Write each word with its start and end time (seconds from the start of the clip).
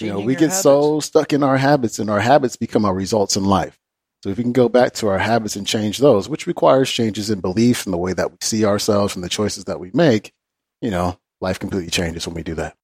You 0.00 0.12
know, 0.12 0.20
we 0.20 0.34
get 0.34 0.50
habits. 0.50 0.62
so 0.62 1.00
stuck 1.00 1.32
in 1.32 1.42
our 1.42 1.56
habits 1.56 1.98
and 1.98 2.08
our 2.08 2.20
habits 2.20 2.54
become 2.54 2.84
our 2.84 2.94
results 2.94 3.34
in 3.36 3.44
life. 3.44 3.80
So 4.22 4.30
if 4.30 4.36
we 4.36 4.44
can 4.44 4.52
go 4.52 4.68
back 4.68 4.92
to 4.94 5.08
our 5.08 5.18
habits 5.18 5.56
and 5.56 5.66
change 5.66 5.98
those, 5.98 6.28
which 6.28 6.46
requires 6.46 6.88
changes 6.88 7.30
in 7.30 7.40
belief 7.40 7.84
and 7.84 7.92
the 7.92 7.98
way 7.98 8.12
that 8.12 8.30
we 8.30 8.36
see 8.40 8.64
ourselves 8.64 9.16
and 9.16 9.24
the 9.24 9.28
choices 9.28 9.64
that 9.64 9.80
we 9.80 9.90
make, 9.92 10.32
you 10.80 10.92
know, 10.92 11.18
life 11.40 11.58
completely 11.58 11.90
changes 11.90 12.28
when 12.28 12.36
we 12.36 12.44
do 12.44 12.54
that. 12.54 12.76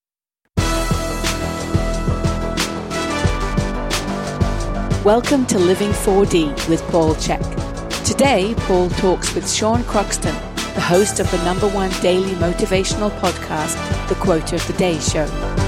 Welcome 5.04 5.46
to 5.46 5.58
Living 5.58 5.90
4D 5.90 6.68
with 6.68 6.82
Paul 6.88 7.14
Chek. 7.14 8.04
Today, 8.04 8.54
Paul 8.58 8.90
talks 8.90 9.36
with 9.36 9.48
Sean 9.48 9.84
Croxton, 9.84 10.34
the 10.74 10.80
host 10.80 11.20
of 11.20 11.30
the 11.30 11.44
number 11.44 11.68
one 11.68 11.90
daily 12.02 12.32
motivational 12.32 13.10
podcast, 13.20 14.08
The 14.08 14.16
Quote 14.16 14.52
of 14.52 14.66
the 14.66 14.72
Day 14.72 14.98
Show. 14.98 15.63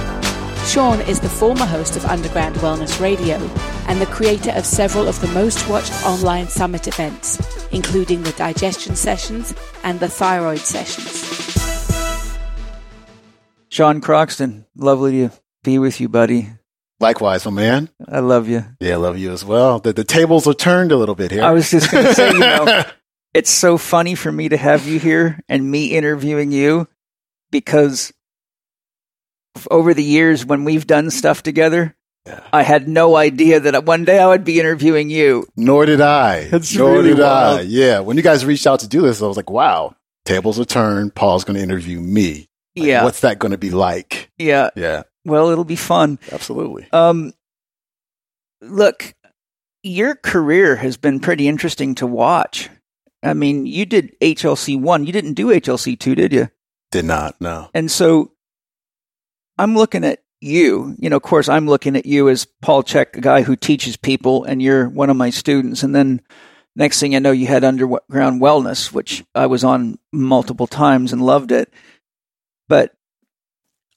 Sean 0.67 1.01
is 1.03 1.21
the 1.21 1.29
former 1.29 1.65
host 1.65 1.97
of 1.97 2.05
Underground 2.07 2.57
Wellness 2.57 3.01
Radio 3.01 3.37
and 3.87 4.01
the 4.01 4.07
creator 4.07 4.51
of 4.51 4.67
several 4.67 5.07
of 5.07 5.19
the 5.21 5.29
most 5.29 5.69
watched 5.69 5.93
online 6.05 6.49
summit 6.49 6.89
events, 6.89 7.39
including 7.71 8.25
the 8.25 8.33
digestion 8.33 8.97
sessions 8.97 9.55
and 9.85 10.01
the 10.01 10.09
thyroid 10.09 10.59
sessions. 10.59 11.23
Sean 13.69 14.01
Croxton, 14.01 14.67
lovely 14.75 15.29
to 15.29 15.33
be 15.63 15.79
with 15.79 16.01
you, 16.01 16.09
buddy. 16.09 16.49
Likewise, 16.99 17.45
my 17.45 17.53
man. 17.53 17.89
I 18.09 18.19
love 18.19 18.49
you. 18.49 18.65
Yeah, 18.81 18.95
I 18.95 18.97
love 18.97 19.19
you 19.19 19.33
as 19.33 19.45
well. 19.45 19.79
The, 19.79 19.93
the 19.93 20.05
tables 20.05 20.49
are 20.49 20.55
turned 20.55 20.91
a 20.91 20.97
little 20.97 21.15
bit 21.15 21.31
here. 21.31 21.45
I 21.45 21.53
was 21.53 21.71
just 21.71 21.93
going 21.93 22.07
to 22.07 22.15
say, 22.15 22.33
you 22.33 22.41
know, 22.41 22.85
it's 23.35 23.51
so 23.51 23.79
funny 23.79 24.17
for 24.17 24.33
me 24.33 24.49
to 24.49 24.57
have 24.57 24.89
you 24.89 24.99
here 24.99 25.39
and 25.49 25.71
me 25.71 25.97
interviewing 25.97 26.51
you 26.51 26.89
because 27.53 28.13
over 29.71 29.95
the 29.95 30.03
years 30.05 30.45
when 30.45 30.65
we've 30.65 30.87
done 30.87 31.11
stuff 31.11 31.43
together, 31.43 31.95
Yeah. 32.27 32.41
I 32.53 32.63
had 32.63 32.89
no 32.89 33.15
idea 33.17 33.61
that 33.61 33.85
one 33.85 34.05
day 34.05 34.19
I 34.19 34.27
would 34.27 34.45
be 34.45 34.59
interviewing 34.59 35.11
you. 35.11 35.47
Nor 35.57 35.87
did 35.87 36.01
I. 36.01 36.45
That's 36.51 36.75
Nor 36.75 36.93
really 36.93 37.11
did 37.15 37.21
I. 37.21 37.61
Yeah. 37.63 38.01
When 38.01 38.17
you 38.17 38.23
guys 38.23 38.45
reached 38.45 38.67
out 38.67 38.81
to 38.81 38.89
do 38.89 39.03
this, 39.03 39.23
I 39.23 39.27
was 39.27 39.37
like, 39.37 39.51
wow, 39.51 39.95
tables 40.25 40.59
are 40.59 40.65
turned. 40.65 41.15
Paul's 41.15 41.45
going 41.45 41.57
to 41.57 41.63
interview 41.63 42.01
me. 42.01 42.49
Like, 42.77 42.87
yeah. 42.89 43.05
What's 43.05 43.21
that 43.21 43.39
going 43.39 43.53
to 43.53 43.59
be 43.59 43.71
like? 43.71 44.31
Yeah. 44.39 44.71
Yeah, 44.77 45.05
Well, 45.25 45.49
it'll 45.51 45.65
be 45.65 45.77
fun. 45.77 46.19
absolutely. 46.33 46.87
Um, 46.93 47.33
look, 48.61 49.15
your 49.83 50.15
career 50.17 50.77
has 50.77 50.97
been 50.97 51.21
pretty 51.21 51.49
interesting 51.49 51.95
to 51.97 52.07
watch. 52.07 52.69
I 53.23 53.35
mean, 53.35 53.67
you 53.67 53.87
did 53.87 54.15
HLC 54.21 54.81
one. 54.81 55.07
You 55.07 55.13
didn't 55.13 55.35
do 55.35 55.49
HLC 55.49 55.99
two, 55.99 56.15
did 56.15 56.33
you? 56.33 56.49
Did 56.93 57.05
not. 57.07 57.41
No. 57.41 57.71
And 57.75 57.91
so 57.91 58.33
I'm 59.59 59.75
looking 59.75 60.05
at 60.05 60.21
you. 60.41 60.95
You 60.99 61.11
know, 61.11 61.17
of 61.17 61.23
course, 61.23 61.49
I'm 61.49 61.67
looking 61.67 61.97
at 61.97 62.07
you 62.07 62.29
as 62.29 62.47
Paul 62.63 62.83
Chek, 62.83 63.17
a 63.17 63.21
guy 63.21 63.43
who 63.43 63.57
teaches 63.57 63.97
people, 63.97 64.45
and 64.45 64.61
you're 64.61 64.89
one 64.89 65.11
of 65.11 65.17
my 65.17 65.31
students. 65.31 65.83
And 65.83 65.95
then 65.95 66.21
next 66.75 67.01
thing 67.01 67.15
I 67.17 67.19
know, 67.19 67.33
you 67.33 67.47
had 67.47 67.65
Underground 67.65 68.41
Wellness, 68.41 68.93
which 68.93 69.25
I 69.35 69.47
was 69.47 69.65
on 69.65 69.99
multiple 70.13 70.67
times 70.67 71.13
and 71.13 71.25
loved 71.25 71.53
it. 71.53 71.73
But 72.69 72.95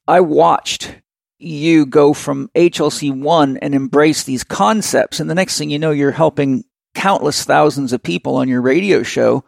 I 0.08 0.22
watched 0.22 0.96
you 1.40 1.86
go 1.86 2.14
from 2.14 2.50
HLC 2.56 3.18
1 3.18 3.58
and 3.58 3.74
embrace 3.74 4.24
these 4.24 4.44
concepts. 4.44 5.20
And 5.20 5.30
the 5.30 5.36
next 5.36 5.58
thing 5.58 5.70
you 5.70 5.80
know, 5.80 5.92
you're 5.92 6.12
helping 6.12 6.66
countless 6.96 7.44
thousands 7.44 7.94
of 7.94 8.04
people 8.04 8.36
on 8.36 8.50
your 8.50 8.62
radio 8.62 9.04
show. 9.04 9.46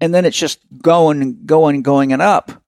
And 0.00 0.14
then 0.14 0.24
it's 0.24 0.38
just 0.38 0.60
going 0.82 1.22
and 1.22 1.46
going 1.46 1.76
and 1.76 1.84
going 1.84 2.12
and 2.12 2.22
up. 2.22 2.63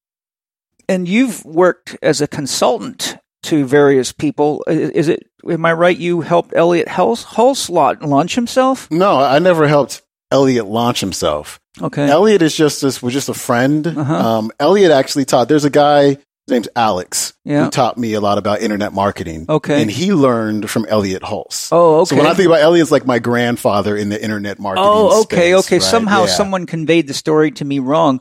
And 0.89 1.09
you've 1.09 1.45
worked 1.45 1.97
as 2.03 2.21
a 2.21 2.29
consultant 2.29 3.17
to 3.45 3.65
various 3.65 4.13
people. 4.13 4.65
Is 4.69 5.09
it, 5.09 5.25
am 5.49 5.65
I 5.65 5.73
right? 5.73 5.97
You 5.97 6.21
helped 6.21 6.53
Elliot 6.55 6.89
Huls- 6.89 7.25
Hulslot 7.25 8.03
launch 8.03 8.35
himself? 8.35 8.91
No, 8.91 9.19
I 9.19 9.39
never 9.39 9.67
helped 9.69 10.03
Elliot 10.31 10.67
launch 10.67 11.01
himself. 11.01 11.61
Okay. 11.81 12.09
Elliot 12.09 12.43
is 12.43 12.57
just 12.57 12.81
this 12.83 13.03
was 13.03 13.13
just 13.13 13.29
a 13.29 13.35
friend. 13.35 13.87
Uh-huh. 13.87 14.15
Um, 14.15 14.51
Elliot 14.59 14.91
actually 14.91 15.25
taught. 15.27 15.49
There's 15.49 15.65
a 15.65 15.71
guy. 15.71 16.09
His 16.47 16.53
name's 16.53 16.69
Alex. 16.77 17.35
Yeah. 17.45 17.65
Who 17.65 17.71
taught 17.71 17.99
me 17.99 18.15
a 18.15 18.21
lot 18.21 18.39
about 18.39 18.61
internet 18.61 18.93
marketing. 18.93 19.47
Okay. 19.49 19.83
And 19.83 19.91
he 19.91 20.13
learned 20.13 20.71
from 20.71 20.87
Elliot 20.89 21.23
Hulse. 21.23 21.69
oh, 21.73 22.01
okay. 22.01 22.11
So 22.11 22.17
when 22.17 22.27
I 22.27 22.35
think 22.35 22.47
about 22.47 22.61
Elliot, 22.61 22.83
it's 22.83 22.93
like 22.93 23.05
my 23.05 23.19
grandfather 23.19 23.97
in 23.97 24.09
the 24.11 24.23
internet 24.23 24.59
marketing. 24.61 24.89
Oh, 24.89 25.23
okay, 25.23 25.51
space, 25.53 25.67
okay. 25.67 25.77
right? 25.77 25.83
Somehow 25.83 26.21
Yeah. 26.21 26.27
someone 26.27 26.67
conveyed 26.67 27.09
the 27.09 27.15
story 27.15 27.51
to 27.53 27.65
me 27.65 27.81
wrong. 27.81 28.21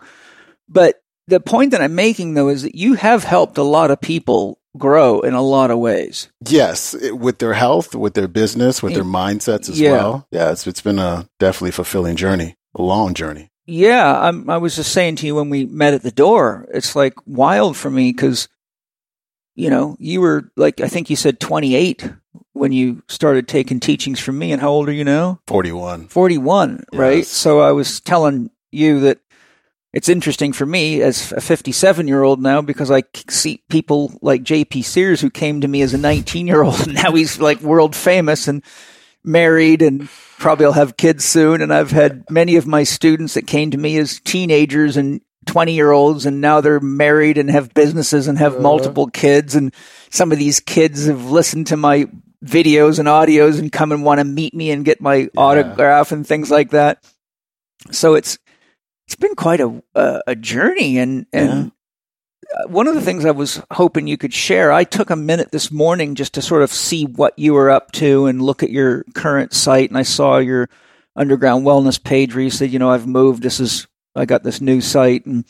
But 0.67 0.95
the 1.27 1.39
point 1.39 1.71
that 1.71 1.81
I'm 1.81 1.95
making 1.95 2.33
though 2.33 2.49
is 2.49 2.61
that 2.63 2.75
you 2.75 2.93
have 2.93 3.23
helped 3.23 3.57
a 3.57 3.63
lot 3.63 3.91
of 3.91 3.99
people 4.01 4.59
grow 4.77 5.21
in 5.21 5.33
a 5.33 5.41
lot 5.41 5.71
of 5.71 5.79
ways. 5.79 6.27
Yes, 6.47 6.93
it- 6.93 7.17
with 7.17 7.39
their 7.39 7.53
health, 7.53 7.95
with 7.95 8.13
their 8.13 8.27
business, 8.27 8.83
with 8.83 8.93
their 8.93 9.03
mindsets 9.05 9.69
as 9.69 9.79
Yeah. 9.79 9.91
well. 9.93 10.27
Yeah, 10.31 10.51
it's, 10.51 10.67
it's 10.67 10.81
been 10.81 10.99
a 10.99 11.27
definitely 11.39 11.71
fulfilling 11.71 12.15
journey, 12.17 12.57
a 12.75 12.81
long 12.81 13.13
journey. 13.13 13.51
Yeah, 13.65 14.19
I'm, 14.19 14.49
I 14.49 14.57
was 14.57 14.75
just 14.75 14.91
saying 14.91 15.15
to 15.17 15.25
you 15.25 15.33
when 15.35 15.49
we 15.49 15.65
met 15.65 15.93
at 15.95 16.03
the 16.03 16.11
door, 16.11 16.67
it's 16.73 16.95
like 16.95 17.13
wild 17.25 17.75
for 17.77 17.89
me 17.89 18.11
because, 18.11 18.47
you 19.55 19.69
know, 19.69 19.95
you 19.99 20.21
were 20.21 20.51
like, 20.57 20.81
I 20.81 20.87
think 20.87 21.09
you 21.09 21.15
said 21.15 21.39
28 21.39 22.11
when 22.53 22.71
you 22.71 23.01
started 23.07 23.47
taking 23.47 23.79
teachings 23.79 24.19
from 24.19 24.37
me. 24.37 24.51
And 24.51 24.61
how 24.61 24.69
old 24.69 24.89
are 24.89 24.93
you 24.93 25.03
now? 25.05 25.39
41. 25.47 26.09
41, 26.09 26.83
right? 26.93 27.25
So 27.25 27.59
I 27.61 27.71
was 27.71 28.01
telling 28.01 28.51
you 28.71 28.99
that 29.01 29.19
it's 29.95 30.09
interesting 30.09 30.51
for 30.53 30.65
me 30.65 31.01
as 31.01 31.31
a 31.31 31.39
57 31.41 32.07
year 32.07 32.21
old 32.21 32.41
now 32.41 32.61
because 32.61 32.91
I 32.91 33.03
see 33.29 33.63
people 33.69 34.13
like 34.21 34.43
JP 34.43 34.83
Sears 34.83 35.21
who 35.21 35.29
came 35.29 35.61
to 35.61 35.67
me 35.69 35.81
as 35.81 35.93
a 35.93 35.97
19 35.97 36.45
year 36.47 36.61
old 36.61 36.81
and 36.85 36.93
now 36.93 37.13
he's 37.13 37.39
like 37.39 37.61
world 37.61 37.95
famous 37.95 38.47
and 38.47 38.61
married 39.23 39.81
and 39.81 40.07
probably 40.37 40.65
will 40.65 40.73
have 40.73 40.97
kids 40.97 41.23
soon. 41.25 41.61
And 41.61 41.73
I've 41.73 41.91
had 41.91 42.29
many 42.29 42.57
of 42.57 42.67
my 42.67 42.83
students 42.83 43.33
that 43.35 43.47
came 43.47 43.71
to 43.71 43.77
me 43.77 43.97
as 43.97 44.19
teenagers 44.19 44.97
and 44.97 45.21
20 45.47 45.73
year 45.73 45.91
olds 45.91 46.25
and 46.25 46.41
now 46.41 46.59
they're 46.61 46.79
married 46.81 47.37
and 47.37 47.49
have 47.49 47.73
businesses 47.73 48.27
and 48.27 48.37
have 48.37 48.53
Uh-huh. 48.53 48.61
multiple 48.63 49.07
kids. 49.07 49.55
And 49.55 49.73
some 50.09 50.31
of 50.31 50.37
these 50.37 50.59
kids 50.59 51.07
have 51.07 51.31
listened 51.31 51.67
to 51.67 51.77
my 51.77 52.05
videos 52.43 52.99
and 52.99 53.07
audios 53.07 53.59
and 53.59 53.71
come 53.71 53.91
and 53.91 54.03
want 54.03 54.19
to 54.19 54.25
meet 54.25 54.53
me 54.53 54.71
and 54.71 54.83
get 54.85 54.99
my 55.01 55.29
autograph 55.37 56.11
and 56.11 56.27
things 56.27 56.51
like 56.51 56.71
that. 56.71 57.03
So 57.91 58.13
it's, 58.15 58.37
it's 59.07 59.15
been 59.15 59.35
quite 59.35 59.61
a, 59.61 59.83
a, 59.93 60.21
a 60.27 60.35
journey 60.35 60.97
and, 60.97 61.25
and 61.31 61.71
uh, 62.53 62.67
one 62.67 62.87
of 62.87 62.95
the 62.95 63.01
things 63.01 63.25
I 63.25 63.31
was 63.31 63.61
hoping 63.71 64.07
you 64.07 64.17
could 64.17 64.33
share, 64.33 64.71
I 64.71 64.83
took 64.83 65.09
a 65.09 65.15
minute 65.15 65.51
this 65.51 65.71
morning 65.71 66.15
just 66.15 66.33
to 66.33 66.41
sort 66.41 66.63
of 66.63 66.71
see 66.71 67.05
what 67.05 67.37
you 67.37 67.53
were 67.53 67.69
up 67.69 67.91
to 67.93 68.25
and 68.25 68.41
look 68.41 68.63
at 68.63 68.69
your 68.69 69.03
current 69.13 69.53
site. 69.53 69.89
And 69.89 69.97
I 69.97 70.03
saw 70.03 70.37
your 70.37 70.69
underground 71.15 71.65
wellness 71.65 72.01
page 72.01 72.33
where 72.33 72.43
you 72.43 72.49
said, 72.49 72.71
you 72.71 72.79
know, 72.79 72.91
I've 72.91 73.07
moved. 73.07 73.43
This 73.43 73.59
is, 73.59 73.87
I 74.15 74.25
got 74.25 74.43
this 74.43 74.61
new 74.61 74.81
site 74.81 75.25
and, 75.25 75.45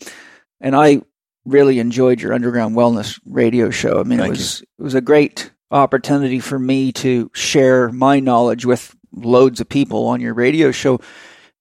and 0.61 0.75
I 0.75 1.01
really 1.45 1.79
enjoyed 1.79 2.22
your 2.22 2.33
underground 2.33 2.75
wellness 2.75 3.19
radio 3.25 3.69
show. 3.69 3.99
I 3.99 4.03
mean, 4.03 4.19
it 4.19 4.23
Thank 4.23 4.31
was, 4.31 4.61
it 4.61 4.83
was 4.83 4.95
a 4.95 5.01
great 5.01 5.51
opportunity 5.72 6.39
for 6.39 6.57
me 6.59 6.91
to 6.93 7.29
share 7.33 7.89
my 7.91 8.19
knowledge 8.19 8.66
with 8.66 8.95
loads 9.13 9.59
of 9.61 9.69
people 9.69 10.07
on 10.07 10.22
your 10.22 10.33
radio 10.33 10.72
show. 10.72 10.99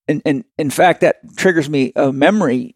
And, 0.06 0.22
and 0.24 0.44
in 0.58 0.70
fact, 0.70 1.00
that 1.00 1.16
triggers 1.36 1.68
me 1.68 1.92
a 1.96 2.12
memory. 2.12 2.74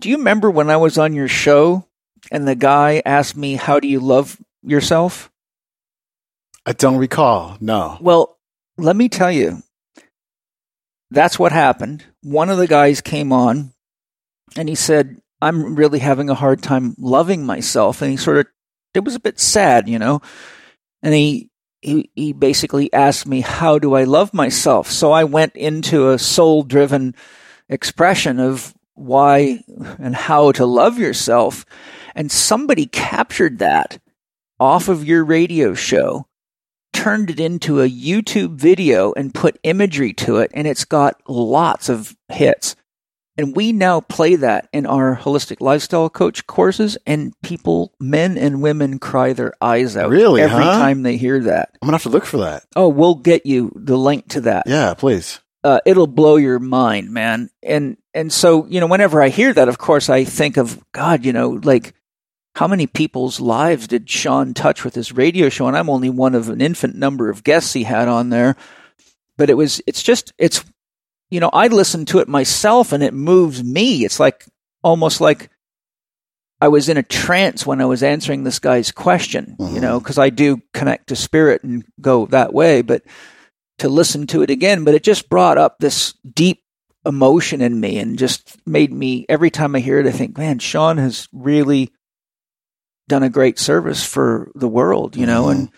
Do 0.00 0.08
you 0.08 0.18
remember 0.18 0.50
when 0.50 0.70
I 0.70 0.76
was 0.78 0.98
on 0.98 1.14
your 1.14 1.28
show 1.28 1.86
and 2.30 2.46
the 2.46 2.54
guy 2.54 3.02
asked 3.04 3.36
me, 3.36 3.54
How 3.54 3.80
do 3.80 3.88
you 3.88 4.00
love 4.00 4.40
yourself? 4.62 5.30
I 6.64 6.72
don't 6.72 6.96
recall. 6.96 7.56
No. 7.60 7.98
Well, 8.00 8.38
let 8.78 8.96
me 8.96 9.08
tell 9.08 9.30
you, 9.30 9.62
that's 11.10 11.38
what 11.38 11.52
happened. 11.52 12.04
One 12.22 12.48
of 12.48 12.58
the 12.58 12.68
guys 12.68 13.00
came 13.00 13.32
on 13.32 13.72
and 14.56 14.68
he 14.68 14.74
said, 14.74 15.20
I'm 15.40 15.74
really 15.74 15.98
having 15.98 16.30
a 16.30 16.34
hard 16.34 16.62
time 16.62 16.94
loving 16.98 17.44
myself. 17.44 18.00
And 18.00 18.10
he 18.10 18.16
sort 18.16 18.38
of, 18.38 18.46
it 18.94 19.04
was 19.04 19.14
a 19.14 19.20
bit 19.20 19.40
sad, 19.40 19.88
you 19.88 19.98
know? 19.98 20.22
And 21.02 21.12
he, 21.12 21.50
he, 21.82 22.10
he 22.14 22.32
basically 22.32 22.92
asked 22.92 23.26
me, 23.26 23.40
How 23.40 23.78
do 23.78 23.94
I 23.94 24.04
love 24.04 24.32
myself? 24.32 24.90
So 24.90 25.12
I 25.12 25.24
went 25.24 25.56
into 25.56 26.10
a 26.10 26.18
soul 26.18 26.62
driven 26.62 27.14
expression 27.68 28.40
of 28.40 28.74
why 28.94 29.64
and 29.98 30.14
how 30.14 30.52
to 30.52 30.64
love 30.64 30.98
yourself. 30.98 31.64
And 32.14 32.30
somebody 32.30 32.86
captured 32.86 33.58
that 33.58 33.98
off 34.60 34.88
of 34.88 35.04
your 35.04 35.24
radio 35.24 35.74
show 35.74 36.26
turned 36.92 37.30
it 37.30 37.40
into 37.40 37.80
a 37.80 37.88
YouTube 37.88 38.54
video 38.54 39.12
and 39.14 39.34
put 39.34 39.58
imagery 39.62 40.12
to 40.12 40.36
it, 40.36 40.50
and 40.54 40.66
it's 40.66 40.84
got 40.84 41.20
lots 41.26 41.88
of 41.88 42.16
hits. 42.28 42.76
And 43.38 43.56
we 43.56 43.72
now 43.72 44.00
play 44.00 44.36
that 44.36 44.68
in 44.72 44.84
our 44.84 45.16
holistic 45.16 45.60
lifestyle 45.60 46.10
coach 46.10 46.46
courses, 46.46 46.98
and 47.06 47.32
people, 47.42 47.94
men 47.98 48.36
and 48.36 48.62
women, 48.62 48.98
cry 48.98 49.32
their 49.32 49.54
eyes 49.60 49.96
out 49.96 50.10
Really, 50.10 50.42
every 50.42 50.62
huh? 50.62 50.78
time 50.78 51.02
they 51.02 51.16
hear 51.16 51.40
that. 51.40 51.70
I'm 51.80 51.86
going 51.86 51.92
to 51.92 51.94
have 51.96 52.02
to 52.02 52.10
look 52.10 52.26
for 52.26 52.38
that. 52.38 52.64
Oh, 52.76 52.88
we'll 52.88 53.14
get 53.14 53.46
you 53.46 53.72
the 53.74 53.96
link 53.96 54.28
to 54.30 54.42
that. 54.42 54.64
Yeah, 54.66 54.92
please. 54.94 55.40
Uh, 55.64 55.80
it'll 55.86 56.06
blow 56.06 56.36
your 56.36 56.58
mind, 56.58 57.10
man. 57.10 57.48
And 57.62 57.96
and 58.12 58.32
so 58.32 58.66
you 58.66 58.80
know, 58.80 58.86
whenever 58.86 59.22
I 59.22 59.28
hear 59.28 59.54
that, 59.54 59.68
of 59.68 59.78
course, 59.78 60.10
I 60.10 60.24
think 60.24 60.56
of 60.56 60.84
God. 60.92 61.24
You 61.24 61.32
know, 61.32 61.60
like 61.62 61.94
how 62.54 62.66
many 62.66 62.86
people's 62.86 63.40
lives 63.40 63.86
did 63.86 64.10
Sean 64.10 64.52
touch 64.52 64.84
with 64.84 64.94
his 64.94 65.12
radio 65.12 65.48
show? 65.48 65.68
And 65.68 65.76
I'm 65.76 65.88
only 65.88 66.10
one 66.10 66.34
of 66.34 66.48
an 66.48 66.60
infinite 66.60 66.96
number 66.96 67.30
of 67.30 67.44
guests 67.44 67.72
he 67.72 67.84
had 67.84 68.08
on 68.08 68.28
there. 68.28 68.56
But 69.38 69.48
it 69.48 69.54
was, 69.54 69.80
it's 69.86 70.02
just, 70.02 70.34
it's, 70.36 70.62
you 71.32 71.40
know, 71.40 71.50
I 71.52 71.68
listen 71.68 72.04
to 72.06 72.18
it 72.18 72.28
myself 72.28 72.92
and 72.92 73.02
it 73.02 73.14
moves 73.14 73.64
me. 73.64 74.04
It's 74.04 74.20
like 74.20 74.44
almost 74.82 75.20
like 75.20 75.48
I 76.60 76.68
was 76.68 76.88
in 76.88 76.96
a 76.98 77.02
trance 77.02 77.64
when 77.66 77.80
I 77.80 77.86
was 77.86 78.02
answering 78.02 78.44
this 78.44 78.58
guy's 78.58 78.92
question, 78.92 79.56
Mhm. 79.58 79.74
you 79.74 79.80
know, 79.80 79.98
because 79.98 80.18
I 80.18 80.28
do 80.30 80.60
connect 80.74 81.08
to 81.08 81.16
spirit 81.16 81.62
and 81.64 81.84
go 82.00 82.26
that 82.26 82.52
way. 82.52 82.82
But 82.82 83.02
to 83.78 83.88
listen 83.88 84.26
to 84.28 84.42
it 84.42 84.50
again, 84.50 84.84
but 84.84 84.94
it 84.94 85.02
just 85.02 85.28
brought 85.30 85.56
up 85.58 85.78
this 85.78 86.12
deep 86.34 86.60
emotion 87.06 87.62
in 87.62 87.80
me 87.80 87.98
and 87.98 88.18
just 88.18 88.58
made 88.66 88.92
me 88.92 89.24
every 89.28 89.50
time 89.50 89.74
I 89.74 89.80
hear 89.80 89.98
it, 89.98 90.06
I 90.06 90.12
think, 90.12 90.36
man, 90.36 90.58
Sean 90.58 90.98
has 90.98 91.28
really 91.32 91.90
done 93.08 93.22
a 93.22 93.30
great 93.30 93.58
service 93.58 94.04
for 94.04 94.52
the 94.54 94.68
world, 94.68 95.16
you 95.16 95.26
know. 95.26 95.46
Mhm. 95.46 95.50
And 95.50 95.68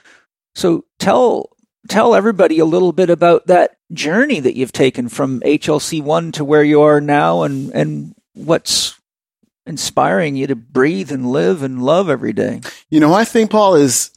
so 0.55 0.85
tell 0.99 1.51
tell 1.89 2.15
everybody 2.15 2.59
a 2.59 2.65
little 2.65 2.93
bit 2.93 3.11
about 3.11 3.47
that 3.47 3.77
journey 3.93 4.41
that 4.41 4.57
you've 4.57 4.73
taken 4.73 5.09
from 5.09 5.41
HLC 5.41 6.03
one 6.03 6.33
to 6.33 6.45
where 6.45 6.65
you 6.65 6.83
are 6.83 7.01
now, 7.01 7.43
and 7.43 7.71
and 7.73 8.15
what's 8.35 8.99
inspiring 9.67 10.37
you 10.37 10.47
to 10.47 10.57
breathe 10.57 11.11
and 11.11 11.31
live 11.31 11.63
and 11.63 11.83
love 11.83 12.09
every 12.11 12.33
day. 12.33 12.61
You 12.91 13.01
know, 13.01 13.09
my 13.09 13.25
thing, 13.25 13.49
Paul, 13.49 13.77
is 13.77 14.11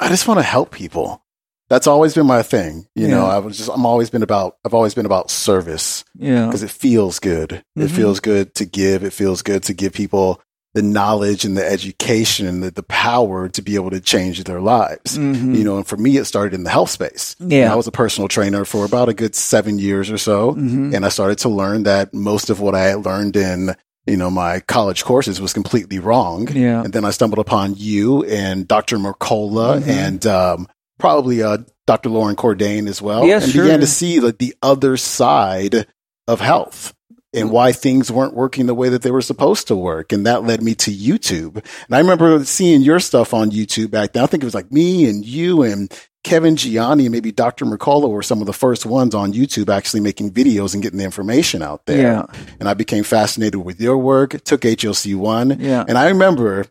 I 0.00 0.08
just 0.08 0.28
want 0.28 0.38
to 0.38 0.44
help 0.44 0.70
people. 0.72 1.24
That's 1.70 1.86
always 1.86 2.14
been 2.14 2.26
my 2.26 2.42
thing. 2.42 2.86
You 2.94 3.08
know, 3.08 3.26
I 3.26 3.38
was 3.38 3.58
just, 3.58 3.68
I'm 3.70 3.84
always 3.84 4.08
been 4.08 4.22
about, 4.22 4.56
I've 4.64 4.72
always 4.72 4.94
been 4.94 5.04
about 5.06 5.30
service 5.30 6.02
Yeah, 6.14 6.46
because 6.46 6.62
it 6.62 6.70
feels 6.70 7.18
good. 7.18 7.62
It 7.76 7.90
Mhm. 7.90 7.90
feels 7.90 8.20
good 8.20 8.54
to 8.54 8.64
give. 8.64 9.04
It 9.04 9.12
feels 9.12 9.42
good 9.42 9.62
to 9.64 9.74
give 9.74 9.92
people 9.92 10.40
the 10.78 10.82
knowledge 10.82 11.44
and 11.44 11.56
the 11.56 11.66
education 11.68 12.46
and 12.46 12.62
the, 12.62 12.70
the 12.70 12.84
power 12.84 13.48
to 13.48 13.60
be 13.62 13.74
able 13.74 13.90
to 13.90 14.00
change 14.00 14.44
their 14.44 14.60
lives. 14.60 15.18
Mhm. 15.18 15.56
You 15.56 15.64
know, 15.64 15.76
and 15.78 15.86
for 15.86 15.96
me, 15.96 16.16
it 16.18 16.24
started 16.26 16.54
in 16.54 16.62
the 16.62 16.70
health 16.70 16.90
space. 16.90 17.34
Yeah. 17.40 17.72
I 17.72 17.74
was 17.74 17.88
a 17.88 17.90
personal 17.92 18.28
trainer 18.28 18.64
for 18.64 18.84
about 18.84 19.08
a 19.08 19.14
good 19.14 19.34
seven 19.34 19.80
years 19.80 20.08
or 20.08 20.18
so. 20.18 20.52
Mhm. 20.52 20.94
And 20.94 21.04
I 21.04 21.08
started 21.08 21.38
to 21.38 21.48
learn 21.48 21.82
that 21.82 22.14
most 22.14 22.48
of 22.48 22.60
what 22.60 22.76
I 22.76 22.84
had 22.90 23.04
learned 23.04 23.36
in, 23.36 23.74
you 24.06 24.16
know, 24.16 24.30
my 24.30 24.60
college 24.60 25.02
courses 25.04 25.40
was 25.40 25.52
completely 25.52 25.98
wrong. 25.98 26.48
yeah, 26.54 26.82
And 26.84 26.92
then 26.92 27.04
I 27.04 27.10
stumbled 27.10 27.40
upon 27.40 27.74
you 27.76 28.22
and 28.24 28.68
Dr. 28.68 28.98
Mercola 28.98 29.80
Mhm. 29.82 29.88
and 29.88 30.26
um, 30.26 30.68
probably 31.00 31.42
uh, 31.42 31.58
Dr. 31.88 32.08
Loren 32.10 32.36
Cordain 32.36 32.86
as 32.88 33.02
well. 33.02 33.26
Yeah, 33.26 33.40
and 33.42 33.50
sure. 33.50 33.64
began 33.64 33.80
to 33.80 33.86
see 33.86 34.20
like, 34.20 34.38
the 34.38 34.54
other 34.62 34.96
side 34.96 35.86
of 36.28 36.40
health 36.40 36.94
and 37.40 37.50
why 37.50 37.72
things 37.72 38.10
weren't 38.10 38.34
working 38.34 38.66
the 38.66 38.74
way 38.74 38.88
that 38.88 39.02
they 39.02 39.10
were 39.10 39.22
supposed 39.22 39.66
to 39.68 39.76
work. 39.76 40.12
And 40.12 40.26
that 40.26 40.44
led 40.44 40.62
me 40.62 40.74
to 40.76 40.90
YouTube. 40.90 41.56
And 41.86 41.94
I 41.94 41.98
remember 41.98 42.44
seeing 42.44 42.82
your 42.82 43.00
stuff 43.00 43.32
on 43.34 43.50
YouTube 43.50 43.90
back 43.90 44.12
then. 44.12 44.22
I 44.22 44.26
think 44.26 44.42
it 44.42 44.46
was 44.46 44.54
like 44.54 44.70
me 44.72 45.08
and 45.08 45.24
you 45.24 45.62
and 45.62 45.92
Kevin 46.24 46.56
Gianni 46.56 47.06
and 47.06 47.12
maybe 47.12 47.32
Dr. 47.32 47.64
Mercola 47.64 48.10
were 48.10 48.22
some 48.22 48.40
of 48.40 48.46
the 48.46 48.52
first 48.52 48.84
ones 48.84 49.14
on 49.14 49.32
YouTube 49.32 49.68
actually 49.74 50.00
making 50.00 50.32
videos 50.32 50.74
and 50.74 50.82
getting 50.82 50.98
the 50.98 51.04
information 51.04 51.62
out 51.62 51.86
there. 51.86 52.26
yeah, 52.30 52.42
And 52.60 52.68
I 52.68 52.74
became 52.74 53.04
fascinated 53.04 53.56
with 53.64 53.80
your 53.80 53.96
work, 53.96 54.42
took 54.44 54.62
HLC1. 54.62 55.56
yeah. 55.60 55.84
And 55.88 55.96
I 55.96 56.08
remember 56.08 56.66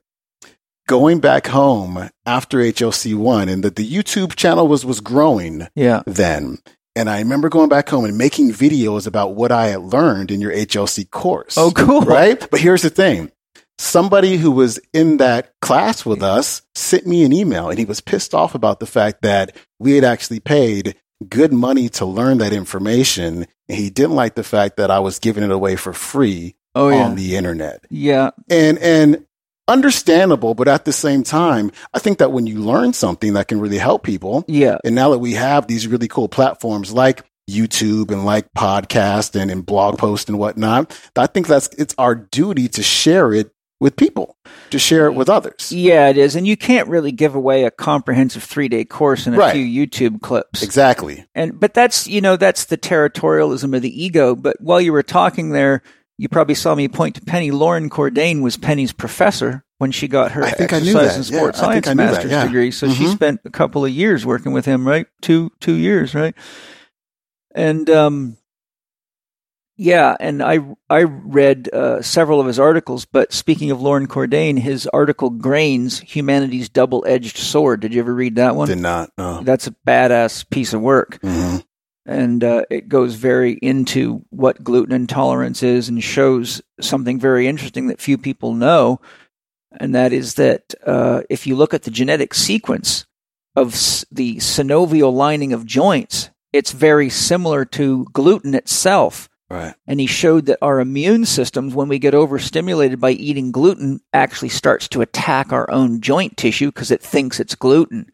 going 0.87 1.19
back 1.19 1.47
home 1.47 2.09
after 2.25 2.59
HLC1 2.59 3.49
and 3.51 3.63
that 3.63 3.75
the 3.75 3.89
YouTube 3.89 4.35
channel 4.35 4.67
was, 4.67 4.85
was 4.85 4.99
growing 5.01 5.67
Yeah. 5.75 6.03
then. 6.05 6.59
And 6.97 7.09
I 7.09 7.19
remember 7.19 7.47
going 7.49 7.69
back 7.69 7.87
home 7.89 8.05
and 8.05 8.17
making 8.17 8.51
videos 8.51 9.05
about 9.07 9.35
what 9.35 9.51
I 9.51 9.67
had 9.67 9.81
learned 9.81 10.31
in 10.31 10.41
your 10.41 10.51
HLC 10.51 11.09
course. 11.09 11.57
Oh, 11.57 11.71
cool. 11.71 12.01
Right? 12.01 12.45
But 12.49 12.59
here's 12.59 12.81
the 12.81 12.89
thing. 12.89 13.31
Somebody 13.77 14.37
who 14.37 14.49
was 14.49 14.79
in 14.93 15.17
that 15.17 15.53
class 15.61 16.03
with 16.05 16.23
us 16.23 16.63
sent 16.73 17.05
me 17.05 17.23
an 17.23 17.31
email 17.31 17.69
and 17.69 17.77
he 17.77 17.85
was 17.85 18.01
pissed 18.01 18.33
off 18.33 18.55
about 18.55 18.79
the 18.79 18.87
fact 18.87 19.21
that 19.21 19.55
we 19.79 19.93
had 19.93 20.03
actually 20.03 20.39
paid 20.39 20.95
good 21.29 21.53
money 21.53 21.87
to 21.89 22.05
learn 22.05 22.39
that 22.39 22.53
information. 22.53 23.45
And 23.69 23.77
he 23.77 23.89
didn't 23.91 24.15
like 24.15 24.33
the 24.33 24.43
fact 24.43 24.77
that 24.77 24.89
I 24.89 24.99
was 24.99 25.19
giving 25.19 25.43
it 25.43 25.51
away 25.51 25.75
for 25.75 25.93
free 25.93 26.55
Oh, 26.73 26.89
yeah. 26.89 27.05
on 27.05 27.15
the 27.15 27.35
internet 27.35 27.83
yeah. 27.89 28.29
and 28.51 28.77
and 28.77 29.25
understandable 29.67 30.53
but 30.53 30.67
at 30.67 30.85
the 30.85 30.93
same 30.93 31.23
time 31.23 31.71
i 31.93 31.99
think 31.99 32.17
that 32.19 32.31
when 32.31 32.47
you 32.47 32.59
learn 32.59 32.93
something 32.93 33.33
that 33.33 33.47
can 33.47 33.59
really 33.59 33.77
help 33.77 34.03
people 34.03 34.43
Yeah. 34.47 34.77
and 34.85 34.95
now 34.95 35.09
that 35.09 35.19
we 35.19 35.33
have 35.33 35.67
these 35.67 35.87
really 35.87 36.07
cool 36.07 36.27
platforms 36.29 36.91
like 36.93 37.23
youtube 37.49 38.11
and 38.11 38.25
like 38.25 38.47
podcast 38.57 39.39
and, 39.39 39.49
and 39.51 39.65
blog 39.65 39.97
post 39.97 40.29
and 40.29 40.37
whatnot 40.39 40.97
i 41.15 41.27
think 41.27 41.47
that's 41.47 41.67
it's 41.77 41.95
our 41.97 42.15
duty 42.15 42.67
to 42.69 42.83
share 42.83 43.33
it 43.33 43.51
with 43.79 43.95
people 43.95 44.35
to 44.71 44.79
share 44.79 45.05
it 45.05 45.13
with 45.13 45.29
others 45.29 45.71
Yeah, 45.71 46.09
it 46.09 46.17
is. 46.17 46.35
And 46.35 46.47
you 46.47 46.57
can't 46.57 46.87
really 46.89 47.11
give 47.11 47.35
away 47.35 47.63
a 47.65 47.69
comprehensive 47.69 48.41
three 48.43 48.67
day 48.67 48.83
course 48.83 49.27
in 49.27 49.35
a 49.35 49.37
Right. 49.37 49.53
few 49.53 49.85
YouTube 49.87 50.19
clips. 50.21 50.63
exactly 50.63 51.27
And 51.35 51.59
but 51.59 51.75
that's 51.75 52.07
you 52.07 52.19
know, 52.19 52.37
that's 52.37 52.65
the 52.65 52.77
territorialism 52.77 53.75
of 53.75 53.83
the 53.83 54.03
ego. 54.03 54.35
But 54.35 54.57
while 54.59 54.81
you 54.81 54.91
were 54.91 55.03
talking 55.03 55.51
there, 55.51 55.83
you 56.17 56.27
probably 56.29 56.55
saw 56.55 56.73
me 56.75 56.87
point 56.87 57.15
to 57.15 57.21
Penny. 57.21 57.51
Loren 57.51 57.89
Cordain 57.89 58.41
was 58.41 58.57
Penny's 58.57 58.91
professor 58.91 59.63
when 59.77 59.91
she 59.91 60.07
got 60.07 60.31
her 60.31 60.43
I 60.43 60.49
think 60.51 60.73
I 60.73 60.79
knew 60.79 60.97
exercise 60.97 61.15
and 61.17 61.29
Yeah, 61.29 61.37
sports 61.39 61.59
think 61.59 61.71
science 61.71 61.87
I 61.87 61.93
knew 61.93 62.03
that, 62.03 62.11
master's 62.13 62.31
yeah. 62.31 62.43
degree. 62.45 62.71
So 62.71 62.89
she 62.89 63.03
Mhm. 63.05 63.13
spent 63.13 63.41
a 63.45 63.49
couple 63.51 63.85
of 63.85 63.91
years 63.91 64.25
working 64.25 64.51
with 64.51 64.65
him, 64.65 64.87
right? 64.87 65.05
Two 65.21 65.51
two 65.59 65.75
years, 65.75 66.15
right? 66.15 66.33
And 67.53 67.89
um 67.89 68.37
yeah, 69.79 70.15
and 70.19 70.41
I 70.41 70.57
I 70.89 71.03
read 71.03 71.69
uh, 71.71 72.01
several 72.01 72.39
of 72.41 72.47
his 72.47 72.59
articles. 72.59 73.05
But 73.05 73.31
speaking 73.31 73.69
of 73.69 73.79
Loren 73.79 74.07
Cordain, 74.07 74.57
his 74.57 74.87
article 74.87 75.29
"Grains: 75.29 75.99
Humanity's 75.99 76.67
Double-Edged 76.67 77.37
Sword." 77.37 77.81
Did 77.81 77.93
you 77.93 77.99
ever 77.99 78.11
read 78.15 78.37
that 78.37 78.55
one? 78.55 78.67
did 78.67 78.79
not 78.79 79.11
no. 79.19 79.41
That's 79.43 79.67
a 79.67 79.75
badass 79.85 80.49
piece 80.49 80.73
of 80.73 80.81
work, 80.81 81.19
Mhm. 81.21 81.63
And 82.07 82.43
uh, 82.43 82.63
it 82.69 82.87
goes 82.89 83.15
very 83.15 83.53
into 83.61 84.25
what 84.29 84.63
gluten 84.63 84.95
intolerance 84.95 85.61
is, 85.61 85.89
and 85.89 86.03
shows 86.03 86.61
something 86.81 87.19
very 87.19 87.47
interesting 87.47 87.87
that 87.87 88.01
few 88.01 88.17
people 88.17 88.53
know, 88.53 88.99
and 89.79 89.93
that 89.93 90.13
is 90.13 90.35
that 90.35 90.73
uh, 90.85 91.21
if 91.29 91.45
you 91.45 91.55
look 91.55 91.73
at 91.73 91.83
the 91.83 91.91
genetic 91.91 92.33
sequence 92.33 93.05
of 93.55 93.73
s- 93.73 94.05
the 94.09 94.37
synovial 94.37 95.13
lining 95.13 95.53
of 95.53 95.65
joints, 95.65 96.29
it's 96.53 96.71
very 96.71 97.09
similar 97.09 97.65
to 97.65 98.05
gluten 98.13 98.55
itself. 98.55 99.27
right 99.49 99.75
And 99.85 99.99
he 99.99 100.07
showed 100.07 100.45
that 100.45 100.59
our 100.61 100.79
immune 100.79 101.25
systems, 101.25 101.75
when 101.75 101.89
we 101.89 101.99
get 101.99 102.15
overstimulated 102.15 102.99
by 102.99 103.11
eating 103.11 103.51
gluten, 103.51 103.99
actually 104.13 104.49
starts 104.49 104.87
to 104.89 105.01
attack 105.01 105.51
our 105.51 105.69
own 105.69 106.01
joint 106.01 106.37
tissue 106.37 106.67
because 106.67 106.91
it 106.91 107.01
thinks 107.01 107.39
it's 107.39 107.55
gluten. 107.55 108.11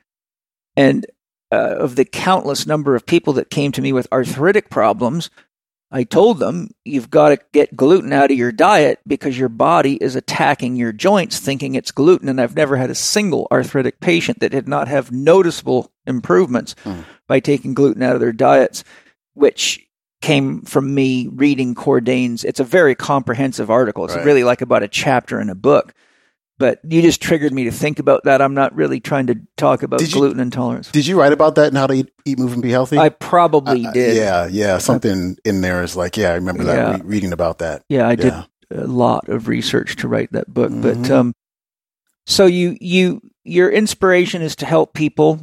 And 0.76 1.06
uh, 1.52 1.76
of 1.80 1.96
the 1.96 2.06
countless 2.06 2.66
number 2.66 2.96
of 2.96 3.06
people 3.06 3.34
that 3.34 3.50
came 3.50 3.72
to 3.74 3.82
me 3.82 3.94
with 3.94 4.08
arthritic 4.12 4.70
problems, 4.70 5.30
I 5.92 6.04
told 6.04 6.40
them, 6.40 6.72
you've 6.84 7.12
got 7.12 7.30
to 7.30 7.38
get 7.52 7.76
gluten 7.76 8.12
out 8.14 8.32
of 8.32 8.38
your 8.38 8.52
diet 8.52 9.00
because 9.06 9.38
your 9.38 9.50
body 9.50 9.96
is 10.02 10.16
attacking 10.16 10.76
your 10.76 10.92
joints 10.92 11.38
thinking 11.40 11.76
it's 11.76 11.92
gluten. 11.92 12.28
And 12.30 12.42
I've 12.42 12.56
never 12.56 12.78
had 12.78 12.90
a 12.90 12.96
single 12.96 13.48
arthritic 13.52 14.00
patient 14.00 14.40
that 14.40 14.50
did 14.52 14.68
not 14.68 14.88
have 14.88 15.12
noticeable 15.12 15.92
improvements 16.08 16.76
Hmm. 16.84 17.02
by 17.28 17.40
taking 17.40 17.76
gluten 17.76 18.02
out 18.02 18.16
of 18.16 18.22
their 18.22 18.32
diets, 18.34 18.84
which 19.36 19.88
came 20.22 20.62
from 20.62 20.96
me 20.96 21.28
reading 21.28 21.76
Cordain's. 21.76 22.44
It's 22.44 22.60
a 22.60 22.64
very 22.64 22.96
comprehensive 22.96 23.70
article. 23.70 24.06
It's 24.06 24.16
Right. 24.16 24.26
really 24.26 24.44
like 24.44 24.62
about 24.62 24.82
a 24.82 24.88
chapter 24.88 25.40
in 25.40 25.50
a 25.50 25.56
book. 25.56 25.94
But 26.60 26.80
you 26.88 27.02
just 27.02 27.20
triggered 27.22 27.52
me 27.52 27.64
to 27.66 27.72
think 27.72 27.98
about 28.00 28.26
that. 28.26 28.42
I'm 28.42 28.54
not 28.54 28.76
really 28.76 29.00
trying 29.00 29.28
to 29.28 29.36
talk 29.58 29.82
about 29.84 30.02
you- 30.02 30.08
gluten 30.08 30.40
intolerance. 30.40 30.92
did 30.92 31.06
you 31.08 31.20
write 31.20 31.34
about 31.34 31.56
that 31.56 31.68
and 31.70 31.78
how 31.78 31.88
to 31.88 31.94
eat, 31.96 32.12
eat 32.26 32.38
move 32.40 32.54
and 32.54 32.62
be 32.62 32.70
healthy 32.70 32.98
I 32.98 33.10
probably 33.10 33.86
Uh, 33.88 33.92
did. 33.92 34.16
yeah 34.16 34.48
yeah 34.48 34.78
something 34.78 35.36
in 35.44 35.62
there 35.62 35.84
is 35.84 35.96
like 35.96 36.16
yeah 36.16 36.30
i 36.30 36.36
remember 36.36 36.64
that 36.66 36.76
Yeah. 36.76 36.94
re- 36.98 37.02
reading 37.04 37.34
about 37.34 37.58
that 37.60 37.84
Yeah, 37.90 38.08
I 38.08 38.16
did 38.16 38.34
a 38.34 38.48
lot 38.88 39.28
of 39.30 39.48
research 39.48 39.96
to 39.98 40.08
write 40.08 40.32
that 40.34 40.48
book. 40.54 40.72
But 40.74 40.98
Mhm. 40.98 41.12
um, 41.12 41.34
so 42.28 42.46
you 42.46 42.78
you 42.80 43.22
your 43.44 43.70
inspiration 43.72 44.42
is 44.42 44.56
to 44.58 44.66
help 44.66 44.94
people 44.94 45.40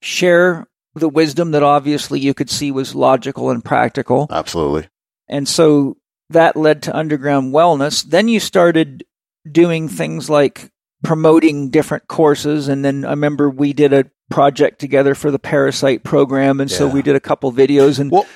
share 0.00 0.66
the 0.94 1.08
wisdom 1.08 1.50
that 1.52 1.62
obviously 1.62 2.20
you 2.20 2.34
could 2.34 2.50
see 2.50 2.70
was 2.70 2.94
logical 2.94 3.50
and 3.50 3.64
practical, 3.64 4.26
absolutely 4.30 4.88
and 5.28 5.48
so 5.48 5.96
that 6.30 6.56
led 6.56 6.82
to 6.82 6.96
underground 6.96 7.52
wellness. 7.52 8.02
Then 8.02 8.28
you 8.28 8.40
started 8.40 9.04
doing 9.50 9.88
things 9.88 10.28
like 10.30 10.70
promoting 11.02 11.70
different 11.70 12.08
courses, 12.08 12.68
and 12.68 12.84
then 12.84 13.04
I 13.04 13.10
remember 13.10 13.50
we 13.50 13.72
did 13.72 13.92
a 13.92 14.04
project 14.30 14.78
together 14.80 15.14
for 15.14 15.30
the 15.30 15.38
parasite 15.38 16.02
program, 16.02 16.60
and 16.60 16.70
so 16.70 16.86
we 16.88 17.02
did 17.02 17.14
a 17.16 17.20
couple 17.20 17.52
videos 17.52 17.98
and. 18.00 18.10
Well, 18.10 18.26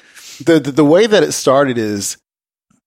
the, 0.45 0.61
the 0.61 0.71
the 0.73 0.85
way 0.85 1.07
that 1.07 1.23
it 1.23 1.33
started 1.33 1.79
is 1.79 2.19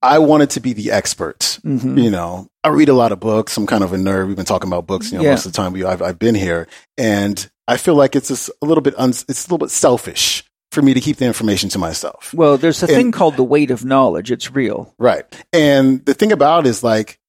I 0.02 0.20
wanted 0.20 0.52
to 0.52 0.60
be 0.60 0.74
the 0.74 0.92
expert. 0.92 1.40
Mhm. 1.66 2.02
You 2.02 2.10
know, 2.12 2.48
I 2.64 2.70
read 2.70 2.90
a 2.90 2.94
lot 2.94 3.12
of 3.12 3.20
books. 3.20 3.58
I'm 3.58 3.68
kind 3.68 3.84
of 3.84 3.92
a 3.94 3.98
nerd. 3.98 4.28
We've 4.28 4.36
been 4.36 4.46
talking 4.46 4.70
about 4.70 4.88
books, 4.88 5.12
you 5.12 5.18
know, 5.18 5.24
Yeah. 5.24 5.32
most 5.32 5.46
of 5.46 5.52
the 5.52 5.56
time 5.58 5.74
we, 5.74 5.84
I've, 5.84 6.02
I've 6.02 6.18
been 6.20 6.36
here, 6.36 6.68
and 6.98 7.50
I 7.68 7.78
feel 7.78 7.96
like 7.96 8.16
it's 8.16 8.30
just 8.30 8.50
a 8.62 8.66
little 8.66 8.82
bit 8.82 8.94
uns 8.98 9.26
it's 9.28 9.44
a 9.44 9.48
little 9.48 9.58
bit 9.66 9.72
selfish 9.72 10.44
for 10.72 10.82
me 10.82 10.94
to 10.94 11.02
keep 11.02 11.18
the 11.18 11.26
information 11.26 11.68
to 11.70 11.78
myself. 11.80 12.34
Well, 12.34 12.58
there's 12.58 12.82
a 12.82 12.86
And- 12.86 12.96
thing 12.96 13.12
called 13.12 13.36
the 13.36 13.44
weight 13.44 13.72
of 13.72 13.84
knowledge. 13.84 14.32
It's 14.32 14.52
real. 14.52 14.94
Right. 14.98 15.26
And 15.52 16.06
the 16.06 16.14
thing 16.14 16.32
about 16.32 16.66
it 16.66 16.70
is 16.70 16.82
like, 16.84 17.20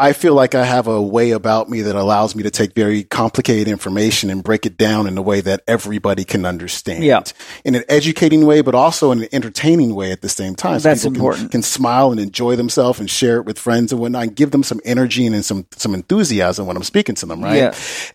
I 0.00 0.14
feel 0.14 0.32
like 0.32 0.54
I 0.54 0.64
have 0.64 0.86
a 0.86 1.00
way 1.00 1.32
about 1.32 1.68
me 1.68 1.82
that 1.82 1.94
allows 1.94 2.34
me 2.34 2.42
to 2.44 2.50
take 2.50 2.74
very 2.74 3.04
complicated 3.04 3.68
information 3.68 4.30
and 4.30 4.42
break 4.42 4.64
it 4.64 4.78
down 4.78 5.06
in 5.06 5.18
a 5.18 5.22
way 5.22 5.42
that 5.42 5.62
everybody 5.68 6.24
can 6.24 6.46
understand. 6.46 7.04
Yeah. 7.04 7.22
In 7.66 7.74
an 7.74 7.84
educating 7.86 8.46
way, 8.46 8.62
but 8.62 8.74
also 8.74 9.12
in 9.12 9.22
an 9.22 9.28
entertaining 9.30 9.94
way 9.94 10.10
at 10.10 10.22
the 10.22 10.28
same 10.30 10.54
time. 10.54 10.80
That's 10.80 11.02
people 11.02 11.16
important. 11.16 11.42
Can, 11.42 11.60
can 11.60 11.62
smile 11.62 12.12
and 12.12 12.18
enjoy 12.18 12.56
themselves 12.56 12.98
and 12.98 13.10
share 13.10 13.36
it 13.36 13.44
with 13.44 13.58
friends 13.58 13.92
and 13.92 14.00
whatnot 14.00 14.22
and 14.22 14.34
give 14.34 14.52
them 14.52 14.62
some 14.62 14.80
energy 14.86 15.26
and 15.26 15.44
some, 15.44 15.66
some 15.72 15.92
enthusiasm 15.92 16.66
when 16.66 16.78
I'm 16.78 16.82
speaking 16.82 17.14
to 17.16 17.26
them, 17.26 17.44
right? 17.44 17.56
Yeah. 17.56 17.74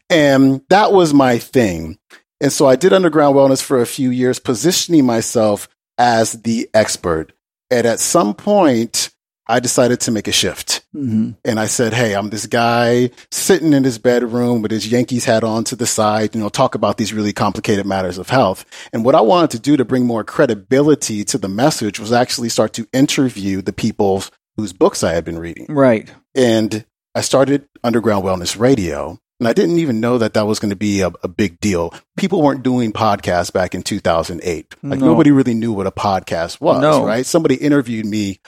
And 0.09 0.61
that 0.69 0.91
was 0.91 1.13
my 1.13 1.37
thing. 1.37 1.99
And 2.41 2.51
so 2.51 2.65
I 2.65 2.75
did 2.77 2.93
underground 2.93 3.35
wellness 3.35 3.61
for 3.61 3.79
a 3.79 3.85
few 3.85 4.09
years, 4.09 4.39
positioning 4.39 5.05
myself 5.05 5.69
as 5.99 6.33
the 6.33 6.67
expert. 6.73 7.31
And 7.69 7.85
at 7.85 7.99
some 7.99 8.33
point, 8.33 9.11
I 9.47 9.59
decided 9.59 9.99
to 10.01 10.11
make 10.11 10.27
a 10.27 10.31
shift. 10.31 10.83
hmm 10.91 11.31
And 11.43 11.59
I 11.59 11.67
said, 11.67 11.93
Hey, 11.93 12.13
I'm 12.15 12.29
this 12.29 12.45
guy 12.47 13.11
sitting 13.31 13.73
in 13.73 13.83
his 13.83 13.97
bedroom 13.99 14.61
with 14.61 14.71
his 14.71 14.87
Yankees 14.91 15.25
hat 15.25 15.43
on 15.43 15.63
to 15.65 15.75
the 15.75 15.85
side, 15.85 16.33
you 16.33 16.41
know, 16.41 16.49
talk 16.49 16.73
about 16.75 16.97
these 16.97 17.13
really 17.13 17.33
complicated 17.33 17.85
matters 17.85 18.17
of 18.17 18.29
health. 18.29 18.65
And 18.91 19.05
what 19.05 19.13
I 19.15 19.21
wanted 19.21 19.51
to 19.51 19.59
do 19.59 19.77
to 19.77 19.85
bring 19.85 20.05
more 20.05 20.23
credibility 20.23 21.23
to 21.25 21.37
the 21.37 21.49
message 21.49 21.99
was 21.99 22.11
actually 22.11 22.49
start 22.49 22.73
to 22.73 22.87
interview 22.93 23.61
the 23.61 23.73
people 23.73 24.23
whose 24.57 24.73
books 24.73 25.03
I 25.03 25.13
had 25.13 25.25
been 25.25 25.37
reading. 25.39 25.67
Right. 25.69 26.09
And 26.33 26.85
I 27.13 27.21
started 27.21 27.67
Underground 27.83 28.23
Wellness 28.25 28.57
Radio. 28.59 29.19
And 29.39 29.49
I 29.49 29.53
didn't 29.53 29.79
even 29.79 29.99
know 29.99 30.17
that 30.17 30.33
that 30.35 30.47
was 30.47 30.59
going 30.59 30.69
to 30.69 30.77
be 30.77 31.01
a, 31.01 31.07
a 31.21 31.27
big 31.27 31.59
deal. 31.59 31.93
People 32.15 32.41
weren't 32.41 32.63
doing 32.63 32.93
podcasts 32.93 33.51
back 33.51 33.75
in 33.75 33.83
2008. 33.83 34.75
Like 34.81 34.99
No. 35.01 35.07
nobody 35.07 35.31
really 35.31 35.53
knew 35.53 35.73
what 35.73 35.87
a 35.87 35.91
podcast 35.91 36.61
was, 36.61 36.81
No. 36.81 37.05
right? 37.05 37.25
Somebody 37.25 37.55
interviewed 37.55 38.05
me 38.05 38.39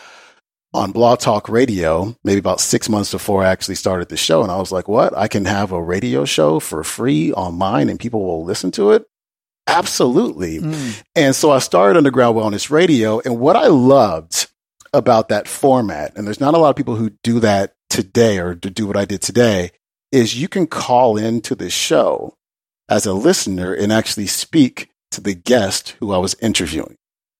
on 0.73 0.91
Blog 0.91 1.19
Talk 1.19 1.49
Radio, 1.49 2.15
maybe 2.23 2.39
about 2.39 2.59
six 2.59 2.89
months 2.89 3.11
before 3.11 3.43
I 3.43 3.49
actually 3.49 3.75
started 3.75 4.09
the 4.09 4.17
show. 4.17 4.43
And 4.43 4.51
I 4.51 4.57
was 4.57 4.71
like, 4.71 4.87
what? 4.87 5.15
I 5.17 5.27
can 5.27 5.45
have 5.45 5.71
a 5.71 5.81
radio 5.81 6.25
show 6.25 6.59
for 6.59 6.83
free 6.83 7.31
online 7.33 7.89
and 7.89 7.99
people 7.99 8.23
will 8.25 8.43
listen 8.43 8.71
to 8.71 8.91
it? 8.91 9.05
Absolutely. 9.67 10.59
Mm. 10.59 11.03
And 11.15 11.35
so 11.35 11.51
I 11.51 11.59
started 11.59 11.97
Underground 11.97 12.37
Wellness 12.37 12.69
Radio. 12.69 13.19
And 13.19 13.39
what 13.39 13.55
I 13.55 13.67
loved 13.67 14.47
about 14.93 15.29
that 15.29 15.47
format, 15.47 16.15
and 16.15 16.25
there's 16.25 16.39
not 16.39 16.53
a 16.53 16.57
lot 16.57 16.69
of 16.69 16.75
people 16.75 16.95
who 16.95 17.11
do 17.23 17.39
that 17.41 17.73
today 17.89 18.39
or 18.39 18.55
to 18.55 18.69
do 18.69 18.87
what 18.87 18.97
I 18.97 19.05
did 19.05 19.21
today, 19.21 19.71
is 20.11 20.39
you 20.39 20.47
can 20.47 20.67
call 20.67 21.17
into 21.17 21.55
the 21.55 21.69
show 21.69 22.35
as 22.89 23.05
a 23.05 23.13
listener 23.13 23.73
and 23.73 23.91
actually 23.91 24.27
speak 24.27 24.89
to 25.11 25.21
the 25.21 25.33
guest 25.33 25.95
who 25.99 26.13
I 26.13 26.17
was 26.17 26.35
interviewing. 26.41 26.96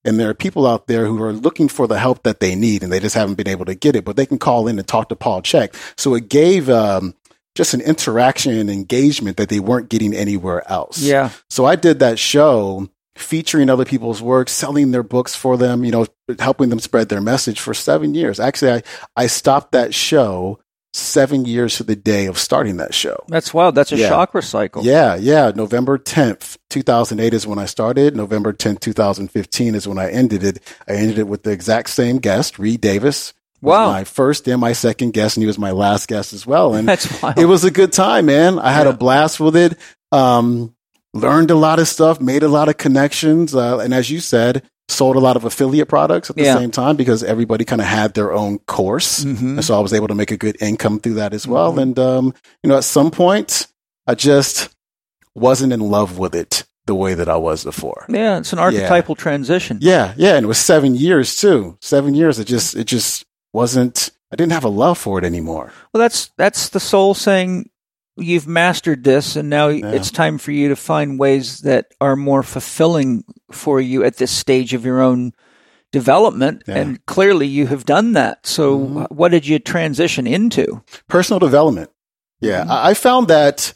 And 0.08 0.20
there 0.20 0.30
are 0.30 0.34
people 0.34 0.66
out 0.66 0.88
there 0.88 1.06
who 1.06 1.22
are 1.22 1.34
looking 1.34 1.68
for 1.68 1.86
the 1.86 2.00
help 2.00 2.24
that 2.24 2.40
they 2.40 2.56
need 2.56 2.82
and 2.82 2.92
they 2.92 3.02
just 3.02 3.14
haven't 3.14 3.36
been 3.36 3.48
able 3.48 3.66
to 3.66 3.76
get 3.76 3.96
it, 3.96 4.06
but 4.06 4.16
they 4.16 4.26
can 4.26 4.40
call 4.40 4.68
in 4.68 4.80
and 4.80 4.88
talk 4.88 5.10
to 5.10 5.16
Paul 5.16 5.42
Chek. 5.42 5.76
So 6.00 6.16
it 6.16 6.30
gave 6.30 6.70
um, 6.70 7.14
just 7.56 7.74
an 7.74 7.82
interaction 7.82 8.58
and 8.58 8.70
engagement 8.70 9.36
that 9.36 9.50
they 9.50 9.60
weren't 9.60 9.90
getting 9.90 10.14
anywhere 10.14 10.64
else. 10.72 11.00
Yeah. 11.00 11.32
So 11.50 11.66
I 11.66 11.76
did 11.76 12.00
that 12.00 12.18
show 12.18 12.90
featuring 13.18 13.70
other 13.70 13.84
people's 13.84 14.22
work, 14.22 14.48
selling 14.48 14.92
their 14.92 15.04
books 15.04 15.36
for 15.36 15.58
them, 15.58 15.84
you 15.84 15.92
know, 15.92 16.08
helping 16.40 16.70
them 16.70 16.80
spread 16.80 17.10
their 17.10 17.20
message 17.20 17.60
for 17.60 17.74
seven 17.74 18.14
years. 18.14 18.40
Actually, 18.40 18.72
I, 18.72 18.84
I 19.16 19.28
stopped 19.28 19.74
that 19.74 19.94
show 19.94 20.60
seven 20.98 21.46
years 21.46 21.78
to 21.78 21.84
the 21.84 21.96
day 21.96 22.26
of 22.26 22.38
starting 22.38 22.78
that 22.78 22.94
show. 22.94 23.24
That's 23.28 23.54
wild. 23.54 23.76
That's 23.76 23.92
a 23.92 23.98
Yeah. 23.98 24.10
chakra 24.10 24.42
cycle. 24.42 24.84
Yeah, 24.84 25.16
yeah. 25.16 25.52
November 25.56 25.98
10th, 25.98 26.58
2008 26.70 27.34
is 27.34 27.46
when 27.48 27.60
I 27.60 27.66
started. 27.66 28.16
November 28.16 28.54
10th, 28.54 28.80
2015 28.82 29.76
is 29.76 29.88
when 29.88 30.00
I 30.00 30.10
ended 30.10 30.44
it. 30.44 30.60
I 30.88 30.94
ended 30.94 31.20
it 31.20 31.28
with 31.28 31.44
the 31.44 31.52
exact 31.52 31.90
same 31.90 32.18
guest, 32.18 32.58
Reed 32.60 32.82
Davis. 32.82 33.34
was 33.62 33.72
Wow. 33.74 33.92
My 33.92 34.04
first 34.04 34.48
and 34.48 34.62
my 34.62 34.74
second 34.74 35.14
guest, 35.14 35.36
and 35.38 35.42
he 35.42 35.48
was 35.48 35.58
my 35.58 35.72
last 35.72 36.08
guest 36.08 36.32
as 36.34 36.46
well. 36.46 36.76
And 36.76 36.88
That's 36.88 37.22
wild. 37.22 37.38
it 37.40 37.46
was 37.46 37.64
a 37.64 37.72
good 37.72 37.92
time, 37.92 38.28
man. 38.28 38.60
I 38.60 38.72
had 38.72 38.86
Yeah. 38.86 38.94
a 38.94 38.96
blast 38.98 39.40
with 39.40 39.56
it. 39.56 39.78
Um, 40.12 40.74
learned 41.14 41.50
a 41.52 41.56
lot 41.56 41.80
of 41.80 41.88
stuff, 41.88 42.22
made 42.22 42.44
a 42.44 42.48
lot 42.48 42.70
of 42.70 42.78
connections, 42.78 43.56
uh, 43.56 43.80
and 43.80 43.94
as 43.94 44.10
you 44.12 44.20
said, 44.20 44.62
sold 44.90 45.16
a 45.16 45.20
lot 45.20 45.36
of 45.36 45.44
affiliate 45.44 45.90
products 45.90 46.30
at 46.30 46.36
the 46.38 46.44
Yeah. 46.44 46.56
same 46.58 46.72
time 46.72 46.96
because 46.96 47.24
everybody 47.24 47.66
kind 47.66 47.82
of 47.82 47.88
had 47.88 48.14
their 48.14 48.32
own 48.34 48.60
course, 48.60 49.24
Mhm. 49.26 49.42
and 49.58 49.66
so 49.66 49.78
I 49.78 49.80
was 49.82 49.94
able 49.94 50.08
to 50.08 50.16
make 50.16 50.32
a 50.32 50.38
good 50.38 50.56
income 50.62 51.00
through 51.00 51.16
that 51.16 51.34
as 51.34 51.46
well. 51.48 51.74
Mhm. 51.74 51.82
And 51.82 52.00
um, 52.00 52.34
you 52.64 52.70
know, 52.70 52.78
at 52.78 52.84
some 52.86 53.12
point, 53.12 53.68
I 54.08 54.16
just 54.16 54.70
wasn't 55.36 55.74
in 55.74 55.82
love 55.82 56.18
with 56.18 56.34
it 56.34 56.64
the 56.86 56.96
way 56.96 57.14
that 57.14 57.28
I 57.28 57.36
was 57.36 57.66
before. 57.66 58.06
Yeah, 58.08 58.38
it's 58.38 58.54
an 58.54 58.60
archetypal 58.60 59.16
transition. 59.16 59.78
Yeah, 59.82 60.14
yeah, 60.16 60.36
and 60.36 60.46
it 60.46 60.48
was 60.48 60.58
seven 60.58 60.96
years 60.96 61.36
too. 61.36 61.78
Seven 61.82 62.16
years. 62.16 62.40
It 62.40 62.46
just, 62.46 62.76
it 62.76 62.86
just 62.86 63.26
wasn't. 63.54 64.10
I 64.32 64.36
didn't 64.38 64.54
have 64.54 64.64
a 64.64 64.70
love 64.70 64.98
for 64.98 65.20
it 65.20 65.26
anymore. 65.26 65.72
Well, 65.94 66.00
that's 66.00 66.32
that's 66.38 66.70
the 66.70 66.80
soul 66.80 67.14
saying 67.14 67.70
you've 68.18 68.48
mastered 68.48 69.04
this, 69.04 69.36
and 69.36 69.50
now 69.50 69.68
it's 69.70 70.12
time 70.12 70.38
for 70.38 70.52
you 70.52 70.70
to 70.70 70.76
find 70.76 71.20
ways 71.20 71.60
that 71.60 71.88
are 72.02 72.16
more 72.16 72.44
fulfilling 72.44 73.24
for 73.52 73.80
you 73.82 74.04
at 74.04 74.18
this 74.18 74.32
stage 74.32 74.74
of 74.74 74.86
your 74.86 75.02
own 75.02 75.34
development. 75.92 76.64
Yeah. 76.68 76.76
And 76.76 77.06
clearly, 77.06 77.48
you 77.48 77.68
have 77.68 77.86
done 77.86 78.14
that. 78.14 78.46
So, 78.46 78.78
Mhm. 78.80 79.12
what 79.12 79.32
did 79.32 79.48
you 79.48 79.60
transition 79.60 80.28
into? 80.28 80.82
personal 81.08 81.40
development. 81.40 81.90
Yeah, 82.42 82.66
Mhm. 82.66 82.70
I, 82.70 82.90
I 82.90 82.94
found 82.94 83.28
that 83.30 83.74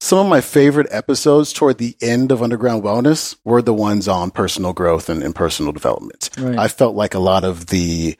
some 0.00 0.18
of 0.18 0.26
my 0.26 0.40
favorite 0.42 0.86
episodes 0.90 1.52
toward 1.52 1.78
the 1.78 1.96
end 2.02 2.30
of 2.30 2.42
Underground 2.42 2.82
Wellness 2.82 3.36
were 3.44 3.62
the 3.62 3.72
ones 3.72 4.06
on 4.06 4.30
personal 4.30 4.72
growth 4.74 5.08
and, 5.08 5.22
and 5.22 5.34
personal 5.34 5.72
development. 5.72 6.28
Right. 6.38 6.58
I 6.58 6.68
felt 6.68 6.94
like 6.94 7.14
a 7.14 7.18
lot 7.18 7.42
of 7.44 7.66
the 7.66 8.16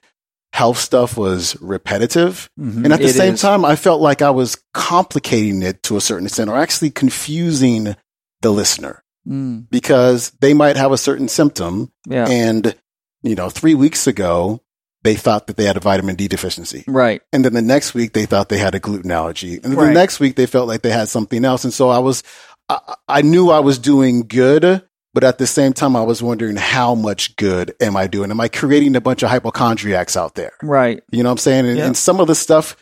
health 0.55 0.79
stuff 0.79 1.17
was 1.17 1.57
repetitive. 1.61 2.49
Mhm. 2.61 2.85
And 2.85 2.93
at 2.93 3.01
the 3.01 3.07
It 3.07 3.15
same 3.17 3.35
is. 3.35 3.41
time, 3.41 3.65
I 3.65 3.75
felt 3.75 4.01
like 4.01 4.23
I 4.23 4.31
was 4.31 4.57
complicating 4.73 5.63
it 5.63 5.83
to 5.83 5.97
a 5.97 6.01
certain 6.01 6.27
extent 6.27 6.49
or 6.49 6.57
actually 6.57 6.91
confusing 6.91 7.97
the 8.41 8.51
listener 8.51 9.03
Mm, 9.29 9.67
because 9.71 10.31
they 10.41 10.55
might 10.55 10.77
have 10.77 10.93
a 10.93 10.99
certain 10.99 11.27
symptom 11.29 11.91
yeah, 12.07 12.29
and, 12.29 12.77
you 13.25 13.35
know, 13.35 13.49
three 13.51 13.75
weeks 13.75 14.07
ago, 14.07 14.61
they 15.03 15.15
thought 15.17 15.47
that 15.49 15.57
they 15.57 15.65
had 15.65 15.77
a 15.77 15.81
vitamin 15.81 16.15
D 16.15 16.29
deficiency. 16.29 16.85
right. 16.87 17.21
And 17.33 17.45
then 17.45 17.53
the 17.55 17.61
next 17.63 17.93
week 17.95 18.13
they 18.13 18.27
thought 18.27 18.49
they 18.49 18.59
had 18.59 18.75
a 18.77 18.79
gluten 18.79 19.11
allergy. 19.11 19.55
And 19.55 19.65
then 19.73 19.77
Right. 19.77 19.87
the 19.89 19.93
next 19.95 20.21
week 20.21 20.37
they 20.37 20.47
felt 20.47 20.69
like 20.69 20.83
they 20.83 20.91
had 20.93 21.09
something 21.09 21.45
else. 21.45 21.65
And 21.65 21.75
so 21.75 21.89
I 21.89 21.99
was, 21.99 22.23
I, 22.69 22.79
I 23.09 23.23
knew 23.23 23.51
I 23.51 23.59
was 23.61 23.79
doing 23.79 24.27
good, 24.29 24.83
but 25.15 25.25
at 25.25 25.39
the 25.39 25.47
same 25.47 25.73
time 25.73 25.97
I 25.97 26.03
was 26.03 26.23
wondering 26.23 26.57
how 26.57 26.95
much 26.95 27.37
good 27.37 27.75
am 27.81 27.97
I 27.97 28.07
doing? 28.09 28.31
Am 28.31 28.41
I 28.41 28.49
creating 28.49 28.97
a 28.97 29.01
bunch 29.01 29.23
of 29.23 29.31
hypochondriacs 29.31 30.17
out 30.17 30.35
there? 30.35 30.53
Right. 30.63 31.03
You 31.11 31.23
know 31.23 31.29
what 31.31 31.35
I'm 31.35 31.39
saying? 31.39 31.67
And, 31.69 31.79
Yeah. 31.79 31.87
and 31.87 31.97
some 31.97 32.21
of 32.21 32.27
the 32.27 32.35
stuff 32.35 32.77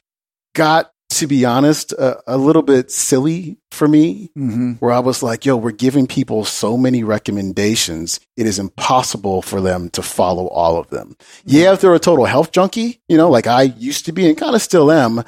got, 0.55 0.91
to 1.11 1.27
be 1.27 1.45
honest, 1.45 1.93
a, 1.93 2.19
a 2.27 2.39
little 2.39 2.62
bit 2.62 2.91
silly 2.91 3.59
for 3.71 3.87
me 3.87 4.31
hmm 4.35 4.73
where 4.79 4.91
I 4.93 4.99
was 4.99 5.23
like, 5.23 5.45
yo, 5.45 5.57
we're 5.57 5.71
giving 5.71 6.07
people 6.07 6.45
so 6.45 6.77
many 6.77 7.05
recommendations. 7.05 8.19
It 8.37 8.47
is 8.47 8.59
impossible 8.59 9.43
for 9.43 9.61
them 9.61 9.91
to 9.91 10.03
follow 10.03 10.49
all 10.49 10.77
of 10.79 10.89
them. 10.89 11.17
Yeah, 11.45 11.73
if 11.73 11.81
they're 11.81 11.95
a 11.95 11.99
total 12.01 12.25
health 12.25 12.51
junkie, 12.53 13.01
you 13.09 13.17
know, 13.17 13.31
like 13.31 13.47
I 13.47 13.62
used 13.62 14.07
to 14.07 14.12
be 14.12 14.27
and 14.27 14.37
kind 14.37 14.55
of 14.57 14.62
still 14.62 14.91
am, 14.91 15.23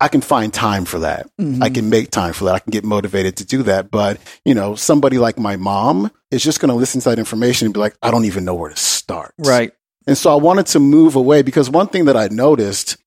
I 0.00 0.08
can 0.08 0.20
find 0.20 0.52
time 0.52 0.84
for 0.84 1.00
that. 1.00 1.26
Mm-hmm. 1.40 1.62
I 1.62 1.70
can 1.70 1.88
make 1.88 2.10
time 2.10 2.32
for 2.32 2.44
that. 2.44 2.54
I 2.54 2.58
can 2.58 2.70
get 2.70 2.84
motivated 2.84 3.36
to 3.38 3.46
do 3.46 3.62
that. 3.64 3.90
But, 3.90 4.18
you 4.44 4.54
know, 4.54 4.74
somebody 4.74 5.18
like 5.18 5.38
my 5.38 5.56
mom 5.56 6.10
is 6.30 6.42
just 6.42 6.60
going 6.60 6.68
to 6.68 6.74
listen 6.74 7.00
to 7.00 7.10
that 7.10 7.18
information 7.18 7.66
and 7.66 7.74
be 7.74 7.80
like, 7.80 7.96
I 8.02 8.10
don't 8.10 8.26
even 8.26 8.44
know 8.44 8.54
where 8.54 8.70
to 8.70 8.76
start. 8.76 9.32
Right. 9.38 9.72
And 10.06 10.16
so 10.16 10.30
I 10.30 10.36
wanted 10.36 10.66
to 10.66 10.80
move 10.80 11.16
away 11.16 11.42
because 11.42 11.70
one 11.70 11.88
thing 11.88 12.04
that 12.04 12.16
I 12.16 12.28
noticed 12.28 12.98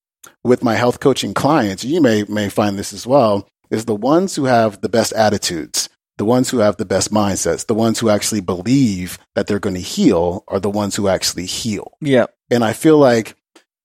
with 0.44 0.64
my 0.64 0.76
health 0.76 1.00
coaching 1.00 1.34
clients, 1.34 1.84
you 1.84 2.02
may 2.02 2.24
may 2.24 2.50
find 2.50 2.78
this 2.78 2.92
as 2.92 3.08
well, 3.08 3.48
is 3.70 3.86
the 3.86 3.96
ones 3.96 4.36
who 4.36 4.46
have 4.46 4.82
the 4.82 4.90
best 4.90 5.14
attitudes, 5.14 5.90
the 6.18 6.26
ones 6.26 6.50
who 6.50 6.58
have 6.58 6.78
the 6.78 6.86
best 6.86 7.12
mindsets, 7.12 7.66
the 7.66 7.76
ones 7.76 8.00
who 8.00 8.10
actually 8.10 8.42
believe 8.42 9.18
that 9.36 9.48
they're 9.48 9.60
going 9.60 9.76
to 9.76 9.82
heal 9.82 10.44
are 10.48 10.60
the 10.60 10.70
ones 10.70 10.96
who 10.96 11.08
actually 11.08 11.46
heal. 11.46 11.94
Yeah. 12.02 12.26
And 12.50 12.64
I 12.64 12.74
feel 12.74 12.98
like 12.98 13.36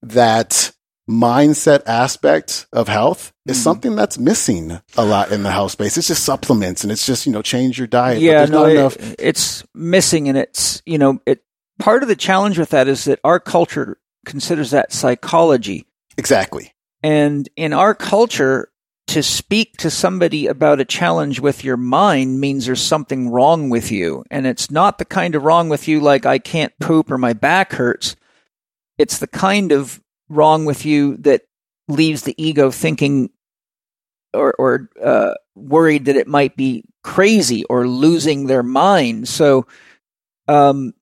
that 0.03 0.74
mindset 1.09 1.83
aspect 1.87 2.67
of 2.73 2.89
health 2.89 3.33
is 3.47 3.59
Mhm. 3.59 3.63
something 3.63 3.97
that's 3.97 4.19
missing 4.19 4.81
a 4.97 5.05
lot 5.05 5.31
in 5.33 5.43
the 5.43 5.51
health 5.51 5.73
space. 5.73 5.99
It's 5.99 6.09
just 6.09 6.25
supplements 6.25 6.83
and 6.83 6.91
it's 6.91 7.05
just, 7.05 7.27
you 7.27 7.33
know, 7.33 7.43
change 7.43 7.77
your 7.79 7.87
diet. 7.87 8.17
but 8.19 8.23
yeah, 8.23 8.45
no, 8.47 8.61
not 8.63 8.71
it- 8.71 8.77
enough. 8.79 8.97
it's 9.19 9.65
missing, 9.75 10.29
and 10.29 10.39
it's 10.39 10.81
you 10.87 10.99
know, 10.99 11.21
it. 11.27 11.43
Part 11.81 12.03
of 12.05 12.09
the 12.09 12.15
challenge 12.17 12.57
with 12.59 12.71
that 12.71 12.87
is 12.89 13.05
that 13.05 13.19
our 13.25 13.41
culture 13.41 13.99
considers 14.25 14.71
that 14.71 14.93
psychology, 14.93 15.85
Exactly. 16.17 16.73
and 17.03 17.49
in 17.57 17.73
our 17.73 17.95
culture, 17.95 18.69
to 19.09 19.23
speak 19.23 19.77
to 19.79 19.91
somebody 19.91 20.47
about 20.47 20.81
a 20.81 20.85
challenge 20.85 21.39
with 21.41 21.63
your 21.65 21.77
mind 21.77 22.41
means 22.41 22.65
there's 22.65 22.81
something 22.81 23.29
wrong 23.29 23.69
with 23.69 23.91
you, 23.93 24.25
and 24.31 24.47
it's 24.47 24.71
not 24.71 24.97
the 24.99 25.05
kind 25.05 25.35
of 25.35 25.43
wrong 25.45 25.69
with 25.69 25.87
you 25.89 26.01
like 26.01 26.25
I 26.25 26.39
can't 26.39 26.73
poop 26.81 27.11
or 27.11 27.19
my 27.19 27.33
back 27.35 27.73
hurts. 27.75 28.17
It's 28.97 29.19
the 29.19 29.27
kind 29.27 29.73
of 29.73 30.01
wrong 30.29 30.65
with 30.65 30.85
you 30.87 31.17
that 31.19 31.43
leaves 31.89 32.23
the 32.23 32.35
ego 32.43 32.71
thinking 32.71 33.31
or, 34.33 34.55
or 34.59 34.89
uh, 35.03 35.35
worried 35.55 36.07
that 36.07 36.17
it 36.17 36.27
might 36.27 36.57
be 36.57 36.85
crazy 37.03 37.65
or 37.65 37.87
losing 37.87 38.47
their 38.47 38.63
mind. 38.63 39.29
So, 39.29 39.67
um, 40.49 40.95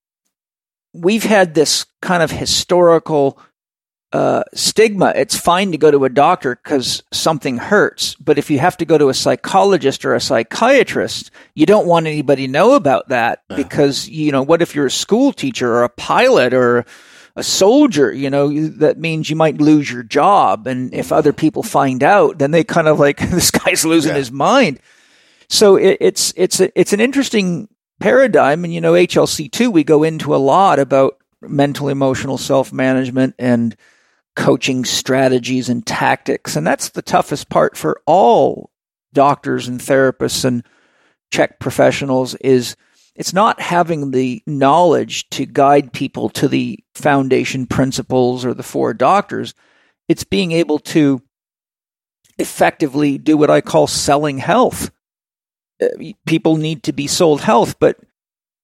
we've 0.92 1.22
had 1.24 1.54
this 1.54 1.86
kind 2.02 2.22
of 2.22 2.30
historical 2.30 3.38
uh, 4.12 4.42
stigma. 4.52 5.14
It's 5.16 5.34
fine 5.36 5.72
to 5.72 5.78
go 5.78 5.90
to 5.90 6.04
a 6.04 6.10
doctor 6.10 6.54
because 6.62 7.02
something 7.12 7.56
hurts. 7.56 8.14
But 8.16 8.36
if 8.36 8.50
you 8.50 8.58
have 8.58 8.76
to 8.76 8.84
go 8.84 8.98
to 8.98 9.08
a 9.08 9.14
psychologist 9.14 10.04
or 10.04 10.14
a 10.14 10.20
psychiatrist, 10.20 11.30
you 11.54 11.64
don't 11.64 11.86
want 11.86 12.06
anybody 12.06 12.46
to 12.46 12.52
know 12.52 12.74
about 12.74 13.08
that 13.08 13.42
Yeah. 13.48 13.56
because, 13.56 14.08
you 14.08 14.30
know, 14.32 14.42
what 14.42 14.60
if 14.60 14.74
you're 14.74 14.86
a 14.86 14.90
school 14.90 15.32
teacher 15.32 15.72
or 15.72 15.84
a 15.84 15.88
pilot 15.88 16.52
or 16.52 16.84
a 17.36 17.42
soldier, 17.42 18.12
you 18.12 18.28
know, 18.30 18.52
that 18.70 18.98
means 18.98 19.30
you 19.30 19.36
might 19.36 19.60
lose 19.60 19.90
your 19.90 20.02
job. 20.02 20.66
And 20.66 20.92
if 20.92 21.12
other 21.12 21.32
people 21.32 21.62
find 21.62 22.02
out, 22.02 22.38
then 22.38 22.50
they 22.50 22.62
kind 22.64 22.88
of 22.88 23.00
like, 23.00 23.18
this 23.30 23.50
guy's 23.50 23.84
losing 23.84 24.10
Yeah. 24.12 24.18
his 24.18 24.30
mind. 24.32 24.80
So 25.48 25.76
it, 25.76 25.96
it's, 26.00 26.32
it's, 26.36 26.60
a, 26.60 26.78
it's 26.78 26.92
an 26.92 27.00
interesting 27.00 27.68
paradigm. 28.00 28.64
And, 28.64 28.72
you 28.74 28.80
know, 28.80 28.92
HLC 28.92 29.50
two, 29.50 29.70
we 29.70 29.84
go 29.84 30.02
into 30.02 30.34
a 30.34 30.36
lot 30.36 30.78
about 30.78 31.16
mental 31.40 31.88
emotional 31.88 32.38
self 32.38 32.72
management 32.72 33.34
and 33.38 33.74
coaching 34.36 34.84
strategies 34.84 35.68
and 35.68 35.86
tactics. 35.86 36.56
And 36.56 36.66
that's 36.66 36.90
the 36.90 37.02
toughest 37.02 37.48
part 37.48 37.76
for 37.76 38.00
all 38.06 38.70
doctors 39.12 39.68
and 39.68 39.80
therapists 39.80 40.44
and 40.44 40.64
CHEK 41.30 41.58
professionals 41.60 42.34
is 42.36 42.76
it's 43.14 43.32
not 43.32 43.60
having 43.60 44.10
the 44.10 44.42
knowledge 44.46 45.28
to 45.30 45.44
guide 45.44 45.92
people 45.92 46.28
to 46.30 46.48
the 46.48 46.78
foundation 46.94 47.66
principles 47.66 48.44
or 48.44 48.54
the 48.54 48.62
four 48.62 48.94
doctors. 48.94 49.54
It's 50.08 50.24
being 50.24 50.52
able 50.52 50.78
to 50.78 51.22
effectively 52.38 53.18
do 53.18 53.36
what 53.36 53.50
I 53.50 53.60
call 53.60 53.86
selling 53.86 54.38
health. 54.38 54.90
Uh, 55.80 55.88
People 56.26 56.56
need 56.56 56.84
to 56.84 56.92
be 56.92 57.06
sold 57.06 57.42
health, 57.42 57.78
but 57.78 57.98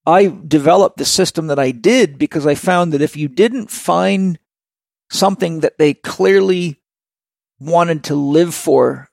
I 0.05 0.33
developed 0.47 0.97
the 0.97 1.05
system 1.05 1.47
that 1.47 1.59
I 1.59 1.71
did 1.71 2.17
because 2.17 2.47
I 2.47 2.55
found 2.55 2.93
that 2.93 3.01
if 3.01 3.15
you 3.15 3.27
didn't 3.27 3.69
find 3.69 4.39
something 5.11 5.59
that 5.59 5.77
they 5.77 5.93
clearly 5.93 6.81
wanted 7.59 8.05
to 8.05 8.15
live 8.15 8.55
for 8.55 9.09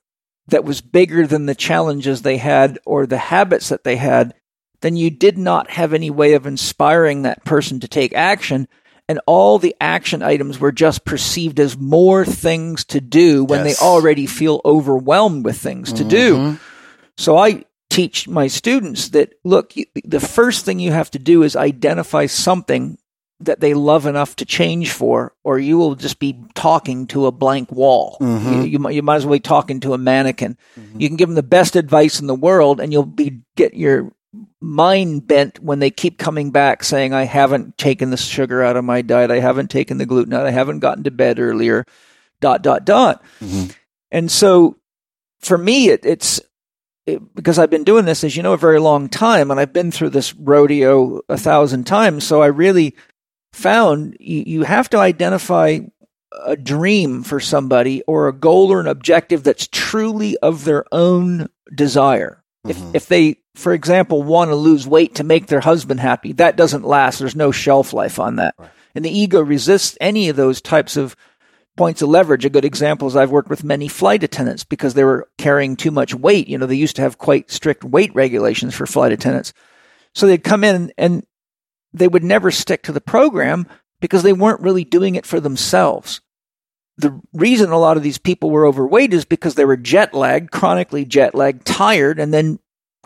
that 0.47 0.63
was 0.63 0.81
bigger 0.81 1.27
than 1.27 1.45
the 1.45 1.55
challenges 1.55 2.21
they 2.21 2.37
had 2.37 2.79
or 2.85 3.05
the 3.05 3.17
habits 3.17 3.69
that 3.69 3.83
they 3.83 3.97
had, 3.97 4.33
then 4.81 4.95
you 4.95 5.09
did 5.09 5.37
not 5.37 5.69
have 5.71 5.93
any 5.93 6.09
way 6.09 6.33
of 6.33 6.45
inspiring 6.45 7.23
that 7.23 7.43
person 7.45 7.79
to 7.79 7.87
take 7.87 8.13
action. 8.13 8.67
And 9.09 9.21
all 9.25 9.57
the 9.57 9.73
action 9.79 10.21
items 10.21 10.59
were 10.59 10.73
just 10.73 11.05
perceived 11.05 11.59
as 11.61 11.77
more 11.77 12.25
things 12.25 12.83
to 12.85 12.99
do 12.99 13.45
when 13.45 13.65
Yes. 13.65 13.79
they 13.79 13.85
already 13.85 14.25
feel 14.25 14.59
overwhelmed 14.65 15.45
with 15.45 15.57
things 15.57 15.93
to 15.93 16.03
do. 16.03 16.35
Mhm. 16.35 16.59
So 17.17 17.37
I 17.37 17.63
teach 17.89 18.27
my 18.27 18.47
students 18.47 19.09
that 19.09 19.33
look, 19.45 19.75
you, 19.77 19.85
the 20.03 20.19
first 20.19 20.65
thing 20.65 20.79
you 20.79 20.91
have 20.91 21.09
to 21.11 21.19
do 21.19 21.43
is 21.43 21.55
identify 21.55 22.25
something 22.25 22.97
that 23.39 23.59
they 23.61 23.73
love 23.73 24.05
enough 24.07 24.35
to 24.35 24.45
change 24.45 24.91
for, 24.91 25.31
or 25.43 25.57
you 25.59 25.77
will 25.77 25.95
just 25.95 26.19
be 26.19 26.35
talking 26.55 27.05
to 27.07 27.27
a 27.27 27.31
blank 27.31 27.71
wall. 27.71 28.17
Mhm. 28.19 28.55
You, 28.55 28.61
you, 28.79 28.89
you 28.89 29.01
might 29.03 29.15
as 29.15 29.25
well 29.25 29.35
be 29.35 29.39
talking 29.39 29.79
to 29.81 29.93
a 29.93 29.97
mannequin. 29.97 30.57
You 30.97 31.07
can 31.07 31.15
give 31.17 31.29
them 31.29 31.35
the 31.35 31.43
best 31.43 31.75
advice 31.75 32.19
in 32.19 32.27
the 32.27 32.35
world, 32.35 32.81
and 32.81 32.91
you'll 32.91 33.03
be 33.05 33.39
get 33.55 33.73
your 33.75 34.11
mind 34.61 35.27
bent 35.27 35.59
when 35.59 35.79
they 35.79 35.89
keep 35.89 36.17
coming 36.17 36.51
back 36.51 36.83
saying, 36.83 37.13
"I 37.13 37.23
haven't 37.23 37.77
taken 37.77 38.09
the 38.09 38.17
sugar 38.17 38.63
out 38.63 38.77
of 38.77 38.85
my 38.85 39.01
diet. 39.01 39.31
I 39.31 39.39
haven't 39.39 39.69
taken 39.69 39.97
the 39.97 40.05
gluten 40.05 40.33
out. 40.33 40.45
I 40.45 40.51
haven't 40.51 40.79
gotten 40.79 41.03
to 41.05 41.11
bed 41.11 41.39
earlier." 41.39 41.85
Dot 42.39 42.61
dot 42.61 42.85
dot. 42.85 43.23
Mhm. 43.41 43.75
And 44.11 44.31
so, 44.31 44.77
for 45.39 45.57
me, 45.57 45.89
it, 45.89 46.05
it's 46.05 46.39
it, 47.07 47.33
because 47.33 47.57
I've 47.57 47.69
been 47.69 47.83
doing 47.83 48.05
this, 48.05 48.23
as 48.23 48.35
you 48.35 48.43
know, 48.43 48.53
a 48.53 48.57
very 48.57 48.79
long 48.79 49.09
time, 49.09 49.49
and 49.49 49.59
I've 49.59 49.73
been 49.73 49.91
through 49.91 50.09
this 50.11 50.35
rodeo 50.35 51.21
a 51.29 51.37
thousand 51.37 51.85
times. 51.85 52.27
So 52.27 52.41
I 52.41 52.47
really 52.47 52.95
found 53.53 54.17
you, 54.19 54.43
you 54.45 54.63
have 54.63 54.89
to 54.91 54.97
identify 54.97 55.79
a 56.45 56.55
dream 56.55 57.23
for 57.23 57.39
somebody 57.39 58.03
or 58.03 58.27
a 58.27 58.33
goal 58.33 58.71
or 58.71 58.79
an 58.79 58.87
objective 58.87 59.43
that's 59.43 59.67
truly 59.71 60.37
of 60.37 60.65
their 60.65 60.83
own 60.91 61.47
desire. 61.73 62.43
If 62.69 62.77
mm-hmm. 62.77 62.91
if 62.95 63.07
they, 63.07 63.37
for 63.55 63.73
example, 63.73 64.23
want 64.23 64.49
to 64.51 64.55
lose 64.55 64.87
weight 64.87 65.15
to 65.15 65.23
make 65.23 65.47
their 65.47 65.59
husband 65.59 65.99
happy, 65.99 66.33
that 66.33 66.57
doesn't 66.57 66.83
last. 66.83 67.19
There's 67.19 67.35
no 67.35 67.51
shelf 67.51 67.93
life 67.93 68.19
on 68.19 68.37
that. 68.37 68.55
Right. 68.57 68.69
And 68.95 69.05
the 69.05 69.17
ego 69.17 69.41
resists 69.41 69.97
any 70.01 70.29
of 70.29 70.35
those 70.35 70.61
types 70.61 70.97
of 70.97 71.15
points 71.77 72.01
of 72.01 72.09
leverage. 72.09 72.45
A 72.45 72.49
good 72.49 72.65
example 72.65 73.07
is 73.07 73.15
I've 73.15 73.31
worked 73.31 73.49
with 73.49 73.63
many 73.63 73.87
flight 73.87 74.23
attendants 74.23 74.63
because 74.63 74.95
they 74.95 75.03
were 75.03 75.29
carrying 75.37 75.75
too 75.75 75.91
much 75.91 76.13
weight. 76.13 76.47
You 76.47 76.57
know, 76.57 76.65
they 76.65 76.75
used 76.75 76.95
to 76.97 77.03
have 77.03 77.17
quite 77.17 77.51
strict 77.51 77.83
weight 77.83 78.13
regulations 78.15 78.73
for 78.73 78.85
flight 78.85 79.11
attendants. 79.11 79.53
So 80.15 80.25
they'd 80.25 80.43
come 80.43 80.63
in 80.63 80.91
and 80.97 81.23
they 81.93 82.07
would 82.07 82.23
never 82.23 82.51
stick 82.51 82.83
to 82.83 82.91
the 82.91 82.99
program 82.99 83.67
because 84.01 84.23
they 84.23 84.33
weren't 84.33 84.61
really 84.61 84.83
doing 84.83 85.15
it 85.15 85.25
for 85.25 85.39
themselves. 85.39 86.21
The 86.97 87.21
reason 87.33 87.69
a 87.69 87.77
lot 87.77 87.97
of 87.97 88.03
these 88.03 88.17
people 88.17 88.49
were 88.49 88.65
overweight 88.65 89.13
is 89.13 89.25
because 89.25 89.53
they 89.55 89.65
were 89.65 89.77
jet 89.77 90.13
lagged, 90.15 90.51
chronically 90.51 91.05
jet 91.05 91.35
lagged, 91.35 91.65
tired, 91.65 92.19
and 92.19 92.33
then 92.33 92.59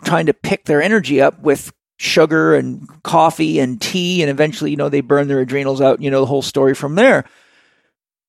trying 0.04 0.26
to 0.26 0.34
pick 0.34 0.64
their 0.64 0.82
energy 0.82 1.20
up 1.20 1.38
with 1.40 1.72
sugar 1.98 2.54
and 2.54 2.86
coffee 3.02 3.58
and 3.60 3.80
tea. 3.80 4.22
And 4.22 4.30
eventually, 4.30 4.70
you 4.70 4.76
know, 4.76 4.88
they 4.88 5.00
burn 5.00 5.28
their 5.28 5.40
adrenals 5.40 5.80
out. 5.80 6.00
You 6.02 6.10
know, 6.10 6.20
the 6.20 6.26
whole 6.26 6.42
story 6.42 6.74
from 6.74 6.94
there. 6.94 7.24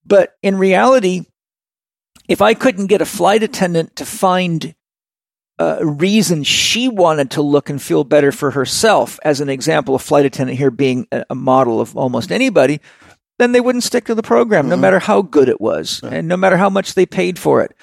But 0.06 0.36
in 0.44 0.58
reality, 0.58 1.26
if 2.28 2.42
I 2.42 2.54
couldn't 2.54 2.88
get 2.88 3.02
a 3.02 3.06
flight 3.06 3.44
attendant 3.44 3.96
to 3.98 4.06
find 4.06 4.76
a 5.60 5.86
reason 5.86 6.44
she 6.44 6.90
wanted 6.90 7.32
to 7.32 7.42
look 7.42 7.70
and 7.70 7.82
feel 7.82 8.04
better 8.04 8.32
for 8.32 8.52
herself, 8.52 9.20
as 9.24 9.40
an 9.40 9.50
example, 9.50 9.96
a 9.96 10.00
flight 10.00 10.26
attendant 10.26 10.58
here 10.58 10.72
being 10.72 11.08
a, 11.12 11.36
model 11.36 11.80
of 11.80 11.96
almost 11.96 12.32
anybody, 12.32 12.82
then 13.40 13.52
they 13.52 13.62
wouldn't 13.62 13.84
stick 13.84 14.06
to 14.06 14.16
the 14.16 14.24
program, 14.24 14.68
no 14.68 14.76
Mhm. 14.76 14.80
matter 14.82 15.00
how 15.00 15.22
good 15.22 15.48
it 15.50 15.62
was 15.62 16.02
Yeah. 16.04 16.10
and 16.10 16.28
no 16.28 16.38
matter 16.38 16.58
how 16.58 16.70
much 16.70 16.96
they 16.96 17.06
paid 17.06 17.38
for 17.40 17.62
it. 17.62 17.76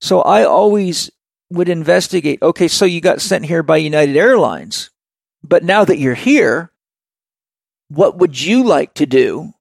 So 0.00 0.22
I 0.22 0.44
always 0.44 1.10
would 1.54 1.68
investigate 1.68 2.40
okay, 2.42 2.68
so 2.68 2.84
you 2.84 3.00
got 3.00 3.20
sent 3.20 3.44
here 3.46 3.62
by 3.62 3.76
United 3.78 4.16
Airlines, 4.16 4.90
but 5.42 5.62
now 5.64 5.84
that 5.84 5.98
you're 5.98 6.14
here, 6.14 6.70
what 7.88 8.18
would 8.18 8.40
you 8.40 8.64
like 8.64 8.94
to 8.94 9.06
do? 9.06 9.52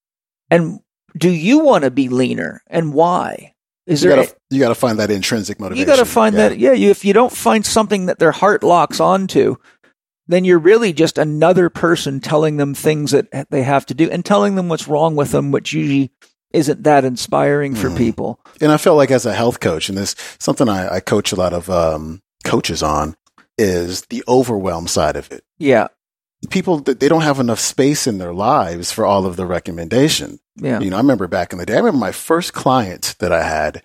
And 0.49 0.79
do 1.17 1.29
you 1.29 1.59
want 1.59 1.83
to 1.83 1.91
be 1.91 2.09
leaner 2.09 2.61
and 2.67 2.93
why? 2.93 3.53
Is 3.85 4.01
You 4.03 4.09
there 4.11 4.23
gotta, 4.23 4.35
you 4.49 4.59
gotta 4.59 4.75
find 4.75 4.97
that 4.99 5.11
intrinsic 5.11 5.59
motivation. 5.59 5.79
you 5.81 5.85
got 5.85 5.99
to 6.03 6.09
find 6.09 6.35
Yeah. 6.35 6.49
that 6.49 6.57
yeah 6.57 6.71
you, 6.71 6.89
if 6.89 7.03
you 7.03 7.11
don't 7.13 7.33
find 7.35 7.65
something 7.65 8.05
that 8.05 8.17
their 8.17 8.31
heart 8.31 8.63
locks 8.63 8.99
onto 9.01 9.57
then 10.25 10.45
you're 10.45 10.57
really 10.57 10.93
just 10.93 11.17
another 11.17 11.69
person 11.69 12.21
telling 12.21 12.55
them 12.55 12.73
things 12.73 13.11
that 13.11 13.27
they 13.51 13.61
have 13.63 13.85
to 13.87 13.93
do 13.93 14.09
and 14.09 14.23
telling 14.23 14.55
them 14.55 14.69
what's 14.69 14.87
wrong 14.87 15.17
with 15.17 15.31
them 15.31 15.51
which 15.51 15.73
usually 15.73 16.11
isn't 16.53 16.83
that 16.83 17.03
inspiring 17.03 17.75
for 17.75 17.89
Mhm. 17.89 17.97
people 17.97 18.39
and 18.61 18.71
I 18.71 18.77
felt 18.77 18.97
like 18.97 19.11
as 19.11 19.25
a 19.25 19.33
health 19.33 19.59
coach, 19.59 19.89
and 19.89 19.97
this 19.97 20.15
something 20.39 20.69
I, 20.69 20.95
I 20.95 20.99
coach 20.99 21.31
a 21.31 21.35
lot 21.35 21.53
of 21.53 21.69
um, 21.69 22.21
coaches 22.45 22.81
on, 22.83 23.15
is 23.57 24.03
the 24.09 24.23
overwhelm 24.27 24.87
side 24.87 25.15
of 25.15 25.31
it. 25.31 25.43
yeah 25.59 25.87
People 26.49 26.79
they 26.79 27.07
don't 27.07 27.21
have 27.21 27.39
enough 27.39 27.59
space 27.59 28.05
in 28.05 28.17
their 28.17 28.33
lives 28.33 28.91
for 28.91 29.05
all 29.05 29.25
of 29.25 29.37
the 29.37 29.45
recommendation. 29.45 30.39
yeah 30.57 30.79
You 30.81 30.89
know, 30.89 30.97
I 30.97 30.99
remember 30.99 31.27
back 31.29 31.53
in 31.53 31.57
the 31.59 31.65
day. 31.65 31.75
I 31.75 31.77
remember 31.77 31.99
my 31.99 32.11
first 32.11 32.51
client 32.53 33.15
that 33.19 33.31
I 33.31 33.43
had. 33.43 33.81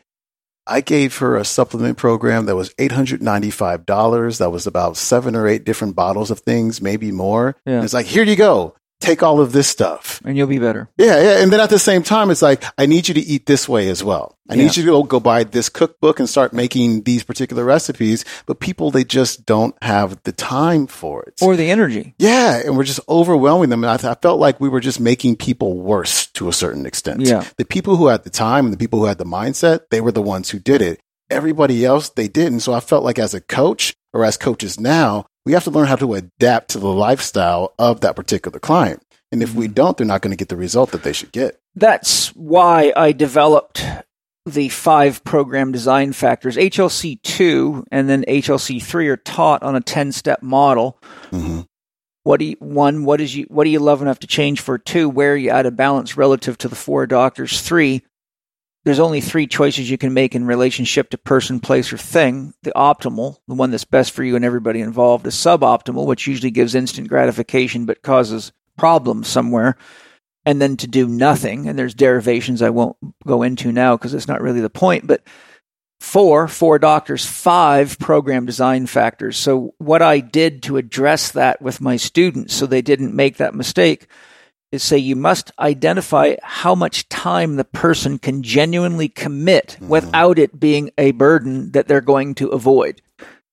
I 0.66 0.80
gave 0.82 1.16
her 1.18 1.36
a 1.36 1.44
supplement 1.44 1.96
program 1.96 2.46
that 2.46 2.56
was 2.56 2.74
eight 2.78 2.90
hundred 2.92 3.22
ninety 3.22 3.50
five 3.50 3.86
dollars. 3.86 4.38
That 4.38 4.50
was 4.50 4.66
about 4.66 4.96
seven 4.96 5.36
or 5.36 5.46
eight 5.46 5.64
different 5.64 5.94
bottles 5.94 6.30
of 6.32 6.40
things, 6.40 6.82
maybe 6.82 7.12
more. 7.12 7.54
Yeah. 7.64 7.82
It's 7.84 7.94
like 7.94 8.06
here 8.06 8.24
you 8.24 8.36
go, 8.36 8.74
take 9.00 9.22
all 9.22 9.40
of 9.40 9.52
this 9.52 9.68
stuff. 9.68 10.20
and 10.24 10.36
you'll 10.36 10.46
be 10.48 10.58
better 10.58 10.88
Yeah, 10.98 11.20
yeah. 11.22 11.42
And 11.42 11.52
then 11.52 11.60
at 11.60 11.70
the 11.70 11.78
same 11.78 12.02
time, 12.02 12.30
it's 12.30 12.42
like, 12.42 12.64
I 12.76 12.86
need 12.86 13.06
you 13.08 13.14
to 13.14 13.20
eat 13.20 13.46
this 13.46 13.68
way 13.68 13.88
as 13.88 14.02
well. 14.02 14.36
I 14.50 14.54
Yeah. 14.54 14.64
need 14.64 14.76
you 14.76 14.82
to 14.84 14.90
go, 14.90 15.02
go 15.04 15.20
buy 15.20 15.44
this 15.44 15.68
cookbook 15.68 16.18
and 16.18 16.28
start 16.28 16.52
making 16.52 17.02
these 17.02 17.22
particular 17.22 17.64
recipes. 17.64 18.24
But 18.46 18.58
people, 18.60 18.90
they 18.90 19.04
just 19.04 19.46
don't 19.46 19.74
have 19.82 20.20
the 20.24 20.32
time 20.32 20.86
for 20.88 21.22
it. 21.24 21.34
or 21.40 21.54
the 21.56 21.70
energy 21.70 22.14
yeah. 22.18 22.60
And 22.64 22.76
we're 22.76 22.84
just 22.84 23.00
overwhelming 23.08 23.70
them. 23.70 23.84
And 23.84 23.90
I, 23.90 23.96
th- 23.98 24.10
I 24.10 24.14
felt 24.20 24.40
like 24.40 24.60
we 24.60 24.68
were 24.68 24.80
just 24.80 24.98
making 25.00 25.36
people 25.36 25.78
worse 25.78 26.26
to 26.32 26.48
a 26.48 26.52
certain 26.52 26.84
extent. 26.86 27.20
Yeah. 27.20 27.44
The 27.56 27.64
people 27.64 27.96
who 27.96 28.08
had 28.08 28.24
the 28.24 28.30
time 28.30 28.64
and 28.66 28.72
the 28.72 28.78
people 28.78 28.98
who 28.98 29.04
had 29.06 29.18
the 29.18 29.24
mindset, 29.24 29.80
they 29.90 30.00
were 30.00 30.12
the 30.12 30.22
ones 30.22 30.50
who 30.50 30.58
did 30.58 30.82
it. 30.82 30.98
Everybody 31.30 31.84
else, 31.84 32.08
they 32.08 32.26
didn't. 32.26 32.60
So 32.60 32.72
I 32.72 32.80
felt 32.80 33.04
like 33.04 33.18
as 33.18 33.34
a 33.34 33.40
coach 33.40 33.94
or 34.12 34.24
as 34.24 34.36
coaches 34.38 34.80
now, 34.80 35.26
we 35.48 35.54
have 35.54 35.64
to 35.64 35.70
learn 35.70 35.86
how 35.86 35.96
to 35.96 36.12
adapt 36.12 36.68
to 36.72 36.78
the 36.78 36.92
lifestyle 36.92 37.72
of 37.78 38.02
that 38.02 38.14
particular 38.16 38.58
client. 38.60 39.02
And 39.32 39.42
if 39.42 39.54
Mm-hmm. 39.54 39.58
we 39.60 39.66
don't, 39.68 39.96
they're 39.96 40.06
not 40.06 40.20
going 40.20 40.30
to 40.30 40.36
get 40.36 40.50
the 40.50 40.56
result 40.56 40.90
that 40.90 41.02
they 41.04 41.14
should 41.14 41.32
get. 41.32 41.58
that's 41.74 42.28
why 42.36 42.92
I 42.94 43.12
developed 43.12 43.82
the 44.44 44.68
five 44.68 45.24
program 45.24 45.72
design 45.72 46.12
factors. 46.12 46.56
HLC2 46.56 47.84
and 47.90 48.10
then 48.10 48.24
HLC3 48.28 49.08
are 49.08 49.16
taught 49.16 49.62
on 49.62 49.74
a 49.74 49.80
10 49.80 50.12
step 50.12 50.42
model. 50.42 51.00
hmm 51.30 51.60
What 52.24 52.40
do 52.40 52.44
you, 52.46 52.56
one, 52.58 53.04
what 53.06 53.20
is 53.22 53.34
you, 53.34 53.44
what 53.48 53.64
do 53.64 53.70
you 53.70 53.78
love 53.80 54.02
enough 54.02 54.18
to 54.20 54.26
change 54.26 54.60
for? 54.60 54.76
Two, 54.76 55.08
where 55.08 55.32
are 55.32 55.36
you 55.36 55.50
out 55.50 55.64
of 55.66 55.76
balance 55.76 56.16
relative 56.16 56.58
to 56.58 56.68
the 56.68 56.76
four 56.76 57.06
doctors? 57.06 57.62
Three, 57.62 58.02
there's 58.88 58.98
only 58.98 59.20
three 59.20 59.46
choices 59.46 59.90
you 59.90 59.98
can 59.98 60.14
make 60.14 60.34
in 60.34 60.46
relationship 60.46 61.10
to 61.10 61.18
person, 61.18 61.60
place, 61.60 61.92
or 61.92 61.98
thing. 61.98 62.54
The 62.62 62.72
optimal, 62.74 63.36
the 63.46 63.54
one 63.54 63.70
that's 63.70 63.84
best 63.84 64.12
for 64.12 64.24
you 64.24 64.34
and 64.34 64.44
everybody 64.44 64.80
involved, 64.80 65.26
is 65.26 65.34
suboptimal, 65.34 66.06
which 66.06 66.26
usually 66.26 66.50
gives 66.50 66.74
instant 66.74 67.08
gratification 67.08 67.84
but 67.84 68.02
causes 68.02 68.52
problems 68.76 69.28
somewhere. 69.28 69.76
and 70.48 70.62
then 70.62 70.78
to 70.78 70.86
do 70.86 71.06
nothing. 71.06 71.68
And 71.68 71.78
there's 71.78 71.92
derivations 71.92 72.62
I 72.62 72.70
won't 72.70 72.96
go 73.26 73.42
into 73.42 73.70
now 73.70 73.98
because 73.98 74.14
it's 74.14 74.28
not 74.28 74.40
really 74.40 74.62
the 74.62 74.70
point. 74.70 75.06
But 75.06 75.22
four, 76.00 76.48
four 76.48 76.78
doctors, 76.78 77.26
five 77.26 77.98
program 77.98 78.46
design 78.46 78.86
factors. 78.86 79.36
So 79.36 79.74
what 79.76 80.00
I 80.00 80.20
did 80.20 80.62
to 80.62 80.78
address 80.78 81.32
that 81.32 81.60
with 81.60 81.82
my 81.82 81.96
students 81.96 82.54
so 82.54 82.64
they 82.64 82.80
didn't 82.80 83.14
make 83.14 83.36
that 83.36 83.54
mistake 83.54 84.06
is 84.70 84.82
say 84.82 84.98
you 84.98 85.16
must 85.16 85.50
identify 85.58 86.36
how 86.42 86.74
much 86.74 87.08
time 87.08 87.56
the 87.56 87.64
person 87.64 88.18
can 88.18 88.42
genuinely 88.42 89.08
commit 89.08 89.76
mm-hmm. 89.78 89.88
without 89.88 90.38
it 90.38 90.60
being 90.60 90.90
a 90.98 91.12
burden 91.12 91.72
that 91.72 91.88
they're 91.88 92.00
going 92.00 92.34
to 92.34 92.48
avoid. 92.48 93.00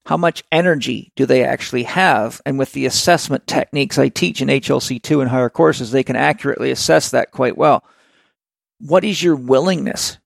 How 0.06 0.18
much 0.18 0.44
energy 0.52 1.12
do 1.16 1.26
they 1.26 1.44
actually 1.44 1.84
have? 1.84 2.42
And 2.46 2.60
with 2.60 2.74
the 2.74 2.86
assessment 2.86 3.48
techniques 3.48 3.98
I 3.98 4.10
teach 4.10 4.42
in 4.42 4.50
HLC2 4.50 5.22
and 5.22 5.30
higher 5.30 5.50
courses, 5.50 5.92
they 5.92 6.04
can 6.04 6.16
accurately 6.16 6.70
assess 6.70 7.10
that 7.10 7.32
quite 7.32 7.58
well. 7.58 7.84
What 8.80 9.04
is 9.04 9.24
your 9.24 9.36
willingness 9.36 10.18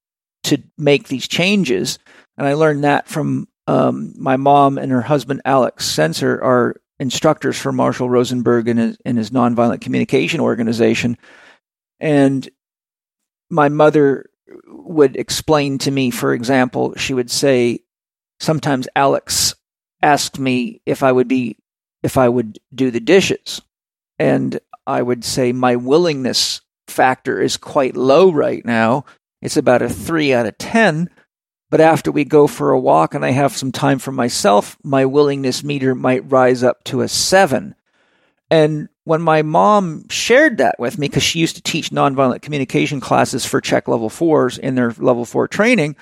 to 0.43 0.62
make 0.78 1.08
these 1.08 1.28
changes? 1.28 1.97
And 2.38 2.45
I 2.45 2.56
learned 2.56 2.84
that 2.84 3.08
from 3.08 3.47
um, 3.67 4.13
my 4.17 4.36
mom 4.36 4.78
and 4.78 4.91
her 4.91 5.02
husband, 5.02 5.43
Alex 5.45 5.86
Sensor, 5.86 6.41
are 6.43 6.75
instructors 6.99 7.57
for 7.57 7.71
Marshall 7.71 8.09
Rosenberg 8.09 8.67
and 8.67 8.79
his, 8.79 8.97
in 9.05 9.17
his 9.17 9.31
nonviolent 9.31 9.81
communication 9.81 10.39
organization. 10.39 11.17
And 11.99 12.47
my 13.49 13.69
mother 13.69 14.29
would 14.67 15.15
explain 15.15 15.77
to 15.79 15.91
me, 15.91 16.12
for 16.12 16.33
example, 16.33 16.95
she 16.95 17.13
would 17.13 17.31
say, 17.31 17.79
sometimes 18.39 18.88
Alex 18.95 19.55
asked 20.01 20.39
me 20.39 20.81
if 20.85 21.03
I 21.03 21.12
would 21.12 21.27
be, 21.27 21.57
if 22.03 22.17
I 22.17 22.29
would 22.29 22.59
do 22.73 22.91
the 22.91 22.99
dishes. 22.99 23.62
And 24.17 24.59
I 24.85 25.01
would 25.01 25.23
say 25.23 25.51
my 25.51 25.75
willingness 25.75 26.62
factor 26.88 27.39
is 27.41 27.57
quite 27.57 27.95
low 27.95 28.31
right 28.31 28.65
now. 28.65 29.05
It's 29.41 29.57
about 29.57 29.81
a 29.81 29.89
three 29.89 30.33
out 30.33 30.45
of 30.45 30.57
10. 30.57 31.09
But 31.69 31.82
after 31.82 32.12
we 32.12 32.25
go 32.25 32.47
for 32.47 32.71
a 32.71 32.79
walk 32.79 33.13
and 33.13 33.23
I 33.23 33.32
have 33.32 33.55
some 33.55 33.71
time 33.71 33.99
for 33.99 34.12
myself, 34.12 34.77
my 34.84 35.05
willingness 35.05 35.63
meter 35.63 35.93
might 35.93 36.29
rise 36.32 36.63
up 36.63 36.84
to 36.86 37.01
a 37.01 37.08
seven. 37.08 37.75
And 38.49 38.89
when 39.03 39.21
my 39.21 39.43
mom 39.43 40.08
shared 40.10 40.58
that 40.58 40.79
with 40.79 40.97
me, 40.97 41.08
because 41.08 41.23
she 41.23 41.39
used 41.39 41.55
to 41.55 41.62
teach 41.62 41.91
nonviolent 41.91 42.41
communication 42.41 42.99
classes 42.99 43.45
for 43.45 43.62
CHEK 43.62 43.88
level 43.88 44.10
fours 44.10 44.58
in 44.58 44.75
their 44.75 44.93
level 44.97 45.25
four 45.25 45.47
training, 45.47 45.95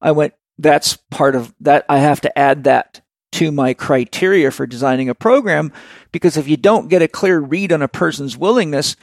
I 0.00 0.12
went, 0.12 0.34
that's 0.58 0.96
part 1.10 1.34
of 1.34 1.54
that. 1.60 1.86
I 1.88 1.98
have 1.98 2.20
to 2.22 2.38
add 2.38 2.64
that 2.64 3.00
to 3.32 3.52
my 3.52 3.74
criteria 3.74 4.50
for 4.50 4.66
designing 4.66 5.08
a 5.08 5.14
program 5.14 5.72
because 6.12 6.36
if 6.36 6.48
you 6.48 6.56
don't 6.56 6.88
get 6.88 7.02
a 7.02 7.08
clear 7.08 7.38
read 7.38 7.72
on 7.72 7.82
a 7.82 7.88
person's 7.88 8.36
willingness, 8.36 8.96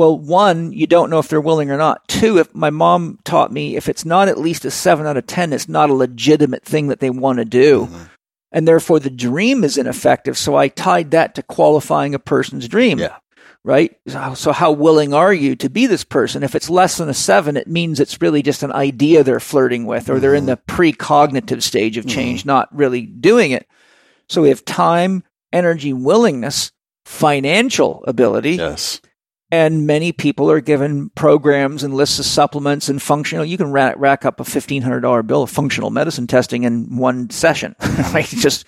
well, 0.00 0.18
one, 0.18 0.72
you 0.72 0.86
don't 0.86 1.10
know 1.10 1.18
if 1.18 1.28
they're 1.28 1.42
willing 1.42 1.70
or 1.70 1.76
not. 1.76 2.08
Two, 2.08 2.38
if 2.38 2.54
my 2.54 2.70
mom 2.70 3.18
taught 3.22 3.52
me 3.52 3.76
if 3.76 3.86
it's 3.86 4.06
not 4.06 4.28
at 4.28 4.38
least 4.38 4.64
a 4.64 4.70
seven 4.70 5.06
out 5.06 5.18
of 5.18 5.26
10, 5.26 5.52
it's 5.52 5.68
not 5.68 5.90
a 5.90 5.94
legitimate 5.94 6.64
thing 6.64 6.86
that 6.86 7.00
they 7.00 7.10
want 7.10 7.38
to 7.38 7.44
do. 7.44 7.84
Mm-hmm. 7.84 8.04
And 8.50 8.66
therefore 8.66 8.98
the 8.98 9.10
dream 9.10 9.62
is 9.62 9.76
ineffective. 9.76 10.38
So 10.38 10.56
I 10.56 10.68
tied 10.68 11.10
that 11.10 11.34
to 11.34 11.42
qualifying 11.42 12.14
a 12.14 12.18
person's 12.18 12.66
dream. 12.66 12.98
Yeah. 12.98 13.16
Right. 13.62 13.94
So 14.36 14.52
how 14.52 14.72
willing 14.72 15.12
are 15.12 15.34
you 15.34 15.54
to 15.56 15.68
be 15.68 15.84
this 15.84 16.04
person? 16.04 16.44
If 16.44 16.54
it's 16.54 16.70
less 16.70 16.96
than 16.96 17.10
a 17.10 17.14
seven, 17.14 17.58
it 17.58 17.68
means 17.68 18.00
it's 18.00 18.22
really 18.22 18.40
just 18.40 18.62
an 18.62 18.72
idea 18.72 19.22
they're 19.22 19.38
flirting 19.38 19.84
with, 19.84 20.08
or 20.08 20.14
mm-hmm. 20.14 20.22
they're 20.22 20.34
in 20.34 20.46
mm-hmm. 20.46 20.62
the 20.66 20.92
precognitive 20.96 21.60
stage 21.60 21.98
of 21.98 22.06
change, 22.06 22.40
mm-hmm. 22.40 22.48
not 22.48 22.74
really 22.74 23.02
doing 23.02 23.50
it. 23.50 23.68
So 24.30 24.40
we 24.40 24.48
have 24.48 24.64
time, 24.64 25.24
energy, 25.52 25.92
willingness, 25.92 26.72
financial 27.04 28.02
ability. 28.06 28.52
Yes 28.52 29.02
and 29.52 29.86
many 29.86 30.12
people 30.12 30.50
are 30.50 30.60
given 30.60 31.10
programs 31.10 31.82
and 31.82 31.94
lists 31.94 32.18
of 32.18 32.24
supplements 32.24 32.88
and 32.88 33.02
functional. 33.02 33.44
You 33.44 33.56
can 33.56 33.72
rack, 33.72 33.96
rack 33.98 34.24
up 34.24 34.40
a 34.40 34.44
fifteen 34.44 34.82
hundred 34.82 35.00
dollar 35.00 35.22
bill 35.22 35.42
of 35.42 35.50
functional 35.50 35.90
medicine 35.90 36.26
testing 36.26 36.62
in 36.62 36.96
one 36.96 37.30
session. 37.30 37.74
like 38.12 38.28
just 38.28 38.64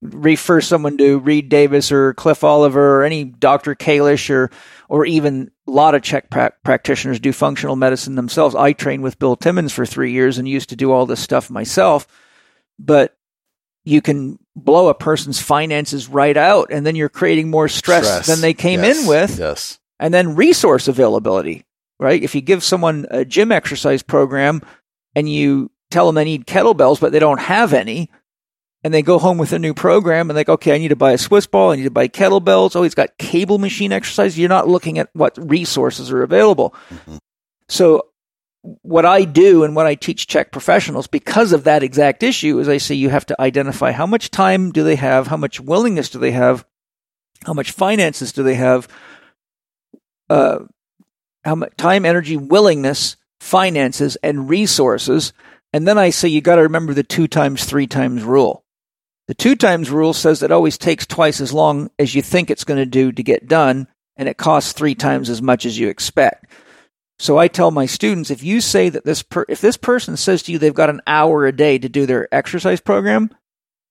refer 0.00 0.60
someone 0.60 0.98
to 0.98 1.18
Reed 1.18 1.48
Davis 1.48 1.92
or 1.92 2.14
Cliff 2.14 2.44
Oliver 2.44 3.00
or 3.00 3.04
any 3.04 3.24
Dr. 3.24 3.74
Kalish 3.74 4.30
or 4.30 4.50
or 4.88 5.04
even 5.04 5.50
a 5.66 5.70
lot 5.70 5.94
of 5.94 6.02
CHEK 6.02 6.30
pra- 6.30 6.52
practitioners 6.62 7.20
do 7.20 7.32
functional 7.32 7.76
medicine 7.76 8.14
themselves. 8.14 8.54
I 8.54 8.72
trained 8.72 9.02
with 9.02 9.18
Bill 9.18 9.36
Timmins 9.36 9.72
for 9.72 9.86
three 9.86 10.12
years 10.12 10.38
and 10.38 10.48
used 10.48 10.70
to 10.70 10.76
do 10.76 10.92
all 10.92 11.06
this 11.06 11.20
stuff 11.20 11.50
myself. 11.50 12.06
But 12.78 13.16
you 13.84 14.00
can 14.00 14.38
blow 14.56 14.88
a 14.88 14.94
person's 14.94 15.40
finances 15.40 16.08
right 16.08 16.36
out, 16.36 16.68
and 16.70 16.84
then 16.86 16.96
you're 16.96 17.08
creating 17.08 17.50
more 17.50 17.68
stress, 17.68 18.06
stress. 18.06 18.26
than 18.26 18.40
they 18.40 18.54
came 18.54 18.82
yes. 18.82 19.02
in 19.02 19.08
with. 19.08 19.38
Yes 19.38 19.78
and 19.98 20.12
then 20.12 20.36
resource 20.36 20.88
availability, 20.88 21.64
right? 21.98 22.22
If 22.22 22.34
you 22.34 22.40
give 22.40 22.62
someone 22.62 23.06
a 23.10 23.24
gym 23.24 23.52
exercise 23.52 24.02
program 24.02 24.62
and 25.14 25.28
you 25.28 25.70
tell 25.90 26.06
them 26.06 26.14
they 26.14 26.24
need 26.24 26.46
kettlebells, 26.46 27.00
but 27.00 27.12
they 27.12 27.18
don't 27.18 27.40
have 27.40 27.72
any, 27.72 28.10
and 28.82 28.92
they 28.92 29.02
go 29.02 29.18
home 29.18 29.38
with 29.38 29.52
a 29.52 29.58
new 29.58 29.72
program 29.72 30.28
and 30.28 30.36
they 30.36 30.44
go, 30.44 30.54
okay, 30.54 30.74
I 30.74 30.78
need 30.78 30.88
to 30.88 30.96
buy 30.96 31.12
a 31.12 31.18
Swiss 31.18 31.46
ball, 31.46 31.70
I 31.70 31.76
need 31.76 31.84
to 31.84 31.90
buy 31.90 32.08
kettlebells. 32.08 32.76
Oh, 32.76 32.82
he's 32.82 32.94
got 32.94 33.16
cable 33.16 33.58
machine 33.58 33.92
exercise. 33.92 34.38
You're 34.38 34.48
not 34.48 34.68
looking 34.68 34.98
at 34.98 35.08
what 35.14 35.38
resources 35.38 36.10
are 36.12 36.22
available. 36.22 36.74
Mm-hmm. 36.90 37.16
So 37.68 38.08
what 38.82 39.06
I 39.06 39.24
do 39.24 39.64
and 39.64 39.74
what 39.74 39.86
I 39.86 39.94
teach 39.94 40.26
CHEK 40.26 40.50
professionals 40.50 41.06
because 41.06 41.52
of 41.52 41.64
that 41.64 41.82
exact 41.82 42.22
issue 42.22 42.58
is 42.58 42.68
I 42.68 42.78
say 42.78 42.94
you 42.94 43.10
have 43.10 43.26
to 43.26 43.40
identify 43.40 43.92
how 43.92 44.06
much 44.06 44.30
time 44.30 44.70
do 44.70 44.82
they 44.84 44.96
have, 44.96 45.26
how 45.28 45.36
much 45.36 45.60
willingness 45.60 46.10
do 46.10 46.18
they 46.18 46.32
have, 46.32 46.66
how 47.44 47.52
much 47.52 47.72
finances 47.72 48.32
do 48.32 48.42
they 48.42 48.54
have, 48.54 48.88
uh, 50.30 50.60
how 51.44 51.54
much 51.54 51.76
time, 51.76 52.04
energy, 52.04 52.36
willingness, 52.36 53.16
finances, 53.40 54.16
and 54.22 54.48
resources. 54.48 55.32
And 55.72 55.86
then 55.86 55.98
I 55.98 56.10
say 56.10 56.28
you 56.28 56.40
got 56.40 56.56
to 56.56 56.62
remember 56.62 56.94
the 56.94 57.02
two 57.02 57.28
times, 57.28 57.64
three 57.64 57.86
times 57.86 58.22
rule. 58.22 58.64
The 59.26 59.34
two 59.34 59.56
times 59.56 59.90
rule 59.90 60.12
says 60.12 60.42
it 60.42 60.52
always 60.52 60.78
takes 60.78 61.06
twice 61.06 61.40
as 61.40 61.52
long 61.52 61.90
as 61.98 62.14
you 62.14 62.22
think 62.22 62.50
it's 62.50 62.64
going 62.64 62.78
to 62.78 62.86
do 62.86 63.10
to 63.12 63.22
get 63.22 63.48
done, 63.48 63.88
and 64.16 64.28
it 64.28 64.36
costs 64.36 64.72
three 64.72 64.94
times 64.94 65.30
as 65.30 65.40
much 65.40 65.64
as 65.64 65.78
you 65.78 65.88
expect. 65.88 66.46
So 67.18 67.38
I 67.38 67.48
tell 67.48 67.70
my 67.70 67.86
students 67.86 68.30
if 68.30 68.42
you 68.42 68.60
say 68.60 68.88
that 68.88 69.04
this 69.04 69.22
per- 69.22 69.46
if 69.48 69.60
this 69.60 69.76
person 69.76 70.16
says 70.16 70.42
to 70.42 70.52
you 70.52 70.58
they've 70.58 70.74
got 70.74 70.90
an 70.90 71.00
hour 71.06 71.46
a 71.46 71.52
day 71.52 71.78
to 71.78 71.88
do 71.88 72.06
their 72.06 72.32
exercise 72.34 72.80
program, 72.80 73.30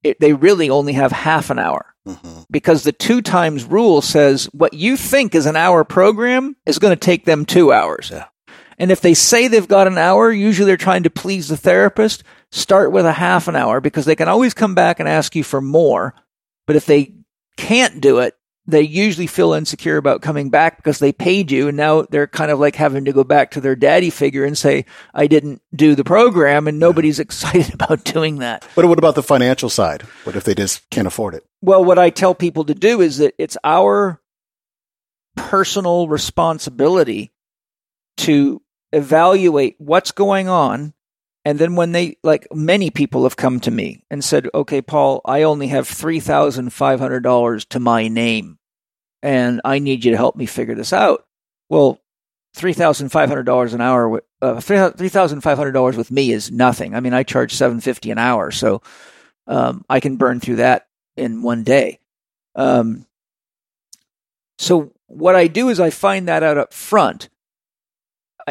it, 0.04 0.20
they 0.20 0.34
really 0.34 0.70
only 0.70 0.94
have 0.94 1.12
half 1.12 1.50
an 1.50 1.60
hour. 1.60 1.94
Mm-hmm. 2.08 2.42
Because 2.52 2.84
the 2.84 2.92
two 2.92 3.22
times 3.22 3.64
rule 3.64 4.02
says 4.02 4.46
what 4.52 4.74
you 4.74 4.98
think 4.98 5.34
is 5.34 5.46
an 5.46 5.56
hour 5.56 5.86
program 5.86 6.56
is 6.66 6.80
going 6.80 6.92
to 6.92 7.00
take 7.00 7.24
them 7.24 7.46
two 7.46 7.72
hours. 7.72 8.10
Yeah. 8.12 8.26
And 8.78 8.92
if 8.92 9.00
they 9.00 9.14
say 9.14 9.48
they've 9.48 9.68
got 9.68 9.88
an 9.88 9.98
hour, 9.98 10.32
usually 10.32 10.66
they're 10.66 10.78
trying 10.78 11.04
to 11.04 11.10
please 11.10 11.48
the 11.48 11.56
therapist. 11.56 12.24
Start 12.52 12.92
with 12.92 13.06
a 13.06 13.14
half 13.14 13.48
an 13.48 13.56
hour 13.56 13.80
because 13.80 14.06
they 14.06 14.16
can 14.16 14.28
always 14.28 14.54
come 14.54 14.76
back 14.76 15.00
and 15.00 15.08
ask 15.08 15.36
you 15.36 15.44
for 15.44 15.62
more. 15.62 16.14
But 16.68 16.76
if 16.76 16.86
they 16.86 17.14
can't 17.56 18.02
do 18.02 18.20
it, 18.20 18.36
they 18.66 18.82
usually 18.82 19.28
feel 19.28 19.54
insecure 19.54 19.98
about 19.98 20.22
coming 20.22 20.50
back 20.50 20.78
because 20.78 21.00
they 21.00 21.12
paid 21.12 21.52
you 21.52 21.68
and 21.68 21.76
now 21.76 22.04
they're 22.04 22.28
kind 22.28 22.50
of 22.50 22.60
like 22.60 22.76
having 22.76 23.06
to 23.06 23.12
go 23.12 23.24
back 23.24 23.52
to 23.52 23.62
their 23.62 23.76
daddy 23.76 24.10
figure 24.10 24.46
and 24.46 24.58
say, 24.58 24.86
I 25.14 25.28
didn't 25.28 25.62
do 25.76 25.96
the 25.96 26.06
program 26.06 26.68
and 26.68 26.80
nobody's 26.80 27.20
yeah. 27.20 27.24
excited 27.34 27.74
about 27.74 28.06
doing 28.06 28.38
that. 28.38 28.66
But 28.76 28.86
what 28.86 28.98
about 28.98 29.16
the 29.16 29.24
financial 29.24 29.70
side? 29.70 30.04
What 30.24 30.36
if 30.36 30.46
they 30.46 30.56
just 30.56 30.90
can't 30.90 31.08
afford 31.08 31.36
it? 31.36 31.46
Well, 31.62 31.84
what 31.84 32.00
I 32.00 32.10
tell 32.10 32.34
people 32.34 32.64
to 32.66 32.74
do 32.74 33.02
is 33.02 33.18
that 33.18 33.34
it's 33.38 33.58
our 33.64 34.22
personal 35.36 36.08
responsibility 36.08 37.34
to 38.18 38.62
evaluate 38.94 39.76
what's 39.80 40.12
going 40.12 40.48
on 40.48 40.94
and 41.46 41.60
then 41.60 41.76
when 41.76 41.92
they, 41.92 42.18
like 42.24 42.48
many 42.54 42.90
people 42.90 43.24
have 43.24 43.36
come 43.36 43.60
to 43.62 43.72
me 43.72 44.04
and 44.10 44.24
said, 44.24 44.50
okay, 44.54 44.82
Paul, 44.82 45.22
I 45.26 45.44
only 45.44 45.68
have 45.68 45.88
$3,500 45.88 47.70
to 47.70 47.80
my 47.80 48.08
name 48.08 48.58
and 49.22 49.62
I 49.66 49.80
need 49.80 50.06
you 50.06 50.12
to 50.12 50.18
help 50.18 50.36
me 50.36 50.46
figure 50.46 50.76
this 50.76 50.94
out. 50.94 51.26
Well, 51.70 52.00
$3,500 52.56 53.74
an 53.74 53.82
hour, 53.82 54.24
uh, 54.42 54.56
$3,500 54.56 55.98
with 55.98 56.12
me 56.12 56.32
is 56.32 56.52
nothing. 56.52 56.96
I 56.96 57.00
mean, 57.00 57.14
I 57.14 57.24
charge 57.24 57.54
750 57.54 58.12
an 58.12 58.18
hour. 58.18 58.52
So, 58.52 58.82
um, 59.48 59.84
I 59.90 60.00
can 60.00 60.18
burn 60.18 60.40
through 60.40 60.58
that 60.58 60.88
in 61.18 61.42
one 61.42 61.64
day. 61.64 62.00
Um, 62.56 63.06
so 64.58 64.94
what 65.08 65.36
I 65.36 65.48
do 65.48 65.70
is 65.70 65.80
I 65.80 65.90
find 65.90 66.28
that 66.28 66.44
out 66.44 66.58
up 66.58 66.74
front 66.74 67.30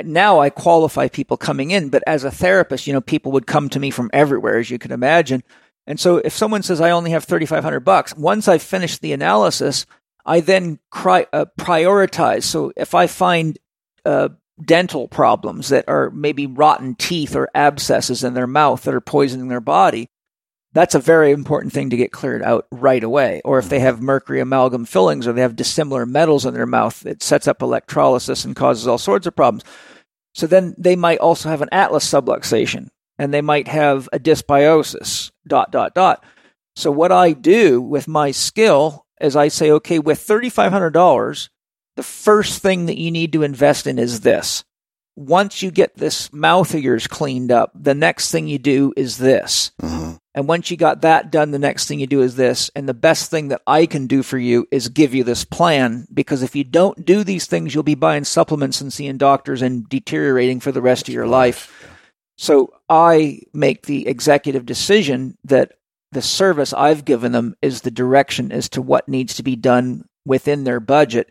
now 0.05 0.41
I 0.41 0.51
qualify 0.51 1.09
people 1.09 1.37
coming 1.37 1.71
in, 1.71 1.89
but 1.89 2.03
as 2.07 2.25
a 2.25 2.31
therapist, 2.31 2.87
you 2.87 2.93
know, 2.93 3.01
people 3.01 3.33
would 3.33 3.47
come 3.47 3.69
to 3.71 3.81
me 3.81 3.91
from 3.91 4.11
everywhere, 4.13 4.59
as 4.59 4.71
you 4.71 4.79
can 4.79 4.93
imagine. 4.93 5.43
And 5.87 5.99
so 5.99 6.19
if 6.19 6.33
someone 6.33 6.63
says, 6.63 6.81
I 6.81 6.91
only 6.91 7.11
have 7.11 7.25
3,500 7.25 7.81
bucks, 7.81 8.17
once 8.17 8.49
I've 8.49 8.63
finished 8.63 9.01
the 9.01 9.13
analysis, 9.13 9.87
I 10.25 10.41
then 10.41 10.79
uh, 10.93 11.47
prioritize. 11.59 12.45
So 12.45 12.73
if 12.77 12.95
I 12.95 13.07
find 13.07 13.59
uh, 14.05 14.29
dental 14.65 15.09
problems 15.09 15.69
that 15.71 15.89
are 15.89 16.11
maybe 16.11 16.47
rotten 16.47 16.95
teeth 16.95 17.35
or 17.35 17.49
abscesses 17.55 18.23
in 18.23 18.35
their 18.35 18.47
mouth 18.47 18.83
that 18.85 18.95
are 18.95 19.01
poisoning 19.01 19.49
their 19.49 19.61
body, 19.61 20.09
that's 20.75 20.95
a 20.95 21.01
very 21.01 21.33
important 21.33 21.73
thing 21.73 21.91
to 21.91 21.97
get 21.97 22.13
cleared 22.13 22.43
out 22.43 22.67
right 22.71 23.03
away. 23.03 23.43
Or 23.45 23.59
if 23.59 23.69
they 23.69 23.77
mm-hmm. 23.77 23.87
have 23.87 24.03
mercury 24.03 24.41
amalgam 24.41 24.85
fillings 24.85 25.27
or 25.27 25.33
they 25.33 25.43
have 25.43 25.57
dissimilar 25.57 26.07
metals 26.07 26.47
in 26.47 26.55
their 26.55 26.67
mouth, 26.67 27.05
it 27.05 27.23
sets 27.23 27.47
up 27.47 27.63
electrolysis 27.63 28.45
and 28.45 28.57
causes 28.57 28.87
all 28.87 28.99
sorts 28.99 29.27
of 29.27 29.37
problems. 29.37 29.65
So 30.35 30.47
then 30.47 30.75
they 30.79 30.97
might 30.97 31.19
also 31.19 31.51
have 31.51 31.61
an 31.61 31.69
atlas 31.73 32.11
subluxation 32.11 32.89
and 33.19 33.33
they 33.33 33.43
might 33.43 33.69
have 33.69 34.09
a 34.13 34.19
dysbiosis, 34.19 35.31
dot, 35.47 35.71
dot, 35.71 35.95
dot. 35.95 36.25
So 36.75 36.91
what 36.91 37.13
I 37.13 37.33
do 37.33 37.83
with 37.83 38.09
my 38.09 38.31
skill 38.31 39.07
is 39.21 39.37
I 39.37 39.49
say, 39.49 39.71
okay, 39.73 39.99
with 39.99 40.27
$3,500, 40.27 41.49
the 41.97 42.03
first 42.03 42.63
thing 42.63 42.87
that 42.87 42.99
you 42.99 43.11
need 43.11 43.35
to 43.35 43.43
invest 43.43 43.87
in 43.87 43.99
is 43.99 44.21
this. 44.21 44.65
Once 45.15 45.63
you 45.63 45.71
get 45.71 45.95
this 45.97 46.33
mouth 46.33 46.73
of 46.75 46.81
yours 46.81 47.07
cleaned 47.07 47.53
up, 47.53 47.71
the 47.75 47.95
next 47.95 48.31
thing 48.31 48.49
you 48.49 48.59
do 48.59 48.93
is 48.97 49.19
this. 49.19 49.71
Mm-hmm. 49.83 50.15
And 50.35 50.49
once 50.49 50.71
you 50.71 50.79
got 50.79 51.03
that 51.03 51.31
done, 51.31 51.51
the 51.51 51.59
next 51.59 51.87
thing 51.87 52.01
you 52.01 52.07
do 52.07 52.23
is 52.23 52.37
this. 52.37 52.71
And 52.75 52.89
the 52.89 52.95
best 52.95 53.31
thing 53.31 53.49
that 53.49 53.61
I 53.67 53.85
can 53.85 54.07
do 54.07 54.23
for 54.23 54.39
you 54.39 54.67
is 54.71 54.89
give 54.89 55.15
you 55.15 55.25
this 55.25 55.45
plan 55.45 56.07
because 56.13 56.43
if 56.43 56.57
you 56.57 56.65
don't 56.65 57.05
do 57.05 57.23
these 57.23 57.47
things, 57.47 57.75
you'll 57.75 57.83
be 57.83 57.95
buying 57.95 58.25
supplements 58.25 58.81
and 58.81 58.91
seeing 58.93 59.19
doctors 59.19 59.61
and 59.61 59.87
deteriorating 59.89 60.61
for 60.61 60.73
the 60.73 60.81
rest 60.81 61.09
of 61.09 61.15
your 61.15 61.27
life. 61.27 61.91
So 62.39 62.73
I 62.89 63.43
make 63.53 63.85
the 63.85 64.09
executive 64.09 64.65
decision 64.65 65.37
that 65.45 65.73
the 66.13 66.23
service 66.23 66.73
I've 66.73 67.05
given 67.05 67.33
them 67.33 67.55
is 67.61 67.83
the 67.83 67.91
direction 67.91 68.53
as 68.53 68.69
to 68.71 68.83
what 68.83 69.09
needs 69.09 69.35
to 69.35 69.43
be 69.43 69.57
done 69.57 70.07
within 70.25 70.65
their 70.65 70.81
budget. 70.81 71.31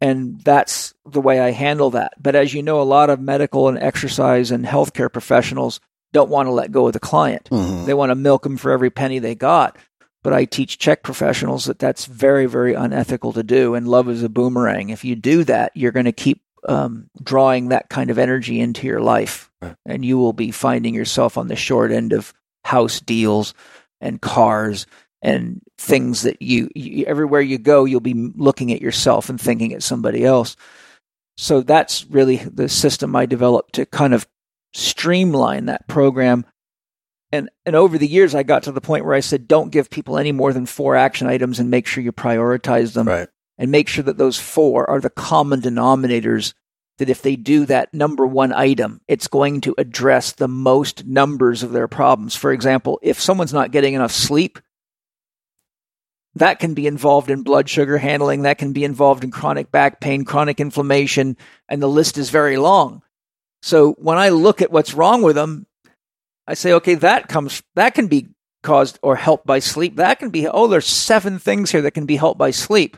And 0.00 0.40
that's 0.40 0.94
the 1.04 1.20
way 1.20 1.40
I 1.40 1.50
handle 1.50 1.90
that. 1.90 2.14
But 2.22 2.36
as 2.36 2.54
you 2.54 2.62
know, 2.62 2.80
a 2.80 2.84
lot 2.84 3.10
of 3.10 3.20
medical 3.20 3.68
and 3.68 3.78
exercise 3.78 4.50
and 4.50 4.64
healthcare 4.64 5.12
professionals 5.12 5.80
don't 6.12 6.30
want 6.30 6.46
to 6.46 6.52
let 6.52 6.72
go 6.72 6.86
of 6.86 6.92
the 6.92 7.00
client. 7.00 7.48
Mhm. 7.50 7.86
They 7.86 7.94
want 7.94 8.10
to 8.10 8.14
milk 8.14 8.42
them 8.44 8.56
for 8.56 8.70
every 8.70 8.90
penny 8.90 9.18
they 9.18 9.34
got. 9.34 9.76
But 10.22 10.32
I 10.32 10.44
teach 10.44 10.78
CHEK 10.78 11.02
professionals 11.02 11.66
that 11.66 11.78
that's 11.78 12.04
very, 12.04 12.46
very 12.46 12.74
unethical 12.74 13.32
to 13.34 13.42
do. 13.42 13.74
And 13.74 13.86
love 13.86 14.08
is 14.08 14.22
a 14.22 14.28
boomerang. 14.28 14.90
If 14.90 15.04
you 15.04 15.14
do 15.16 15.44
that, 15.44 15.72
you're 15.74 15.92
going 15.92 16.06
to 16.06 16.12
keep 16.12 16.42
um, 16.68 17.08
drawing 17.22 17.68
that 17.68 17.88
kind 17.88 18.10
of 18.10 18.18
energy 18.18 18.60
into 18.60 18.86
your 18.86 19.00
life. 19.00 19.50
Right. 19.62 19.76
And 19.86 20.04
you 20.04 20.18
will 20.18 20.32
be 20.32 20.50
finding 20.50 20.92
yourself 20.94 21.38
on 21.38 21.46
the 21.48 21.56
short 21.56 21.92
end 21.92 22.12
of 22.12 22.34
house 22.64 23.00
deals 23.00 23.54
and 24.00 24.20
cars 24.20 24.86
and 25.22 25.60
things 25.78 26.22
that 26.22 26.40
you, 26.40 26.70
you 26.74 27.04
everywhere 27.06 27.40
you 27.40 27.58
go, 27.58 27.84
you'll 27.84 28.00
be 28.00 28.32
looking 28.36 28.72
at 28.72 28.80
yourself 28.82 29.28
and 29.28 29.40
thinking 29.40 29.72
at 29.72 29.82
somebody 29.82 30.24
else. 30.24 30.56
So 31.36 31.60
that's 31.60 32.04
really 32.06 32.36
the 32.36 32.68
system 32.68 33.14
I 33.14 33.26
developed 33.26 33.74
to 33.74 33.86
kind 33.86 34.14
of 34.14 34.26
streamline 34.74 35.66
that 35.66 35.86
program. 35.88 36.44
And 37.30 37.50
and 37.66 37.76
over 37.76 37.98
the 37.98 38.08
years 38.08 38.34
I 38.34 38.42
got 38.42 38.62
to 38.64 38.72
the 38.72 38.80
point 38.80 39.04
where 39.04 39.14
I 39.14 39.20
said 39.20 39.46
don't 39.48 39.70
give 39.70 39.90
people 39.90 40.18
any 40.18 40.32
more 40.32 40.52
than 40.52 40.66
four 40.66 40.96
action 40.96 41.26
items 41.26 41.58
and 41.60 41.70
make 41.70 41.86
sure 41.86 42.02
you 42.02 42.12
prioritize 42.12 42.94
them 42.94 43.06
Right. 43.08 43.28
and 43.58 43.70
make 43.70 43.88
sure 43.88 44.04
that 44.04 44.18
those 44.18 44.38
four 44.38 44.88
are 44.88 45.00
the 45.00 45.10
common 45.10 45.60
denominators 45.60 46.54
that 46.98 47.10
if 47.10 47.22
they 47.22 47.36
do 47.36 47.64
that 47.66 47.94
number 47.94 48.26
one 48.26 48.52
item, 48.52 49.00
it's 49.08 49.28
going 49.28 49.60
to 49.62 49.74
address 49.78 50.32
the 50.32 50.48
most 50.48 51.06
numbers 51.06 51.62
of 51.62 51.72
their 51.72 51.86
problems. 51.88 52.34
For 52.34 52.52
example, 52.52 52.98
if 53.02 53.20
someone's 53.20 53.52
not 53.52 53.70
getting 53.70 53.94
enough 53.94 54.10
sleep, 54.10 54.58
that 56.38 56.58
can 56.58 56.74
be 56.74 56.86
involved 56.86 57.30
in 57.30 57.42
blood 57.42 57.68
sugar 57.68 57.98
handling, 57.98 58.42
that 58.42 58.58
can 58.58 58.72
be 58.72 58.84
involved 58.84 59.24
in 59.24 59.30
chronic 59.30 59.70
back 59.70 60.00
pain, 60.00 60.24
chronic 60.24 60.60
inflammation, 60.60 61.36
and 61.68 61.82
the 61.82 61.88
list 61.88 62.18
is 62.18 62.30
very 62.30 62.56
long. 62.56 63.02
So 63.62 63.92
when 63.92 64.18
I 64.18 64.28
look 64.30 64.62
at 64.62 64.70
what's 64.70 64.94
wrong 64.94 65.22
with 65.22 65.36
them, 65.36 65.66
I 66.46 66.54
say, 66.54 66.72
okay, 66.74 66.94
that 66.96 67.28
comes, 67.28 67.62
that 67.74 67.94
can 67.94 68.06
be 68.06 68.28
caused 68.62 68.98
or 69.02 69.16
helped 69.16 69.46
by 69.46 69.58
sleep. 69.58 69.96
That 69.96 70.18
can 70.18 70.30
be, 70.30 70.48
oh, 70.48 70.66
there's 70.66 70.86
seven 70.86 71.38
things 71.38 71.70
here 71.70 71.82
that 71.82 71.92
can 71.92 72.06
be 72.06 72.16
helped 72.16 72.38
by 72.38 72.50
sleep. 72.50 72.96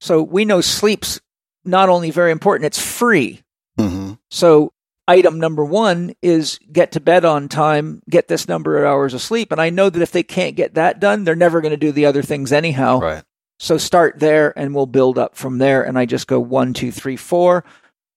So 0.00 0.22
we 0.22 0.44
know 0.44 0.60
sleep's 0.60 1.20
not 1.64 1.88
only 1.88 2.10
very 2.10 2.30
important, 2.30 2.66
it's 2.66 2.80
free. 2.80 3.42
hmm 3.78 4.12
So 4.30 4.72
item 5.08 5.38
number 5.38 5.64
one 5.64 6.12
is 6.22 6.58
get 6.70 6.92
to 6.92 7.00
bed 7.00 7.24
on 7.24 7.48
time, 7.48 8.02
get 8.08 8.28
this 8.28 8.48
number 8.48 8.76
of 8.76 8.84
hours 8.84 9.14
of 9.14 9.22
sleep. 9.22 9.52
And 9.52 9.60
I 9.60 9.70
know 9.70 9.88
that 9.88 10.02
if 10.02 10.12
they 10.12 10.22
can't 10.22 10.56
get 10.56 10.74
that 10.74 11.00
done, 11.00 11.24
they're 11.24 11.36
never 11.36 11.60
going 11.60 11.70
to 11.70 11.76
do 11.76 11.92
the 11.92 12.06
other 12.06 12.22
things 12.22 12.52
anyhow. 12.52 13.00
Right. 13.00 13.24
So 13.58 13.78
start 13.78 14.18
there 14.18 14.56
and 14.58 14.74
we'll 14.74 14.86
build 14.86 15.18
up 15.18 15.36
from 15.36 15.58
there. 15.58 15.82
And 15.84 15.98
I 15.98 16.06
just 16.06 16.26
go 16.26 16.40
one, 16.40 16.74
two, 16.74 16.92
three, 16.92 17.16
four. 17.16 17.64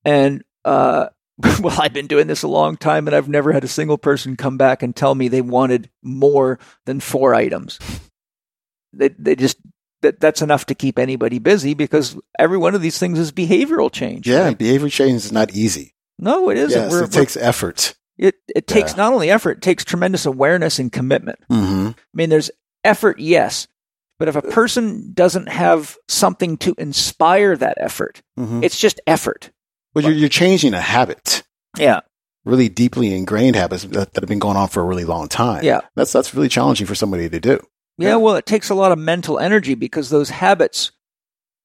And, 0.04 0.44
uh, 0.66 1.08
well, 1.62 1.80
I've 1.80 1.94
been 1.94 2.08
doing 2.08 2.28
this 2.28 2.44
a 2.44 2.48
long 2.48 2.76
time 2.76 3.08
and 3.08 3.16
I've 3.16 3.30
never 3.30 3.54
had 3.54 3.64
a 3.64 3.70
single 3.70 3.98
person 3.98 4.36
come 4.36 4.58
back 4.58 4.84
and 4.84 4.96
tell 4.96 5.16
me 5.16 5.28
they 5.28 5.42
wanted 5.42 5.90
more 6.04 6.60
than 6.86 7.00
four 7.00 7.34
items. 7.34 7.80
They, 8.92 9.10
they 9.10 9.36
just, 9.36 9.58
that, 10.02 10.20
that's 10.20 10.42
enough 10.42 10.66
to 10.66 10.76
keep 10.76 10.98
anybody 10.98 11.40
busy 11.40 11.74
because 11.74 12.18
every 12.38 12.58
one 12.58 12.76
of 12.76 12.82
these 12.82 12.98
things 12.98 13.20
is 13.20 13.32
behavioral 13.32 13.92
change. 13.92 14.28
Yeah. 14.28 14.46
right? 14.46 14.58
Behavior 14.58 14.90
change 14.90 15.24
is 15.26 15.32
not 15.32 15.54
easy. 15.54 15.94
No, 16.20 16.50
it 16.50 16.58
isn't. 16.58 16.80
Yes, 16.82 16.92
We're- 16.92 17.06
it 17.06 17.12
takes 17.12 17.38
effort. 17.38 17.96
it, 18.18 18.36
it 18.56 18.68
takes 18.68 18.92
Yeah. 18.92 18.98
not 18.98 19.14
only 19.14 19.32
effort, 19.32 19.58
it 19.58 19.62
takes 19.62 19.86
tremendous 19.86 20.26
awareness 20.26 20.78
and 20.80 20.92
commitment. 20.92 21.40
hmm 21.50 21.90
I 21.90 21.96
mean, 22.14 22.30
there's 22.30 22.52
effort, 22.84 23.20
yes, 23.20 23.68
but 24.20 24.28
if 24.28 24.36
a 24.36 24.42
person 24.42 25.12
doesn't 25.14 25.48
have 25.48 25.96
something 26.10 26.58
to 26.58 26.76
inspire 26.78 27.56
that 27.58 27.78
effort, 27.80 28.22
hmm 28.38 28.62
it's 28.64 28.78
just 28.80 29.00
effort. 29.08 29.52
Well, 29.96 30.04
you're, 30.04 30.14
you're 30.14 30.30
changing 30.30 30.74
a 30.74 30.82
habit, 30.82 31.44
Yeah. 31.78 32.02
really 32.46 32.68
deeply 32.70 33.16
ingrained 33.16 33.56
habits 33.56 33.84
that, 33.84 34.14
that 34.14 34.22
have 34.22 34.28
been 34.30 34.40
going 34.40 34.58
on 34.58 34.68
for 34.68 34.82
a 34.82 34.86
really 34.86 35.06
long 35.06 35.28
time. 35.30 35.64
Yeah. 35.64 35.82
That's, 35.96 36.12
that's 36.12 36.36
really 36.36 36.50
challenging 36.50 36.86
for 36.88 36.96
somebody 36.96 37.30
to 37.30 37.40
do. 37.40 37.60
Yeah. 37.98 38.16
Well, 38.18 38.36
it 38.36 38.46
takes 38.46 38.70
a 38.70 38.76
lot 38.76 38.92
of 38.92 38.98
mental 39.00 39.40
energy 39.40 39.76
because 39.76 40.10
those 40.10 40.30
habits 40.30 40.92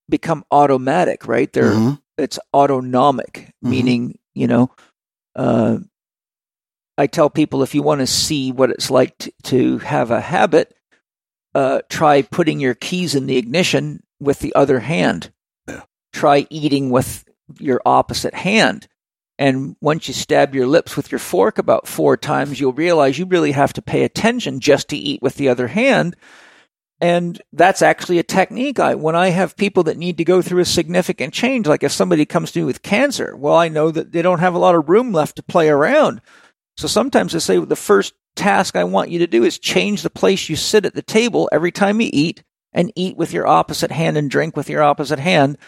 become 0.09 0.45
automatic, 0.51 1.27
right? 1.27 1.53
They're, 1.53 1.73
Mhm. 1.73 2.01
it's 2.19 2.39
autonomic, 2.55 3.53
Mhm. 3.65 3.69
meaning, 3.71 4.19
you 4.35 4.47
know, 4.47 4.71
uh, 5.37 5.79
I 6.97 7.07
tell 7.07 7.31
people 7.31 7.63
if 7.63 7.75
you 7.75 7.83
want 7.83 8.01
to 8.01 8.07
see 8.07 8.53
what 8.53 8.71
it's 8.71 8.91
like 8.91 9.17
to, 9.19 9.33
to 9.45 9.79
have 9.79 10.11
a 10.11 10.21
habit, 10.21 10.75
uh, 11.55 11.81
try 11.89 12.23
putting 12.23 12.61
your 12.61 12.75
keys 12.75 13.15
in 13.15 13.27
the 13.27 13.37
ignition 13.37 14.03
with 14.21 14.41
the 14.41 14.55
other 14.55 14.81
hand. 14.81 15.33
Yeah. 15.69 15.83
Try 16.13 16.47
eating 16.51 16.91
with 16.91 17.25
your 17.59 17.81
opposite 17.85 18.35
hand. 18.35 18.89
And 19.39 19.75
once 19.81 20.07
you 20.07 20.15
stab 20.15 20.55
your 20.55 20.67
lips 20.67 20.97
with 20.97 21.11
your 21.11 21.19
fork 21.19 21.59
about 21.59 21.89
four 21.89 22.17
times, 22.17 22.61
you'll 22.61 22.73
realize 22.73 23.19
you 23.19 23.27
really 23.27 23.53
have 23.53 23.73
to 23.73 23.83
pay 23.83 24.05
attention 24.05 24.61
just 24.61 24.89
to 24.91 24.97
eat 24.97 25.23
with 25.23 25.35
the 25.35 25.49
other 25.49 25.67
hand. 25.67 26.15
And 27.05 27.39
that's 27.53 27.83
actually 27.83 28.19
a 28.19 28.23
technique. 28.23 28.81
I, 28.81 28.95
when 28.95 29.15
I 29.15 29.29
have 29.29 29.59
people 29.59 29.83
that 29.83 29.99
need 29.99 30.17
to 30.17 30.25
go 30.25 30.41
through 30.41 30.63
a 30.63 30.65
significant 30.65 31.35
change, 31.35 31.67
like 31.67 31.83
if 31.83 31.93
somebody 31.93 32.25
comes 32.25 32.51
to 32.53 32.61
me 32.61 32.65
with 32.65 32.81
cancer, 32.81 33.37
well, 33.37 33.57
I 33.57 33.69
know 33.69 33.91
that 33.91 34.13
they 34.13 34.23
don't 34.23 34.39
have 34.39 34.55
a 34.55 34.59
lot 34.59 34.75
of 34.75 34.89
room 34.89 35.13
left 35.13 35.37
to 35.37 35.43
play 35.43 35.69
around. 35.69 36.23
So 36.79 36.89
sometimes 36.89 37.35
I 37.35 37.41
say 37.41 37.59
the 37.59 37.77
first 37.77 38.15
task 38.37 38.75
I 38.75 38.85
want 38.85 39.11
you 39.11 39.19
to 39.19 39.27
do 39.27 39.45
is 39.45 39.59
change 39.59 40.01
the 40.01 40.09
place 40.09 40.49
you 40.49 40.57
sit 40.57 40.87
at 40.87 40.95
the 40.95 41.03
table 41.03 41.47
every 41.53 41.71
time 41.71 42.01
you 42.01 42.09
eat 42.11 42.43
and 42.73 42.91
eat 42.97 43.19
with 43.19 43.35
your 43.35 43.47
opposite 43.47 43.91
hand 43.91 44.17
and 44.17 44.31
drink 44.31 44.57
with 44.57 44.71
your 44.71 44.83
opposite 44.83 45.19
hand. 45.19 45.59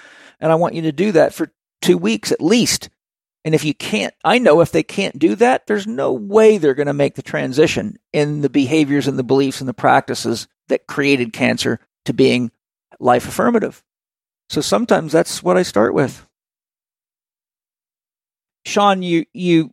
And 0.40 0.50
I 0.50 0.54
want 0.54 0.72
you 0.72 0.80
to 0.82 0.92
do 0.92 1.12
that 1.12 1.34
for 1.34 1.52
two 1.82 1.98
weeks 1.98 2.32
at 2.32 2.40
least. 2.40 2.88
And 3.46 3.54
if 3.54 3.64
you 3.64 3.74
can't, 3.74 4.12
I 4.24 4.40
know 4.40 4.60
if 4.60 4.72
they 4.72 4.82
can't 4.82 5.20
do 5.20 5.36
that, 5.36 5.68
there's 5.68 5.86
no 5.86 6.12
way 6.12 6.58
they're 6.58 6.74
going 6.74 6.88
to 6.88 6.92
make 6.92 7.14
the 7.14 7.22
transition 7.22 7.96
in 8.12 8.40
the 8.40 8.50
behaviors 8.50 9.06
and 9.06 9.16
the 9.16 9.22
beliefs 9.22 9.60
and 9.60 9.68
the 9.68 9.72
practices 9.72 10.48
that 10.66 10.88
created 10.88 11.32
cancer 11.32 11.78
to 12.06 12.12
being 12.12 12.50
life 12.98 13.28
affirmative. 13.28 13.84
So 14.50 14.60
sometimes 14.60 15.12
that's 15.12 15.44
what 15.44 15.56
I 15.56 15.62
start 15.62 15.94
with. 15.94 16.26
Sean, 18.64 19.02
you, 19.02 19.26
you 19.32 19.70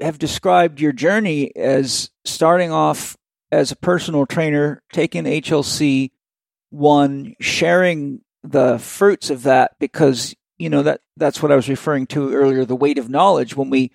have 0.00 0.20
described 0.20 0.80
your 0.80 0.92
journey 0.92 1.50
as 1.56 2.10
starting 2.24 2.70
off 2.70 3.16
as 3.50 3.72
a 3.72 3.76
personal 3.76 4.24
trainer, 4.24 4.84
taking 4.92 5.24
HLC 5.24 6.12
one, 6.70 7.34
sharing 7.40 8.20
the 8.44 8.78
fruits 8.78 9.30
of 9.30 9.42
that 9.42 9.72
because 9.80 10.36
you 10.60 10.68
know 10.68 10.82
that 10.82 11.00
that's 11.16 11.42
what 11.42 11.50
I 11.50 11.56
was 11.56 11.68
referring 11.68 12.06
to 12.08 12.32
earlier 12.34 12.64
the 12.64 12.76
weight 12.76 12.98
of 12.98 13.08
knowledge. 13.08 13.56
When 13.56 13.70
we 13.70 13.90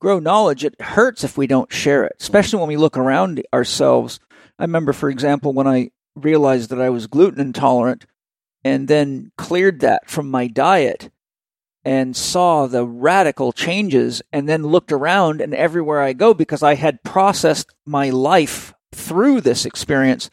grow 0.00 0.18
knowledge 0.18 0.64
it 0.64 0.80
hurts 0.80 1.24
if 1.24 1.38
we 1.38 1.46
don't 1.46 1.72
share 1.72 2.04
it 2.04 2.14
especially 2.20 2.58
when 2.58 2.68
we 2.68 2.76
look 2.76 2.96
around 2.98 3.42
ourselves. 3.52 4.20
I 4.58 4.64
remember 4.64 4.92
for 4.92 5.08
example 5.08 5.52
when 5.52 5.66
I 5.66 5.90
realized 6.14 6.70
that 6.70 6.80
I 6.80 6.90
was 6.90 7.06
gluten 7.06 7.40
intolerant 7.40 8.06
and 8.64 8.88
then 8.88 9.32
cleared 9.38 9.80
that 9.80 10.10
from 10.10 10.30
my 10.30 10.46
diet 10.48 11.10
and 11.84 12.16
saw 12.16 12.66
the 12.66 12.84
radical 12.84 13.52
changes 13.52 14.20
and 14.32 14.48
then 14.48 14.64
looked 14.64 14.92
around 14.92 15.40
and 15.40 15.54
everywhere 15.54 16.02
I 16.02 16.12
go 16.12 16.34
because 16.34 16.62
I 16.62 16.74
had 16.74 17.02
processed 17.02 17.74
my 17.86 18.10
life 18.10 18.74
through 18.92 19.40
this 19.42 19.64
experience 19.64 20.30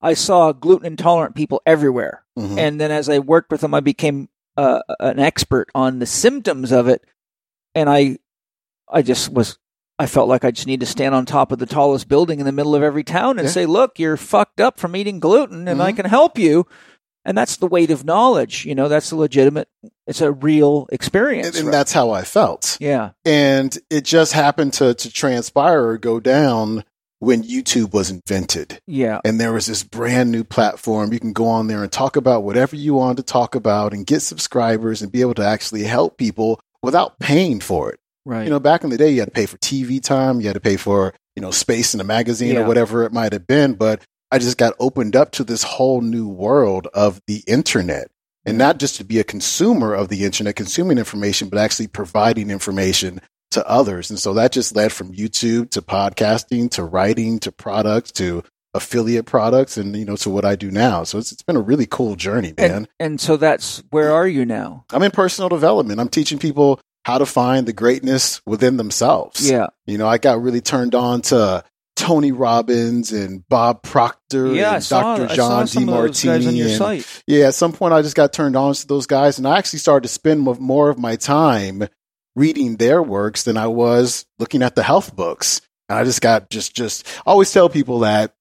I 0.00 0.14
saw 0.14 0.52
gluten 0.52 0.86
intolerant 0.86 1.34
people 1.34 1.62
everywhere. 1.64 2.24
Mhm. 2.38 2.58
and 2.58 2.80
then 2.80 2.90
as 2.90 3.10
I 3.10 3.18
worked 3.18 3.50
with 3.52 3.60
them, 3.60 3.74
I 3.74 3.80
became 3.80 4.28
uh, 4.56 4.80
an 5.00 5.18
expert 5.18 5.68
on 5.74 5.98
the 5.98 6.06
symptoms 6.06 6.72
of 6.72 6.88
it, 6.88 7.04
and 7.74 7.88
I, 7.88 8.18
I 8.90 9.02
just 9.02 9.30
was 9.30 9.58
I 9.98 10.06
felt 10.06 10.28
like 10.28 10.44
I 10.44 10.50
just 10.50 10.66
need 10.66 10.80
to 10.80 10.86
stand 10.86 11.14
on 11.14 11.26
top 11.26 11.52
of 11.52 11.58
the 11.58 11.66
tallest 11.66 12.08
building 12.08 12.40
in 12.40 12.46
the 12.46 12.52
middle 12.52 12.74
of 12.74 12.82
every 12.82 13.04
town 13.04 13.38
and 13.38 13.46
Yeah. 13.46 13.52
say, 13.52 13.66
"Look, 13.66 13.98
you're 13.98 14.16
fucked 14.16 14.60
up 14.60 14.78
from 14.80 14.96
eating 14.96 15.20
gluten, 15.20 15.68
and 15.68 15.80
I 15.82 15.92
Mhm. 15.92 15.96
can 15.96 16.06
help 16.06 16.38
you." 16.38 16.66
And 17.24 17.38
that's 17.38 17.56
the 17.56 17.68
weight 17.68 17.90
of 17.92 18.04
knowledge. 18.04 18.64
You 18.64 18.74
know, 18.74 18.88
that's 18.88 19.12
a 19.12 19.16
legitimate. 19.16 19.68
It's 20.08 20.20
a 20.20 20.32
real 20.32 20.88
experience. 20.90 21.48
And, 21.48 21.56
and 21.56 21.66
right? 21.68 21.72
that's 21.72 21.92
how 21.92 22.10
I 22.10 22.22
felt. 22.22 22.76
yeah, 22.80 23.10
And 23.24 23.78
it 23.90 24.00
just 24.04 24.32
happened 24.32 24.72
to, 24.74 24.92
to 24.92 25.08
transpire 25.10 25.86
or 25.86 25.98
go 25.98 26.18
down 26.18 26.82
when 27.22 27.44
YouTube 27.44 27.92
was 27.92 28.10
invented. 28.10 28.80
yeah, 28.88 29.20
And 29.24 29.38
there 29.40 29.52
was 29.52 29.66
this 29.66 29.84
brand 29.84 30.32
new 30.32 30.42
platform. 30.42 31.12
You 31.12 31.20
can 31.20 31.32
go 31.32 31.46
on 31.46 31.68
there 31.68 31.84
and 31.84 31.92
talk 31.92 32.16
about 32.16 32.42
whatever 32.42 32.74
you 32.74 32.94
want 32.94 33.16
to 33.18 33.22
talk 33.22 33.54
about 33.54 33.92
and 33.94 34.04
get 34.04 34.20
subscribers 34.22 35.02
and 35.02 35.12
be 35.12 35.20
able 35.20 35.34
to 35.34 35.44
actually 35.46 35.84
help 35.84 36.18
people 36.18 36.58
without 36.82 37.20
paying 37.20 37.60
for 37.60 37.92
it. 37.92 38.00
right. 38.24 38.42
You 38.42 38.50
know, 38.50 38.58
back 38.58 38.82
in 38.82 38.90
the 38.90 38.98
day, 38.98 39.10
you 39.12 39.20
had 39.20 39.28
to 39.28 39.32
pay 39.34 39.46
for 39.46 39.56
TV 39.58 40.02
time, 40.02 40.40
you 40.40 40.48
had 40.48 40.54
to 40.54 40.60
pay 40.60 40.76
for, 40.76 41.14
you 41.36 41.42
know, 41.42 41.52
space 41.52 41.94
in 41.94 42.00
a 42.00 42.04
magazine 42.04 42.54
Yeah. 42.54 42.62
or 42.62 42.66
whatever 42.66 43.04
it 43.04 43.12
might 43.12 43.32
have 43.32 43.46
been. 43.46 43.74
But 43.74 44.02
I 44.32 44.38
just 44.38 44.58
got 44.58 44.74
opened 44.80 45.14
up 45.14 45.30
to 45.32 45.44
this 45.44 45.62
whole 45.62 46.00
new 46.00 46.26
world 46.26 46.88
of 46.92 47.20
the 47.28 47.44
internet. 47.46 48.08
And 48.44 48.58
not 48.58 48.80
just 48.80 48.96
to 48.96 49.04
be 49.04 49.20
a 49.20 49.24
consumer 49.24 49.94
of 49.94 50.08
the 50.08 50.24
internet, 50.24 50.56
consuming 50.56 50.98
information, 50.98 51.48
but 51.48 51.60
actually 51.60 51.86
providing 51.86 52.50
information 52.50 53.20
to 53.52 53.66
others. 53.68 54.10
And 54.10 54.18
so 54.18 54.34
that 54.34 54.52
just 54.52 54.74
led 54.76 54.92
from 54.92 55.12
YouTube 55.12 55.70
to 55.70 55.82
podcasting 55.82 56.70
to 56.72 56.84
writing 56.84 57.38
to 57.40 57.52
products 57.52 58.12
to 58.12 58.42
affiliate 58.74 59.26
products 59.26 59.76
and, 59.76 59.94
you 59.96 60.04
know, 60.04 60.16
to 60.16 60.30
what 60.30 60.44
I 60.44 60.56
do 60.56 60.70
now. 60.70 61.04
So 61.04 61.18
it's, 61.18 61.30
it's 61.32 61.42
been 61.42 61.56
a 61.56 61.60
really 61.60 61.86
cool 61.86 62.16
journey, 62.16 62.54
man. 62.56 62.70
and, 62.70 62.88
and 62.98 63.20
so 63.20 63.36
that's 63.36 63.82
where 63.90 64.12
are 64.12 64.26
you 64.26 64.44
now? 64.46 64.84
I'm 64.92 65.02
in 65.02 65.10
personal 65.10 65.48
development. 65.50 66.00
I'm 66.00 66.08
teaching 66.08 66.38
people 66.38 66.80
how 67.04 67.18
to 67.18 67.26
find 67.26 67.66
the 67.66 67.72
greatness 67.72 68.40
within 68.46 68.76
themselves. 68.78 69.48
Yeah, 69.50 69.66
You 69.86 69.98
know, 69.98 70.06
I 70.06 70.18
got 70.18 70.40
really 70.40 70.60
turned 70.60 70.94
on 70.94 71.20
to 71.22 71.64
Tony 71.96 72.32
Robbins 72.32 73.12
and 73.12 73.46
Bob 73.48 73.82
Proctor 73.82 74.54
yeah. 74.54 74.76
And 74.76 74.84
saw, 74.84 75.16
Dr. 75.18 75.32
I 75.32 75.34
John 75.36 75.66
saw 75.66 75.80
some 75.80 75.88
of 75.90 75.94
those 75.94 76.24
guys 76.24 76.46
on 76.46 76.54
your 76.56 76.68
And 76.68 76.76
site. 76.76 77.22
yeah, 77.26 77.48
at 77.48 77.54
some 77.54 77.72
point 77.72 77.92
I 77.92 78.00
just 78.02 78.16
got 78.16 78.32
turned 78.32 78.56
on 78.56 78.72
to 78.72 78.86
those 78.86 79.06
guys 79.06 79.36
and 79.38 79.46
I 79.46 79.58
actually 79.58 79.80
started 79.80 80.06
to 80.08 80.12
spend 80.12 80.40
more 80.40 80.88
of 80.88 80.98
my 80.98 81.16
time 81.16 81.86
reading 82.36 82.76
their 82.76 83.02
works 83.02 83.42
than 83.44 83.56
I 83.56 83.66
was 83.66 84.26
looking 84.38 84.62
at 84.62 84.74
the 84.74 84.82
health 84.82 85.14
books. 85.14 85.60
And 85.88 85.98
I 85.98 86.04
just 86.04 86.20
got 86.20 86.50
just 86.50 86.74
just 86.74 87.06
I 87.26 87.30
always 87.30 87.52
tell 87.52 87.68
people 87.68 88.00
that 88.00 88.34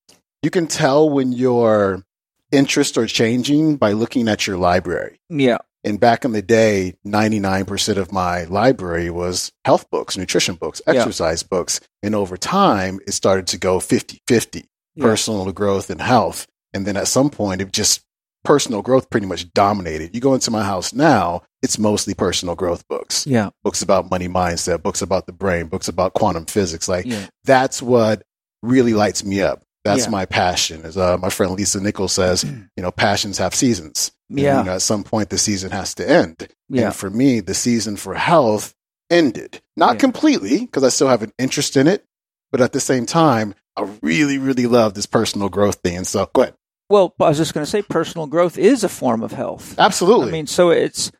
you 0.43 0.49
can 0.49 0.67
tell 0.67 1.09
when 1.09 1.31
your 1.31 2.03
interests 2.51 2.97
are 2.97 3.07
changing 3.07 3.77
by 3.77 3.91
looking 3.93 4.27
at 4.27 4.45
your 4.47 4.57
library. 4.57 5.19
Yeah, 5.29 5.59
And 5.83 5.99
back 5.99 6.25
in 6.25 6.31
the 6.33 6.41
day, 6.41 6.95
99% 7.07 7.97
of 7.97 8.11
my 8.11 8.43
library 8.43 9.09
was 9.09 9.51
health 9.65 9.89
books, 9.89 10.17
nutrition 10.17 10.55
books, 10.55 10.81
Yeah. 10.85 10.93
exercise 10.95 11.43
books. 11.43 11.79
And 12.03 12.13
over 12.13 12.37
time, 12.37 12.99
it 13.07 13.13
started 13.13 13.47
to 13.47 13.57
go 13.57 13.79
50 13.79 14.21
50 14.27 14.65
Yeah. 14.95 15.03
personal 15.05 15.51
growth 15.51 15.89
and 15.89 16.01
health. 16.01 16.45
And 16.73 16.85
then 16.85 16.97
at 16.97 17.07
some 17.07 17.29
point, 17.29 17.61
it 17.61 17.71
just 17.71 18.01
personal 18.43 18.81
growth 18.81 19.09
pretty 19.09 19.27
much 19.27 19.51
dominated. 19.53 20.13
You 20.13 20.21
go 20.21 20.33
into 20.33 20.51
my 20.51 20.63
house 20.63 20.93
now, 20.93 21.43
it's 21.61 21.77
mostly 21.77 22.13
personal 22.13 22.55
growth 22.55 22.87
books, 22.87 23.25
yeah, 23.27 23.49
books 23.63 23.81
about 23.81 24.09
money 24.09 24.27
mindset, 24.27 24.81
books 24.83 25.01
about 25.01 25.25
the 25.27 25.33
brain, 25.33 25.67
books 25.67 25.87
about 25.87 26.13
quantum 26.13 26.45
physics. 26.45 26.87
Like 26.89 27.05
yeah. 27.05 27.27
that's 27.43 27.81
what 27.81 28.23
really 28.63 28.93
lights 28.93 29.23
me 29.23 29.41
up. 29.41 29.63
That's 29.83 30.05
Yeah. 30.05 30.11
my 30.11 30.25
passion. 30.25 30.81
As 30.85 30.95
uh, 30.97 31.17
my 31.17 31.29
friend 31.29 31.53
Lisa 31.53 31.81
Nichols 31.81 32.13
says, 32.13 32.43
you 32.77 32.83
know, 32.83 32.91
passions 32.91 33.37
have 33.39 33.55
seasons. 33.55 34.11
And, 34.29 34.39
Yeah. 34.39 34.59
you 34.59 34.65
know, 34.65 34.73
at 34.75 34.81
some 34.83 35.03
point, 35.03 35.29
the 35.29 35.37
season 35.39 35.71
has 35.71 35.95
to 35.95 36.07
end. 36.07 36.47
Yeah. 36.69 36.85
And 36.87 36.95
for 36.95 37.09
me, 37.09 37.39
the 37.39 37.55
season 37.55 37.97
for 37.97 38.13
health 38.13 38.75
ended. 39.09 39.59
Not 39.75 39.93
Yeah. 39.95 39.99
completely, 39.99 40.59
because 40.61 40.83
I 40.83 40.89
still 40.89 41.07
have 41.07 41.23
an 41.23 41.33
interest 41.39 41.75
in 41.77 41.87
it. 41.87 42.05
But 42.51 42.61
at 42.61 42.73
the 42.73 42.79
same 42.79 43.05
time, 43.07 43.55
I 43.75 43.87
really, 44.03 44.37
really 44.37 44.67
love 44.67 44.93
this 44.93 45.05
personal 45.07 45.49
growth 45.49 45.77
thing. 45.83 45.97
And 45.97 46.05
so, 46.07 46.29
go 46.33 46.43
ahead. 46.43 46.53
Well, 46.89 47.15
I 47.19 47.29
was 47.29 47.37
just 47.37 47.53
going 47.53 47.65
to 47.65 47.69
say, 47.69 47.81
personal 47.81 48.27
growth 48.27 48.57
is 48.59 48.83
a 48.83 48.89
form 48.89 49.23
of 49.23 49.31
health. 49.31 49.73
Absolutely. 49.79 50.27
I 50.27 50.31
mean, 50.31 50.47
so 50.47 50.69
it's 50.69 51.11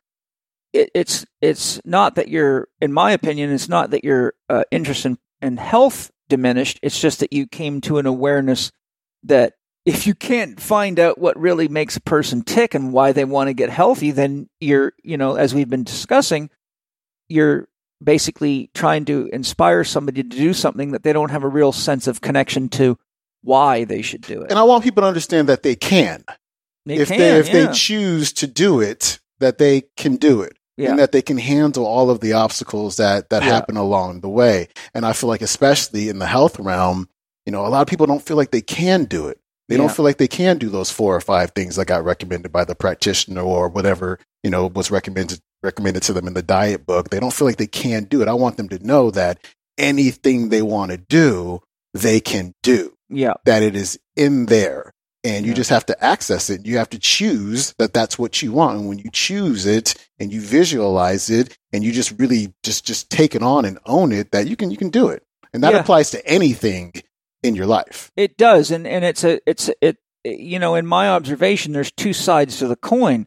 it, 0.72 0.90
it's 0.94 1.26
it's 1.40 1.80
not 1.84 2.14
that 2.16 2.28
you're, 2.28 2.68
in 2.80 2.92
my 2.92 3.12
opinion, 3.12 3.50
it's 3.50 3.68
not 3.68 3.90
that 3.90 4.04
your 4.04 4.34
uh, 4.48 4.64
interest 4.70 5.06
in, 5.06 5.18
in 5.40 5.56
health 5.56 6.10
diminished. 6.28 6.78
It's 6.82 7.00
just 7.00 7.20
that 7.20 7.32
you 7.32 7.46
came 7.46 7.80
to 7.82 7.98
an 7.98 8.06
awareness 8.06 8.72
that 9.24 9.54
if 9.84 10.06
you 10.06 10.14
can't 10.14 10.60
find 10.60 10.98
out 10.98 11.18
what 11.18 11.38
really 11.38 11.68
makes 11.68 11.96
a 11.96 12.00
person 12.00 12.42
tick 12.42 12.74
and 12.74 12.92
why 12.92 13.12
they 13.12 13.24
want 13.24 13.48
to 13.48 13.54
get 13.54 13.70
healthy, 13.70 14.12
then 14.12 14.48
you're, 14.60 14.92
you 15.02 15.16
know, 15.16 15.34
as 15.34 15.54
we've 15.54 15.68
been 15.68 15.84
discussing, 15.84 16.50
you're 17.28 17.68
basically 18.02 18.70
trying 18.74 19.04
to 19.06 19.28
inspire 19.32 19.84
somebody 19.84 20.22
to 20.22 20.28
do 20.28 20.52
something 20.54 20.92
that 20.92 21.02
they 21.02 21.12
don't 21.12 21.30
have 21.30 21.44
a 21.44 21.48
real 21.48 21.72
sense 21.72 22.06
of 22.06 22.20
connection 22.20 22.68
to 22.68 22.96
why 23.42 23.84
they 23.84 24.02
should 24.02 24.22
do 24.22 24.42
it. 24.42 24.50
and 24.50 24.58
I 24.58 24.62
want 24.62 24.84
people 24.84 25.02
to 25.02 25.08
understand 25.08 25.48
that 25.48 25.62
they 25.62 25.74
can. 25.74 26.24
They 26.86 26.96
if 26.96 27.08
can, 27.08 27.18
they 27.18 27.38
if 27.38 27.48
yeah. 27.48 27.66
they 27.66 27.72
choose 27.72 28.32
to 28.34 28.46
do 28.46 28.80
it, 28.80 29.20
that 29.40 29.58
they 29.58 29.82
can 29.96 30.16
do 30.16 30.42
it. 30.42 30.56
Yeah. 30.76 30.90
and 30.90 30.98
that 30.98 31.12
they 31.12 31.22
can 31.22 31.38
handle 31.38 31.84
all 31.86 32.08
of 32.10 32.20
the 32.20 32.32
obstacles 32.32 32.96
that 32.96 33.30
that 33.30 33.42
Yeah. 33.42 33.50
happen 33.50 33.76
along 33.76 34.20
the 34.20 34.28
way. 34.28 34.68
And 34.94 35.04
I 35.04 35.12
feel 35.12 35.28
like, 35.28 35.42
especially 35.42 36.08
in 36.08 36.18
the 36.18 36.26
health 36.26 36.58
realm, 36.58 37.08
you 37.46 37.52
know, 37.52 37.66
a 37.66 37.68
lot 37.68 37.82
of 37.82 37.88
people 37.88 38.06
don't 38.06 38.22
feel 38.24 38.36
like 38.36 38.50
they 38.52 38.62
can 38.62 39.04
do 39.04 39.28
it. 39.28 39.38
They 39.68 39.74
Yeah. 39.76 39.82
don't 39.82 39.92
feel 39.94 40.04
like 40.04 40.18
they 40.18 40.28
can 40.28 40.58
do 40.58 40.68
those 40.68 40.90
four 40.90 41.14
or 41.14 41.20
five 41.20 41.52
things 41.54 41.76
that 41.76 41.86
got 41.86 42.04
recommended 42.04 42.52
by 42.52 42.64
the 42.64 42.74
practitioner 42.74 43.42
or 43.42 43.68
whatever 43.68 44.18
you 44.42 44.50
know 44.50 44.66
was 44.66 44.90
recommended 44.90 45.40
recommended 45.62 46.02
to 46.04 46.12
them 46.12 46.26
in 46.26 46.34
the 46.34 46.42
diet 46.42 46.84
book. 46.86 47.10
They 47.10 47.20
don't 47.20 47.32
feel 47.32 47.46
like 47.46 47.56
they 47.58 47.66
can 47.68 48.04
do 48.04 48.20
it. 48.22 48.28
I 48.28 48.32
want 48.34 48.56
them 48.56 48.68
to 48.70 48.84
know 48.84 49.10
that 49.12 49.38
anything 49.78 50.48
they 50.48 50.62
want 50.62 50.90
to 50.90 50.96
do, 50.96 51.60
they 51.94 52.20
can 52.20 52.54
do. 52.62 52.94
yeah. 53.08 53.34
That 53.44 53.62
it 53.62 53.76
is 53.76 53.98
in 54.16 54.46
there. 54.46 54.92
And 55.24 55.44
you 55.46 55.52
Yeah. 55.52 55.56
just 55.56 55.70
have 55.70 55.86
to 55.86 56.04
access 56.04 56.50
it. 56.50 56.66
You 56.66 56.78
have 56.78 56.90
to 56.90 56.98
choose 56.98 57.74
that 57.78 57.92
that's 57.92 58.18
what 58.18 58.42
you 58.42 58.50
want. 58.52 58.78
And 58.80 58.88
when 58.88 58.98
you 58.98 59.08
choose 59.12 59.66
it 59.66 59.94
and 60.18 60.32
you 60.32 60.40
visualize 60.40 61.30
it 61.30 61.56
and 61.72 61.84
you 61.84 61.92
just 61.92 62.10
really 62.18 62.52
just, 62.64 62.84
just 62.84 63.08
take 63.08 63.34
it 63.36 63.42
on 63.42 63.64
and 63.64 63.78
own 63.86 64.10
it, 64.10 64.32
that 64.32 64.48
you 64.48 64.56
can, 64.56 64.70
you 64.72 64.76
can 64.76 64.90
do 64.90 65.08
it. 65.08 65.22
And 65.52 65.62
that 65.62 65.72
Yeah. 65.74 65.80
applies 65.80 66.10
to 66.10 66.26
anything 66.26 66.92
in 67.42 67.54
your 67.54 67.66
life. 67.66 68.10
It 68.16 68.36
does, 68.36 68.70
and 68.70 68.86
and 68.86 69.04
it's 69.04 69.24
a 69.24 69.40
it's 69.48 69.68
it 69.80 69.98
you 70.24 70.58
know 70.58 70.76
in 70.76 70.86
my 70.86 71.08
observation, 71.08 71.72
there's 71.72 71.90
two 71.92 72.12
sides 72.12 72.58
to 72.58 72.68
the 72.68 72.76
coin. 72.76 73.26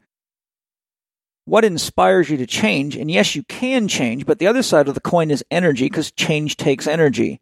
What 1.45 1.63
inspires 1.65 2.29
you 2.29 2.38
to 2.38 2.47
change, 2.47 2.95
and 2.95 3.12
yes, 3.12 3.36
you 3.36 3.43
can 3.43 3.88
change, 3.88 4.25
but 4.25 4.39
the 4.39 4.47
other 4.47 4.63
side 4.63 4.88
of 4.88 4.95
the 4.95 5.01
coin 5.01 5.29
is 5.29 5.43
energy 5.51 5.86
because 5.86 6.12
change 6.12 6.58
takes 6.58 6.88
energy. 6.88 7.39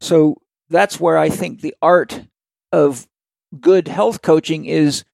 So 0.00 0.38
that's 0.68 0.98
where 0.98 1.16
I 1.18 1.28
think 1.28 1.60
the 1.60 1.74
art 1.80 2.22
of 2.72 3.06
good 3.60 3.88
health 3.88 4.22
coaching 4.22 4.64
is. 4.64 5.04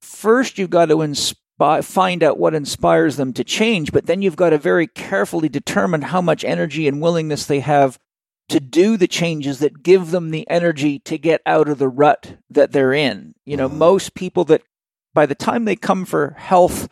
First, 0.00 0.58
you've 0.58 0.70
got 0.70 0.86
to 0.86 0.96
inspi- 0.98 1.84
find 1.84 2.22
out 2.22 2.38
what 2.38 2.54
inspires 2.54 3.16
them 3.16 3.32
to 3.32 3.42
change, 3.42 3.90
but 3.90 4.06
then 4.06 4.22
you've 4.22 4.36
got 4.36 4.50
to 4.50 4.58
very 4.58 4.86
carefully 4.86 5.48
determine 5.48 6.02
how 6.02 6.20
much 6.20 6.44
energy 6.44 6.86
and 6.86 7.00
willingness 7.02 7.46
they 7.46 7.60
have 7.60 7.98
to 8.48 8.60
do 8.60 8.96
the 8.96 9.08
changes 9.08 9.58
that 9.58 9.82
give 9.82 10.10
them 10.12 10.30
the 10.30 10.48
energy 10.48 11.00
to 11.00 11.18
get 11.18 11.42
out 11.44 11.68
of 11.68 11.78
the 11.78 11.88
rut 11.88 12.36
that 12.48 12.70
they're 12.72 12.94
in. 12.94 13.34
You 13.44 13.56
know, 13.56 13.68
Mhm. 13.68 13.76
most 13.76 14.14
people 14.14 14.44
that 14.44 14.62
by 15.14 15.26
the 15.26 15.34
time 15.34 15.64
they 15.64 15.76
come 15.76 16.04
for 16.04 16.34
health 16.38 16.88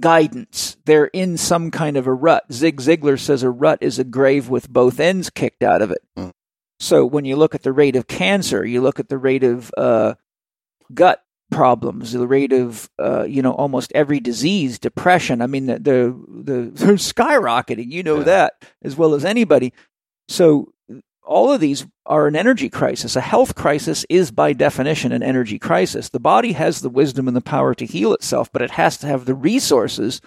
guidance, 0.00 0.76
they're 0.84 1.06
in 1.06 1.36
some 1.36 1.70
kind 1.70 1.96
of 1.96 2.06
a 2.06 2.12
rut. 2.12 2.44
Zig 2.52 2.80
Ziglar 2.80 3.18
says 3.18 3.42
a 3.42 3.50
rut 3.50 3.78
is 3.80 3.98
a 3.98 4.04
grave 4.04 4.48
with 4.48 4.68
both 4.68 4.98
ends 4.98 5.30
kicked 5.30 5.62
out 5.62 5.80
of 5.82 5.90
it. 5.92 6.02
Mm. 6.18 6.32
So 6.80 7.06
when 7.06 7.24
you 7.24 7.36
look 7.36 7.54
at 7.54 7.62
the 7.62 7.72
rate 7.72 7.96
of 7.96 8.06
cancer, 8.06 8.64
you 8.64 8.80
look 8.80 8.98
at 9.00 9.08
the 9.08 9.18
rate 9.18 9.44
of 9.44 9.70
uh, 9.76 10.14
gut 10.92 11.22
problems, 11.50 12.12
the 12.12 12.26
rate 12.26 12.52
of 12.52 12.90
uh, 12.98 13.24
you 13.24 13.42
know 13.42 13.52
almost 13.52 13.92
every 13.94 14.20
disease, 14.20 14.78
depression. 14.78 15.40
I 15.40 15.46
mean, 15.46 15.66
the 15.66 15.78
the, 15.78 16.24
the 16.28 16.70
they're 16.74 16.94
skyrocketing. 16.94 17.90
You 17.90 18.02
know 18.02 18.18
Yeah. 18.18 18.24
that 18.24 18.64
as 18.82 18.96
well 18.96 19.14
as 19.14 19.24
anybody. 19.24 19.72
So 20.28 20.72
all 21.22 21.52
of 21.52 21.60
these 21.60 21.86
are 22.06 22.26
an 22.26 22.36
energy 22.36 22.68
crisis. 22.68 23.16
A 23.16 23.20
health 23.22 23.54
crisis 23.54 24.04
is 24.10 24.30
by 24.30 24.52
definition 24.52 25.10
an 25.12 25.22
energy 25.22 25.58
crisis. 25.58 26.10
The 26.10 26.20
body 26.20 26.52
has 26.52 26.80
the 26.80 26.90
wisdom 26.90 27.28
and 27.28 27.36
the 27.36 27.40
power 27.40 27.74
to 27.74 27.86
heal 27.86 28.12
itself, 28.12 28.52
but 28.52 28.60
it 28.62 28.72
has 28.72 28.98
to 28.98 29.06
have 29.06 29.24
the 29.24 29.34
resources 29.34 30.20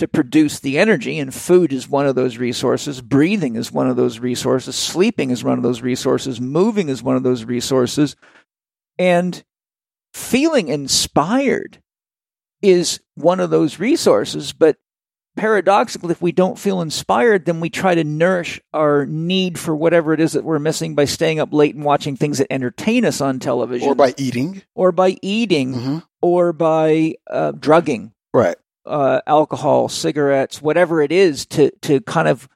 to 0.00 0.08
produce 0.08 0.60
the 0.60 0.78
energy. 0.78 1.18
And 1.18 1.32
food 1.32 1.72
is 1.72 1.88
one 1.88 2.06
of 2.06 2.14
those 2.16 2.36
resources. 2.36 3.00
Breathing 3.00 3.56
is 3.56 3.72
one 3.72 3.88
of 3.88 3.96
those 3.96 4.18
resources. 4.18 4.76
Sleeping 4.76 5.30
is 5.30 5.42
one 5.44 5.56
of 5.56 5.62
those 5.62 5.80
resources. 5.80 6.40
Moving 6.40 6.88
is 6.88 7.02
one 7.02 7.16
of 7.16 7.22
those 7.22 7.44
resources. 7.44 8.16
And 8.98 9.42
feeling 10.12 10.68
inspired 10.68 11.80
is 12.60 13.00
one 13.14 13.40
of 13.40 13.50
those 13.50 13.78
resources. 13.78 14.52
But 14.52 14.76
paradoxically, 15.36 16.10
if 16.10 16.20
we 16.20 16.32
don't 16.32 16.58
feel 16.58 16.80
inspired, 16.82 17.44
then 17.46 17.60
we 17.60 17.70
try 17.70 17.94
to 17.94 18.04
nourish 18.04 18.60
our 18.74 19.06
need 19.06 19.58
for 19.58 19.74
whatever 19.74 20.12
it 20.12 20.20
is 20.20 20.32
that 20.32 20.44
we're 20.44 20.58
missing 20.58 20.94
by 20.94 21.04
staying 21.06 21.38
up 21.40 21.52
late 21.52 21.74
and 21.74 21.84
watching 21.84 22.16
things 22.16 22.38
that 22.38 22.52
entertain 22.52 23.04
us 23.04 23.20
on 23.20 23.38
television, 23.38 23.88
Or 23.88 23.94
by 23.94 24.14
eating. 24.18 24.62
or 24.74 24.92
by 24.92 25.16
eating, 25.22 25.72
hmm 25.74 25.98
or 26.22 26.52
by 26.52 27.14
uh, 27.30 27.52
drugging, 27.52 28.12
Right. 28.34 28.56
Uh, 28.90 29.20
alcohol, 29.26 29.88
cigarettes, 29.88 30.60
whatever 30.60 31.00
it 31.00 31.12
is, 31.12 31.46
to 31.46 31.70
to 31.82 32.00
kind 32.02 32.28
of 32.28 32.48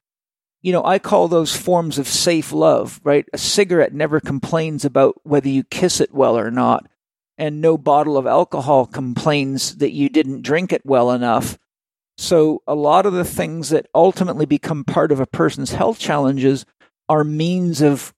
you 0.65 0.71
know, 0.71 0.83
I 0.83 0.97
call 0.97 1.27
those 1.27 1.55
forms 1.55 1.99
of 1.99 2.07
safe 2.07 2.51
love, 2.51 2.99
right? 3.03 3.27
A 3.33 3.37
cigarette 3.37 3.93
never 3.93 4.19
complains 4.19 4.83
about 4.83 5.13
whether 5.21 5.47
you 5.47 5.63
kiss 5.63 6.01
it 6.01 6.11
well 6.11 6.35
or 6.35 6.49
not. 6.49 6.87
And 7.37 7.61
no 7.61 7.77
bottle 7.77 8.17
of 8.17 8.25
alcohol 8.25 8.87
complains 8.87 9.75
that 9.75 9.91
you 9.91 10.09
didn't 10.09 10.41
drink 10.41 10.73
it 10.73 10.81
well 10.83 11.11
enough. 11.11 11.59
So 12.17 12.63
a 12.65 12.73
lot 12.73 13.05
of 13.05 13.13
the 13.13 13.23
things 13.23 13.69
that 13.69 13.85
ultimately 13.93 14.47
become 14.47 14.83
part 14.83 15.11
of 15.11 15.19
a 15.19 15.27
person's 15.27 15.73
health 15.73 15.99
challenges 15.99 16.65
are 17.07 17.23
means 17.23 17.81
of 17.81 18.11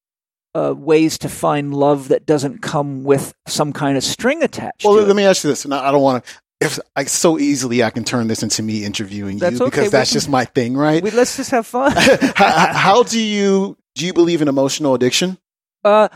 uh, 0.55 0.73
ways 0.73 1.17
to 1.17 1.27
find 1.27 1.73
love 1.73 2.07
that 2.07 2.25
doesn't 2.25 2.61
come 2.61 3.03
with 3.03 3.33
some 3.45 3.73
kind 3.73 3.97
of 3.97 4.05
string 4.05 4.41
attached. 4.41 4.85
Well, 4.85 4.93
let 4.93 5.09
it. 5.09 5.13
me 5.13 5.25
ask 5.25 5.43
you 5.43 5.49
this, 5.49 5.65
and 5.65 5.73
I 5.73 5.91
don't 5.91 6.01
want 6.01 6.23
to. 6.23 6.31
If 6.59 6.79
I 6.95 7.03
so 7.03 7.37
easily 7.37 7.83
I 7.83 7.91
can 7.91 8.03
turn 8.03 8.27
this 8.27 8.41
into 8.41 8.63
me 8.63 8.83
interviewing 8.83 9.37
That's 9.37 9.59
you 9.59 9.65
okay, 9.65 9.69
because 9.69 9.83
we 9.85 9.89
that's 9.89 10.09
can- 10.09 10.15
just 10.15 10.29
my 10.29 10.45
thing, 10.45 10.75
right? 10.75 11.03
We- 11.03 11.11
let's 11.11 11.37
just 11.37 11.51
have 11.51 11.67
fun. 11.67 11.91
how, 12.35 12.73
how 12.73 13.03
do 13.03 13.19
you 13.21 13.77
do 13.95 14.05
you 14.05 14.13
believe 14.13 14.41
in 14.41 14.47
emotional 14.47 14.93
addiction? 14.95 15.37
Uh, 15.83 16.09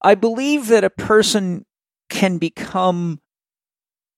I 0.00 0.14
believe 0.14 0.68
that 0.68 0.84
a 0.84 0.90
person 0.90 1.64
can 2.08 2.38
become 2.38 3.20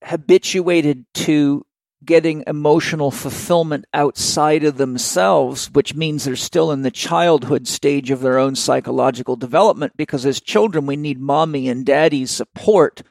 habituated 0.03 1.07
to 1.15 1.65
getting 2.05 2.45
emotional 2.47 3.11
fulfillment 3.11 3.87
outside 3.95 4.62
of 4.65 4.77
themselves, 4.77 5.71
which 5.71 5.95
means 5.95 6.25
they're 6.25 6.37
still 6.37 6.71
in 6.71 6.83
the 6.83 6.91
childhood 6.91 7.67
stage 7.67 8.11
of 8.11 8.21
their 8.21 8.39
own 8.39 8.55
psychological 8.55 9.37
development. 9.37 9.95
Because 9.97 10.27
as 10.27 10.41
children, 10.41 10.85
we 10.87 10.97
need 10.97 11.19
mommy 11.19 11.69
and 11.69 11.87
daddy's 11.87 12.31
support, 12.31 13.03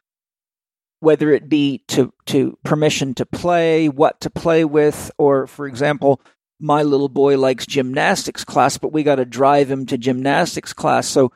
whether 1.04 1.32
it 1.32 1.50
be 1.50 1.84
to, 1.90 2.14
to 2.28 2.58
permission 2.64 3.14
to 3.14 3.26
play, 3.26 3.90
what 3.90 4.22
to 4.22 4.30
play 4.30 4.64
with, 4.64 5.12
or, 5.18 5.48
for 5.48 5.68
example, 5.68 6.22
my 6.62 6.82
little 6.82 7.10
boy 7.10 7.38
likes 7.38 7.66
gymnastics 7.66 8.46
class, 8.46 8.78
but 8.78 8.94
we 8.94 9.04
got 9.04 9.16
to 9.16 9.26
drive 9.26 9.70
him 9.70 9.86
to 9.86 9.98
gymnastics 9.98 10.72
class. 10.72 11.06
So, 11.06 11.34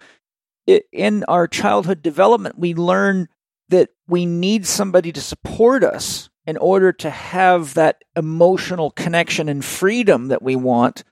in 0.94 1.26
our 1.26 1.48
childhood 1.48 2.02
development, 2.02 2.58
we 2.58 2.76
learn 2.76 3.28
that 3.68 3.90
we 4.08 4.26
need 4.26 4.66
somebody 4.66 5.12
to 5.12 5.22
support 5.22 5.84
us 5.84 6.30
in 6.46 6.56
order 6.56 6.94
to 6.94 7.10
have 7.10 7.74
that 7.74 8.04
emotional 8.16 8.92
connection 8.92 9.50
and 9.50 9.64
freedom 9.66 10.30
that 10.30 10.42
we 10.42 10.56
want. 10.56 11.04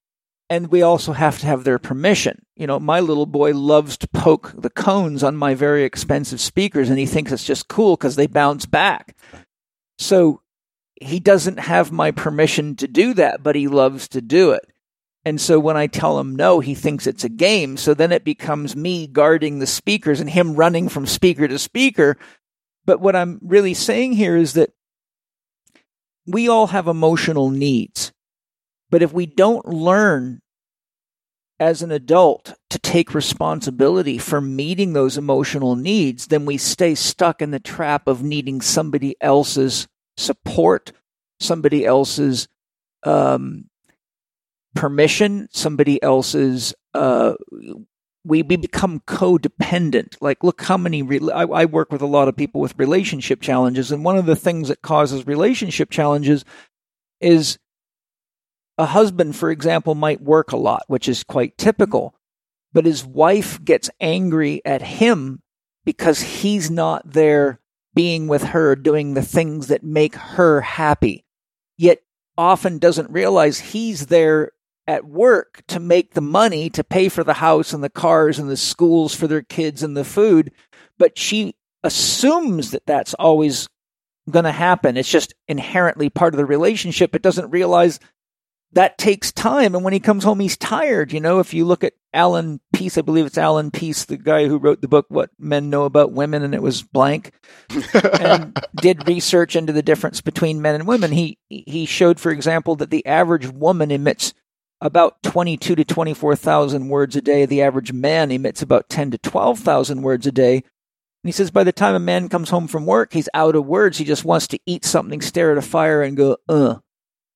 And 0.50 0.68
we 0.68 0.84
also 0.84 1.14
have 1.14 1.40
to 1.40 1.48
have 1.48 1.64
their 1.64 1.80
permission. 1.80 2.46
You 2.56 2.68
know, 2.68 2.80
my 2.80 3.00
little 3.00 3.26
boy 3.26 3.54
loves 3.54 3.98
to 3.98 4.08
poke 4.08 4.54
the 4.56 4.70
cones 4.70 5.24
on 5.24 5.36
my 5.36 5.56
very 5.56 5.84
expensive 5.84 6.40
speakers, 6.40 6.90
and 6.90 7.00
he 7.00 7.08
thinks 7.08 7.32
it's 7.32 7.44
just 7.44 7.68
cool 7.68 7.96
because 7.96 8.16
they 8.16 8.28
bounce 8.28 8.66
back. 8.66 9.18
So 9.98 10.42
he 11.02 11.20
doesn't 11.20 11.60
have 11.60 11.92
my 11.92 12.12
permission 12.12 12.76
to 12.76 12.88
do 12.88 13.14
that, 13.16 13.42
but 13.42 13.56
he 13.56 13.68
loves 13.68 14.08
to 14.10 14.22
do 14.22 14.52
it. 14.52 14.66
And 15.26 15.42
so 15.42 15.60
when 15.60 15.76
I 15.76 15.88
tell 15.88 16.20
him 16.20 16.36
no, 16.36 16.60
he 16.60 16.76
thinks 16.76 17.08
it's 17.08 17.24
a 17.24 17.30
game. 17.30 17.78
So 17.78 17.96
then 17.96 18.12
it 18.12 18.24
becomes 18.24 18.76
me 18.76 19.08
guarding 19.08 19.58
the 19.58 19.66
speakers 19.68 20.20
and 20.20 20.30
him 20.30 20.56
running 20.56 20.88
from 20.88 21.08
speaker 21.08 21.48
to 21.48 21.58
speaker. 21.58 22.18
But 22.86 23.02
what 23.02 23.16
I'm 23.16 23.40
really 23.42 23.74
saying 23.74 24.14
here 24.14 24.38
is 24.38 24.54
that 24.54 24.72
we 26.28 26.48
all 26.48 26.68
have 26.68 26.88
emotional 26.88 27.50
needs. 27.50 28.14
But 28.96 29.04
if 29.04 29.12
we 29.12 29.26
don't 29.26 29.68
learn 29.68 30.42
as 31.60 31.82
an 31.82 31.92
adult 31.92 32.54
to 32.70 32.80
take 32.80 33.14
responsibility 33.14 34.18
for 34.18 34.40
meeting 34.40 34.94
those 34.94 35.18
emotional 35.18 35.76
needs, 35.76 36.28
then 36.28 36.46
we 36.46 36.56
stay 36.56 36.96
stuck 36.96 37.42
in 37.42 37.52
the 37.52 37.60
trap 37.60 38.08
of 38.08 38.24
needing 38.24 38.62
somebody 38.62 39.18
else's 39.20 39.90
support, 40.16 40.94
somebody 41.42 41.86
else's 41.86 42.48
um, 43.04 43.66
permission, 44.76 45.50
somebody 45.52 46.02
else's. 46.02 46.74
Uh, 46.94 47.34
we, 48.24 48.44
we 48.44 48.56
become 48.56 49.02
codependent. 49.02 50.16
Like, 50.22 50.42
look 50.42 50.62
how 50.62 50.78
many. 50.78 51.04
Re- 51.04 51.32
I, 51.34 51.44
I 51.44 51.66
work 51.66 51.92
with 51.92 52.02
a 52.02 52.08
lot 52.08 52.30
of 52.30 52.38
people 52.38 52.62
with 52.62 52.80
relationship 52.80 53.42
challenges, 53.42 53.92
and 53.92 54.06
one 54.06 54.16
of 54.16 54.26
the 54.26 54.38
things 54.38 54.70
that 54.70 54.82
causes 54.82 55.28
relationship 55.28 55.90
challenges 55.90 56.46
is 57.20 57.60
a 58.78 58.86
husband, 58.86 59.36
for 59.36 59.50
example, 59.52 59.96
might 59.96 60.22
work 60.22 60.52
a 60.52 60.58
lot, 60.58 60.84
which 60.88 61.08
is 61.08 61.24
quite 61.24 61.58
typical, 61.58 62.16
but 62.74 62.86
his 62.86 63.06
wife 63.06 63.64
gets 63.64 63.90
angry 64.02 64.62
at 64.66 64.82
him 64.82 65.42
because 65.86 66.20
he's 66.22 66.70
not 66.70 67.10
there 67.12 67.60
being 67.94 68.28
with 68.28 68.44
her, 68.44 68.76
doing 68.76 69.14
the 69.14 69.22
things 69.22 69.68
that 69.68 69.84
make 69.84 70.16
her 70.16 70.62
happy, 70.62 71.24
yet 71.78 72.00
often 72.38 72.78
doesn't 72.78 73.10
realize 73.10 73.60
he's 73.60 74.08
there 74.08 74.52
at 74.88 75.06
work 75.06 75.64
to 75.68 75.80
make 75.80 76.14
the 76.14 76.22
money 76.22 76.70
to 76.70 76.84
pay 76.84 77.10
for 77.10 77.24
the 77.24 77.36
house 77.36 77.74
and 77.74 77.84
the 77.84 77.90
cars 77.90 78.38
and 78.38 78.50
the 78.50 78.58
schools 78.58 79.16
for 79.16 79.28
their 79.28 79.42
kids 79.42 79.82
and 79.82 79.96
the 79.96 80.04
food. 80.04 80.52
But 80.98 81.18
she 81.18 81.56
assumes 81.84 82.72
that 82.72 82.86
that's 82.86 83.14
always 83.16 83.70
going 84.30 84.46
to 84.46 84.52
happen. 84.52 84.98
It's 84.98 85.10
just 85.10 85.34
inherently 85.48 86.10
part 86.10 86.34
of 86.34 86.38
the 86.38 86.46
relationship, 86.46 87.12
but 87.12 87.22
doesn't 87.22 87.52
realize 87.52 88.00
that 88.76 88.98
takes 88.98 89.32
time. 89.32 89.74
And 89.74 89.84
when 89.84 89.94
he 89.94 90.00
comes 90.00 90.24
home, 90.24 90.40
he's 90.40 90.58
tired. 90.58 91.12
You 91.12 91.22
know, 91.22 91.40
if 91.40 91.54
you 91.54 91.66
look 91.66 91.84
at 91.84 91.94
Alan 92.14 92.60
Pease, 92.74 92.98
I 92.98 93.02
believe 93.02 93.26
it's 93.26 93.38
Alan 93.38 93.72
Pease, 93.72 94.06
the 94.06 94.18
guy 94.18 94.48
who 94.48 94.58
wrote 94.58 94.82
the 94.82 94.90
book, 94.90 95.06
What 95.10 95.32
Men 95.40 95.70
Know 95.70 95.86
About 95.86 96.12
Women, 96.12 96.44
and 96.44 96.54
it 96.54 96.62
was 96.62 96.84
blank, 96.84 97.32
and 98.20 98.58
did 98.76 99.08
research 99.08 99.56
into 99.56 99.74
the 99.74 99.82
difference 99.82 100.20
between 100.22 100.62
men 100.62 100.76
and 100.76 100.88
women. 100.88 101.12
He, 101.12 101.40
he 101.50 101.86
showed, 101.86 102.20
for 102.20 102.32
example, 102.32 102.76
that 102.76 102.90
the 102.90 103.06
average 103.06 103.48
woman 103.48 103.92
emits 103.92 104.34
about 104.82 105.24
22 105.24 105.76
to 105.76 105.86
24,000 105.86 106.90
words 106.90 107.16
a 107.16 107.22
day. 107.22 107.46
The 107.46 107.62
average 107.62 107.94
man 107.94 108.30
emits 108.30 108.62
about 108.62 108.90
10 108.90 109.12
to 109.12 109.18
12,000 109.18 110.02
words 110.02 110.28
a 110.28 110.32
day. 110.34 110.56
And 110.56 111.30
he 111.30 111.32
says 111.32 111.50
by 111.50 111.64
the 111.64 111.72
time 111.72 111.96
a 111.96 112.00
man 112.00 112.28
comes 112.28 112.50
home 112.50 112.68
from 112.68 112.86
work, 112.86 113.14
he's 113.14 113.30
out 113.34 113.56
of 113.56 113.66
words. 113.66 113.98
He 113.98 114.06
just 114.06 114.26
wants 114.26 114.48
to 114.48 114.60
eat 114.66 114.84
something, 114.84 115.22
stare 115.22 115.54
at 115.54 115.58
a 115.58 115.62
fire, 115.62 116.02
and 116.02 116.18
go, 116.18 116.38
uh. 116.50 116.76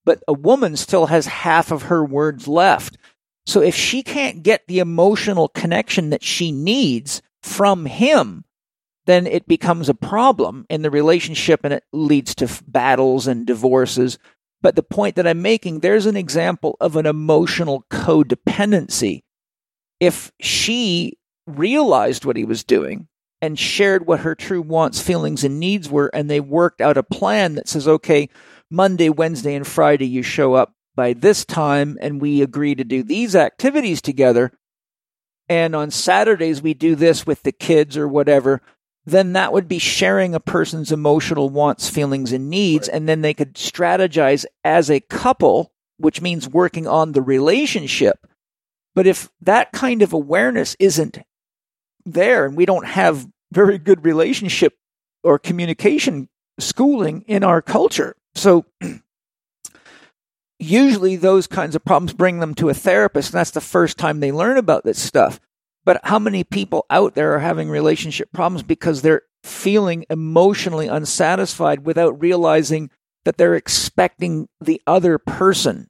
But 0.10 0.24
a 0.28 0.34
woman 0.34 0.76
still 0.76 1.05
has 1.05 1.28
half 1.28 1.72
of 1.72 1.84
her 1.84 2.03
words 2.03 2.47
left. 2.47 2.97
So 3.45 3.62
if 3.62 3.76
she 3.76 4.01
can't 4.01 4.41
get 4.41 4.66
the 4.66 4.80
emotional 4.80 5.49
connection 5.49 6.10
that 6.10 6.24
she 6.24 6.51
needs 6.51 7.22
from 7.43 7.86
him, 7.86 8.43
then 9.05 9.28
it 9.28 9.47
becomes 9.47 9.88
a 9.88 9.93
problem 9.93 10.66
in 10.68 10.82
the 10.82 10.89
relationship 10.89 11.60
and 11.64 11.72
it 11.72 11.84
leads 11.93 12.34
to 12.34 12.49
battles 12.68 13.28
and 13.28 13.45
divorces. 13.45 14.18
But 14.64 14.76
the 14.76 14.82
point 14.82 15.16
that 15.18 15.28
I'm 15.28 15.43
making, 15.43 15.82
there's 15.82 16.07
an 16.07 16.18
example 16.18 16.76
of 16.82 16.95
an 16.95 17.05
emotional 17.05 17.86
codependency. 17.91 19.22
If 19.99 20.32
she 20.41 21.20
realized 21.45 22.26
what 22.26 22.36
he 22.36 22.45
was 22.45 22.64
doing 22.64 23.07
and 23.43 23.60
shared 23.60 24.07
what 24.07 24.22
her 24.22 24.34
true 24.34 24.64
wants, 24.64 24.99
feelings, 24.99 25.43
and 25.43 25.60
needs 25.60 25.88
were, 25.88 26.10
and 26.16 26.32
they 26.32 26.39
worked 26.39 26.82
out 26.82 26.97
a 26.97 27.03
plan 27.03 27.53
that 27.53 27.70
says, 27.70 27.88
okay, 27.88 28.28
Monday, 28.72 29.09
Wednesday, 29.09 29.55
and 29.55 29.65
Friday, 29.65 30.07
you 30.07 30.22
show 30.22 30.53
up 30.53 30.74
by 30.95 31.13
this 31.13 31.45
time, 31.45 31.97
and 32.01 32.22
we 32.22 32.41
agree 32.41 32.76
to 32.76 32.84
do 32.84 33.03
these 33.03 33.36
activities 33.36 34.01
together. 34.01 34.51
And 35.47 35.76
on 35.76 35.89
Saturdays, 35.91 36.61
we 36.61 36.74
do 36.74 36.95
this 36.95 37.26
with 37.26 37.43
the 37.43 37.51
kids 37.51 37.97
or 37.97 38.07
whatever. 38.07 38.61
Then 39.05 39.34
that 39.34 39.51
would 39.53 39.67
be 39.67 39.80
sharing 39.80 40.36
a 40.36 40.39
person's 40.39 40.91
emotional 40.91 41.49
wants, 41.49 41.89
feelings, 41.89 42.32
and 42.32 42.49
needs. 42.49 42.88
Right. 42.88 42.97
And 42.97 43.09
then 43.09 43.22
they 43.22 43.34
could 43.34 43.55
strategize 43.55 44.45
as 44.63 44.91
a 44.91 44.99
couple, 44.99 45.72
which 45.97 46.22
means 46.22 46.47
working 46.47 46.86
on 46.86 47.13
the 47.13 47.22
relationship. 47.22 48.28
But 48.93 49.07
if 49.07 49.32
that 49.41 49.72
kind 49.72 50.01
of 50.01 50.13
awareness 50.13 50.76
isn't 50.80 51.20
there 52.05 52.45
and 52.45 52.55
we 52.55 52.65
don't 52.65 52.86
have 52.86 53.28
very 53.51 53.80
good 53.80 54.05
relationship 54.05 54.76
or 55.24 55.39
communication 55.39 56.30
schooling 56.59 57.24
in 57.28 57.43
our 57.43 57.61
culture, 57.61 58.15
so 58.36 58.65
usually 60.59 61.15
those 61.15 61.47
kinds 61.47 61.75
of 61.75 61.86
problems 61.86 62.13
bring 62.13 62.39
them 62.39 62.53
to 62.55 62.69
a 62.69 62.73
therapist, 62.73 63.34
and 63.34 63.39
that's 63.39 63.51
the 63.51 63.61
first 63.61 63.97
time 63.97 64.19
they 64.19 64.32
learn 64.32 64.57
about 64.57 64.84
this 64.84 65.01
stuff. 65.01 65.39
But 65.86 66.01
how 66.03 66.19
many 66.19 66.43
people 66.43 66.86
out 66.89 67.15
there 67.15 67.34
are 67.34 67.39
having 67.39 67.69
relationship 67.69 68.32
problems 68.32 68.63
because 68.63 69.01
they're 69.01 69.23
feeling 69.43 70.05
emotionally 70.09 70.88
unsatisfied 70.88 71.86
without 71.86 72.21
realizing 72.21 72.91
that 73.25 73.38
they're 73.38 73.55
expecting 73.55 74.47
the 74.61 74.82
other 74.86 75.17
person 75.17 75.89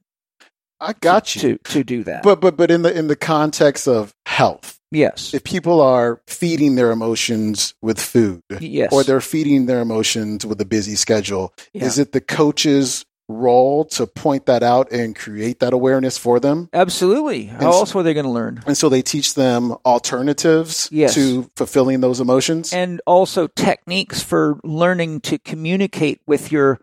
I 0.80 0.94
got 0.94 1.34
you. 1.34 1.40
to 1.40 1.58
to 1.72 1.84
do 1.84 2.04
that? 2.04 2.22
But 2.22 2.40
but 2.40 2.56
but 2.56 2.70
in 2.70 2.82
the 2.82 2.96
in 2.96 3.08
the 3.08 3.16
context 3.16 3.86
of 3.86 4.14
health, 4.26 4.79
yes, 4.90 5.32
if 5.34 5.44
people 5.44 5.80
are 5.80 6.20
feeding 6.26 6.74
their 6.74 6.90
emotions 6.90 7.74
with 7.82 8.00
food, 8.00 8.42
yes, 8.60 8.92
or 8.92 9.04
they're 9.04 9.20
feeding 9.20 9.66
their 9.66 9.80
emotions 9.80 10.44
with 10.46 10.60
a 10.60 10.64
busy 10.64 10.94
schedule, 10.96 11.52
Yeah. 11.72 11.84
is 11.86 11.98
it 11.98 12.12
the 12.12 12.20
coach's 12.20 13.04
role 13.28 13.84
to 13.84 14.08
point 14.08 14.46
that 14.46 14.60
out 14.64 14.90
and 14.90 15.14
create 15.14 15.60
that 15.60 15.72
awareness 15.72 16.18
for 16.18 16.40
them? 16.40 16.68
absolutely. 16.72 17.44
How 17.44 17.54
And 17.58 17.64
else 17.66 17.94
were 17.94 18.02
they 18.02 18.12
going 18.12 18.26
to 18.26 18.30
learn? 18.32 18.60
And 18.66 18.76
so 18.76 18.88
they 18.88 19.02
teach 19.02 19.34
them 19.34 19.76
alternatives 19.86 20.88
Yes. 20.90 21.14
to 21.14 21.48
fulfilling 21.54 22.00
those 22.00 22.18
emotions. 22.18 22.72
and 22.72 23.00
also 23.06 23.46
techniques 23.46 24.20
for 24.20 24.58
learning 24.64 25.20
to 25.20 25.38
communicate 25.38 26.20
with 26.26 26.50
your 26.50 26.80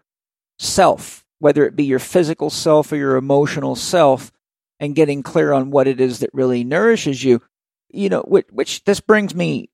self, 0.59 1.25
whether 1.39 1.65
it 1.65 1.75
be 1.75 1.83
your 1.83 1.99
physical 1.99 2.49
self 2.49 2.91
or 2.91 2.95
your 2.95 3.17
emotional 3.17 3.75
self, 3.75 4.31
and 4.79 4.95
getting 4.95 5.23
clear 5.23 5.51
on 5.53 5.69
what 5.71 5.87
it 5.87 5.99
is 5.99 6.19
that 6.19 6.29
really 6.33 6.63
nourishes 6.63 7.23
you. 7.23 7.41
You 7.89 8.09
know, 8.09 8.21
which, 8.21 8.47
which 8.51 8.83
this 8.83 8.99
brings 8.99 9.33
me 9.33 9.69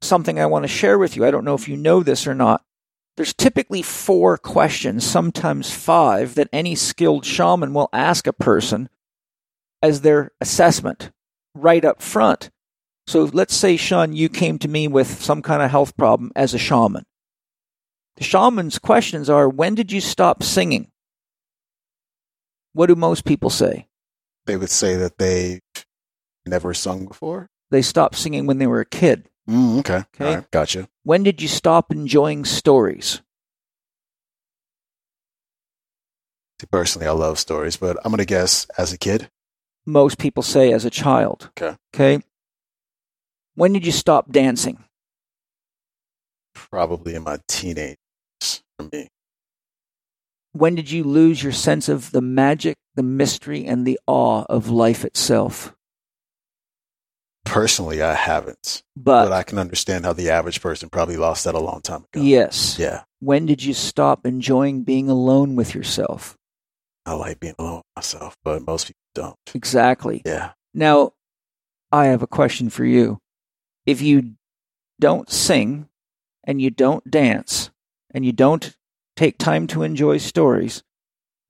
something 0.00 0.38
I 0.38 0.46
want 0.46 0.64
to 0.64 0.68
share 0.68 0.98
with 0.98 1.16
you. 1.16 1.24
I 1.24 1.30
don't 1.30 1.44
know 1.44 1.54
if 1.54 1.68
you 1.68 1.76
know 1.76 2.02
this 2.02 2.26
or 2.26 2.34
not. 2.34 2.62
There's 3.16 3.34
typically 3.34 3.82
four 3.82 4.38
questions, 4.38 5.04
sometimes 5.04 5.70
five, 5.70 6.34
that 6.36 6.48
any 6.52 6.74
skilled 6.74 7.26
shaman 7.26 7.74
will 7.74 7.90
ask 7.92 8.26
a 8.26 8.32
person 8.32 8.88
as 9.82 10.00
their 10.00 10.30
assessment 10.40 11.10
right 11.54 11.84
up 11.84 12.00
front. 12.00 12.50
So 13.06 13.24
let's 13.32 13.54
say, 13.54 13.76
Sean, 13.76 14.12
you 14.12 14.28
came 14.28 14.58
to 14.60 14.68
me 14.68 14.88
with 14.88 15.20
some 15.20 15.42
kind 15.42 15.62
of 15.62 15.70
health 15.70 15.96
problem 15.96 16.32
as 16.34 16.54
a 16.54 16.58
shaman. 16.58 17.04
The 18.16 18.24
shaman's 18.24 18.78
questions 18.78 19.28
are 19.28 19.48
when 19.48 19.74
did 19.74 19.92
you 19.92 20.00
stop 20.00 20.42
singing? 20.42 20.90
What 22.72 22.86
do 22.86 22.94
most 22.94 23.24
people 23.24 23.50
say? 23.50 23.88
They 24.46 24.56
would 24.56 24.70
say 24.70 24.96
that 24.96 25.18
they 25.18 25.60
never 26.46 26.74
sung 26.74 27.06
before. 27.06 27.48
They 27.70 27.82
stopped 27.82 28.16
singing 28.16 28.46
when 28.46 28.58
they 28.58 28.66
were 28.66 28.80
a 28.80 28.86
kid. 28.86 29.28
Mm, 29.48 29.80
okay. 29.80 30.04
Okay. 30.14 30.34
Right. 30.36 30.50
Gotcha. 30.50 30.88
When 31.04 31.22
did 31.22 31.40
you 31.42 31.48
stop 31.48 31.90
enjoying 31.90 32.44
stories? 32.44 33.22
See, 36.60 36.66
Personally, 36.70 37.08
I 37.08 37.12
love 37.12 37.38
stories, 37.38 37.76
but 37.76 37.96
I'm 38.04 38.10
going 38.10 38.18
to 38.18 38.24
guess 38.24 38.66
as 38.78 38.92
a 38.92 38.98
kid. 38.98 39.28
Most 39.84 40.18
people 40.18 40.42
say 40.42 40.72
as 40.72 40.84
a 40.84 40.90
child. 40.90 41.50
Okay. 41.60 41.76
Okay. 41.94 42.24
When 43.54 43.72
did 43.72 43.84
you 43.84 43.92
stop 43.92 44.30
dancing? 44.30 44.84
Probably 46.54 47.14
in 47.14 47.24
my 47.24 47.38
teenage 47.48 47.96
years. 48.40 48.62
for 48.78 48.88
me. 48.92 49.08
When 50.52 50.74
did 50.74 50.90
you 50.90 51.02
lose 51.02 51.42
your 51.42 51.52
sense 51.52 51.88
of 51.88 52.12
the 52.12 52.20
magic, 52.20 52.76
the 52.94 53.02
mystery, 53.02 53.64
and 53.64 53.86
the 53.86 53.98
awe 54.06 54.44
of 54.48 54.68
life 54.68 55.04
itself? 55.04 55.74
Personally, 57.44 58.00
I 58.02 58.14
haven't, 58.14 58.82
But, 58.96 59.24
but 59.24 59.32
I 59.32 59.42
can 59.42 59.58
understand 59.58 60.04
how 60.04 60.12
the 60.12 60.30
average 60.30 60.60
person 60.60 60.88
probably 60.88 61.16
lost 61.16 61.44
that 61.44 61.54
a 61.54 61.60
long 61.60 61.80
time 61.82 62.04
ago. 62.12 62.22
yes. 62.22 62.78
Yeah. 62.78 63.02
When 63.20 63.46
did 63.46 63.62
you 63.62 63.74
stop 63.74 64.24
enjoying 64.26 64.82
being 64.84 65.08
alone 65.08 65.54
with 65.56 65.74
yourself? 65.74 66.36
I 67.04 67.14
like 67.14 67.40
being 67.40 67.54
alone 67.58 67.76
with 67.78 67.84
myself, 67.96 68.36
but 68.44 68.64
most 68.66 68.86
people 68.86 69.00
don't. 69.14 69.36
Exactly. 69.54 70.22
Yeah. 70.24 70.52
Now, 70.72 71.12
I 71.90 72.06
have 72.06 72.22
a 72.22 72.26
question 72.28 72.70
for 72.70 72.84
you. 72.84 73.18
If 73.86 74.00
you 74.00 74.34
don't 75.00 75.28
sing 75.30 75.88
and 76.44 76.60
you 76.62 76.70
don't 76.70 77.10
dance 77.10 77.70
and 78.14 78.24
you 78.24 78.32
don't 78.32 78.76
take 79.16 79.36
time 79.36 79.66
to 79.68 79.82
enjoy 79.82 80.18
stories 80.18 80.82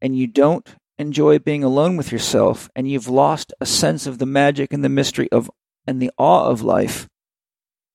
and 0.00 0.16
you 0.16 0.26
don't 0.26 0.74
enjoy 0.98 1.38
being 1.38 1.62
alone 1.64 1.96
with 1.96 2.10
yourself 2.12 2.70
and 2.74 2.90
you've 2.90 3.08
lost 3.08 3.52
a 3.60 3.66
sense 3.66 4.06
of 4.06 4.18
the 4.18 4.26
magic 4.26 4.72
and 4.72 4.82
the 4.82 4.88
mystery 4.88 5.30
of 5.30 5.50
and 5.86 6.00
the 6.00 6.10
awe 6.18 6.46
of 6.48 6.62
life, 6.62 7.08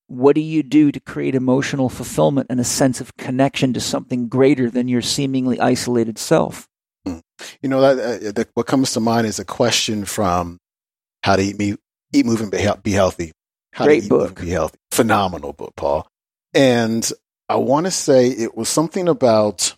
what 0.08 0.36
do 0.36 0.42
you 0.42 0.64
do 0.64 0.92
to 0.92 1.00
create 1.00 1.36
emotional 1.36 1.90
fulfillment 1.90 2.48
and 2.50 2.60
a 2.60 2.64
sense 2.64 3.02
of 3.02 3.16
connection 3.18 3.74
to 3.74 3.80
something 3.80 4.28
greater 4.28 4.70
than 4.70 4.88
your 4.88 5.02
seemingly 5.02 5.60
isolated 5.60 6.18
self? 6.18 6.68
You 7.06 7.70
know, 7.70 7.82
that, 7.82 8.00
uh, 8.28 8.32
that 8.32 8.50
what 8.54 8.68
comes 8.68 8.94
to 8.94 9.00
mind 9.00 9.28
is 9.28 9.40
a 9.40 9.46
question 9.46 10.06
from 10.06 10.58
How 11.24 11.36
to 11.36 11.42
Eat, 11.42 11.60
Me, 11.60 11.76
Eat 12.14 12.26
Move, 12.26 12.42
and 12.42 12.52
Be, 12.52 12.58
Hea- 12.60 12.80
Be 12.82 12.92
Healthy. 12.92 13.32
How 13.74 13.86
Great 13.86 14.00
to 14.02 14.06
Eat, 14.06 14.10
book. 14.10 14.40
and 14.40 14.48
Be 14.48 14.52
Healthy. 14.52 14.78
Phenomenal 14.92 15.54
book, 15.54 15.74
Paul. 15.76 16.08
And 16.54 17.10
I 17.50 17.56
want 17.58 17.86
to 17.86 17.92
say 17.92 18.28
it 18.30 18.56
was 18.58 18.70
something 18.70 19.08
about 19.08 19.76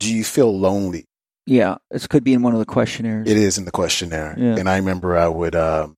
do 0.00 0.12
you 0.12 0.24
feel 0.24 0.58
lonely? 0.58 1.04
Yeah, 1.46 1.76
it 1.90 2.08
could 2.08 2.24
be 2.24 2.34
in 2.34 2.42
one 2.42 2.52
of 2.52 2.58
the 2.60 2.64
questionnaires. 2.66 3.28
It 3.28 3.36
is 3.36 3.58
in 3.58 3.64
the 3.64 3.70
questionnaire. 3.70 4.34
Yeah. 4.38 4.56
And 4.56 4.68
I 4.68 4.76
remember 4.76 5.16
I 5.16 5.28
would, 5.28 5.54
um, 5.56 5.96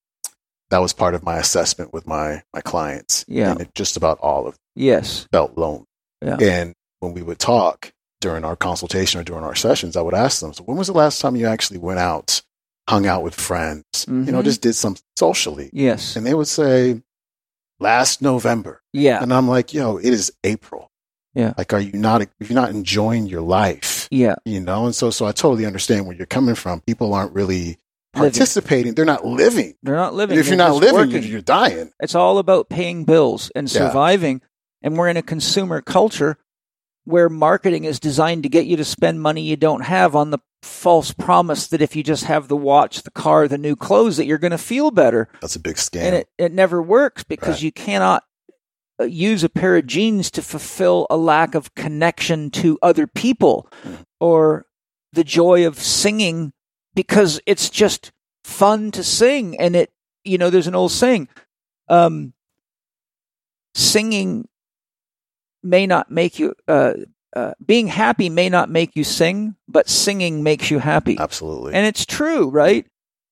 that 0.71 0.79
was 0.79 0.93
part 0.93 1.15
of 1.15 1.23
my 1.23 1.37
assessment 1.37 1.93
with 1.93 2.07
my, 2.07 2.43
my 2.53 2.61
clients. 2.63 3.25
Yeah. 3.29 3.51
And 3.53 3.61
it 3.61 3.75
just 3.75 3.97
about 3.97 4.19
all 4.21 4.47
of 4.47 4.55
them 4.55 4.61
yes. 4.75 5.29
felt 5.31 5.57
lonely. 5.59 5.85
Yeah. 6.23 6.39
And 6.41 6.75
when 7.01 7.13
we 7.13 7.23
would 7.23 7.39
talk 7.39 7.93
during 8.23 8.45
our 8.45 8.57
consultation 8.57 9.21
or 9.21 9.25
during 9.25 9.45
our 9.45 9.55
sessions, 9.55 9.97
I 9.97 10.01
would 10.01 10.15
ask 10.15 10.41
them, 10.41 10.55
so 10.55 10.65
when 10.65 10.79
was 10.79 10.87
the 10.87 10.95
last 10.95 11.21
time 11.21 11.37
you 11.37 11.47
actually 11.47 11.79
went 11.79 11.99
out, 12.01 12.41
hung 12.89 13.07
out 13.07 13.23
with 13.23 13.35
friends, 13.35 13.85
you 14.09 14.15
know, 14.15 14.41
Mhm. 14.41 14.45
just 14.45 14.63
did 14.63 14.75
something 14.75 15.03
socially? 15.19 15.69
Yes. 15.73 16.17
And 16.17 16.27
they 16.27 16.35
would 16.35 16.49
say, 16.49 17.03
last 17.81 18.23
November. 18.23 18.83
Yeah. 18.95 19.23
And 19.23 19.33
I'm 19.33 19.49
like, 19.49 19.75
yo, 19.75 19.99
it 19.99 20.07
is 20.07 20.33
April. 20.43 20.91
Yeah. 21.35 21.53
Like, 21.59 21.73
are 21.75 21.81
you 21.81 21.93
not, 21.99 22.23
if 22.23 22.49
you're 22.49 22.55
not 22.61 22.71
enjoying 22.71 23.27
your 23.27 23.43
life, 23.43 23.94
Yeah. 24.15 24.37
you 24.45 24.61
know? 24.61 24.87
And 24.87 24.95
so, 24.95 25.11
so 25.11 25.27
I 25.27 25.33
totally 25.33 25.67
understand 25.67 26.07
where 26.07 26.17
you're 26.17 26.27
coming 26.27 26.55
from. 26.55 26.81
People 26.83 27.15
aren't 27.15 27.33
really 27.35 27.79
Living. 28.15 28.31
participating. 28.31 28.95
They're 28.95 29.05
not 29.05 29.25
living. 29.27 29.75
They're 29.83 29.97
not 29.97 30.15
living. 30.15 30.39
If 30.39 30.47
you're 30.49 30.57
not 30.57 30.77
living, 30.77 31.11
you're, 31.11 31.21
you're 31.21 31.41
dying. 31.41 31.91
it's 32.01 32.15
all 32.15 32.39
about 32.39 32.69
paying 32.69 33.05
bills 33.05 33.51
and 33.57 33.71
Yeah. 33.71 33.89
surviving. 33.89 34.41
And 34.83 34.97
we're 34.97 35.09
in 35.09 35.17
a 35.17 35.23
consumer 35.23 35.81
culture 35.81 36.37
where 37.05 37.29
marketing 37.29 37.85
is 37.85 37.99
designed 38.01 38.43
to 38.45 38.49
get 38.49 38.67
you 38.67 38.77
to 38.77 38.85
spend 38.85 39.21
money 39.21 39.43
you 39.43 39.57
don't 39.57 39.83
have 39.85 40.15
on 40.17 40.31
the 40.31 40.39
false 40.63 41.13
promise 41.13 41.67
that 41.69 41.83
if 41.83 41.95
you 41.97 42.03
just 42.03 42.25
have 42.25 42.49
the 42.49 42.57
watch, 42.57 43.03
the 43.03 43.11
car, 43.11 43.47
the 43.49 43.59
new 43.59 43.77
clothes, 43.77 44.17
that 44.17 44.25
you're 44.27 44.39
going 44.39 44.51
to 44.53 44.59
feel 44.59 44.91
better. 44.91 45.29
That's 45.43 45.57
a 45.57 45.61
big 45.61 45.77
scam. 45.77 46.03
And 46.03 46.15
it, 46.17 46.29
it 46.39 46.53
never 46.53 46.81
works 46.83 47.25
because 47.25 47.57
Right. 47.57 47.63
you 47.65 47.73
cannot 47.73 48.23
use 49.03 49.43
a 49.43 49.49
pair 49.49 49.77
of 49.77 49.87
jeans 49.87 50.31
to 50.31 50.43
fulfill 50.43 51.07
a 51.11 51.17
lack 51.17 51.55
of 51.55 51.75
connection 51.75 52.51
to 52.51 52.79
other 52.81 53.07
people 53.07 53.69
Mhm. 53.85 54.05
or 54.21 54.67
the 55.13 55.25
joy 55.25 55.67
of 55.67 55.79
singing 55.81 56.53
because 56.95 57.41
it's 57.47 57.69
just 57.71 58.13
fun 58.45 58.91
to 58.93 59.03
sing 59.03 59.59
and 59.59 59.75
it 59.75 59.91
you 60.25 60.39
know 60.39 60.51
there's 60.51 60.67
an 60.69 60.75
old 60.75 60.93
saying 60.93 61.29
um 61.89 62.33
singing 63.75 64.47
may 65.63 65.87
not 65.87 66.11
make 66.11 66.39
you 66.39 66.55
uh, 66.69 66.93
uh, 67.35 67.53
being 67.65 67.89
happy 67.89 68.29
may 68.29 68.49
not 68.49 68.71
make 68.71 68.95
you 68.95 69.03
sing 69.03 69.57
but 69.67 69.89
singing 69.89 70.43
makes 70.43 70.71
you 70.71 70.79
happy 70.79 71.17
Absolutely. 71.19 71.75
and 71.75 71.87
it's 71.87 72.07
true, 72.07 72.49
right? 72.49 72.87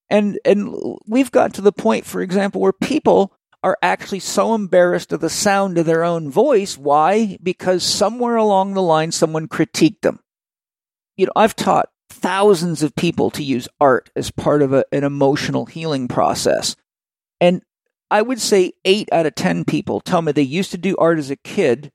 And 0.09 0.37
and 0.45 0.75
we've 1.07 1.31
got 1.31 1.53
to 1.55 1.61
the 1.61 1.71
point, 1.71 2.05
for 2.05 2.21
example, 2.21 2.59
where 2.61 2.73
people 2.73 3.33
are 3.63 3.77
actually 3.81 4.19
so 4.19 4.53
embarrassed 4.53 5.13
of 5.13 5.21
the 5.21 5.29
sound 5.29 5.77
of 5.77 5.85
their 5.85 6.03
own 6.03 6.29
voice. 6.29 6.77
Why? 6.77 7.37
Because 7.41 7.83
somewhere 7.83 8.35
along 8.35 8.73
the 8.73 8.81
line, 8.81 9.11
someone 9.11 9.47
critiqued 9.47 10.01
them. 10.01 10.19
You 11.15 11.27
know, 11.27 11.31
I've 11.35 11.55
taught 11.55 11.89
thousands 12.09 12.83
of 12.83 12.95
people 12.95 13.31
to 13.31 13.43
use 13.43 13.67
art 13.79 14.11
as 14.15 14.31
part 14.31 14.61
of 14.61 14.73
a, 14.73 14.83
an 14.91 15.03
emotional 15.03 15.65
healing 15.65 16.07
process, 16.07 16.75
and 17.39 17.61
I 18.11 18.21
would 18.21 18.41
say 18.41 18.73
eight 18.85 19.09
out 19.11 19.25
of 19.25 19.35
ten 19.35 19.65
people 19.65 20.01
tell 20.01 20.21
me 20.21 20.31
they 20.31 20.41
used 20.41 20.71
to 20.71 20.77
do 20.77 20.95
art 20.97 21.17
as 21.17 21.31
a 21.31 21.35
kid, 21.35 21.91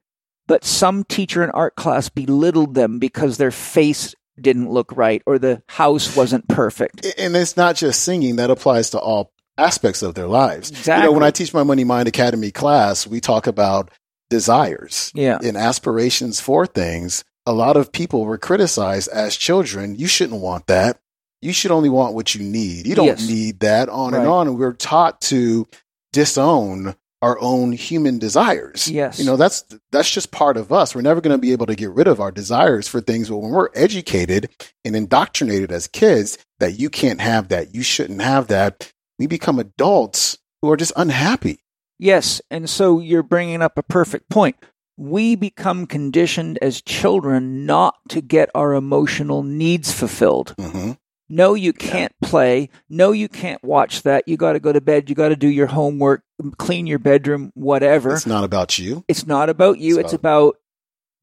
but 0.46 0.64
some 0.64 1.04
teacher 1.04 1.44
in 1.44 1.50
art 1.50 1.76
class 1.76 2.08
belittled 2.08 2.74
them 2.74 2.98
because 2.98 3.36
their 3.36 3.50
face 3.50 4.14
didn't 4.40 4.70
look 4.70 4.96
right 4.96 5.22
or 5.26 5.38
the 5.38 5.62
house 5.68 6.16
wasn't 6.16 6.48
perfect. 6.48 7.04
and 7.18 7.36
it's 7.36 7.56
not 7.56 7.76
just 7.76 8.02
singing 8.02 8.36
that 8.36 8.50
applies 8.50 8.90
to 8.90 8.98
all 8.98 9.32
aspects 9.58 10.02
of 10.02 10.14
their 10.14 10.26
lives. 10.28 10.86
You 10.86 10.94
know 11.02 11.12
when 11.12 11.22
i 11.24 11.30
teach 11.30 11.52
my 11.52 11.62
money 11.64 11.84
mind 11.84 12.08
academy 12.08 12.50
class 12.50 13.06
we 13.06 13.20
talk 13.20 13.46
about 13.46 13.90
desires 14.30 15.10
Yeah. 15.14 15.38
and 15.42 15.56
aspirations 15.56 16.40
for 16.40 16.66
things. 16.66 17.24
A 17.46 17.52
lot 17.52 17.76
of 17.76 17.92
people 17.92 18.24
were 18.24 18.38
criticized 18.38 19.08
as 19.08 19.36
children 19.36 19.96
you 19.96 20.06
shouldn't 20.06 20.40
want 20.40 20.66
that. 20.68 20.98
You 21.40 21.52
should 21.52 21.70
only 21.70 21.88
want 21.88 22.14
what 22.14 22.34
you 22.34 22.42
need. 22.42 22.86
You 22.86 22.94
don't 22.94 23.06
Yes. 23.06 23.28
need 23.28 23.60
that 23.60 23.88
on 23.88 24.12
and 24.14 24.26
on. 24.26 24.48
And 24.48 24.58
we're 24.58 24.72
taught 24.74 25.20
to 25.22 25.66
disown 26.12 26.94
our 27.20 27.38
own 27.40 27.72
human 27.72 28.18
desires. 28.18 28.86
Yes. 28.88 29.18
you 29.18 29.24
know 29.24 29.36
that's 29.36 29.64
that's 29.90 30.10
just 30.10 30.30
part 30.30 30.56
of 30.56 30.72
us. 30.72 30.94
We're 30.94 31.00
never 31.02 31.20
going 31.20 31.34
to 31.34 31.40
be 31.40 31.52
able 31.52 31.66
to 31.66 31.74
get 31.74 31.90
rid 31.90 32.06
of 32.06 32.20
our 32.20 32.30
desires 32.30 32.86
for 32.86 33.00
things 33.00 33.28
but 33.28 33.38
when 33.38 33.50
we're 33.50 33.70
educated 33.74 34.48
and 34.84 34.94
indoctrinated 34.94 35.72
as 35.72 35.88
kids 35.88 36.38
that 36.60 36.78
you 36.78 36.88
can't 36.90 37.20
have 37.20 37.48
that 37.48 37.74
you 37.74 37.82
shouldn't 37.82 38.20
have 38.22 38.46
that 38.48 38.92
we 39.18 39.26
become 39.26 39.58
adults 39.58 40.38
who 40.62 40.70
are 40.70 40.76
just 40.76 40.92
unhappy 40.96 41.58
Yes. 42.00 42.40
And 42.48 42.70
so 42.70 43.00
you're 43.00 43.24
bringing 43.24 43.60
up 43.60 43.76
a 43.76 43.82
perfect 43.82 44.28
point. 44.30 44.54
We 44.96 45.34
become 45.34 45.84
conditioned 45.84 46.56
as 46.62 46.80
children 46.80 47.66
not 47.66 47.96
to 48.10 48.20
get 48.20 48.50
our 48.54 48.72
emotional 48.74 49.42
needs 49.42 49.90
fulfilled. 49.92 50.54
hmm 50.60 50.92
No, 51.28 51.54
you 51.54 51.72
can't 51.72 52.12
play. 52.22 52.68
No, 52.88 53.10
you 53.10 53.28
can't 53.28 53.62
watch 53.64 54.02
that. 54.02 54.28
You 54.28 54.36
got 54.36 54.52
to 54.52 54.60
go 54.60 54.72
to 54.72 54.80
bed. 54.80 55.08
You 55.10 55.16
got 55.16 55.30
to 55.30 55.36
do 55.36 55.48
your 55.48 55.66
homework, 55.66 56.22
clean 56.56 56.86
your 56.86 57.00
bedroom, 57.00 57.50
whatever. 57.54 58.14
it's 58.14 58.26
not 58.26 58.44
about 58.44 58.78
you 58.78 59.04
It's 59.08 59.26
not 59.26 59.48
about 59.48 59.78
you. 59.80 59.98
It's 59.98 60.06
It's 60.06 60.12
about 60.12 60.54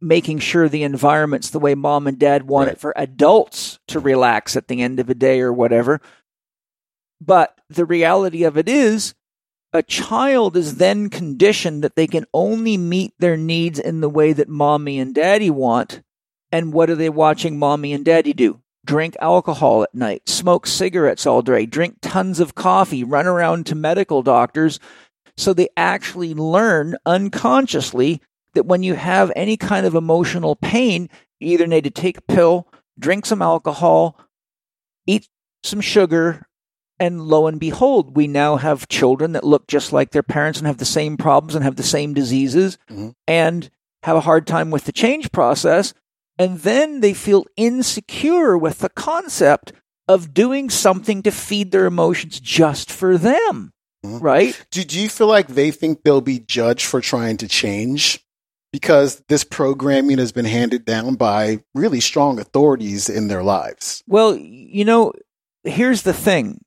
making 0.01 0.39
sure 0.39 0.67
the 0.67 0.83
environment's 0.83 1.51
the 1.51 1.59
way 1.59 1.73
mom 1.73 2.05
and 2.05 2.19
dad 2.19 2.49
want 2.49 2.67
Right. 2.67 2.73
it 2.75 2.81
for 2.81 2.93
adults 2.97 3.79
to 3.87 3.99
relax 4.01 4.57
at 4.57 4.67
the 4.67 4.81
end 4.81 4.99
of 4.99 5.09
a 5.09 5.15
day 5.15 5.39
or 5.39 5.53
whatever. 5.53 6.01
But 7.21 7.59
the 7.69 7.85
reality 7.85 8.43
of 8.43 8.57
it 8.57 8.69
is, 8.69 9.15
a 9.73 9.83
child 9.83 10.55
is 10.55 10.75
then 10.75 11.09
conditioned 11.09 11.83
that 11.83 11.95
they 11.95 12.07
can 12.07 12.25
only 12.33 12.77
meet 12.77 13.13
their 13.19 13.37
needs 13.37 13.79
in 13.79 13.99
the 14.01 14.09
way 14.09 14.31
that 14.33 14.47
mommy 14.47 14.99
and 14.99 15.13
daddy 15.13 15.49
want. 15.49 16.01
And 16.51 16.71
what 16.71 16.89
are 16.89 16.95
they 16.95 17.09
watching 17.09 17.59
mommy 17.59 17.91
and 17.91 18.05
daddy 18.05 18.33
do? 18.33 18.61
drink 18.85 19.15
alcohol 19.19 19.83
at 19.83 19.93
night, 19.93 20.29
smoke 20.29 20.67
cigarettes 20.67 21.25
all 21.25 21.41
day, 21.41 21.65
drink 21.65 21.97
tons 22.01 22.39
of 22.39 22.55
coffee, 22.55 23.03
run 23.03 23.25
around 23.25 23.65
to 23.65 23.75
medical 23.75 24.21
doctors. 24.21 24.79
So 25.35 25.53
they 25.53 25.69
actually 25.75 26.33
learn 26.33 26.95
unconsciously 27.05 28.21
that 28.53 28.65
when 28.65 28.83
you 28.83 28.93
have 28.93 29.31
any 29.35 29.57
kind 29.57 29.85
of 29.85 29.95
emotional 29.95 30.55
pain, 30.55 31.09
you 31.39 31.53
either 31.53 31.67
need 31.67 31.83
to 31.83 31.89
take 31.89 32.17
a 32.17 32.21
pill, 32.21 32.67
drink 32.97 33.25
some 33.25 33.41
alcohol, 33.41 34.17
eat 35.05 35.27
some 35.63 35.81
sugar, 35.81 36.47
and 36.99 37.21
lo 37.21 37.47
and 37.47 37.59
behold, 37.59 38.15
we 38.15 38.27
now 38.27 38.55
have 38.57 38.87
children 38.87 39.33
that 39.33 39.43
look 39.43 39.67
just 39.67 39.91
like 39.93 40.11
their 40.11 40.23
parents 40.23 40.59
and 40.59 40.67
have 40.67 40.77
the 40.77 40.85
same 40.85 41.17
problems 41.17 41.55
and 41.55 41.63
have 41.63 41.75
the 41.75 41.83
same 41.83 42.13
diseases 42.13 42.77
Mhm. 42.89 43.13
and 43.27 43.69
have 44.03 44.15
a 44.15 44.21
hard 44.21 44.45
time 44.47 44.71
with 44.71 44.85
the 44.85 44.91
change 44.91 45.31
process. 45.31 45.93
And 46.37 46.59
then 46.59 46.99
they 46.99 47.13
feel 47.13 47.45
insecure 47.57 48.57
with 48.57 48.79
the 48.79 48.89
concept 48.89 49.71
of 50.07 50.33
doing 50.33 50.69
something 50.69 51.23
to 51.23 51.31
feed 51.31 51.71
their 51.71 51.85
emotions 51.85 52.39
just 52.39 52.91
for 52.91 53.17
them. 53.17 53.71
Mhm. 54.05 54.21
Right? 54.21 54.65
Do, 54.71 54.83
do 54.83 54.99
you 54.99 55.09
feel 55.09 55.27
like 55.27 55.47
they 55.47 55.71
think 55.71 56.03
they'll 56.03 56.21
be 56.21 56.39
judged 56.39 56.85
for 56.85 57.01
trying 57.01 57.37
to 57.37 57.47
change? 57.47 58.21
Because 58.71 59.23
this 59.29 59.43
programming 59.45 60.17
has 60.17 60.31
been 60.33 60.45
handed 60.45 60.83
down 60.85 61.15
by 61.15 61.63
really 61.73 62.01
strong 62.01 62.39
authorities 62.39 63.07
in 63.09 63.29
their 63.29 63.41
lives. 63.41 64.03
Well, 64.05 64.35
you 64.35 64.83
know, 64.83 65.13
here's 65.63 66.01
the 66.03 66.13
thing. 66.13 66.59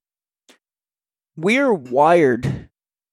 We're 1.39 1.73
wired 1.73 2.69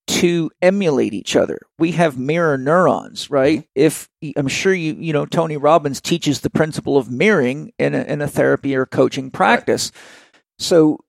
to 0.08 0.50
emulate 0.60 1.14
each 1.14 1.36
other. 1.36 1.60
We 1.78 1.92
have 1.92 2.18
mirror 2.18 2.58
neurons, 2.58 3.30
right? 3.30 3.68
If 3.76 4.10
I'm 4.36 4.48
sure 4.48 4.74
you, 4.74 4.96
you 4.96 5.14
know, 5.14 5.28
Tony 5.28 5.58
Robbins 5.58 6.02
teaches 6.02 6.42
the 6.42 6.50
principle 6.50 6.98
of 6.98 7.12
mirroring 7.12 7.72
in 7.78 7.94
a, 7.94 8.02
in 8.02 8.22
a 8.22 8.28
therapy 8.28 8.76
or 8.76 8.88
coaching 8.88 9.30
practice. 9.30 9.92
So, 10.58 11.02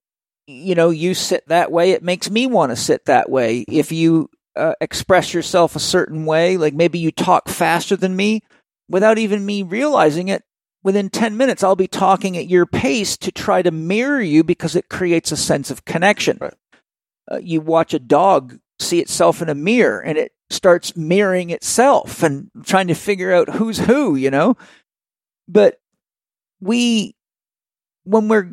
you 0.47 0.75
know, 0.75 0.91
you 0.91 1.15
sit 1.15 1.49
that 1.49 1.73
way, 1.73 1.93
it 1.93 2.03
makes 2.03 2.31
me 2.31 2.47
want 2.47 2.71
to 2.73 2.77
sit 2.77 3.07
that 3.07 3.31
way. 3.31 3.65
If 3.67 3.93
you 3.93 4.29
uh, 4.55 4.75
express 4.83 5.33
yourself 5.33 5.75
a 5.75 5.81
certain 5.81 6.27
way, 6.27 6.59
like 6.59 6.75
maybe 6.75 6.99
you 6.99 7.11
talk 7.11 7.49
faster 7.49 7.97
than 7.97 8.15
me 8.15 8.43
without 8.91 9.17
even 9.17 9.47
me 9.47 9.63
realizing 9.63 10.29
it, 10.29 10.43
within 10.83 11.09
10 11.09 11.35
minutes, 11.37 11.65
I'll 11.65 11.77
be 11.77 11.89
talking 11.89 12.37
at 12.37 12.47
your 12.47 12.67
pace 12.67 13.17
to 13.19 13.33
try 13.33 13.63
to 13.63 13.71
mirror 13.71 14.21
you 14.21 14.45
because 14.45 14.77
it 14.77 14.91
creates 14.91 15.33
a 15.33 15.37
sense 15.37 15.71
of 15.71 15.87
connection. 15.87 16.37
Right. 16.41 16.55
Uh, 17.31 17.39
you 17.43 17.61
watch 17.61 17.95
a 17.95 17.99
dog 17.99 18.59
see 18.79 19.01
itself 19.01 19.43
in 19.43 19.49
a 19.49 19.55
mirror 19.55 20.01
and 20.01 20.19
it 20.19 20.33
starts 20.51 20.97
mirroring 20.97 21.51
itself 21.51 22.23
and 22.23 22.51
trying 22.65 22.87
to 22.87 22.95
figure 22.95 23.33
out 23.33 23.55
who's 23.55 23.79
who, 23.79 24.15
you 24.15 24.31
know? 24.31 24.57
But 25.49 25.81
we, 26.61 27.17
when 28.05 28.29
we're, 28.29 28.53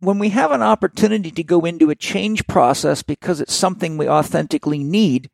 when 0.00 0.18
we 0.18 0.30
have 0.30 0.50
an 0.50 0.62
opportunity 0.62 1.30
to 1.30 1.42
go 1.42 1.60
into 1.60 1.90
a 1.90 1.94
change 1.94 2.46
process 2.46 3.02
because 3.02 3.40
it's 3.40 3.54
something 3.54 3.96
we 3.96 4.08
authentically 4.08 4.84
need, 4.84 5.30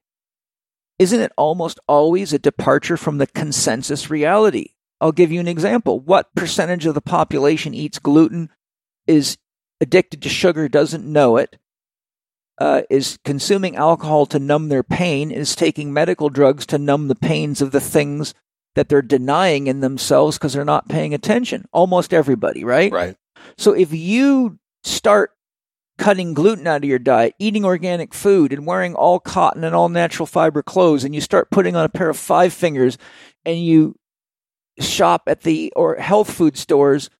isn't 0.99 1.20
it 1.20 1.33
almost 1.37 1.81
always 1.89 2.33
a 2.33 2.39
departure 2.39 2.97
from 2.97 3.18
the 3.18 3.26
consensus 3.26 4.11
reality? 4.11 4.74
I'll 5.01 5.12
give 5.12 5.33
you 5.33 5.41
an 5.41 5.49
example. 5.49 5.99
What 5.99 6.35
percentage 6.35 6.87
of 6.87 6.95
the 6.95 7.01
population 7.01 7.74
eats 7.74 7.99
gluten, 7.99 8.51
is 9.07 9.39
addicted 9.81 10.22
to 10.22 10.28
sugar, 10.28 10.68
doesn't 10.68 11.11
know 11.11 11.39
it, 11.39 11.57
uh, 12.61 12.82
is 12.90 13.18
consuming 13.24 13.74
alcohol 13.74 14.26
to 14.26 14.38
numb 14.38 14.68
their 14.68 14.82
pain, 14.82 15.30
is 15.30 15.56
taking 15.56 15.92
medical 15.92 16.28
drugs 16.28 16.66
to 16.66 16.78
numb 16.78 17.08
the 17.08 17.14
pains 17.14 17.62
of 17.62 17.72
the 17.72 17.80
things 17.80 18.34
that 18.74 18.88
they're 18.88 19.02
denying 19.02 19.66
in 19.66 19.80
themselves 19.80 20.38
because 20.38 20.52
they're 20.52 20.64
not 20.64 20.88
paying 20.88 21.14
attention? 21.14 21.64
Almost 21.72 22.12
everybody, 22.12 22.62
right? 22.62 22.92
Right. 22.92 23.16
So 23.56 23.72
if 23.72 23.92
you 23.92 24.58
start 24.84 25.32
cutting 25.98 26.34
gluten 26.34 26.66
out 26.66 26.82
of 26.82 26.88
your 26.88 26.98
diet, 26.98 27.34
eating 27.38 27.64
organic 27.64 28.14
food, 28.14 28.52
and 28.52 28.66
wearing 28.66 28.94
all 28.94 29.18
cotton 29.20 29.64
and 29.64 29.74
all 29.74 29.88
natural 29.88 30.26
fiber 30.26 30.62
clothes, 30.62 31.02
and 31.02 31.14
you 31.14 31.20
start 31.20 31.50
putting 31.50 31.76
on 31.76 31.84
a 31.84 31.90
pair 31.90 32.11
of 32.11 32.16
five 32.16 32.52
fingers, 32.52 32.98
and 33.44 33.58
you 33.58 33.96
shop 34.78 35.22
at 35.26 35.42
the 35.42 35.72
or 35.76 35.96
health 35.96 36.30
food 36.30 36.56
stores, 36.56 37.11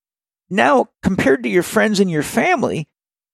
now 0.51 0.89
compared 1.03 1.43
to 1.43 1.49
your 1.49 1.63
friends 1.63 2.01
and 2.01 2.11
your 2.11 2.23
family, 2.23 2.89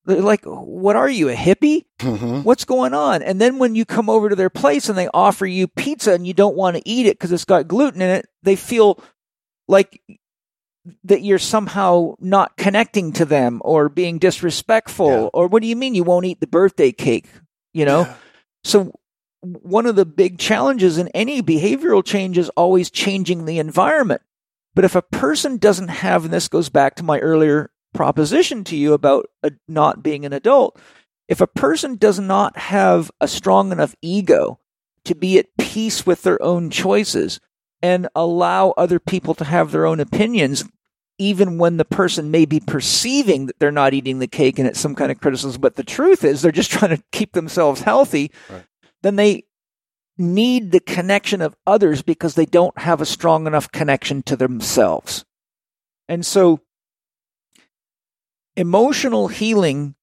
like, 0.07 0.45
"What 0.45 0.97
are 0.97 1.11
you, 1.11 1.29
a 1.29 1.35
hippie? 1.35 1.85
hmm 2.01 2.43
What's 2.43 2.65
going 2.65 2.95
on?" 2.95 3.23
And 3.23 3.41
then 3.41 3.59
when 3.59 3.75
you 3.75 3.85
come 3.85 4.09
over 4.09 4.29
to 4.29 4.37
their 4.37 4.51
place 4.51 4.89
and 4.89 4.97
they 4.97 5.09
offer 5.13 5.47
you 5.47 5.67
pizza 5.69 6.13
and 6.13 6.27
you 6.27 6.33
don't 6.35 6.57
want 6.57 6.77
to 6.77 6.89
eat 6.89 7.07
it 7.07 7.19
because 7.19 7.33
it's 7.33 7.45
got 7.45 7.69
gluten 7.69 8.01
in 8.03 8.11
it, 8.11 8.27
they 8.43 8.57
feel 8.57 9.03
like 9.69 10.01
that 11.05 11.23
you're 11.23 11.39
somehow 11.41 12.15
not 12.21 12.57
connecting 12.57 13.13
to 13.15 13.25
them 13.25 13.61
or 13.65 13.89
being 13.89 14.19
disrespectful 14.19 15.11
Yeah. 15.11 15.29
or 15.35 15.49
what 15.49 15.61
do 15.63 15.69
you 15.69 15.75
mean 15.77 15.95
you 15.97 16.05
won't 16.05 16.27
eat 16.27 16.41
the 16.41 16.47
birthday 16.47 16.93
cake 16.93 17.27
you 17.75 17.85
know 17.85 18.03
Yeah. 18.03 18.15
so 18.63 18.93
one 19.43 19.87
of 19.87 19.97
the 19.97 20.07
big 20.07 20.39
challenges 20.39 20.97
in 20.97 21.09
any 21.09 21.43
behavioral 21.43 22.05
change 22.05 22.39
is 22.39 22.51
always 22.51 22.89
changing 22.89 23.47
the 23.47 23.59
environment 23.59 24.23
but 24.77 24.85
if 24.85 24.95
a 24.95 25.03
person 25.03 25.57
doesn't 25.57 25.89
have 25.89 26.25
and 26.25 26.33
this 26.33 26.47
goes 26.47 26.69
back 26.69 26.95
to 26.97 27.03
my 27.03 27.19
earlier 27.19 27.73
proposition 27.97 28.63
to 28.65 28.77
you 28.77 28.93
about 28.93 29.27
uh 29.43 29.51
not 29.67 30.03
being 30.03 30.25
an 30.25 30.33
adult 30.33 30.79
if 31.29 31.41
a 31.41 31.47
person 31.47 31.97
does 31.97 32.21
not 32.21 32.57
have 32.57 33.11
a 33.21 33.27
strong 33.27 33.73
enough 33.73 33.95
ego 34.01 34.61
to 35.05 35.15
be 35.15 35.39
at 35.39 35.57
peace 35.59 36.07
with 36.07 36.23
their 36.23 36.41
own 36.43 36.71
choices 36.71 37.41
and 37.83 38.09
allow 38.15 38.71
other 38.73 38.99
people 38.99 39.35
to 39.35 39.45
have 39.45 39.71
their 39.71 39.87
own 39.87 39.99
opinions, 40.01 40.65
even 41.19 41.59
when 41.59 41.77
the 41.77 41.85
person 41.85 42.31
may 42.31 42.45
be 42.45 42.61
perceiving 42.61 43.47
that 43.47 43.59
they're 43.59 43.73
not 43.73 43.95
eating 43.95 44.19
the 44.19 44.27
cake 44.27 44.59
and 44.59 44.69
it's 44.69 44.81
some 44.81 44.95
kind 44.95 45.11
of 45.11 45.21
criticism, 45.21 45.61
but 45.61 45.75
the 45.77 45.83
truth 45.85 46.23
is 46.25 46.43
they're 46.43 46.53
just 46.53 46.71
trying 46.77 46.97
to 46.97 47.03
keep 47.13 47.33
themselves 47.33 47.83
healthy, 47.83 48.31
Right. 48.49 48.65
then 49.03 49.17
they 49.17 49.45
need 50.19 50.71
the 50.71 50.81
connection 50.81 51.43
of 51.43 51.57
others 51.67 52.03
because 52.03 52.35
they 52.35 52.47
don't 52.47 52.79
have 52.79 53.01
a 53.01 53.07
strong 53.07 53.47
enough 53.47 53.71
connection 53.71 54.23
to 54.25 54.37
themselves. 54.37 55.25
And 56.09 56.25
so 56.25 56.61
emotional 58.57 59.29
healing 59.29 59.95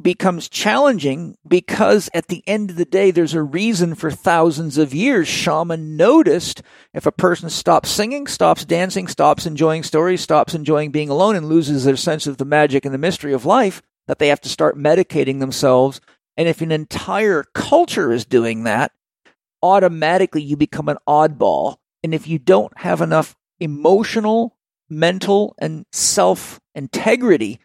becomes 0.00 0.48
challenging 0.48 1.36
because 1.46 2.08
at 2.14 2.28
the 2.28 2.42
end 2.46 2.70
of 2.70 2.76
the 2.76 2.84
day, 2.84 3.10
there's 3.10 3.34
a 3.34 3.42
reason 3.42 3.94
for 3.94 4.10
thousands 4.10 4.78
of 4.78 4.94
years. 4.94 5.26
Shaman 5.26 5.96
noticed 5.96 6.62
if 6.94 7.06
a 7.06 7.12
person 7.12 7.50
stops 7.50 7.90
singing, 7.90 8.26
stops 8.26 8.64
dancing, 8.64 9.08
stops 9.08 9.46
enjoying 9.46 9.82
stories, 9.82 10.20
stops 10.20 10.54
enjoying 10.54 10.92
being 10.92 11.08
alone, 11.08 11.34
and 11.34 11.48
loses 11.48 11.84
their 11.84 11.96
sense 11.96 12.26
of 12.26 12.36
the 12.36 12.44
magic 12.44 12.84
and 12.84 12.94
the 12.94 12.98
mystery 12.98 13.32
of 13.32 13.44
life, 13.44 13.82
that 14.06 14.18
they 14.18 14.28
have 14.28 14.40
to 14.42 14.48
start 14.48 14.78
medicating 14.78 15.40
themselves. 15.40 16.00
And 16.36 16.48
if 16.48 16.60
an 16.60 16.70
entire 16.70 17.44
culture 17.54 18.12
is 18.12 18.24
doing 18.24 18.64
that, 18.64 18.92
automatically 19.62 20.42
you 20.42 20.56
become 20.56 20.88
an 20.88 20.98
oddball. 21.08 21.78
And 22.04 22.14
if 22.14 22.28
you 22.28 22.38
don't 22.38 22.76
have 22.78 23.00
enough 23.00 23.34
emotional, 23.58 24.56
mental, 24.88 25.56
and 25.58 25.84
self 25.90 26.60
integrity 26.78 27.60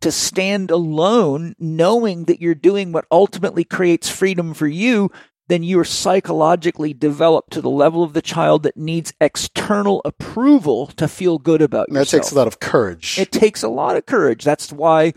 to 0.00 0.12
stand 0.12 0.70
alone, 0.70 1.54
knowing 1.58 2.24
that 2.24 2.40
you're 2.40 2.54
doing 2.54 2.92
what 2.92 3.06
ultimately 3.10 3.64
creates 3.64 4.10
freedom 4.10 4.52
for 4.52 4.66
you, 4.66 5.10
then 5.48 5.62
you're 5.62 5.84
psychologically 5.84 6.92
developed 6.92 7.52
to 7.52 7.62
the 7.62 7.70
level 7.70 8.02
of 8.02 8.12
the 8.12 8.20
child 8.20 8.64
that 8.64 8.76
needs 8.76 9.14
external 9.20 10.02
approval 10.04 10.88
to 10.88 11.06
feel 11.08 11.38
good 11.38 11.62
about 11.62 11.88
And 11.88 11.96
that 11.96 12.00
yourself. 12.00 12.22
takes 12.24 12.32
a 12.32 12.34
lot 12.34 12.46
of 12.48 12.60
courage. 12.60 13.18
It 13.18 13.32
takes 13.32 13.62
a 13.62 13.68
lot 13.68 13.96
of 13.96 14.04
courage. 14.06 14.44
That's 14.44 14.72
why 14.72 15.14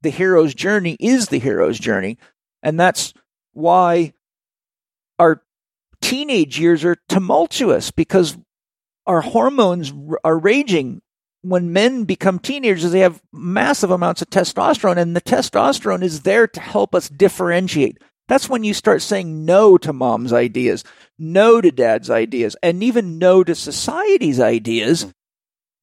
the 0.00 0.10
hero's 0.10 0.54
journey 0.54 0.96
is 1.00 1.28
the 1.28 1.38
hero's 1.38 1.78
journey. 1.78 2.16
And 2.62 2.78
that's 2.78 3.12
why 3.52 4.14
our 5.18 5.42
teenage 6.00 6.58
years 6.58 6.84
are 6.84 6.96
tumultuous 7.08 7.90
because 7.90 8.38
our 9.06 9.20
hormones 9.20 9.92
are 10.24 10.38
raging. 10.38 11.02
When 11.42 11.72
men 11.72 12.04
become 12.04 12.38
teenagers, 12.38 12.90
they 12.90 13.00
have 13.00 13.20
massive 13.32 13.90
amounts 13.90 14.22
of 14.22 14.30
testosterone, 14.30 14.96
and 14.96 15.14
the 15.14 15.20
testosterone 15.20 16.02
is 16.02 16.22
there 16.22 16.46
to 16.46 16.60
help 16.60 16.94
us 16.94 17.08
differentiate. 17.08 17.98
That's 18.28 18.48
when 18.48 18.64
you 18.64 18.74
start 18.74 19.02
saying 19.02 19.44
no 19.44 19.76
to 19.78 19.92
mom's 19.92 20.32
ideas, 20.32 20.84
no 21.18 21.60
to 21.60 21.70
dad's 21.70 22.10
ideas, 22.10 22.56
and 22.62 22.82
even 22.82 23.18
no 23.18 23.42
to 23.44 23.54
society's 23.54 24.40
ideas. 24.40 25.02
Hmm. 25.02 25.10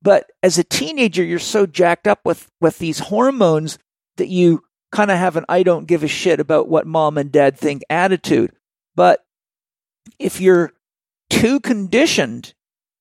But 0.01 0.31
as 0.41 0.57
a 0.57 0.63
teenager, 0.63 1.23
you're 1.23 1.39
so 1.39 1.65
jacked 1.65 2.07
up 2.07 2.21
with, 2.23 2.49
with 2.61 2.79
these 2.79 2.99
hormones 2.99 3.77
that 4.17 4.29
you 4.29 4.63
kind 4.91 5.11
of 5.11 5.17
have 5.17 5.35
an 5.35 5.45
I 5.49 5.63
don't 5.63 5.87
give 5.87 6.03
a 6.03 6.07
shit 6.07 6.39
about 6.39 6.67
what 6.69 6.87
mom 6.87 7.17
and 7.17 7.31
dad 7.31 7.57
think 7.57 7.83
attitude. 7.89 8.51
But 8.95 9.23
if 10.17 10.41
you're 10.41 10.71
too 11.29 11.59
conditioned 11.59 12.53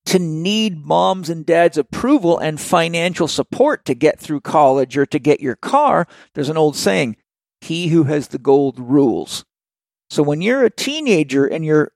to 0.09 0.17
need 0.17 0.83
mom's 0.83 1.29
and 1.29 1.45
dad's 1.45 1.77
approval 1.77 2.39
and 2.39 2.59
financial 2.59 3.27
support 3.27 3.85
to 3.85 3.93
get 3.93 4.19
through 4.19 4.41
college 4.41 4.97
or 4.97 5.05
to 5.05 5.19
get 5.19 5.39
your 5.39 5.55
car, 5.55 6.07
there's 6.33 6.49
an 6.49 6.57
old 6.57 6.75
saying, 6.75 7.15
he 7.61 7.89
who 7.89 8.05
has 8.05 8.29
the 8.29 8.39
gold 8.39 8.79
rules. 8.79 9.45
So 10.09 10.23
when 10.23 10.41
you're 10.41 10.65
a 10.65 10.71
teenager 10.71 11.45
and 11.45 11.63
you're 11.63 11.91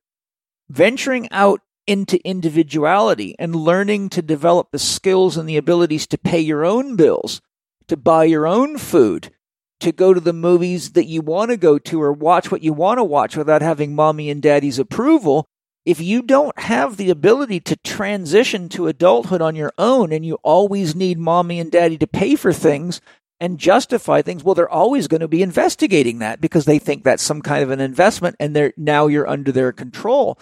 venturing 0.69 1.27
out 1.31 1.61
into 1.87 2.23
individuality 2.23 3.35
and 3.39 3.55
learning 3.55 4.09
to 4.09 4.21
develop 4.21 4.69
the 4.71 4.77
skills 4.77 5.35
and 5.35 5.49
the 5.49 5.57
abilities 5.57 6.05
to 6.05 6.17
pay 6.19 6.39
your 6.39 6.63
own 6.63 6.95
bills, 6.95 7.41
to 7.87 7.97
buy 7.97 8.25
your 8.25 8.45
own 8.45 8.77
food, 8.77 9.31
to 9.79 9.91
go 9.91 10.13
to 10.13 10.19
the 10.19 10.33
movies 10.33 10.91
that 10.91 11.07
you 11.07 11.21
want 11.21 11.49
to 11.49 11.57
go 11.57 11.79
to 11.79 11.99
or 11.99 12.13
watch 12.13 12.51
what 12.51 12.61
you 12.61 12.73
want 12.73 12.99
to 12.99 13.03
watch 13.03 13.35
without 13.35 13.63
having 13.63 13.95
mommy 13.95 14.29
and 14.29 14.43
daddy's 14.43 14.77
approval. 14.77 15.47
If 15.85 15.99
you 15.99 16.21
don't 16.21 16.57
have 16.59 16.95
the 16.95 17.09
ability 17.09 17.59
to 17.61 17.75
transition 17.75 18.69
to 18.69 18.87
adulthood 18.87 19.41
on 19.41 19.55
your 19.55 19.73
own 19.77 20.13
and 20.13 20.25
you 20.25 20.35
always 20.35 20.95
need 20.95 21.19
mommy 21.19 21.59
and 21.59 21.71
daddy 21.71 21.97
to 21.97 22.07
pay 22.07 22.35
for 22.35 22.53
things 22.53 23.01
and 23.39 23.59
justify 23.59 24.21
things, 24.21 24.43
well, 24.43 24.55
they're 24.55 24.69
always 24.69 25.07
going 25.09 25.21
to 25.21 25.27
be 25.27 25.41
investigating 25.41 26.19
that 26.19 26.39
because 26.39 26.63
they 26.63 26.79
think 26.79 27.03
that's 27.03 27.23
some 27.23 27.41
kind 27.41 27.63
of 27.63 27.71
an 27.71 27.81
investment 27.81 28.37
and 28.39 28.55
they're 28.55 28.73
now 28.77 29.07
you're 29.07 29.27
under 29.27 29.51
their 29.51 29.73
control. 29.73 30.39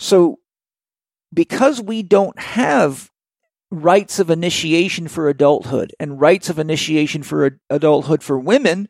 So 0.00 0.40
because 1.32 1.80
we 1.80 2.02
don't 2.02 2.38
have 2.38 3.10
rites 3.70 4.18
of 4.18 4.30
initiation 4.30 5.06
for 5.06 5.28
adulthood 5.28 5.94
and 6.00 6.20
rites 6.20 6.48
of 6.48 6.58
initiation 6.58 7.22
for 7.22 7.60
adulthood 7.70 8.22
for 8.22 8.38
women, 8.38 8.88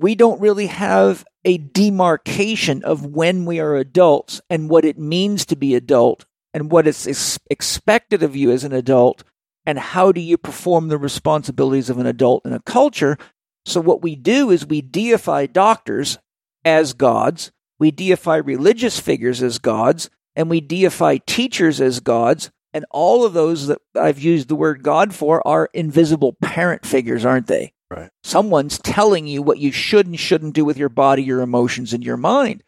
we 0.00 0.14
don't 0.14 0.40
really 0.40 0.66
have 0.66 1.24
a 1.44 1.58
demarcation 1.58 2.82
of 2.84 3.06
when 3.06 3.44
we 3.44 3.60
are 3.60 3.76
adults 3.76 4.40
and 4.50 4.68
what 4.68 4.84
it 4.84 4.98
means 4.98 5.46
to 5.46 5.56
be 5.56 5.74
adult 5.74 6.24
and 6.54 6.70
what 6.70 6.86
is 6.86 7.38
expected 7.50 8.22
of 8.22 8.36
you 8.36 8.50
as 8.50 8.64
an 8.64 8.72
adult 8.72 9.24
and 9.66 9.78
how 9.78 10.12
do 10.12 10.20
you 10.20 10.38
perform 10.38 10.88
the 10.88 10.98
responsibilities 10.98 11.90
of 11.90 11.98
an 11.98 12.06
adult 12.06 12.44
in 12.46 12.52
a 12.52 12.60
culture. 12.60 13.18
So 13.66 13.80
what 13.80 14.02
we 14.02 14.16
do 14.16 14.50
is 14.50 14.66
we 14.66 14.80
deify 14.80 15.46
doctors 15.46 16.18
as 16.64 16.92
gods, 16.92 17.52
we 17.78 17.90
deify 17.90 18.36
religious 18.36 18.98
figures 18.98 19.42
as 19.42 19.58
gods, 19.58 20.10
and 20.34 20.48
we 20.48 20.60
deify 20.60 21.18
teachers 21.26 21.80
as 21.80 22.00
gods 22.00 22.50
and 22.72 22.84
all 22.90 23.24
of 23.24 23.32
those 23.32 23.66
that 23.66 23.78
I've 23.94 24.18
used 24.18 24.48
the 24.48 24.54
word 24.54 24.82
God 24.82 25.14
for 25.14 25.46
are 25.46 25.70
invisible 25.72 26.36
parent 26.42 26.84
figures, 26.84 27.24
aren't 27.24 27.46
they? 27.46 27.72
Right. 27.90 28.10
Someone's 28.22 28.78
telling 28.78 29.26
you 29.26 29.40
what 29.40 29.58
you 29.58 29.72
should 29.72 30.06
and 30.06 30.18
shouldn't 30.18 30.54
do 30.54 30.64
with 30.64 30.76
your 30.76 30.90
body, 30.90 31.22
your 31.22 31.40
emotions, 31.40 31.92
and 31.92 32.04
your 32.04 32.18
mind. 32.18 32.62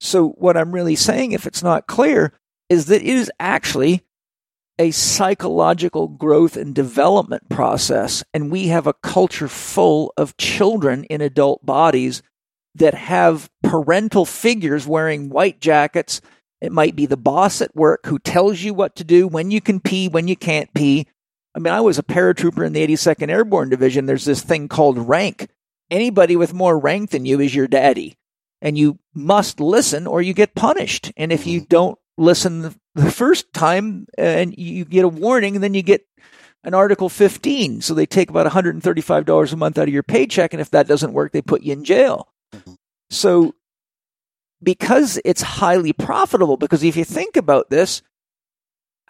So, 0.00 0.30
what 0.30 0.56
I'm 0.56 0.72
really 0.72 0.96
saying, 0.96 1.32
if 1.32 1.46
it's 1.46 1.62
not 1.62 1.86
clear, 1.86 2.32
is 2.68 2.86
that 2.86 3.02
it 3.02 3.06
is 3.06 3.30
actually 3.38 4.02
a 4.78 4.90
psychological 4.90 6.08
growth 6.08 6.56
and 6.56 6.74
development 6.74 7.48
process. 7.48 8.24
And 8.34 8.50
we 8.50 8.68
have 8.68 8.88
a 8.88 8.94
culture 8.94 9.46
full 9.46 10.12
of 10.16 10.36
children 10.36 11.04
in 11.04 11.20
adult 11.20 11.64
bodies 11.64 12.22
that 12.74 12.94
have 12.94 13.48
parental 13.62 14.24
figures 14.24 14.86
wearing 14.86 15.28
white 15.28 15.60
jackets 15.60 16.20
it 16.62 16.70
might 16.70 16.94
be 16.94 17.06
the 17.06 17.16
boss 17.16 17.60
at 17.60 17.74
work 17.74 18.06
who 18.06 18.20
tells 18.20 18.62
you 18.62 18.72
what 18.72 18.94
to 18.96 19.04
do, 19.04 19.26
when 19.26 19.50
you 19.50 19.60
can 19.60 19.80
pee, 19.80 20.08
when 20.08 20.28
you 20.28 20.36
can't 20.36 20.72
pee. 20.72 21.08
I 21.54 21.58
mean, 21.58 21.72
I 21.72 21.80
was 21.80 21.98
a 21.98 22.02
paratrooper 22.02 22.66
in 22.66 22.72
the 22.72 22.86
82nd 22.86 23.30
Airborne 23.30 23.68
Division. 23.68 24.06
There's 24.06 24.24
this 24.24 24.42
thing 24.42 24.68
called 24.68 24.98
rank. 24.98 25.48
Anybody 25.90 26.36
with 26.36 26.54
more 26.54 26.78
rank 26.78 27.10
than 27.10 27.26
you 27.26 27.40
is 27.40 27.54
your 27.54 27.68
daddy. 27.68 28.16
And 28.62 28.78
you 28.78 28.98
must 29.14 29.60
listen 29.60 30.06
or 30.06 30.22
you 30.22 30.32
get 30.32 30.54
punished. 30.54 31.12
And 31.16 31.32
if 31.32 31.46
you 31.46 31.60
don't 31.60 31.98
listen 32.16 32.62
the, 32.62 32.74
the 32.94 33.10
first 33.10 33.52
time 33.52 34.06
uh, 34.16 34.22
and 34.22 34.56
you 34.56 34.84
get 34.84 35.04
a 35.04 35.08
warning, 35.08 35.60
then 35.60 35.74
you 35.74 35.82
get 35.82 36.06
an 36.64 36.72
Article 36.72 37.08
15. 37.08 37.80
So 37.82 37.92
they 37.92 38.06
take 38.06 38.30
about 38.30 38.50
$135 38.50 39.52
a 39.52 39.56
month 39.56 39.78
out 39.78 39.88
of 39.88 39.94
your 39.94 40.04
paycheck. 40.04 40.54
And 40.54 40.60
if 40.60 40.70
that 40.70 40.86
doesn't 40.86 41.12
work, 41.12 41.32
they 41.32 41.42
put 41.42 41.62
you 41.62 41.72
in 41.72 41.84
jail. 41.84 42.28
Mm-hmm. 42.54 42.74
So 43.10 43.54
because 44.62 45.20
it's 45.24 45.42
highly 45.42 45.92
profitable. 45.92 46.56
Because 46.56 46.82
if 46.84 46.96
you 46.96 47.04
think 47.04 47.36
about 47.36 47.70
this, 47.70 48.02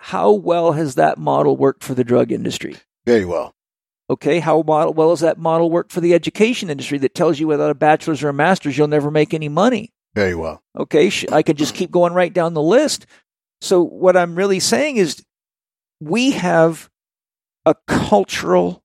how 0.03 0.33
well 0.33 0.73
has 0.73 0.97
that 0.97 1.17
model 1.17 1.57
worked 1.57 1.85
for 1.85 1.95
the 1.95 2.03
drug 2.03 2.33
industry? 2.33 2.77
Very 3.07 3.25
well. 3.25 3.55
Okay, 4.11 4.41
how 4.41 4.63
model, 4.63 4.93
well 4.93 5.11
has 5.11 5.21
that 5.21 5.39
model 5.39 5.71
worked 5.71 5.93
for 5.93 6.01
the 6.01 6.13
education 6.13 6.71
industry 6.71 6.99
that 6.99 7.15
tells 7.15 7.39
you 7.39 7.47
without 7.47 7.71
a 7.71 7.75
bachelor's 7.75 8.23
or 8.23 8.29
a 8.29 8.33
master's 8.33 8.77
you'll 8.77 8.89
never 8.89 9.13
make 9.13 9.33
any 9.33 9.49
money? 9.49 9.93
Very 10.15 10.35
well. 10.35 10.61
Okay, 10.77 11.11
I 11.31 11.43
could 11.43 11.57
just 11.57 11.77
keep 11.77 11.93
going 11.93 12.15
right 12.15 12.33
down 12.33 12.55
the 12.55 12.61
list. 12.61 13.07
So 13.61 13.85
what 13.85 14.17
I'm 14.17 14.35
really 14.35 14.59
saying 14.59 14.97
is 14.97 15.25
we 16.01 16.33
have 16.33 16.91
a 17.65 17.77
cultural 17.87 18.83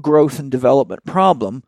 growth 0.00 0.40
and 0.40 0.50
development 0.50 1.04
problem 1.04 1.62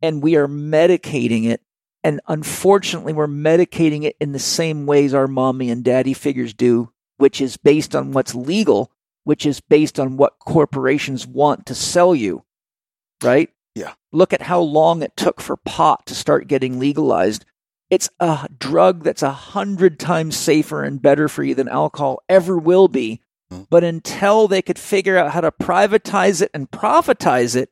and 0.00 0.22
we 0.22 0.34
are 0.36 0.48
medicating 0.48 1.44
it 1.44 1.60
and 2.04 2.20
unfortunately, 2.26 3.12
we're 3.12 3.26
medicating 3.26 4.04
it 4.04 4.16
in 4.20 4.32
the 4.32 4.38
same 4.38 4.86
ways 4.86 5.12
our 5.12 5.26
mommy 5.26 5.68
and 5.68 5.84
daddy 5.84 6.14
figures 6.14 6.54
do, 6.54 6.90
which 7.18 7.40
is 7.40 7.56
based 7.56 7.94
on 7.94 8.12
what's 8.12 8.34
legal, 8.34 8.90
which 9.24 9.44
is 9.44 9.60
based 9.60 10.00
on 10.00 10.16
what 10.16 10.38
corporations 10.38 11.26
want 11.26 11.66
to 11.66 11.74
sell 11.74 12.14
you. 12.14 12.44
Right? 13.22 13.50
Yeah. 13.74 13.92
Look 14.10 14.32
at 14.32 14.42
how 14.42 14.60
long 14.60 15.02
it 15.02 15.16
took 15.16 15.40
for 15.40 15.56
pot 15.56 16.06
to 16.06 16.14
start 16.14 16.48
getting 16.48 16.78
legalized. 16.78 17.44
It's 17.90 18.08
a 18.20 18.48
drug 18.58 19.04
that's 19.04 19.22
a 19.22 19.30
hundred 19.30 19.98
times 19.98 20.36
safer 20.36 20.82
and 20.82 21.00
better 21.00 21.28
for 21.28 21.42
you 21.42 21.54
than 21.54 21.68
alcohol 21.68 22.22
ever 22.28 22.58
will 22.58 22.88
be. 22.88 23.20
Mm-hmm. 23.50 23.64
But 23.70 23.84
until 23.84 24.46
they 24.46 24.62
could 24.62 24.78
figure 24.78 25.16
out 25.16 25.30
how 25.30 25.40
to 25.40 25.52
privatize 25.52 26.42
it 26.42 26.50
and 26.52 26.70
profitize 26.70 27.56
it, 27.56 27.70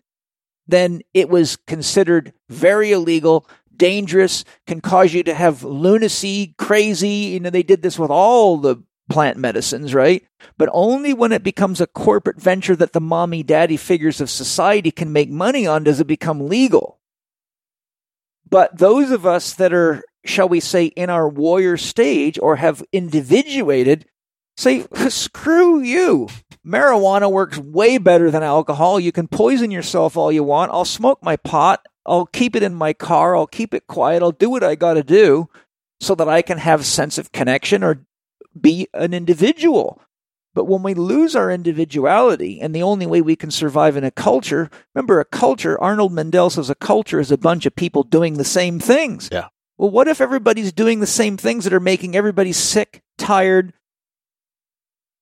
then 0.67 1.03
it 1.15 1.29
was 1.29 1.57
considered 1.57 2.33
very 2.49 2.93
illegal, 2.93 3.47
dangerous, 3.77 4.45
can 4.67 4.81
cause 4.81 5.13
you 5.13 5.23
to 5.23 5.35
have 5.35 5.63
lunacy, 5.63 6.55
crazy. 6.59 7.09
You 7.09 7.41
know, 7.41 7.51
they 7.51 7.63
did 7.63 7.83
this 7.83 7.99
with 7.99 8.11
all 8.11 8.57
the 8.57 8.83
plant 9.09 9.37
medicines, 9.39 9.95
right? 9.95 10.25
But 10.59 10.69
only 10.73 11.15
when 11.15 11.33
it 11.33 11.43
becomes 11.43 11.81
a 11.81 11.87
corporate 11.87 12.41
venture 12.41 12.77
that 12.77 12.93
the 12.93 13.01
mommy 13.01 13.43
daddy 13.43 13.77
figures 13.77 14.21
of 14.21 14.31
society 14.31 14.91
can 14.91 15.13
make 15.13 15.31
money 15.31 15.67
on 15.67 15.85
does 15.85 16.01
it 16.01 16.07
become 16.07 16.49
legal. 16.49 16.99
But 18.49 18.79
those 18.79 19.11
of 19.11 19.27
us 19.27 19.55
that 19.55 19.73
are, 19.73 20.03
shall 20.25 20.49
we 20.49 20.61
say, 20.61 20.87
in 20.87 21.11
our 21.11 21.29
warrior 21.29 21.77
stage 21.77 22.39
or 22.41 22.57
have 22.57 22.83
individuated 22.93 24.07
say, 24.57 24.87
screw 25.09 25.81
you. 25.81 26.29
Marijuana 26.65 27.31
works 27.31 27.59
way 27.59 27.99
better 27.99 28.31
than 28.31 28.43
alcohol. 28.43 28.99
You 28.99 29.13
can 29.13 29.29
poison 29.29 29.71
yourself 29.71 30.17
all 30.17 30.33
you 30.33 30.43
want. 30.43 30.73
I'll 30.73 30.85
smoke 30.85 31.23
my 31.23 31.37
pot 31.37 31.87
I'll 32.07 32.27
keep 32.27 32.57
it 32.57 32.63
in 32.63 32.75
my 32.75 32.93
car. 32.93 33.37
I'll 33.37 33.47
keep 33.47 33.75
it 33.75 33.87
quiet. 33.87 34.23
I'll 34.23 34.33
do 34.33 34.49
what 34.49 34.65
I 34.65 34.77
got 34.77 34.95
to 34.95 35.03
do 35.03 35.49
so 36.01 36.15
that 36.15 36.29
I 36.29 36.43
can 36.43 36.59
have 36.59 36.81
a 36.81 36.85
sense 36.85 37.19
of 37.19 37.33
connection 37.33 37.83
or 37.83 38.07
be 38.61 38.89
an 38.95 39.15
individual. 39.15 40.01
But 40.55 40.65
when 40.65 40.83
we 40.83 40.95
lose 40.95 41.37
our 41.37 41.51
individuality, 41.51 42.61
and 42.61 42.75
the 42.75 42.83
only 42.83 43.05
way 43.05 43.21
we 43.21 43.37
can 43.37 43.51
survive 43.51 43.95
in 43.95 44.05
a 44.05 44.11
culture, 44.11 44.71
remember 44.95 45.21
a 45.21 45.25
culture, 45.27 45.79
Arnold 45.79 46.13
Mindell 46.13 46.51
says 46.51 46.71
a 46.71 46.75
culture 46.75 47.21
is 47.21 47.31
a 47.31 47.37
bunch 47.37 47.67
of 47.67 47.77
people 47.77 48.03
doing 48.03 48.35
the 48.35 48.45
same 48.45 48.81
things. 48.81 49.29
Yeah. 49.31 49.49
Well, 49.77 49.91
what 49.91 50.09
if 50.09 50.23
everybody's 50.23 50.73
doing 50.73 51.01
the 51.01 51.07
same 51.07 51.37
things 51.37 51.65
that 51.65 51.75
are 51.75 51.81
making 51.81 52.17
everybody 52.17 52.53
sick, 52.53 53.03
tired, 53.19 53.75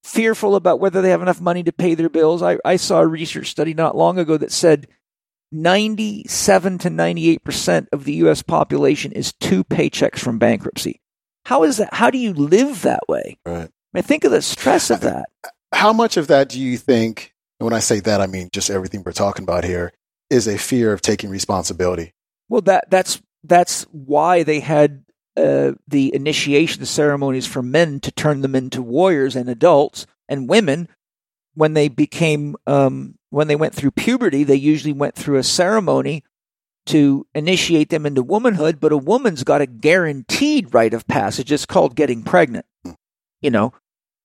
fearful 0.05 0.55
about 0.55 0.79
whether 0.79 1.01
they 1.01 1.09
have 1.09 1.21
enough 1.21 1.41
money 1.41 1.63
to 1.63 1.73
pay 1.73 1.95
their 1.95 2.09
bills? 2.09 2.41
I, 2.41 2.57
I 2.63 2.77
saw 2.77 3.01
a 3.01 3.07
research 3.07 3.47
study 3.47 3.73
not 3.73 3.97
long 3.97 4.17
ago 4.17 4.37
that 4.37 4.53
said 4.53 4.87
97 5.51 6.77
to 6.79 6.89
98% 6.89 7.87
of 7.91 8.05
the 8.05 8.13
US 8.13 8.41
population 8.41 9.11
is 9.11 9.33
two 9.33 9.65
paychecks 9.65 10.19
from 10.19 10.39
bankruptcy. 10.39 11.01
How 11.45 11.63
is 11.63 11.77
that? 11.77 11.93
How 11.93 12.09
do 12.09 12.17
you 12.17 12.33
live 12.33 12.81
that 12.81 13.07
way? 13.07 13.37
Right. 13.45 13.69
I 13.69 13.69
mean, 13.93 14.03
think 14.03 14.23
of 14.23 14.31
the 14.31 14.41
stress 14.41 14.89
of 14.89 15.01
that. 15.01 15.25
How 15.71 15.93
much 15.93 16.17
of 16.17 16.27
that 16.27 16.49
do 16.49 16.59
you 16.59 16.77
think, 16.77 17.33
when 17.59 17.73
I 17.73 17.79
say 17.79 17.99
that, 18.01 18.21
I 18.21 18.27
mean 18.27 18.49
just 18.51 18.69
everything 18.69 19.03
we're 19.05 19.11
talking 19.11 19.43
about 19.43 19.63
here, 19.63 19.93
is 20.29 20.47
a 20.47 20.57
fear 20.57 20.91
of 20.91 21.01
taking 21.01 21.29
responsibility? 21.29 22.13
Well, 22.49 22.61
that 22.61 22.89
that's 22.89 23.21
that's 23.43 23.83
why 23.91 24.43
they 24.43 24.59
had 24.59 25.05
uh, 25.37 25.73
the 25.87 26.13
initiation 26.13 26.85
ceremonies 26.85 27.45
for 27.45 27.61
men 27.61 27.99
to 28.01 28.11
turn 28.11 28.41
them 28.41 28.55
into 28.55 28.81
warriors 28.81 29.35
and 29.35 29.49
adults 29.49 30.07
and 30.27 30.49
women 30.49 30.87
when 31.55 31.73
they 31.73 31.87
became 31.87 32.55
um, 32.67 33.15
when 33.29 33.47
they 33.47 33.55
went 33.55 33.73
through 33.73 33.91
puberty, 33.91 34.43
they 34.43 34.55
usually 34.55 34.93
went 34.93 35.15
through 35.15 35.37
a 35.37 35.43
ceremony 35.43 36.23
to 36.87 37.25
initiate 37.33 37.89
them 37.89 38.05
into 38.05 38.21
womanhood, 38.21 38.79
but 38.79 38.91
a 38.91 38.97
woman's 38.97 39.43
got 39.43 39.61
a 39.61 39.65
guaranteed 39.65 40.73
rite 40.73 40.93
of 40.93 41.07
passage. 41.07 41.51
It's 41.51 41.65
called 41.65 41.95
getting 41.95 42.23
pregnant. 42.23 42.65
You 43.41 43.51
know, 43.51 43.73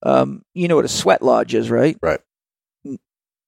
um, 0.03 0.43
you 0.55 0.69
know 0.69 0.77
what 0.77 0.85
a 0.85 0.89
sweat 0.89 1.23
lodge 1.23 1.55
is, 1.55 1.71
right? 1.71 1.97
Right. 2.01 2.21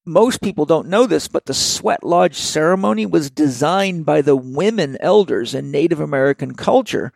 Most 0.05 0.43
people 0.43 0.67
don't 0.67 0.89
know 0.89 1.07
this, 1.07 1.29
but 1.29 1.47
the 1.47 1.55
sweat 1.55 2.03
lodge 2.03 2.35
ceremony 2.37 3.07
was 3.07 3.31
designed 3.31 4.05
by 4.05 4.21
the 4.21 4.35
women 4.35 4.97
elders 5.01 5.55
in 5.55 5.71
Native 5.71 6.01
American 6.01 6.55
culture 6.55 7.13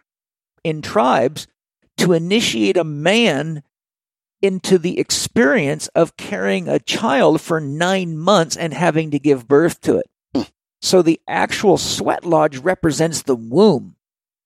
in 0.62 0.82
tribes 0.82 1.48
to 1.96 2.12
initiate 2.12 2.76
a 2.76 2.84
man 2.84 3.62
into 4.40 4.78
the 4.78 4.98
experience 4.98 5.88
of 5.88 6.16
carrying 6.16 6.68
a 6.68 6.78
child 6.78 7.40
for 7.40 7.58
nine 7.58 8.16
months 8.16 8.56
and 8.56 8.72
having 8.72 9.10
to 9.10 9.18
give 9.18 9.48
birth 9.48 9.80
to 9.80 9.96
it. 9.96 10.06
So 10.86 11.02
the 11.02 11.20
actual 11.26 11.78
sweat 11.78 12.24
lodge 12.24 12.58
represents 12.58 13.22
the 13.22 13.34
womb 13.34 13.96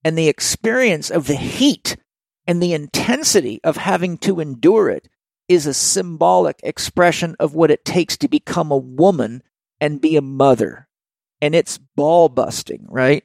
and 0.03 0.17
the 0.17 0.29
experience 0.29 1.11
of 1.11 1.27
the 1.27 1.37
heat 1.37 1.99
And 2.47 2.63
the 2.63 2.73
intensity 2.73 3.61
of 3.63 3.77
having 3.77 4.19
to 4.21 4.41
endure 4.41 4.89
it 4.89 5.09
is 5.49 5.67
a 5.67 5.75
symbolic 5.75 6.59
expression 6.63 7.37
of 7.39 7.55
what 7.55 7.71
it 7.71 7.85
takes 7.85 8.17
to 8.17 8.29
become 8.29 8.73
a 8.73 8.79
woman 8.79 9.43
and 9.83 10.01
be 10.01 10.17
a 10.17 10.23
mother. 10.23 10.89
And 11.43 11.55
it's 11.55 11.79
ball 11.79 12.31
busting, 12.31 12.87
right? 12.89 13.23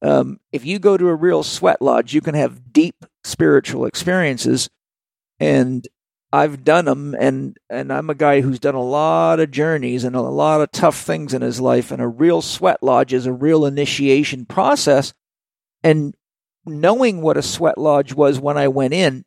Um, 0.00 0.38
if 0.52 0.64
you 0.64 0.78
go 0.78 0.96
to 0.96 1.08
a 1.08 1.14
real 1.16 1.42
sweat 1.42 1.82
lodge, 1.82 2.14
you 2.14 2.20
can 2.20 2.36
have 2.36 2.72
deep 2.72 3.04
spiritual 3.24 3.86
experiences. 3.86 4.70
And 5.40 5.88
I've 6.34 6.64
done 6.64 6.86
them, 6.86 7.14
and, 7.16 7.56
and 7.70 7.92
I'm 7.92 8.10
a 8.10 8.14
guy 8.14 8.40
who's 8.40 8.58
done 8.58 8.74
a 8.74 8.82
lot 8.82 9.38
of 9.38 9.52
journeys 9.52 10.02
and 10.02 10.16
a 10.16 10.20
lot 10.20 10.60
of 10.60 10.72
tough 10.72 11.00
things 11.00 11.32
in 11.32 11.42
his 11.42 11.60
life. 11.60 11.92
And 11.92 12.02
a 12.02 12.08
real 12.08 12.42
sweat 12.42 12.82
lodge 12.82 13.12
is 13.12 13.26
a 13.26 13.32
real 13.32 13.64
initiation 13.64 14.44
process. 14.44 15.12
And 15.84 16.16
knowing 16.66 17.22
what 17.22 17.36
a 17.36 17.42
sweat 17.42 17.78
lodge 17.78 18.14
was 18.14 18.40
when 18.40 18.58
I 18.58 18.66
went 18.66 18.94
in, 18.94 19.24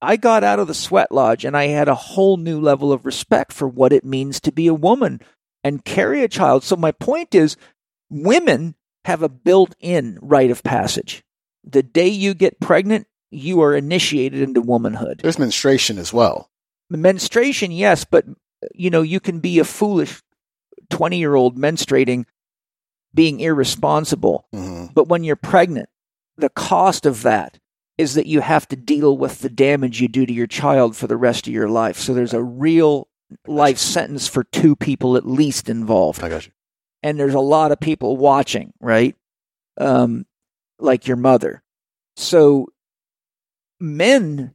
I 0.00 0.16
got 0.16 0.42
out 0.42 0.58
of 0.58 0.68
the 0.68 0.74
sweat 0.74 1.12
lodge 1.12 1.44
and 1.44 1.54
I 1.54 1.66
had 1.66 1.88
a 1.88 1.94
whole 1.94 2.38
new 2.38 2.58
level 2.58 2.94
of 2.94 3.04
respect 3.04 3.52
for 3.52 3.68
what 3.68 3.92
it 3.92 4.04
means 4.04 4.40
to 4.40 4.52
be 4.52 4.68
a 4.68 4.74
woman 4.74 5.20
and 5.62 5.84
carry 5.84 6.22
a 6.22 6.28
child. 6.28 6.64
So 6.64 6.76
my 6.76 6.92
point 6.92 7.34
is 7.34 7.58
women 8.08 8.74
have 9.04 9.22
a 9.22 9.28
built-in 9.28 10.18
rite 10.22 10.50
of 10.50 10.62
passage. 10.62 11.22
The 11.62 11.82
day 11.82 12.08
you 12.08 12.32
get 12.32 12.58
pregnant, 12.58 13.06
you 13.30 13.62
are 13.62 13.74
initiated 13.74 14.40
into 14.40 14.60
womanhood. 14.60 15.20
There's 15.22 15.38
menstruation 15.38 15.98
as 15.98 16.12
well. 16.12 16.50
Menstruation, 16.90 17.70
yes, 17.70 18.04
but 18.04 18.24
you 18.74 18.90
know, 18.90 19.02
you 19.02 19.20
can 19.20 19.40
be 19.40 19.58
a 19.58 19.64
foolish 19.64 20.22
20-year-old 20.90 21.56
menstruating 21.56 22.24
being 23.14 23.40
irresponsible. 23.40 24.46
Mm-hmm. 24.54 24.92
But 24.94 25.08
when 25.08 25.24
you're 25.24 25.36
pregnant, 25.36 25.88
the 26.36 26.48
cost 26.48 27.06
of 27.06 27.22
that 27.22 27.58
is 27.96 28.14
that 28.14 28.26
you 28.26 28.40
have 28.40 28.66
to 28.68 28.76
deal 28.76 29.16
with 29.16 29.40
the 29.40 29.48
damage 29.48 30.00
you 30.00 30.08
do 30.08 30.24
to 30.24 30.32
your 30.32 30.46
child 30.46 30.96
for 30.96 31.06
the 31.06 31.16
rest 31.16 31.46
of 31.46 31.52
your 31.52 31.68
life. 31.68 31.98
So 31.98 32.14
there's 32.14 32.34
a 32.34 32.42
real 32.42 33.08
life 33.46 33.78
sentence 33.78 34.28
for 34.28 34.44
two 34.44 34.76
people 34.76 35.16
at 35.16 35.26
least 35.26 35.68
involved. 35.68 36.22
I 36.22 36.28
got 36.28 36.46
you. 36.46 36.52
And 37.02 37.18
there's 37.18 37.34
a 37.34 37.40
lot 37.40 37.72
of 37.72 37.80
people 37.80 38.16
watching, 38.16 38.72
right? 38.80 39.16
Um, 39.76 40.26
like 40.78 41.06
your 41.06 41.16
mother. 41.16 41.62
So 42.16 42.68
men 43.80 44.54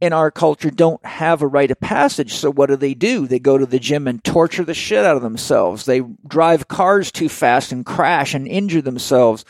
in 0.00 0.12
our 0.12 0.30
culture 0.30 0.70
don't 0.70 1.04
have 1.04 1.42
a 1.42 1.46
rite 1.46 1.70
of 1.70 1.80
passage. 1.80 2.34
So 2.34 2.52
what 2.52 2.66
do 2.66 2.76
they 2.76 2.94
do? 2.94 3.26
They 3.26 3.40
go 3.40 3.58
to 3.58 3.66
the 3.66 3.80
gym 3.80 4.06
and 4.06 4.22
torture 4.22 4.64
the 4.64 4.74
shit 4.74 5.04
out 5.04 5.16
of 5.16 5.22
themselves. 5.22 5.84
They 5.84 6.02
drive 6.26 6.68
cars 6.68 7.10
too 7.10 7.28
fast 7.28 7.72
and 7.72 7.84
crash 7.84 8.34
and 8.34 8.46
injure 8.46 8.82
themselves. 8.82 9.44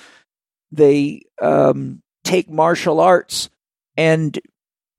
They 0.73 1.23
um, 1.41 2.03
take 2.25 2.49
martial 2.49 3.01
arts 3.01 3.51
and 3.97 4.39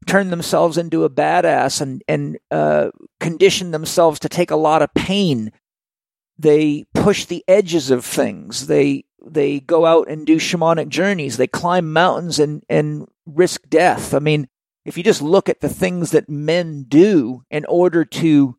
turn 0.05 0.29
themselves 0.29 0.77
into 0.77 1.03
a 1.03 1.09
badass 1.09 1.81
and 1.81 2.03
and 2.07 2.37
uh, 2.51 2.89
condition 3.19 3.71
themselves 3.71 4.19
to 4.19 4.29
take 4.29 4.51
a 4.51 4.55
lot 4.55 4.81
of 4.81 4.93
pain. 4.93 5.51
They 6.37 6.85
push 6.93 7.25
the 7.25 7.43
edges 7.47 7.91
of 7.91 8.05
things. 8.05 8.67
They 8.67 9.05
they 9.25 9.59
go 9.59 9.85
out 9.85 10.09
and 10.09 10.25
do 10.25 10.37
shamanic 10.37 10.89
journeys. 10.89 11.37
They 11.37 11.47
climb 11.47 11.91
mountains 11.91 12.39
and 12.39 12.63
and 12.69 13.07
risk 13.35 13.67
death. 13.69 14.13
I 14.13 14.19
mean, 14.19 14.47
if 14.85 14.97
you 14.97 15.03
just 15.03 15.21
look 15.21 15.49
at 15.49 15.59
the 15.61 15.69
things 15.69 16.11
that 16.11 16.29
men 16.29 16.85
do 16.87 17.43
in 17.49 17.65
order 17.65 18.05
to 18.05 18.55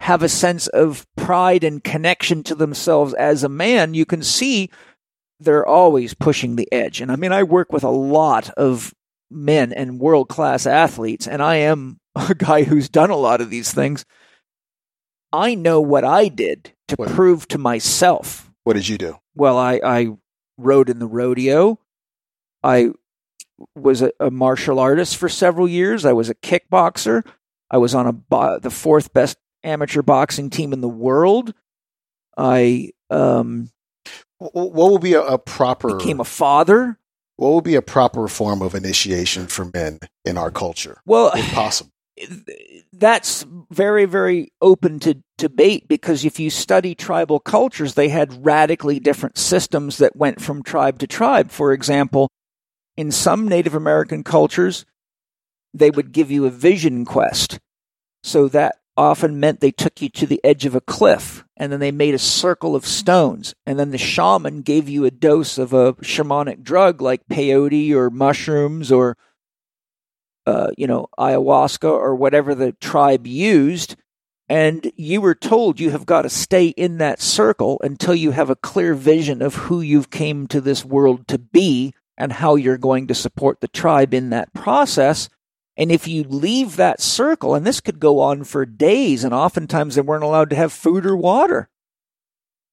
have 0.00 0.22
a 0.22 0.28
sense 0.28 0.66
of 0.68 1.06
pride 1.16 1.62
and 1.62 1.84
connection 1.84 2.42
to 2.44 2.54
themselves 2.54 3.12
as 3.14 3.44
a 3.44 3.48
man, 3.48 3.94
you 3.94 4.06
can 4.06 4.22
see 4.22 4.70
they're 5.38 5.66
always 5.66 6.14
pushing 6.14 6.56
the 6.56 6.70
edge. 6.72 7.00
And 7.00 7.12
I 7.12 7.16
mean, 7.16 7.32
I 7.32 7.42
work 7.42 7.72
with 7.72 7.84
a 7.84 7.90
lot 7.90 8.50
of 8.50 8.94
men 9.30 9.72
and 9.72 10.00
world 10.00 10.28
class 10.28 10.66
athletes, 10.66 11.26
and 11.26 11.42
I 11.42 11.56
am 11.56 12.00
a 12.14 12.34
guy 12.34 12.64
who's 12.64 12.88
done 12.88 13.10
a 13.10 13.16
lot 13.16 13.40
of 13.40 13.50
these 13.50 13.72
things. 13.72 14.04
I 15.32 15.54
know 15.54 15.80
what 15.80 16.04
I 16.04 16.28
did 16.28 16.72
to 16.88 16.96
What? 16.96 17.10
prove 17.10 17.46
to 17.48 17.58
myself. 17.58 18.50
What 18.64 18.74
did 18.74 18.88
you 18.88 18.98
do? 18.98 19.18
Well, 19.34 19.56
I, 19.56 19.80
I 19.84 20.08
rode 20.58 20.90
in 20.90 20.98
the 20.98 21.06
rodeo. 21.06 21.78
I 22.62 22.90
was 23.74 24.02
a, 24.02 24.12
a 24.20 24.30
martial 24.30 24.78
artist 24.78 25.16
for 25.16 25.28
several 25.28 25.68
years. 25.68 26.04
I 26.04 26.12
was 26.12 26.28
a 26.30 26.34
kickboxer. 26.34 27.24
I 27.70 27.78
was 27.78 27.94
on 27.94 28.06
a 28.06 28.12
bo- 28.12 28.58
the 28.58 28.70
fourth 28.70 29.12
best 29.12 29.36
amateur 29.62 30.02
boxing 30.02 30.50
team 30.50 30.72
in 30.72 30.80
the 30.80 30.88
world. 30.88 31.52
I 32.36 32.90
um, 33.10 33.70
What 34.38 34.72
would 34.92 35.02
be 35.02 35.14
a, 35.14 35.22
a 35.22 35.38
proper 35.38 35.96
became 35.96 36.20
a 36.20 36.24
father. 36.24 36.98
what 37.36 37.52
would 37.54 37.64
be 37.64 37.74
a 37.74 37.82
proper 37.82 38.26
form 38.28 38.62
of 38.62 38.74
initiation 38.74 39.46
for 39.46 39.70
men 39.72 39.98
in 40.24 40.38
our 40.38 40.50
culture, 40.50 41.00
Well, 41.06 41.30
if 41.34 41.52
possible? 41.52 41.90
that's 42.92 43.44
very, 43.70 44.04
very 44.04 44.52
open 44.60 44.98
to 45.00 45.22
debate 45.38 45.88
because 45.88 46.24
if 46.24 46.38
you 46.38 46.50
study 46.50 46.94
tribal 46.94 47.40
cultures, 47.40 47.94
they 47.94 48.08
had 48.08 48.44
radically 48.44 49.00
different 49.00 49.38
systems 49.38 49.98
that 49.98 50.16
went 50.16 50.40
from 50.40 50.62
tribe 50.62 50.98
to 51.00 51.06
tribe. 51.06 51.50
For 51.50 51.72
example, 51.72 52.28
in 52.96 53.10
some 53.10 53.48
Native 53.48 53.74
American 53.74 54.24
cultures, 54.24 54.84
they 55.72 55.90
would 55.90 56.12
give 56.12 56.30
you 56.30 56.46
a 56.46 56.50
vision 56.50 57.04
quest. 57.04 57.58
So 58.22 58.48
that 58.48 58.76
often 58.96 59.40
meant 59.40 59.60
they 59.60 59.70
took 59.70 60.02
you 60.02 60.08
to 60.10 60.26
the 60.26 60.40
edge 60.44 60.66
of 60.66 60.74
a 60.74 60.80
cliff 60.80 61.44
and 61.56 61.72
then 61.72 61.80
they 61.80 61.90
made 61.90 62.14
a 62.14 62.18
circle 62.18 62.76
of 62.76 62.86
stones. 62.86 63.54
And 63.64 63.78
then 63.78 63.90
the 63.90 63.98
shaman 63.98 64.62
gave 64.62 64.88
you 64.88 65.04
a 65.04 65.10
dose 65.10 65.58
of 65.58 65.72
a 65.72 65.94
shamanic 65.94 66.62
drug 66.62 67.00
like 67.00 67.26
peyote 67.28 67.92
or 67.92 68.10
mushrooms 68.10 68.92
or 68.92 69.16
uh, 70.46 70.70
you 70.76 70.86
know, 70.86 71.06
ayahuasca 71.18 71.88
or 71.88 72.14
whatever 72.14 72.54
the 72.54 72.72
tribe 72.72 73.26
used. 73.26 73.96
And 74.48 74.90
you 74.96 75.20
were 75.20 75.34
told 75.34 75.78
you 75.78 75.90
have 75.90 76.06
got 76.06 76.22
to 76.22 76.28
stay 76.28 76.68
in 76.68 76.98
that 76.98 77.20
circle 77.20 77.80
until 77.84 78.14
you 78.14 78.32
have 78.32 78.50
a 78.50 78.56
clear 78.56 78.94
vision 78.94 79.42
of 79.42 79.54
who 79.54 79.80
you've 79.80 80.10
came 80.10 80.48
to 80.48 80.60
this 80.60 80.84
world 80.84 81.28
to 81.28 81.38
be 81.38 81.94
and 82.20 82.34
how 82.34 82.54
you're 82.54 82.78
going 82.78 83.06
to 83.06 83.14
support 83.14 83.60
the 83.60 83.68
tribe 83.68 84.12
in 84.12 84.30
that 84.30 84.52
process. 84.52 85.30
And 85.76 85.90
if 85.90 86.06
you 86.06 86.22
leave 86.22 86.76
that 86.76 87.00
circle, 87.00 87.54
and 87.54 87.66
this 87.66 87.80
could 87.80 87.98
go 87.98 88.20
on 88.20 88.44
for 88.44 88.66
days, 88.66 89.24
and 89.24 89.32
oftentimes 89.32 89.94
they 89.94 90.02
weren't 90.02 90.22
allowed 90.22 90.50
to 90.50 90.56
have 90.56 90.72
food 90.72 91.06
or 91.06 91.16
water. 91.16 91.70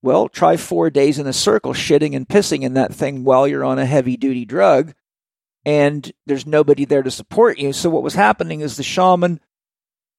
Well, 0.03 0.27
try 0.27 0.57
four 0.57 0.89
days 0.89 1.17
in 1.17 1.27
a 1.27 1.33
circle, 1.33 1.73
shitting 1.73 2.13
and 2.15 2.27
pissing 2.27 2.63
in 2.63 2.73
that 2.73 2.93
thing 2.93 3.23
while 3.23 3.47
you're 3.47 3.63
on 3.63 3.79
a 3.79 3.85
heavy 3.85 4.17
duty 4.17 4.45
drug 4.45 4.93
and 5.65 6.11
there's 6.25 6.45
nobody 6.45 6.85
there 6.85 7.03
to 7.03 7.11
support 7.11 7.57
you. 7.59 7.73
So 7.73 7.89
what 7.89 8.03
was 8.03 8.13
happening 8.13 8.61
is 8.61 8.77
the 8.77 8.83
shaman 8.83 9.39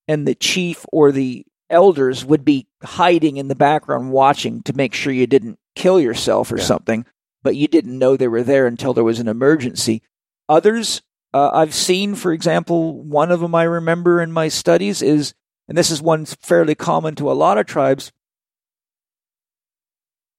and 0.06 0.26
the 0.26 0.34
chief 0.34 0.84
or 0.92 1.12
the 1.12 1.46
elders 1.70 2.24
would 2.24 2.44
be 2.44 2.66
hiding 2.82 3.36
in 3.36 3.48
the 3.48 3.54
background 3.54 4.10
watching 4.10 4.62
to 4.62 4.72
make 4.74 4.94
sure 4.94 5.12
you 5.12 5.26
didn't 5.26 5.58
kill 5.74 6.00
yourself 6.00 6.50
or 6.50 6.58
Yeah. 6.58 6.64
something, 6.64 7.06
but 7.48 7.56
you 7.56 7.66
didn't 7.66 7.98
know 7.98 8.14
they 8.14 8.28
were 8.28 8.42
there 8.42 8.66
until 8.66 8.92
there 8.92 9.02
was 9.02 9.20
an 9.20 9.26
emergency. 9.26 10.02
Others 10.50 11.00
uh, 11.32 11.48
I've 11.50 11.72
seen, 11.72 12.14
for 12.14 12.30
example, 12.30 13.02
one 13.02 13.32
of 13.32 13.40
them 13.40 13.54
I 13.54 13.62
remember 13.62 14.20
in 14.20 14.30
my 14.30 14.48
studies 14.48 15.00
is, 15.00 15.32
and 15.66 15.78
this 15.78 15.90
is 15.90 16.02
one 16.02 16.26
fairly 16.26 16.74
common 16.74 17.14
to 17.14 17.30
a 17.30 17.32
lot 17.32 17.56
of 17.56 17.64
tribes. 17.64 18.12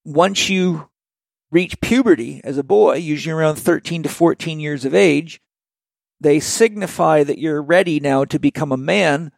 Once 0.06 0.50
you 0.50 0.88
reach 1.50 1.82
puberty 1.82 2.42
as 2.44 2.60
a 2.60 2.64
boy, 2.64 2.98
usually 2.98 3.34
around 3.34 3.56
13 3.56 4.04
to 4.04 4.10
14 4.10 4.60
years 4.60 4.86
of 4.86 4.94
age, 4.94 5.42
they 6.22 6.40
signify 6.40 7.24
that 7.24 7.40
you're 7.40 7.64
ready 7.64 8.00
now 8.00 8.24
to 8.24 8.38
become 8.38 8.72
a 8.72 8.78
man. 8.78 9.32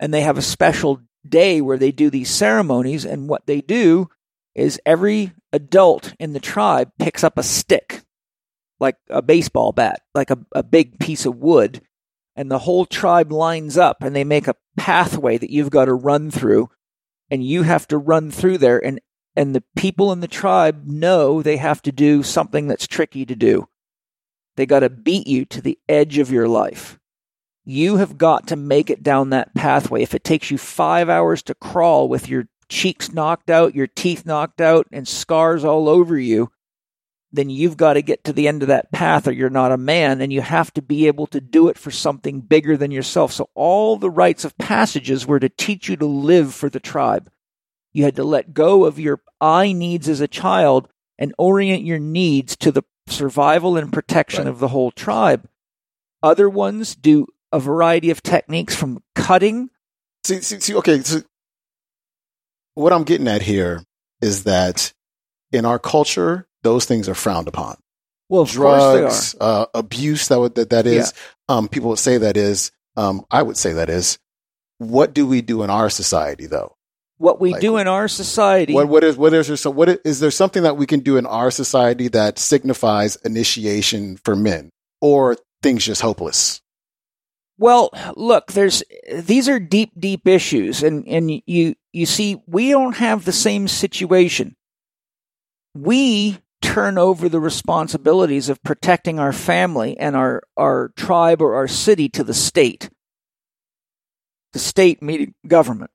And 0.00 0.14
they 0.14 0.22
have 0.22 0.38
a 0.38 0.42
special 0.42 1.02
day 1.28 1.60
where 1.60 1.76
they 1.76 1.92
do 1.92 2.08
these 2.08 2.30
ceremonies. 2.30 3.04
And 3.04 3.28
what 3.28 3.44
they 3.44 3.60
do 3.60 4.08
is 4.54 4.80
every 4.86 5.34
adult 5.54 6.14
in 6.18 6.32
the 6.32 6.40
tribe 6.40 6.90
picks 6.98 7.22
up 7.24 7.38
a 7.38 7.42
stick, 7.42 8.02
like 8.80 8.96
a 9.08 9.22
baseball 9.22 9.72
bat, 9.72 10.02
like 10.14 10.30
a, 10.30 10.38
a 10.52 10.62
big 10.62 10.98
piece 10.98 11.24
of 11.24 11.36
wood. 11.36 11.80
And 12.36 12.50
the 12.50 12.58
whole 12.58 12.84
tribe 12.84 13.30
lines 13.30 13.78
up 13.78 14.02
and 14.02 14.14
they 14.14 14.24
make 14.24 14.48
a 14.48 14.56
pathway 14.76 15.38
that 15.38 15.50
you've 15.50 15.70
got 15.70 15.84
to 15.84 15.94
run 15.94 16.32
through. 16.32 16.68
And 17.30 17.44
you 17.44 17.62
have 17.62 17.86
to 17.88 17.96
run 17.96 18.30
through 18.30 18.58
there. 18.58 18.84
And 18.84 19.00
and 19.36 19.54
the 19.54 19.64
people 19.76 20.12
in 20.12 20.20
the 20.20 20.28
tribe 20.28 20.86
know 20.86 21.42
they 21.42 21.56
have 21.56 21.82
to 21.82 21.92
do 21.92 22.22
something 22.22 22.68
that's 22.68 22.86
tricky 22.86 23.24
to 23.26 23.34
do. 23.34 23.68
They 24.56 24.66
got 24.66 24.80
to 24.80 24.90
beat 24.90 25.26
you 25.26 25.44
to 25.46 25.60
the 25.60 25.78
edge 25.88 26.18
of 26.18 26.30
your 26.30 26.46
life. 26.46 26.98
You 27.64 27.96
have 27.96 28.18
got 28.18 28.46
to 28.48 28.56
make 28.56 28.90
it 28.90 29.02
down 29.02 29.30
that 29.30 29.54
pathway. 29.54 30.02
If 30.02 30.14
it 30.14 30.22
takes 30.22 30.50
you 30.50 30.58
five 30.58 31.08
hours 31.08 31.42
to 31.44 31.54
crawl 31.54 32.08
with 32.08 32.28
your 32.28 32.44
cheeks 32.68 33.12
knocked 33.12 33.50
out, 33.50 33.74
your 33.74 33.86
teeth 33.86 34.24
knocked 34.26 34.60
out, 34.60 34.86
and 34.92 35.06
scars 35.06 35.64
all 35.64 35.88
over 35.88 36.18
you, 36.18 36.50
then 37.32 37.50
you've 37.50 37.76
got 37.76 37.94
to 37.94 38.02
get 38.02 38.22
to 38.24 38.32
the 38.32 38.46
end 38.46 38.62
of 38.62 38.68
that 38.68 38.92
path 38.92 39.26
or 39.26 39.32
you're 39.32 39.50
not 39.50 39.72
a 39.72 39.76
man 39.76 40.20
and 40.20 40.32
you 40.32 40.40
have 40.40 40.72
to 40.74 40.80
be 40.82 41.06
able 41.08 41.26
to 41.26 41.40
do 41.40 41.68
it 41.68 41.76
for 41.76 41.90
something 41.90 42.40
bigger 42.40 42.76
than 42.76 42.92
yourself. 42.92 43.32
So 43.32 43.50
all 43.54 43.96
the 43.96 44.10
rites 44.10 44.44
of 44.44 44.56
passages 44.56 45.26
were 45.26 45.40
to 45.40 45.48
teach 45.48 45.88
you 45.88 45.96
to 45.96 46.06
live 46.06 46.54
for 46.54 46.68
the 46.68 46.78
tribe. 46.78 47.28
You 47.92 48.04
had 48.04 48.16
to 48.16 48.24
let 48.24 48.54
go 48.54 48.84
of 48.84 49.00
your 49.00 49.20
I 49.40 49.72
needs 49.72 50.08
as 50.08 50.20
a 50.20 50.28
child 50.28 50.88
and 51.18 51.34
orient 51.36 51.84
your 51.84 51.98
needs 51.98 52.56
to 52.58 52.70
the 52.70 52.82
survival 53.08 53.76
and 53.76 53.92
protection 53.92 54.44
Right. 54.44 54.50
of 54.50 54.58
the 54.60 54.68
whole 54.68 54.90
tribe. 54.90 55.48
Other 56.22 56.48
ones 56.48 56.94
do 56.94 57.26
a 57.52 57.60
variety 57.60 58.10
of 58.10 58.22
techniques 58.22 58.74
from 58.74 59.02
cutting. 59.14 59.70
See, 60.24 60.40
see, 60.40 60.60
see 60.60 60.74
okay. 60.76 61.02
So 61.02 61.22
what 62.74 62.92
I'm 62.92 63.04
getting 63.04 63.28
at 63.28 63.42
here 63.42 63.82
is 64.20 64.44
that 64.44 64.92
in 65.52 65.64
our 65.64 65.78
culture, 65.78 66.46
those 66.62 66.84
things 66.84 67.08
are 67.08 67.14
frowned 67.14 67.48
upon. 67.48 67.76
Well, 68.28 68.44
Drugs, 68.44 69.34
uh, 69.40 69.66
abuse, 69.74 70.28
that 70.28 70.40
would, 70.40 70.54
that, 70.54 70.70
that 70.70 70.86
is, 70.86 71.12
um, 71.48 71.68
people 71.68 71.90
would 71.90 71.98
say 71.98 72.18
that 72.18 72.36
is, 72.36 72.72
um, 72.96 73.24
I 73.30 73.42
would 73.42 73.56
say 73.56 73.74
that 73.74 73.90
is, 73.90 74.18
what 74.78 75.14
do 75.14 75.26
we 75.26 75.42
do 75.42 75.62
in 75.62 75.70
our 75.70 75.90
society 75.90 76.46
though? 76.46 76.74
What 77.18 77.40
we 77.40 77.52
Like, 77.52 77.60
do 77.60 77.76
in 77.76 77.86
our 77.86 78.08
society. 78.08 78.74
What, 78.74 78.88
what 78.88 79.04
is, 79.04 79.16
what 79.16 79.32
is 79.34 79.46
there, 79.46 79.56
so 79.56 79.70
what 79.70 79.88
is, 79.88 79.98
is 80.04 80.20
there 80.20 80.32
something 80.32 80.64
that 80.64 80.76
we 80.76 80.86
can 80.86 81.00
do 81.00 81.16
in 81.16 81.26
our 81.26 81.50
society 81.50 82.08
that 82.08 82.38
signifies 82.38 83.16
initiation 83.16 84.16
for 84.24 84.34
men 84.34 84.70
or 85.00 85.36
things 85.62 85.84
just 85.84 86.00
hopeless? 86.00 86.60
Well, 87.56 87.90
look, 88.16 88.52
there's 88.52 88.82
these 89.12 89.48
are 89.48 89.60
deep, 89.60 89.92
deep 89.98 90.26
issues, 90.26 90.82
and 90.82 91.06
and 91.06 91.30
you 91.46 91.74
you 91.92 92.06
see, 92.06 92.42
we 92.46 92.70
don't 92.70 92.96
have 92.96 93.24
the 93.24 93.32
same 93.32 93.68
situation. 93.68 94.56
We 95.74 96.38
turn 96.60 96.98
over 96.98 97.28
the 97.28 97.40
responsibilities 97.40 98.48
of 98.48 98.62
protecting 98.62 99.18
our 99.20 99.32
family 99.32 99.96
and 99.98 100.16
our 100.16 100.42
our 100.56 100.92
tribe 100.96 101.40
or 101.40 101.54
our 101.54 101.68
city 101.68 102.08
to 102.10 102.24
the 102.24 102.34
state. 102.34 102.90
The 104.52 104.58
state 104.58 105.00
meaning 105.00 105.34
government. 105.46 105.90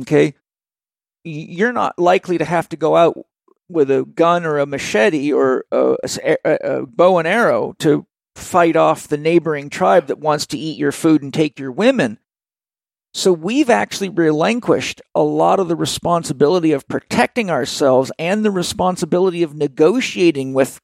Okay, 0.00 0.34
you're 1.24 1.72
not 1.72 1.98
likely 1.98 2.38
to 2.38 2.44
have 2.44 2.68
to 2.70 2.76
go 2.76 2.96
out 2.96 3.18
with 3.68 3.90
a 3.90 4.04
gun 4.04 4.46
or 4.46 4.58
a 4.58 4.66
machete 4.66 5.32
or 5.32 5.66
a, 5.70 5.96
a, 6.24 6.58
a 6.62 6.86
bow 6.86 7.18
and 7.18 7.28
arrow 7.28 7.74
to 7.80 8.06
fight 8.38 8.76
off 8.76 9.08
the 9.08 9.18
neighboring 9.18 9.70
tribe 9.70 10.06
that 10.06 10.18
wants 10.18 10.46
to 10.46 10.58
eat 10.58 10.78
your 10.78 10.92
food 10.92 11.22
and 11.22 11.32
take 11.32 11.58
your 11.58 11.72
women. 11.72 12.18
So 13.14 13.32
we've 13.32 13.70
actually 13.70 14.10
relinquished 14.10 15.00
a 15.14 15.22
lot 15.22 15.60
of 15.60 15.68
the 15.68 15.76
responsibility 15.76 16.72
of 16.72 16.86
protecting 16.88 17.50
ourselves 17.50 18.12
and 18.18 18.44
the 18.44 18.50
responsibility 18.50 19.42
of 19.42 19.54
negotiating 19.54 20.54
with 20.54 20.80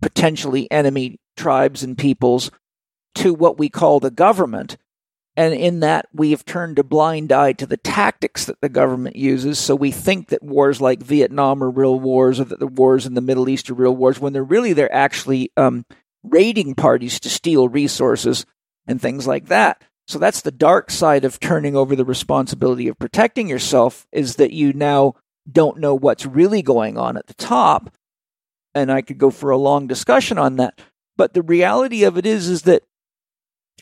potentially 0.00 0.70
enemy 0.70 1.18
tribes 1.36 1.82
and 1.82 1.96
peoples 1.96 2.50
to 3.16 3.34
what 3.34 3.58
we 3.58 3.68
call 3.68 4.00
the 4.00 4.10
government. 4.10 4.76
And 5.36 5.54
in 5.54 5.80
that, 5.80 6.06
we 6.12 6.32
have 6.32 6.44
turned 6.44 6.80
a 6.80 6.84
blind 6.84 7.30
eye 7.30 7.52
to 7.52 7.66
the 7.66 7.76
tactics 7.76 8.46
that 8.46 8.60
the 8.60 8.68
government 8.68 9.14
uses. 9.14 9.58
So 9.58 9.76
we 9.76 9.92
think 9.92 10.30
that 10.30 10.42
wars 10.42 10.80
like 10.80 11.00
Vietnam 11.00 11.62
are 11.62 11.70
real 11.70 12.00
wars, 12.00 12.40
or 12.40 12.44
that 12.46 12.58
the 12.58 12.66
wars 12.66 13.06
in 13.06 13.14
the 13.14 13.20
Middle 13.20 13.48
East 13.48 13.70
are 13.70 13.74
real 13.74 13.94
wars, 13.94 14.18
when 14.18 14.32
they're 14.32 14.42
really 14.42 14.72
they're 14.72 14.92
actually 14.92 15.52
um, 15.56 15.84
raiding 16.22 16.74
parties 16.74 17.20
to 17.20 17.30
steal 17.30 17.68
resources 17.68 18.44
and 18.86 19.00
things 19.00 19.26
like 19.26 19.46
that. 19.46 19.82
So 20.06 20.18
that's 20.18 20.40
the 20.40 20.50
dark 20.50 20.90
side 20.90 21.24
of 21.24 21.38
turning 21.38 21.76
over 21.76 21.94
the 21.94 22.04
responsibility 22.04 22.88
of 22.88 22.98
protecting 22.98 23.48
yourself 23.48 24.06
is 24.10 24.36
that 24.36 24.52
you 24.52 24.72
now 24.72 25.14
don't 25.50 25.78
know 25.78 25.94
what's 25.94 26.24
really 26.24 26.62
going 26.62 26.96
on 26.96 27.16
at 27.16 27.26
the 27.26 27.34
top. 27.34 27.94
And 28.74 28.90
I 28.90 29.02
could 29.02 29.18
go 29.18 29.30
for 29.30 29.50
a 29.50 29.58
long 29.58 29.86
discussion 29.86 30.38
on 30.38 30.56
that. 30.56 30.80
But 31.16 31.34
the 31.34 31.42
reality 31.42 32.04
of 32.04 32.16
it 32.16 32.24
is, 32.24 32.48
is 32.48 32.62
that, 32.62 32.84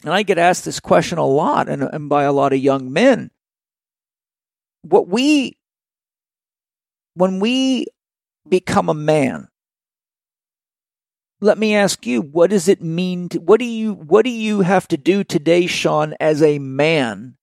and 0.03 0.13
I 0.13 0.25
get 0.25 0.39
asked 0.39 0.65
this 0.65 0.81
question 0.81 1.19
a 1.19 1.27
lot 1.27 1.69
and, 1.69 1.83
and 1.83 2.09
by 2.09 2.25
a 2.25 2.33
lot 2.33 2.53
of 2.53 2.59
young 2.59 2.93
men. 2.93 3.31
What 4.83 5.09
we, 5.09 5.59
when 7.15 7.41
we 7.41 7.87
become 8.49 8.89
a 8.89 8.95
man, 8.95 9.49
let 11.41 11.59
me 11.59 11.75
ask 11.75 12.07
you 12.07 12.23
what 12.23 12.51
does 12.51 12.69
it 12.69 12.83
mean 12.83 13.29
to, 13.31 13.39
what 13.39 13.61
do 13.61 13.67
you 13.67 13.93
what 13.95 14.25
do 14.25 14.31
you 14.31 14.61
have 14.63 14.89
to 14.89 14.97
do 14.97 15.23
today 15.25 15.67
sean 15.67 16.15
as 16.21 16.43
a 16.43 16.59
man 16.59 17.37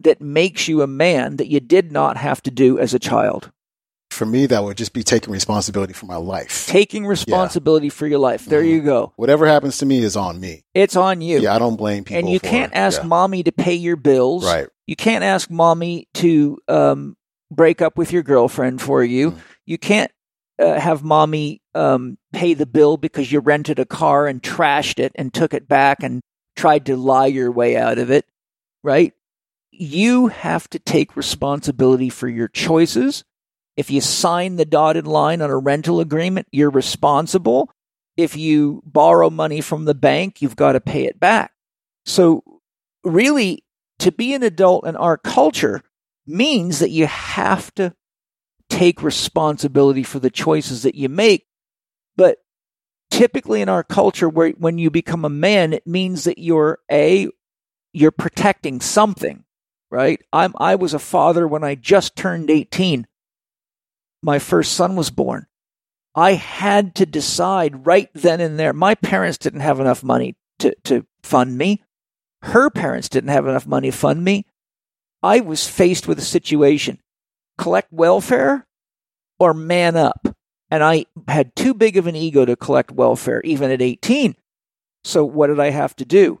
that 0.00 0.20
makes 0.20 0.66
you 0.68 0.82
a 0.82 0.86
man 0.86 1.36
that 1.36 1.48
you 1.48 1.60
did 1.60 1.92
not 1.92 2.16
have 2.16 2.42
to 2.42 2.50
do 2.50 2.78
as 2.78 2.94
a 2.94 2.98
child 2.98 3.50
For 4.10 4.26
me, 4.26 4.46
that 4.46 4.62
would 4.62 4.76
just 4.76 4.92
be 4.92 5.02
taking 5.02 5.32
responsibility 5.32 5.92
for 5.92 6.06
my 6.06 6.16
life. 6.16 6.66
taking 6.68 7.04
responsibility 7.06 7.88
for 7.90 8.06
your 8.06 8.18
life 8.20 8.44
there 8.46 8.62
Mhm. 8.62 8.68
you 8.70 8.82
go 8.82 9.12
Whatever 9.16 9.46
happens 9.46 9.78
to 9.78 9.86
me 9.86 9.98
is 9.98 10.16
on 10.16 10.40
me. 10.40 10.62
it's 10.74 10.96
on 10.96 11.20
you 11.20 11.40
Yeah, 11.40 11.54
I 11.54 11.58
don't 11.58 11.76
blame 11.76 12.04
people. 12.04 12.18
and 12.20 12.28
you 12.30 12.40
can't 12.40 12.72
ask 12.74 13.00
yeah. 13.02 13.06
mommy 13.08 13.42
to 13.42 13.52
pay 13.52 13.74
your 13.74 13.96
bills 13.96 14.44
Right. 14.44 14.68
you 14.86 14.96
can't 14.96 15.24
ask 15.24 15.50
mommy 15.50 16.08
to 16.14 16.58
um, 16.68 17.16
break 17.50 17.82
up 17.82 17.96
with 17.98 18.12
your 18.12 18.22
girlfriend 18.22 18.80
for 18.80 19.02
you 19.04 19.32
Mm. 19.32 19.38
you 19.66 19.78
can't 19.78 20.10
uh, 20.58 20.78
have 20.78 21.02
mommy 21.02 21.60
um, 21.74 22.18
pay 22.32 22.54
the 22.54 22.66
bill 22.66 22.96
because 22.96 23.30
you 23.30 23.40
rented 23.40 23.78
a 23.78 23.84
car 23.84 24.26
and 24.26 24.42
trashed 24.42 24.98
it 24.98 25.12
and 25.14 25.32
took 25.32 25.54
it 25.54 25.68
back 25.68 26.02
and 26.02 26.22
tried 26.56 26.86
to 26.86 26.96
lie 26.96 27.26
your 27.26 27.50
way 27.50 27.76
out 27.76 27.98
of 27.98 28.10
it, 28.10 28.26
right? 28.82 29.12
You 29.70 30.28
have 30.28 30.68
to 30.70 30.78
take 30.78 31.16
responsibility 31.16 32.08
for 32.08 32.28
your 32.28 32.48
choices. 32.48 33.24
If 33.76 33.90
you 33.90 34.00
sign 34.00 34.56
the 34.56 34.64
dotted 34.64 35.06
line 35.06 35.42
on 35.42 35.50
a 35.50 35.58
rental 35.58 35.98
agreement, 36.00 36.46
you're 36.52 36.70
responsible. 36.70 37.70
If 38.16 38.36
you 38.36 38.82
borrow 38.86 39.30
money 39.30 39.60
from 39.60 39.84
the 39.84 39.94
bank, 39.94 40.40
you've 40.40 40.54
got 40.54 40.72
to 40.72 40.80
pay 40.80 41.06
it 41.06 41.18
back. 41.18 41.52
So, 42.06 42.44
really, 43.02 43.64
to 43.98 44.12
be 44.12 44.34
an 44.34 44.44
adult 44.44 44.86
in 44.86 44.94
our 44.94 45.16
culture 45.16 45.82
means 46.26 46.78
that 46.78 46.90
you 46.90 47.06
have 47.06 47.74
to 47.74 47.92
take 48.68 49.02
responsibility 49.02 50.02
for 50.02 50.18
the 50.18 50.30
choices 50.30 50.82
that 50.82 50.94
you 50.94 51.08
make. 51.08 51.46
But 52.16 52.38
typically 53.10 53.60
in 53.60 53.68
our 53.68 53.84
culture, 53.84 54.28
where 54.28 54.50
when 54.50 54.78
you 54.78 54.90
become 54.90 55.24
a 55.24 55.30
man, 55.30 55.72
it 55.72 55.86
means 55.86 56.24
that 56.24 56.38
you're 56.38 56.78
a 56.90 57.28
you're 57.92 58.10
protecting 58.10 58.80
something, 58.80 59.44
right? 59.90 60.20
I'm 60.32 60.54
I 60.58 60.74
was 60.74 60.94
a 60.94 60.98
father 60.98 61.46
when 61.46 61.64
I 61.64 61.74
just 61.74 62.16
turned 62.16 62.50
18. 62.50 63.06
My 64.22 64.38
first 64.38 64.72
son 64.72 64.96
was 64.96 65.10
born. 65.10 65.46
I 66.14 66.34
had 66.34 66.94
to 66.96 67.06
decide 67.06 67.86
right 67.86 68.08
then 68.14 68.40
and 68.40 68.58
there. 68.58 68.72
My 68.72 68.94
parents 68.94 69.36
didn't 69.36 69.60
have 69.60 69.80
enough 69.80 70.04
money 70.04 70.36
to, 70.60 70.74
to 70.84 71.06
fund 71.22 71.58
me. 71.58 71.82
Her 72.42 72.70
parents 72.70 73.08
didn't 73.08 73.30
have 73.30 73.46
enough 73.46 73.66
money 73.66 73.90
to 73.90 73.96
fund 73.96 74.22
me. 74.22 74.46
I 75.22 75.40
was 75.40 75.68
faced 75.68 76.06
with 76.06 76.18
a 76.18 76.22
situation 76.22 77.00
collect 77.58 77.92
welfare 77.92 78.66
or 79.38 79.54
man 79.54 79.96
up. 79.96 80.28
And 80.70 80.82
I 80.82 81.06
had 81.28 81.54
too 81.54 81.74
big 81.74 81.96
of 81.96 82.06
an 82.06 82.16
ego 82.16 82.44
to 82.44 82.56
collect 82.56 82.90
welfare, 82.90 83.40
even 83.42 83.70
at 83.70 83.82
18. 83.82 84.34
So 85.04 85.24
what 85.24 85.48
did 85.48 85.60
I 85.60 85.70
have 85.70 85.94
to 85.96 86.04
do? 86.04 86.40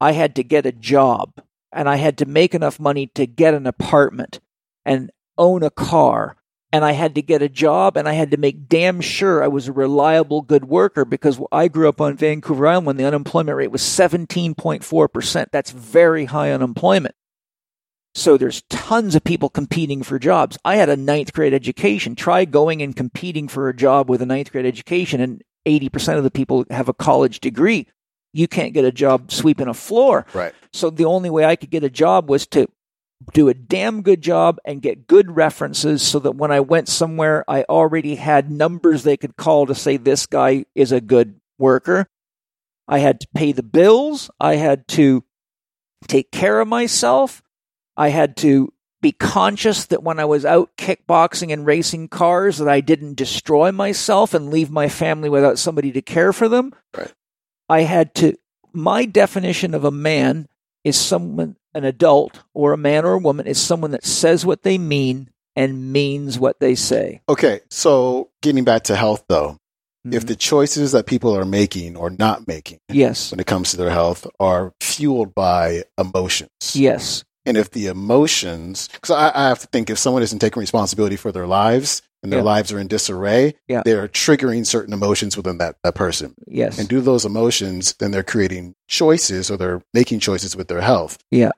I 0.00 0.12
had 0.12 0.36
to 0.36 0.44
get 0.44 0.64
a 0.64 0.72
job 0.72 1.32
and 1.72 1.88
I 1.88 1.96
had 1.96 2.18
to 2.18 2.26
make 2.26 2.54
enough 2.54 2.78
money 2.78 3.08
to 3.14 3.26
get 3.26 3.54
an 3.54 3.66
apartment 3.66 4.40
and 4.84 5.10
own 5.36 5.62
a 5.62 5.70
car. 5.70 6.36
And 6.72 6.84
I 6.84 6.92
had 6.92 7.14
to 7.14 7.22
get 7.22 7.42
a 7.42 7.48
job 7.48 7.96
and 7.96 8.08
I 8.08 8.12
had 8.12 8.30
to 8.30 8.36
make 8.36 8.68
damn 8.68 9.00
sure 9.00 9.42
I 9.42 9.48
was 9.48 9.68
a 9.68 9.72
reliable, 9.72 10.42
good 10.42 10.66
worker 10.66 11.04
because 11.04 11.40
I 11.50 11.68
grew 11.68 11.88
up 11.88 12.00
on 12.00 12.16
Vancouver 12.16 12.66
Island 12.66 12.86
when 12.86 12.96
the 12.98 13.06
unemployment 13.06 13.56
rate 13.56 13.72
was 13.72 13.82
17.4%. 13.82 15.46
That's 15.50 15.70
very 15.70 16.26
high 16.26 16.52
unemployment. 16.52 17.14
So 18.18 18.36
there's 18.36 18.62
tons 18.62 19.14
of 19.14 19.22
people 19.22 19.48
competing 19.48 20.02
for 20.02 20.18
jobs. 20.18 20.58
I 20.64 20.76
had 20.76 20.88
a 20.88 20.96
ninth 20.96 21.32
grade 21.32 21.54
education. 21.54 22.16
Try 22.16 22.44
going 22.44 22.82
and 22.82 22.96
competing 22.96 23.46
for 23.46 23.68
a 23.68 23.76
job 23.76 24.10
with 24.10 24.20
a 24.20 24.26
ninth 24.26 24.50
grade 24.50 24.66
education, 24.66 25.20
and 25.20 25.42
80% 25.66 26.18
of 26.18 26.24
the 26.24 26.30
people 26.30 26.64
have 26.70 26.88
a 26.88 26.94
college 26.94 27.38
degree. 27.38 27.86
You 28.32 28.48
can't 28.48 28.74
get 28.74 28.84
a 28.84 28.90
job 28.90 29.30
sweeping 29.30 29.68
a 29.68 29.74
floor. 29.74 30.26
Right. 30.34 30.52
So 30.72 30.90
the 30.90 31.04
only 31.04 31.30
way 31.30 31.44
I 31.44 31.54
could 31.54 31.70
get 31.70 31.84
a 31.84 31.90
job 31.90 32.28
was 32.28 32.46
to 32.48 32.66
do 33.32 33.48
a 33.48 33.54
damn 33.54 34.02
good 34.02 34.20
job 34.20 34.58
and 34.64 34.82
get 34.82 35.06
good 35.06 35.36
references 35.36 36.02
so 36.02 36.18
that 36.18 36.36
when 36.36 36.50
I 36.50 36.60
went 36.60 36.88
somewhere, 36.88 37.44
I 37.48 37.62
already 37.64 38.16
had 38.16 38.50
numbers 38.50 39.02
they 39.02 39.16
could 39.16 39.36
call 39.36 39.66
to 39.66 39.74
say 39.74 39.96
this 39.96 40.26
guy 40.26 40.64
is 40.74 40.92
a 40.92 41.00
good 41.00 41.40
worker. 41.56 42.08
I 42.88 42.98
had 42.98 43.20
to 43.20 43.28
pay 43.34 43.52
the 43.52 43.62
bills. 43.62 44.30
I 44.40 44.56
had 44.56 44.88
to 44.88 45.24
take 46.06 46.32
care 46.32 46.60
of 46.60 46.68
myself. 46.68 47.42
I 47.98 48.08
had 48.08 48.36
to 48.38 48.72
be 49.02 49.12
conscious 49.12 49.86
that 49.86 50.02
when 50.02 50.18
I 50.18 50.24
was 50.24 50.44
out 50.44 50.70
kickboxing 50.76 51.52
and 51.52 51.66
racing 51.66 52.08
cars 52.08 52.58
that 52.58 52.68
I 52.68 52.80
didn't 52.80 53.16
destroy 53.16 53.70
myself 53.70 54.34
and 54.34 54.50
leave 54.50 54.70
my 54.70 54.88
family 54.88 55.28
without 55.28 55.58
somebody 55.58 55.92
to 55.92 56.02
care 56.02 56.32
for 56.32 56.48
them. 56.48 56.72
Right. 56.96 57.12
I 57.68 57.82
had 57.82 58.14
to 58.16 58.36
my 58.72 59.04
definition 59.04 59.74
of 59.74 59.84
a 59.84 59.90
man 59.90 60.48
is 60.84 60.96
someone 60.96 61.56
an 61.74 61.84
adult 61.84 62.40
or 62.54 62.72
a 62.72 62.76
man 62.78 63.04
or 63.04 63.12
a 63.12 63.18
woman 63.18 63.46
is 63.46 63.60
someone 63.60 63.90
that 63.92 64.04
says 64.04 64.46
what 64.46 64.62
they 64.62 64.78
mean 64.78 65.28
and 65.54 65.92
means 65.92 66.38
what 66.38 66.60
they 66.60 66.74
say. 66.74 67.20
Okay. 67.28 67.60
So 67.70 68.30
getting 68.42 68.64
back 68.64 68.84
to 68.84 68.96
health 68.96 69.24
though, 69.28 69.58
if 70.10 70.24
Mhm. 70.24 70.28
the 70.28 70.36
choices 70.36 70.92
that 70.92 71.06
people 71.06 71.36
are 71.36 71.44
making 71.44 71.96
or 71.96 72.10
not 72.10 72.46
making 72.48 72.78
yes. 72.88 73.30
when 73.30 73.40
it 73.40 73.46
comes 73.46 73.70
to 73.72 73.76
their 73.76 73.90
health 73.90 74.26
are 74.40 74.72
fueled 74.80 75.34
by 75.34 75.84
emotions, 75.98 76.50
Yes. 76.74 77.24
And 77.46 77.56
if 77.56 77.70
the 77.70 77.86
emotions, 77.86 78.88
because 78.92 79.10
I, 79.10 79.30
I 79.34 79.48
have 79.48 79.60
to 79.60 79.66
think 79.68 79.88
if 79.90 79.98
someone 79.98 80.22
isn't 80.22 80.38
taking 80.38 80.60
responsibility 80.60 81.16
for 81.16 81.32
their 81.32 81.46
lives 81.46 82.02
and 82.22 82.30
their 82.32 82.40
Yeah. 82.40 82.44
lives 82.44 82.72
are 82.72 82.78
in 82.78 82.88
disarray, 82.88 83.54
Yeah. 83.68 83.82
they're 83.84 84.08
triggering 84.08 84.66
certain 84.66 84.92
emotions 84.92 85.36
within 85.36 85.58
that, 85.58 85.76
that 85.82 85.94
person. 85.94 86.34
Yes. 86.46 86.78
And 86.78 86.88
do 86.88 87.00
those 87.00 87.24
emotions, 87.24 87.94
then 88.00 88.10
they're 88.10 88.22
creating 88.24 88.74
choices 88.88 89.50
or 89.50 89.56
they're 89.56 89.82
making 89.94 90.20
choices 90.20 90.56
with 90.56 90.68
their 90.68 90.80
health. 90.82 91.18
Yeah. 91.30 91.52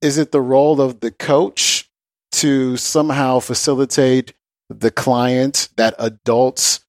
Is 0.00 0.16
it 0.16 0.32
the 0.32 0.40
role 0.40 0.80
of 0.80 1.00
the 1.00 1.10
coach 1.10 1.90
to 2.32 2.76
somehow 2.78 3.40
facilitate 3.40 4.32
the 4.70 4.90
client, 4.92 5.68
that 5.76 5.94
adult's 5.98 6.80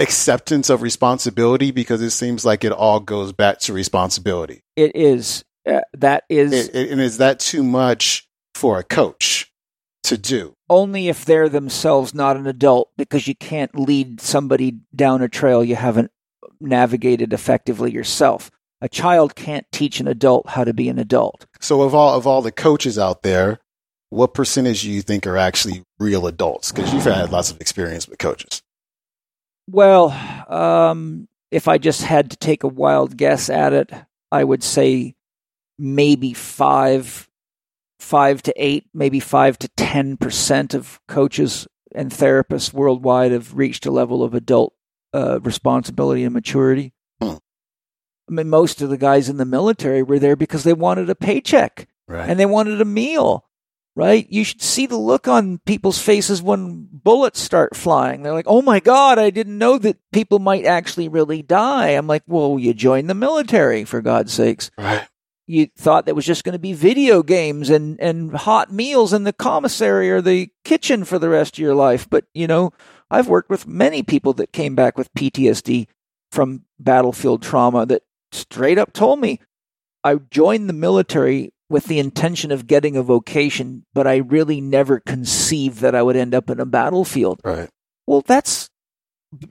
acceptance 0.00 0.68
of 0.68 0.82
responsibility? 0.82 1.70
Because 1.70 2.02
it 2.02 2.10
seems 2.10 2.44
like 2.44 2.64
it 2.64 2.72
all 2.72 3.00
goes 3.00 3.32
back 3.32 3.60
to 3.60 3.72
responsibility. 3.72 4.60
it 4.76 4.94
is. 4.96 5.44
Uh, 5.66 5.80
that 5.94 6.24
is 6.28 6.68
It- 6.68 6.90
and 6.90 7.00
is 7.00 7.18
that 7.18 7.40
too 7.40 7.62
much 7.62 8.28
for 8.54 8.78
a 8.78 8.84
coach 8.84 9.50
to 10.04 10.16
do? 10.18 10.54
only 10.70 11.08
if 11.08 11.24
they're 11.26 11.48
themselves 11.50 12.14
not 12.14 12.36
an 12.38 12.46
adult 12.46 12.90
because 12.96 13.28
you 13.28 13.34
can't 13.34 13.78
lead 13.78 14.18
somebody 14.20 14.78
down 14.96 15.20
a 15.22 15.28
trail 15.28 15.62
you 15.62 15.76
haven't 15.76 16.10
navigated 16.58 17.32
effectively 17.34 17.92
yourself. 17.92 18.50
A 18.80 18.88
child 18.88 19.34
can't 19.34 19.66
teach 19.72 20.00
an 20.00 20.08
adult 20.08 20.48
how 20.48 20.64
to 20.64 20.72
be 20.72 20.88
an 20.88 20.98
adult. 20.98 21.46
So 21.60 21.82
of 21.82 21.94
all 21.94 22.14
of 22.16 22.26
all 22.26 22.40
the 22.42 22.50
coaches 22.50 22.98
out 22.98 23.22
there, 23.22 23.60
what 24.08 24.32
percentage 24.34 24.82
do 24.82 24.90
you 24.90 25.02
think 25.02 25.26
are 25.26 25.36
actually 25.36 25.84
real 25.98 26.26
adults? 26.26 26.72
Because 26.72 26.92
you've 26.92 27.04
had 27.04 27.30
lots 27.30 27.50
of 27.50 27.60
experience 27.60 28.08
with 28.08 28.18
coaches. 28.18 28.62
Well, 29.70 30.10
um, 30.48 31.28
if 31.50 31.68
I 31.68 31.78
just 31.78 32.02
had 32.02 32.30
to 32.30 32.36
take 32.36 32.62
a 32.64 32.68
wild 32.68 33.16
guess 33.16 33.48
at 33.48 33.72
it, 33.72 33.90
I 34.32 34.44
would 34.44 34.62
say 34.62 35.13
maybe 35.78 36.32
five, 36.34 37.28
five 37.98 38.42
to 38.42 38.52
eight, 38.56 38.86
maybe 38.94 39.20
five 39.20 39.58
to 39.58 39.68
ten 39.76 40.16
percent 40.16 40.74
of 40.74 41.00
coaches 41.08 41.66
and 41.94 42.10
therapists 42.10 42.72
worldwide 42.72 43.32
have 43.32 43.56
reached 43.56 43.86
a 43.86 43.90
level 43.90 44.22
of 44.22 44.34
adult 44.34 44.74
uh, 45.12 45.38
responsibility 45.42 46.24
and 46.24 46.34
maturity. 46.34 46.92
Hmm. 47.22 47.34
I 48.28 48.32
mean, 48.32 48.48
most 48.48 48.80
of 48.82 48.88
the 48.90 48.96
guys 48.98 49.28
in 49.28 49.36
the 49.36 49.44
military 49.44 50.02
were 50.02 50.18
there 50.18 50.34
because 50.36 50.64
they 50.64 50.72
wanted 50.72 51.08
a 51.10 51.14
paycheck 51.14 51.88
Right. 52.08 52.28
and 52.28 52.38
they 52.38 52.46
wanted 52.46 52.80
a 52.80 52.84
meal, 52.84 53.44
right? 53.96 54.26
You 54.28 54.44
should 54.44 54.60
see 54.60 54.86
the 54.86 54.96
look 54.98 55.26
on 55.28 55.58
people's 55.64 55.98
faces 55.98 56.42
when 56.42 56.88
bullets 56.92 57.40
start 57.40 57.74
flying. 57.76 58.22
They're 58.22 58.32
like, 58.34 58.46
oh 58.48 58.60
my 58.60 58.80
God, 58.80 59.18
I 59.18 59.30
didn't 59.30 59.56
know 59.56 59.78
that 59.78 59.96
people 60.12 60.38
might 60.38 60.64
actually 60.66 61.08
really 61.08 61.40
die. 61.42 61.88
I'm 61.90 62.06
like, 62.06 62.22
well, 62.26 62.58
you 62.58 62.74
joined 62.74 63.08
the 63.08 63.14
military, 63.14 63.84
for 63.84 64.02
God's 64.02 64.32
sakes. 64.34 64.70
right. 64.76 65.06
You 65.46 65.68
thought 65.76 66.06
that 66.06 66.14
was 66.14 66.24
just 66.24 66.44
going 66.44 66.54
to 66.54 66.58
be 66.58 66.72
video 66.72 67.22
games 67.22 67.68
and, 67.68 68.00
and 68.00 68.34
hot 68.34 68.72
meals 68.72 69.12
in 69.12 69.24
the 69.24 69.32
commissary 69.32 70.10
or 70.10 70.22
the 70.22 70.50
kitchen 70.64 71.04
for 71.04 71.18
the 71.18 71.28
rest 71.28 71.56
of 71.56 71.58
your 71.58 71.74
life. 71.74 72.08
But, 72.08 72.24
you 72.32 72.46
know, 72.46 72.72
I've 73.10 73.28
worked 73.28 73.50
with 73.50 73.66
many 73.66 74.02
people 74.02 74.32
that 74.34 74.52
came 74.52 74.74
back 74.74 74.96
with 74.96 75.12
PTSD 75.14 75.86
from 76.32 76.62
battlefield 76.78 77.42
trauma 77.42 77.84
that 77.86 78.02
straight 78.32 78.78
up 78.78 78.92
told 78.92 79.20
me 79.20 79.40
I 80.02 80.16
joined 80.16 80.68
the 80.68 80.74
military 80.74 81.52
with 81.68 81.86
the 81.86 81.98
intention 81.98 82.50
of 82.50 82.66
getting 82.66 82.96
a 82.96 83.02
vocation, 83.02 83.84
but 83.94 84.06
I 84.06 84.16
really 84.16 84.60
never 84.60 85.00
conceived 85.00 85.80
that 85.80 85.94
I 85.94 86.02
would 86.02 86.16
end 86.16 86.34
up 86.34 86.50
in 86.50 86.60
a 86.60 86.66
battlefield. 86.66 87.40
Right. 87.44 87.68
Well, 88.06 88.22
that's 88.26 88.70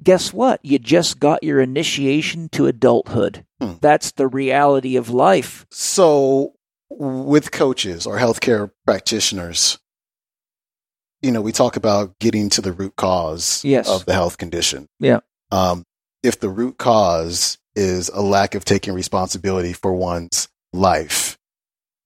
guess 0.04 0.32
what? 0.32 0.60
You 0.64 0.80
just 0.80 1.20
got 1.20 1.44
your 1.44 1.60
initiation 1.60 2.50
to 2.50 2.68
adulthood. 2.68 3.46
Hmm. 3.64 3.74
That's 3.82 4.12
the 4.12 4.28
reality 4.28 4.96
of 4.96 5.10
life. 5.10 5.66
So 5.72 6.54
with 6.90 7.52
coaches 7.52 8.06
or 8.06 8.18
healthcare 8.18 8.72
practitioners, 8.86 9.80
you 11.22 11.32
know, 11.32 11.42
we 11.42 11.52
talk 11.52 11.76
about 11.76 12.20
getting 12.20 12.50
to 12.50 12.62
the 12.62 12.74
root 12.74 12.96
cause 12.96 13.64
Yes. 13.64 13.88
of 13.88 14.06
the 14.06 14.14
health 14.14 14.38
condition. 14.38 14.88
Yeah. 15.00 15.20
Um, 15.52 15.86
if 16.22 16.40
the 16.40 16.50
root 16.50 16.78
cause 16.78 17.58
is 17.76 18.10
a 18.10 18.22
lack 18.22 18.56
of 18.56 18.66
taking 18.66 18.94
responsibility 18.94 19.74
for 19.74 19.94
one's 19.94 20.48
life, 20.74 21.38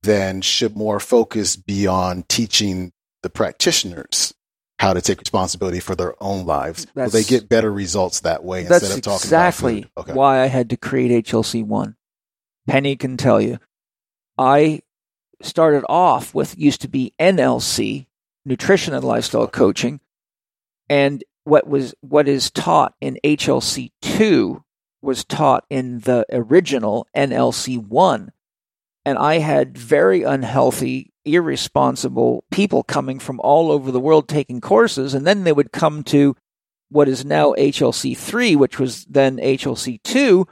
then 0.04 0.42
should 0.42 0.76
more 0.78 1.00
focus 1.00 1.56
be 1.56 1.88
on 1.88 2.24
teaching 2.30 2.92
the 3.24 3.30
practitioners 3.30 4.34
how 4.80 4.94
to 4.94 5.02
take 5.02 5.20
responsibility 5.20 5.80
for 5.80 5.96
their 5.96 6.22
own 6.24 6.46
lives? 6.46 6.88
Will 6.96 7.10
they 7.10 7.24
get 7.24 7.50
better 7.50 7.72
results 7.72 8.22
that 8.22 8.44
way 8.44 8.64
That's 8.64 8.84
instead 8.84 8.98
of 8.98 9.04
talking 9.04 9.26
exactly 9.26 9.78
about 9.80 9.90
food? 9.96 10.02
Okay. 10.02 10.14
why 10.14 10.42
I 10.42 10.48
had 10.48 10.70
to 10.70 10.78
create 10.78 11.26
HLC 11.26 11.66
one. 11.66 11.96
Penny 12.68 12.96
can 12.96 13.18
tell 13.18 13.42
you. 13.42 13.60
I 14.38 14.82
started 15.42 15.84
off 15.90 16.34
with 16.36 16.58
used 16.58 16.82
to 16.82 16.88
be 16.88 17.14
NLC, 17.20 18.08
nutrition 18.46 18.94
and 18.94 19.04
lifestyle 19.04 19.48
coaching, 19.48 20.00
and 20.90 21.24
what 21.44 21.68
was 21.68 21.96
what 22.02 22.28
is 22.28 22.52
taught 22.52 22.94
in 23.02 23.18
HLC 23.24 23.92
two 24.02 24.64
was 25.02 25.24
taught 25.24 25.66
in 25.70 26.00
the 26.00 26.26
original 26.32 27.08
NLC 27.16 27.78
one. 27.78 28.32
And 29.06 29.18
I 29.18 29.38
had 29.40 29.78
very 29.78 30.24
unhealthy, 30.24 31.14
irresponsible 31.28 32.44
people 32.52 32.84
coming 32.84 33.20
from 33.20 33.40
all 33.42 33.72
over 33.72 33.92
the 33.92 34.00
world 34.00 34.28
taking 34.28 34.62
courses, 34.62 35.14
and 35.14 35.28
then 35.28 35.44
they 35.44 35.52
would 35.52 35.72
come 35.72 36.04
to 36.06 36.36
what 36.90 37.08
is 37.08 37.26
now 37.26 37.54
HLC 37.54 38.16
3, 38.16 38.56
which 38.56 38.80
was 38.80 39.06
then 39.06 39.38
HLC 39.38 40.02
2. 40.04 40.48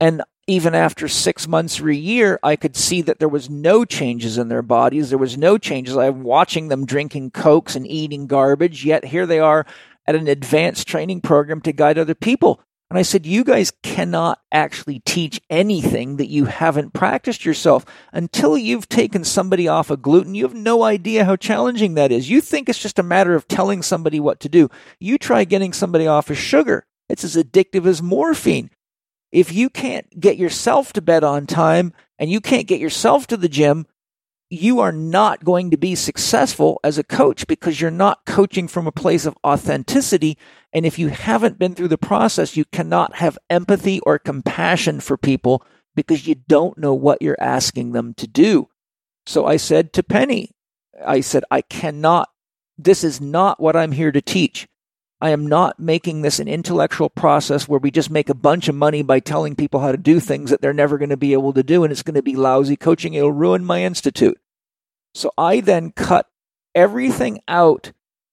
And 0.00 0.22
even 0.46 0.74
after 0.74 1.08
six 1.08 1.46
months 1.46 1.80
or 1.80 1.90
a 1.90 1.94
year, 1.94 2.38
I 2.42 2.56
could 2.56 2.74
see 2.74 3.02
that 3.02 3.18
there 3.18 3.28
was 3.28 3.50
no 3.50 3.84
changes 3.84 4.38
in 4.38 4.48
their 4.48 4.62
bodies. 4.62 5.10
There 5.10 5.18
was 5.18 5.36
no 5.36 5.58
changes. 5.58 5.96
I'm 5.96 6.22
watching 6.22 6.68
them 6.68 6.86
drinking 6.86 7.32
Cokes 7.32 7.76
and 7.76 7.86
eating 7.86 8.26
garbage, 8.26 8.84
yet 8.84 9.04
here 9.04 9.26
they 9.26 9.38
are 9.38 9.66
at 10.06 10.14
an 10.14 10.26
advanced 10.26 10.88
training 10.88 11.20
program 11.20 11.60
to 11.60 11.72
guide 11.72 11.98
other 11.98 12.14
people. 12.14 12.60
And 12.90 12.98
I 12.98 13.02
said, 13.02 13.26
You 13.26 13.44
guys 13.44 13.72
cannot 13.82 14.40
actually 14.50 15.00
teach 15.00 15.40
anything 15.50 16.16
that 16.16 16.28
you 16.28 16.46
haven't 16.46 16.94
practiced 16.94 17.44
yourself. 17.44 17.84
Until 18.12 18.56
you've 18.56 18.88
taken 18.88 19.24
somebody 19.24 19.68
off 19.68 19.90
of 19.90 20.00
gluten, 20.00 20.34
you 20.34 20.44
have 20.44 20.54
no 20.54 20.82
idea 20.82 21.24
how 21.24 21.36
challenging 21.36 21.94
that 21.94 22.12
is. 22.12 22.30
You 22.30 22.40
think 22.40 22.68
it's 22.68 22.82
just 22.82 22.98
a 22.98 23.02
matter 23.02 23.34
of 23.34 23.46
telling 23.46 23.82
somebody 23.82 24.20
what 24.20 24.40
to 24.40 24.48
do. 24.48 24.70
You 24.98 25.18
try 25.18 25.44
getting 25.44 25.72
somebody 25.72 26.06
off 26.06 26.30
of 26.30 26.38
sugar, 26.38 26.86
it's 27.08 27.24
as 27.24 27.36
addictive 27.36 27.86
as 27.86 28.02
morphine. 28.02 28.70
If 29.30 29.52
you 29.52 29.68
can't 29.68 30.06
get 30.18 30.38
yourself 30.38 30.94
to 30.94 31.02
bed 31.02 31.22
on 31.22 31.46
time 31.46 31.92
and 32.18 32.30
you 32.30 32.40
can't 32.40 32.66
get 32.66 32.80
yourself 32.80 33.26
to 33.26 33.36
the 33.36 33.48
gym, 33.48 33.86
you 34.50 34.80
are 34.80 34.92
not 34.92 35.44
going 35.44 35.70
to 35.70 35.76
be 35.76 35.94
successful 35.94 36.80
as 36.82 36.96
a 36.96 37.04
coach 37.04 37.46
because 37.46 37.80
you're 37.80 37.90
not 37.90 38.24
coaching 38.24 38.66
from 38.66 38.86
a 38.86 38.92
place 38.92 39.26
of 39.26 39.36
authenticity. 39.44 40.38
And 40.72 40.86
if 40.86 40.98
you 40.98 41.08
haven't 41.08 41.58
been 41.58 41.74
through 41.74 41.88
the 41.88 41.98
process, 41.98 42.56
you 42.56 42.64
cannot 42.64 43.16
have 43.16 43.38
empathy 43.50 44.00
or 44.00 44.18
compassion 44.18 45.00
for 45.00 45.16
people 45.16 45.62
because 45.94 46.26
you 46.26 46.34
don't 46.34 46.78
know 46.78 46.94
what 46.94 47.20
you're 47.20 47.40
asking 47.40 47.92
them 47.92 48.14
to 48.14 48.26
do. 48.26 48.68
So 49.26 49.44
I 49.44 49.56
said 49.58 49.92
to 49.94 50.02
Penny, 50.02 50.52
I 51.04 51.20
said, 51.20 51.44
I 51.50 51.60
cannot, 51.60 52.28
this 52.78 53.04
is 53.04 53.20
not 53.20 53.60
what 53.60 53.76
I'm 53.76 53.92
here 53.92 54.12
to 54.12 54.22
teach. 54.22 54.66
I 55.20 55.30
am 55.30 55.46
not 55.46 55.80
making 55.80 56.22
this 56.22 56.38
an 56.38 56.46
intellectual 56.46 57.10
process 57.10 57.66
where 57.66 57.80
we 57.80 57.90
just 57.90 58.10
make 58.10 58.28
a 58.28 58.34
bunch 58.34 58.68
of 58.68 58.76
money 58.76 59.02
by 59.02 59.18
telling 59.18 59.56
people 59.56 59.80
how 59.80 59.90
to 59.90 59.98
do 59.98 60.20
things 60.20 60.50
that 60.50 60.60
they're 60.60 60.72
never 60.72 60.96
going 60.96 61.08
to 61.10 61.16
be 61.16 61.32
able 61.32 61.52
to 61.54 61.64
do, 61.64 61.82
and 61.82 61.90
it's 61.90 62.04
going 62.04 62.14
to 62.14 62.22
be 62.22 62.36
lousy 62.36 62.76
coaching. 62.76 63.14
It'll 63.14 63.32
ruin 63.32 63.64
my 63.64 63.82
institute. 63.82 64.38
So 65.14 65.32
I 65.36 65.60
then 65.60 65.90
cut 65.90 66.28
everything 66.74 67.40
out 67.48 67.92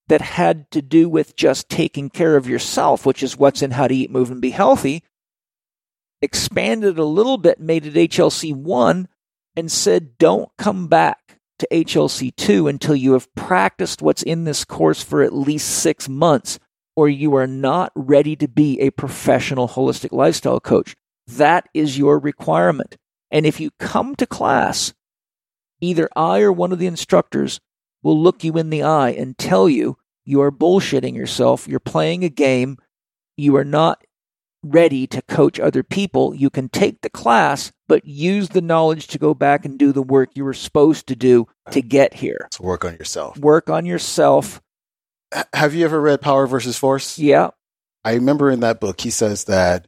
that 0.09 0.21
had 0.21 0.69
to 0.69 0.83
do 0.83 1.09
with 1.09 1.35
just 1.35 1.69
taking 1.69 2.11
care 2.11 2.37
of 2.37 2.47
yourself, 2.47 3.03
which 3.03 3.23
is 3.23 3.35
what's 3.35 3.63
in 3.63 3.71
How 3.71 3.87
to 3.87 3.95
Eat, 3.95 4.11
Move, 4.11 4.29
and 4.29 4.41
Be 4.41 4.51
Healthy, 4.51 5.03
expanded 6.21 6.99
a 6.99 7.05
little 7.05 7.39
bit, 7.39 7.59
made 7.59 7.87
it 7.87 8.11
HLC 8.11 8.53
1, 8.53 9.07
and 9.55 9.71
said, 9.71 10.19
don't 10.19 10.49
come 10.57 10.87
back 10.87 11.39
to 11.57 11.67
HLC 11.71 12.35
2 12.35 12.67
until 12.67 12.95
you 12.95 13.13
have 13.13 13.33
practiced 13.33 14.03
what's 14.03 14.21
in 14.21 14.43
this 14.43 14.65
course 14.65 15.01
for 15.01 15.23
at 15.23 15.33
least 15.33 15.67
six 15.67 16.07
months 16.07 16.59
or 16.95 17.09
you 17.09 17.35
are 17.35 17.47
not 17.47 17.91
ready 17.95 18.35
to 18.37 18.47
be 18.47 18.79
a 18.79 18.89
professional 18.91 19.67
holistic 19.67 20.11
lifestyle 20.11 20.59
coach. 20.59 20.95
That 21.27 21.67
is 21.73 21.97
your 21.97 22.19
requirement. 22.19 22.97
And 23.31 23.45
if 23.45 23.59
you 23.59 23.71
come 23.79 24.15
to 24.15 24.25
class, 24.25 24.93
either 25.81 26.09
I 26.15 26.41
or 26.41 26.51
one 26.51 26.71
of 26.71 26.79
the 26.79 26.87
instructors 26.87 27.59
will 28.01 28.19
look 28.19 28.43
you 28.43 28.57
in 28.57 28.69
the 28.69 28.83
eye 28.83 29.09
and 29.09 29.37
tell 29.37 29.67
you 29.67 29.97
you 30.23 30.41
are 30.41 30.51
bullshitting 30.51 31.15
yourself, 31.15 31.67
you're 31.67 31.79
playing 31.79 32.23
a 32.23 32.29
game, 32.29 32.77
you 33.35 33.55
are 33.55 33.65
not 33.65 34.03
ready 34.63 35.05
to 35.07 35.21
coach 35.23 35.59
other 35.59 35.83
people. 35.83 36.33
You 36.33 36.49
can 36.49 36.69
take 36.69 37.01
the 37.01 37.09
class, 37.09 37.71
but 37.87 38.05
use 38.05 38.49
the 38.49 38.61
knowledge 38.61 39.07
to 39.07 39.19
go 39.19 39.33
back 39.33 39.65
and 39.65 39.77
do 39.77 39.91
the 39.91 40.01
work 40.01 40.31
you 40.33 40.43
were 40.43 40.53
supposed 40.53 41.07
to 41.07 41.15
do 41.15 41.47
to 41.71 41.81
get 41.81 42.15
here. 42.15 42.47
So 42.51 42.63
work 42.63 42.85
on 42.85 42.93
yourself. 42.93 43.37
Work 43.37 43.69
on 43.69 43.85
yourself. 43.85 44.61
Have 45.53 45.73
you 45.75 45.85
ever 45.85 45.99
read 45.99 46.21
Power 46.21 46.47
versus 46.47 46.77
Force? 46.77 47.17
Yeah. 47.19 47.49
I 48.03 48.13
remember 48.13 48.51
in 48.51 48.59
that 48.61 48.79
book, 48.79 49.01
he 49.01 49.09
says 49.09 49.45
that 49.45 49.87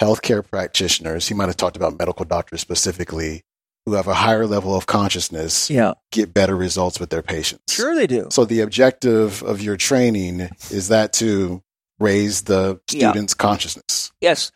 healthcare 0.00 0.48
practitioners, 0.48 1.28
he 1.28 1.34
might 1.34 1.46
have 1.46 1.56
talked 1.56 1.76
about 1.76 1.98
medical 1.98 2.24
doctors 2.24 2.60
specifically, 2.60 3.42
who 3.86 3.94
have 3.94 4.06
a 4.06 4.14
higher 4.14 4.46
level 4.46 4.74
of 4.74 4.86
consciousness 4.86 5.68
Yeah. 5.70 5.92
get 6.10 6.32
better 6.34 6.56
results 6.56 6.98
with 7.00 7.10
their 7.10 7.22
patients. 7.22 7.72
Sure 7.72 7.94
they 7.94 8.06
do. 8.06 8.28
So 8.30 8.44
the 8.44 8.60
objective 8.60 9.42
of 9.42 9.60
your 9.60 9.76
training 9.76 10.40
is 10.70 10.88
that 10.88 11.12
to 11.14 11.62
raise 11.98 12.42
the 12.42 12.80
Yeah. 12.90 13.10
student's 13.10 13.34
consciousness. 13.34 14.10
Yes. 14.20 14.52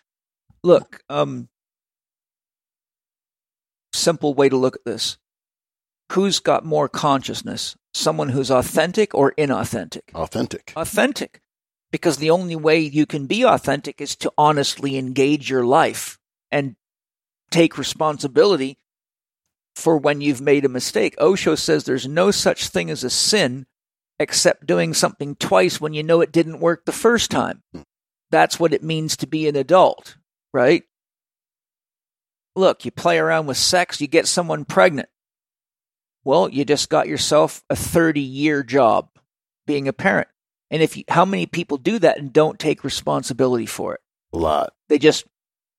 Look, 0.64 1.02
um, 1.08 1.48
simple 3.94 4.34
way 4.34 4.48
to 4.48 4.56
look 4.56 4.76
at 4.76 4.84
this. 4.84 5.18
Who's 6.12 6.40
got 6.40 6.64
more 6.64 6.88
consciousness? 6.88 7.76
Someone 7.92 8.30
who's 8.30 8.50
authentic 8.50 9.14
or 9.14 9.32
inauthentic? 9.32 10.14
Authentic. 10.14 10.72
Authentic. 10.76 11.40
Because 11.90 12.18
the 12.18 12.30
only 12.30 12.56
way 12.56 12.80
you 12.80 13.06
can 13.06 13.26
be 13.26 13.44
authentic 13.44 14.00
is 14.00 14.16
to 14.16 14.32
honestly 14.36 14.96
engage 14.96 15.50
your 15.50 15.64
life 15.64 16.18
and 16.50 16.76
take 17.50 17.78
responsibility 17.78 18.78
for 19.74 19.96
when 19.96 20.20
you've 20.20 20.40
made 20.40 20.64
a 20.64 20.68
mistake. 20.68 21.14
Osho 21.18 21.54
says 21.54 21.84
there's 21.84 22.06
no 22.06 22.30
such 22.30 22.68
thing 22.68 22.90
as 22.90 23.04
a 23.04 23.10
sin 23.10 23.66
except 24.18 24.66
doing 24.66 24.92
something 24.92 25.36
twice 25.36 25.80
when 25.80 25.92
you 25.92 26.02
know 26.02 26.20
it 26.20 26.32
didn't 26.32 26.60
work 26.60 26.84
the 26.84 26.92
first 26.92 27.30
time. 27.30 27.62
Hmm. 27.72 27.82
That's 28.30 28.60
what 28.60 28.74
it 28.74 28.82
means 28.82 29.16
to 29.18 29.26
be 29.26 29.48
an 29.48 29.56
adult, 29.56 30.16
right? 30.52 30.82
Look, 32.54 32.84
you 32.84 32.90
play 32.90 33.18
around 33.18 33.46
with 33.46 33.56
sex, 33.56 34.00
you 34.00 34.06
get 34.08 34.26
someone 34.26 34.64
pregnant. 34.64 35.08
Well, 36.28 36.50
you 36.50 36.66
just 36.66 36.90
got 36.90 37.08
yourself 37.08 37.64
a 37.70 37.74
30 37.74 38.20
year 38.20 38.62
job 38.62 39.08
being 39.66 39.88
a 39.88 39.94
parent. 39.94 40.28
And 40.70 40.82
if 40.82 40.94
you, 40.94 41.04
how 41.08 41.24
many 41.24 41.46
people 41.46 41.78
do 41.78 41.98
that 42.00 42.18
and 42.18 42.30
don't 42.30 42.58
take 42.58 42.84
responsibility 42.84 43.64
for 43.64 43.94
it? 43.94 44.00
A 44.34 44.36
lot. 44.36 44.74
They 44.90 44.98
just, 44.98 45.24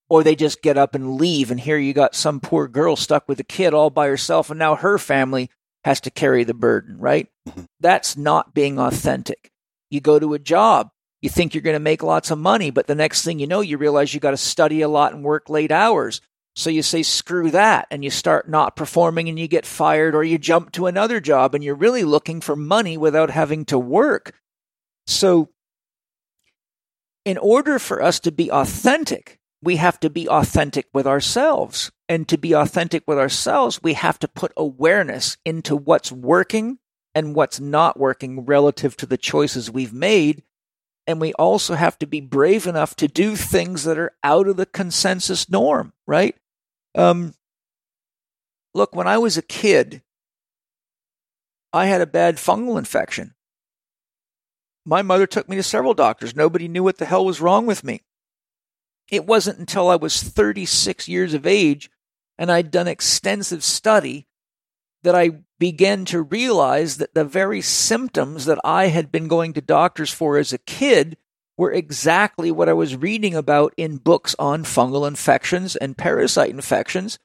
or 0.09 0.23
they 0.23 0.35
just 0.35 0.63
get 0.63 0.75
up 0.75 0.95
and 0.95 1.17
leave. 1.17 1.51
And 1.51 1.59
here 1.59 1.77
you 1.77 1.93
got 1.93 2.15
some 2.15 2.39
poor 2.39 2.67
girl 2.67 2.95
stuck 2.95 3.29
with 3.29 3.39
a 3.39 3.43
kid 3.43 3.75
all 3.75 3.91
by 3.91 4.07
herself. 4.07 4.49
And 4.49 4.57
now 4.57 4.73
her 4.73 4.97
family 4.97 5.51
has 5.83 6.01
to 6.01 6.09
carry 6.09 6.43
the 6.43 6.55
burden, 6.55 6.97
right? 6.97 7.27
Mhm. 7.47 7.65
That's 7.79 8.17
not 8.17 8.55
being 8.55 8.79
authentic. 8.79 9.51
You 9.91 10.01
go 10.01 10.17
to 10.17 10.33
a 10.33 10.39
job, 10.39 10.89
you 11.21 11.29
think 11.29 11.53
you're 11.53 11.61
going 11.61 11.75
to 11.75 11.79
make 11.79 12.01
lots 12.01 12.31
of 12.31 12.39
money, 12.39 12.71
but 12.71 12.87
the 12.87 12.95
next 12.95 13.23
thing 13.23 13.37
you 13.37 13.45
know, 13.45 13.61
you 13.61 13.77
realize 13.77 14.15
you 14.15 14.19
got 14.19 14.31
to 14.31 14.37
study 14.37 14.81
a 14.81 14.89
lot 14.89 15.13
and 15.13 15.23
work 15.23 15.47
late 15.47 15.71
hours. 15.71 16.21
So 16.55 16.69
you 16.69 16.81
say, 16.81 17.03
screw 17.03 17.51
that, 17.51 17.87
and 17.89 18.03
you 18.03 18.09
start 18.09 18.49
not 18.49 18.75
performing 18.75 19.29
and 19.29 19.39
you 19.39 19.47
get 19.47 19.65
fired, 19.65 20.15
or 20.15 20.23
you 20.23 20.37
jump 20.37 20.71
to 20.73 20.87
another 20.87 21.19
job 21.19 21.55
and 21.55 21.63
you're 21.63 21.75
really 21.75 22.03
looking 22.03 22.41
for 22.41 22.55
money 22.55 22.97
without 22.97 23.29
having 23.29 23.65
to 23.65 23.79
work. 23.79 24.33
So, 25.07 25.49
in 27.25 27.37
order 27.37 27.79
for 27.79 28.01
us 28.01 28.19
to 28.21 28.31
be 28.31 28.51
authentic, 28.51 29.39
we 29.61 29.75
have 29.75 29.99
to 29.99 30.09
be 30.09 30.27
authentic 30.27 30.87
with 30.93 31.05
ourselves. 31.05 31.91
And 32.07 32.27
to 32.29 32.37
be 32.37 32.53
authentic 32.53 33.03
with 33.07 33.19
ourselves, 33.19 33.83
we 33.83 33.93
have 33.93 34.17
to 34.19 34.27
put 34.27 34.51
awareness 34.57 35.37
into 35.45 35.75
what's 35.75 36.11
working 36.11 36.79
and 37.13 37.35
what's 37.35 37.59
not 37.59 37.99
working 37.99 38.45
relative 38.45 38.95
to 38.97 39.05
the 39.05 39.17
choices 39.17 39.69
we've 39.69 39.93
made. 39.93 40.43
And 41.07 41.19
we 41.19 41.33
also 41.33 41.73
have 41.73 41.97
to 41.99 42.07
be 42.07 42.21
brave 42.21 42.67
enough 42.67 42.95
to 42.97 43.07
do 43.07 43.35
things 43.35 43.83
that 43.83 43.97
are 43.97 44.13
out 44.23 44.47
of 44.47 44.57
the 44.57 44.65
consensus 44.65 45.49
norm, 45.49 45.93
right? 46.05 46.35
Um, 46.95 47.33
look, 48.73 48.95
when 48.95 49.07
I 49.07 49.17
was 49.17 49.37
a 49.37 49.41
kid, 49.41 50.03
I 51.73 51.87
had 51.87 52.01
a 52.01 52.07
bad 52.07 52.37
fungal 52.37 52.77
infection. 52.77 53.33
My 54.85 55.01
mother 55.01 55.27
took 55.27 55.49
me 55.49 55.55
to 55.55 55.63
several 55.63 55.93
doctors. 55.93 56.35
Nobody 56.35 56.67
knew 56.67 56.83
what 56.83 56.97
the 56.97 57.05
hell 57.05 57.25
was 57.25 57.41
wrong 57.41 57.65
with 57.65 57.83
me. 57.83 58.01
It 59.11 59.25
wasn't 59.25 59.59
until 59.59 59.89
I 59.89 59.95
was 59.95 60.21
36 60.21 61.07
years 61.07 61.33
of 61.33 61.45
age 61.47 61.89
and 62.37 62.51
I'd 62.51 62.71
done 62.71 62.87
extensive 62.87 63.63
study 63.63 64.27
that 65.03 65.15
I 65.15 65.31
began 65.59 66.05
to 66.05 66.21
realize 66.21 66.97
that 66.97 67.13
the 67.13 67.25
very 67.25 67.61
symptoms 67.61 68.45
that 68.45 68.59
I 68.63 68.87
had 68.87 69.11
been 69.11 69.27
going 69.27 69.53
to 69.53 69.61
doctors 69.61 70.11
for 70.11 70.37
as 70.37 70.53
a 70.53 70.57
kid 70.57 71.17
were 71.57 71.71
exactly 71.71 72.51
what 72.51 72.69
I 72.69 72.73
was 72.73 72.95
reading 72.95 73.35
about 73.35 73.73
in 73.75 73.97
books 73.97 74.35
on 74.39 74.63
fungal 74.63 75.07
infections 75.07 75.75
and 75.75 75.97
parasite 75.97 76.51
infections 76.51 77.19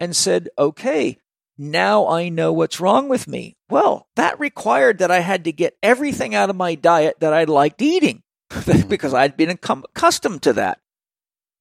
and 0.00 0.16
said, 0.16 0.48
okay, 0.58 1.18
now 1.58 2.08
I 2.08 2.28
know 2.28 2.52
what's 2.52 2.80
wrong 2.80 3.08
with 3.08 3.28
me. 3.28 3.56
Well, 3.68 4.08
that 4.16 4.40
required 4.40 4.98
that 4.98 5.10
I 5.10 5.20
had 5.20 5.44
to 5.44 5.52
get 5.52 5.76
everything 5.82 6.34
out 6.34 6.50
of 6.50 6.56
my 6.56 6.74
diet 6.74 7.20
that 7.20 7.32
I 7.32 7.44
liked 7.44 7.82
eating 7.82 8.22
hmm. 8.52 8.88
because 8.88 9.14
I'd 9.14 9.36
been 9.36 9.50
accustomed 9.50 10.42
to 10.42 10.54
that. 10.54 10.80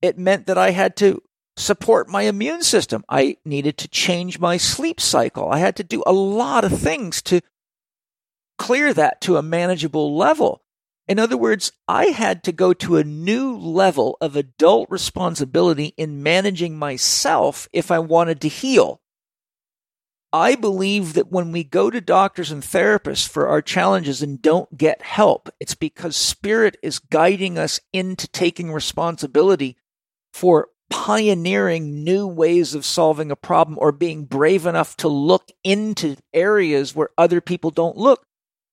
It 0.02 0.18
meant 0.18 0.48
that 0.48 0.58
I 0.58 0.72
had 0.72 0.96
to 0.98 1.22
support 1.58 2.10
my 2.10 2.24
immune 2.24 2.62
system. 2.62 3.04
I 3.10 3.38
needed 3.46 3.78
to 3.80 3.88
change 3.88 4.40
my 4.40 4.58
sleep 4.58 5.00
cycle. 5.00 5.50
I 5.50 5.60
had 5.60 5.76
to 5.78 5.84
do 5.84 6.04
a 6.06 6.14
lot 6.14 6.64
of 6.64 6.80
things 6.80 7.22
to 7.24 7.42
clear 8.58 8.94
that 8.94 9.22
to 9.22 9.38
a 9.38 9.44
manageable 9.44 10.16
level. 10.16 10.62
In 11.08 11.20
other 11.20 11.38
words, 11.38 11.72
I 11.88 12.06
had 12.08 12.44
to 12.44 12.52
go 12.52 12.74
to 12.74 12.98
a 12.98 13.04
new 13.04 13.56
level 13.56 14.18
of 14.20 14.36
adult 14.36 14.90
responsibility 14.90 15.94
in 15.98 16.24
managing 16.24 16.78
myself 16.78 17.70
if 17.72 17.92
I 17.92 18.00
wanted 18.00 18.42
to 18.42 18.48
heal. 18.48 19.02
I 20.34 20.56
believe 20.56 21.14
that 21.14 21.32
when 21.32 21.52
we 21.52 21.64
go 21.64 21.90
to 21.90 22.02
doctors 22.02 22.52
and 22.52 22.62
therapists 22.62 23.26
for 23.26 23.48
our 23.48 23.62
challenges 23.62 24.22
and 24.22 24.42
don't 24.42 24.78
get 24.78 25.02
help, 25.02 25.50
it's 25.62 25.76
because 25.76 26.18
spirit 26.18 26.76
is 26.84 27.00
guiding 27.00 27.58
us 27.58 27.80
into 27.94 28.28
taking 28.28 28.74
responsibility 28.74 29.78
for 30.34 30.70
pioneering 30.90 32.04
new 32.04 32.28
ways 32.28 32.76
of 32.76 32.86
solving 32.86 33.32
a 33.32 33.36
problem 33.36 33.78
or 33.80 33.92
being 33.92 34.26
brave 34.26 34.66
enough 34.66 34.96
to 34.98 35.08
look 35.08 35.52
into 35.64 36.16
areas 36.34 36.96
where 36.96 37.10
other 37.18 37.42
people 37.42 37.72
don't 37.72 37.98
look. 37.98 38.24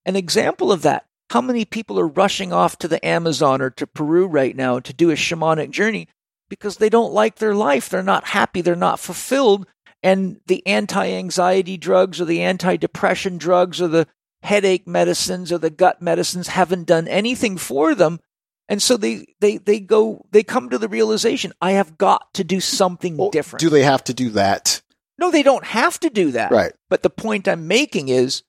An 0.04 0.16
example 0.16 0.72
of 0.72 0.82
that 0.82 1.06
how 1.32 1.40
many 1.40 1.64
people 1.64 1.98
are 1.98 2.06
rushing 2.06 2.52
off 2.52 2.78
to 2.78 2.86
the 2.86 3.02
Amazon 3.04 3.62
or 3.62 3.70
to 3.70 3.86
Peru 3.86 4.26
right 4.26 4.54
now 4.54 4.78
to 4.80 4.92
do 4.92 5.10
a 5.10 5.14
shamanic 5.14 5.70
journey 5.70 6.06
because 6.50 6.76
they 6.76 6.90
don't 6.90 7.14
like 7.14 7.36
their 7.36 7.54
life? 7.54 7.88
They're 7.88 8.02
not 8.02 8.28
happy, 8.28 8.60
they're 8.60 8.76
not 8.76 9.00
fulfilled. 9.00 9.66
And 10.02 10.40
the 10.46 10.66
anti 10.66 11.10
anxiety 11.12 11.78
drugs 11.78 12.20
or 12.20 12.26
the 12.26 12.42
anti 12.42 12.76
depression 12.76 13.38
drugs 13.38 13.80
or 13.80 13.88
the 13.88 14.06
headache 14.42 14.86
medicines 14.86 15.50
or 15.50 15.56
the 15.56 15.70
gut 15.70 16.02
medicines 16.02 16.48
haven't 16.48 16.86
done 16.86 17.08
anything 17.08 17.56
for 17.56 17.94
them. 17.94 18.20
And 18.68 18.80
so 18.82 18.96
they, 18.96 19.26
they, 19.40 19.58
they 19.58 19.80
go, 19.80 20.24
they 20.30 20.42
come 20.42 20.70
to 20.70 20.78
the 20.78 20.88
realization, 20.88 21.52
I 21.60 21.72
have 21.72 21.98
got 21.98 22.32
to 22.34 22.44
do 22.44 22.60
something 22.60 23.16
Well, 23.16 23.30
different. 23.30 23.60
Do 23.60 23.68
they 23.68 23.82
have 23.82 24.04
to 24.04 24.14
do 24.14 24.30
that? 24.30 24.80
no, 25.18 25.30
they 25.30 25.42
don't 25.42 25.64
have 25.64 26.00
to 26.00 26.10
do 26.10 26.32
that. 26.32 26.50
Right. 26.50 26.72
But 26.90 27.02
the 27.02 27.10
point 27.10 27.46
I'm 27.46 27.68
making 27.68 28.08
is 28.08 28.42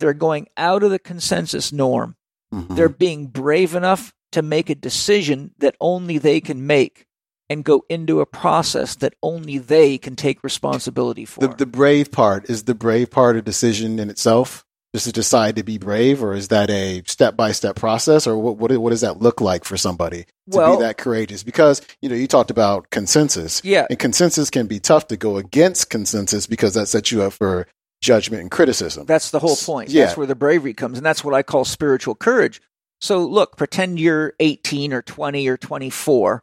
they're 0.00 0.14
going 0.14 0.48
out 0.56 0.82
of 0.82 0.90
the 0.90 0.98
consensus 0.98 1.72
norm. 1.72 2.16
Mhm. 2.52 2.74
They're 2.76 2.88
being 2.88 3.26
brave 3.26 3.74
enough 3.74 4.12
to 4.32 4.42
make 4.42 4.68
a 4.70 4.74
decision 4.74 5.52
that 5.58 5.76
only 5.80 6.18
they 6.18 6.40
can 6.40 6.66
make 6.66 7.06
and 7.50 7.64
go 7.64 7.84
into 7.88 8.20
a 8.20 8.26
process 8.26 8.94
that 8.96 9.14
only 9.22 9.58
they 9.58 9.96
can 9.96 10.16
take 10.16 10.42
responsibility 10.42 11.24
for. 11.24 11.40
the, 11.40 11.48
the 11.54 11.66
brave 11.66 12.10
part 12.10 12.48
is 12.50 12.64
the 12.64 12.74
brave 12.74 13.10
part 13.10 13.36
a 13.36 13.42
decision 13.42 13.98
in 13.98 14.10
itself 14.10 14.64
just 14.98 15.06
to 15.06 15.12
decide 15.12 15.54
to 15.54 15.62
be 15.62 15.78
brave 15.78 16.22
or 16.22 16.34
is 16.34 16.48
that 16.48 16.68
a 16.70 17.02
step-by-step 17.06 17.76
process 17.76 18.26
or 18.26 18.36
what, 18.36 18.56
what, 18.56 18.76
what 18.78 18.90
does 18.90 19.02
that 19.02 19.22
look 19.22 19.40
like 19.40 19.64
for 19.64 19.76
somebody 19.76 20.24
to 20.50 20.58
Well- 20.58 20.76
be 20.76 20.82
that 20.82 20.98
courageous 20.98 21.44
because 21.44 21.80
you 22.02 22.08
know 22.08 22.16
you 22.16 22.26
talked 22.26 22.50
about 22.50 22.90
consensus 22.90 23.62
yeah, 23.64 23.86
and 23.88 23.98
consensus 23.98 24.50
can 24.50 24.66
be 24.66 24.80
tough 24.80 25.06
to 25.08 25.16
go 25.16 25.36
against 25.36 25.88
consensus 25.88 26.46
because 26.48 26.74
that 26.74 26.88
sets 26.88 27.12
you 27.12 27.22
up 27.22 27.32
for 27.32 27.68
judgment 28.00 28.42
and 28.42 28.50
criticism 28.50 29.06
that's 29.06 29.30
the 29.30 29.38
whole 29.38 29.56
point. 29.56 29.90
Yeah. 29.90 30.06
That's 30.06 30.16
where 30.16 30.26
the 30.26 30.34
bravery 30.34 30.74
comes. 30.74 30.98
And 30.98 31.06
that's 31.06 31.22
what 31.24 31.34
I 31.34 31.42
call 31.42 31.64
spiritual 31.64 32.14
courage. 32.14 32.60
So 33.00 33.24
look, 33.24 33.56
pretend 33.56 34.00
you're 34.00 34.34
18 34.40 34.92
or 34.92 35.02
20 35.02 35.46
or 35.48 35.56
24 35.56 36.42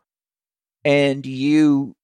and 0.86 1.26
you 1.26 1.96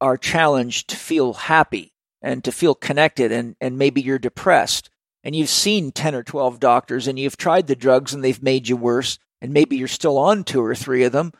are 0.00 0.16
challenged 0.16 0.88
to 0.88 0.96
feel 0.96 1.34
happy 1.34 1.92
and 2.22 2.42
to 2.44 2.52
feel 2.52 2.74
connected 2.74 3.30
and, 3.32 3.56
and 3.60 3.76
maybe 3.76 4.00
you're 4.00 4.18
depressed 4.18 4.88
and 5.26 5.34
you've 5.34 5.48
seen 5.48 5.90
10 5.90 6.14
or 6.14 6.22
12 6.22 6.60
doctors 6.60 7.08
and 7.08 7.18
you've 7.18 7.36
tried 7.36 7.66
the 7.66 7.74
drugs 7.74 8.14
and 8.14 8.22
they've 8.22 8.44
made 8.44 8.68
you 8.68 8.76
worse 8.76 9.18
and 9.42 9.52
maybe 9.52 9.76
you're 9.76 9.88
still 9.88 10.18
on 10.18 10.44
two 10.44 10.62
or 10.62 10.74
three 10.74 11.02
of 11.02 11.10
them 11.10 11.32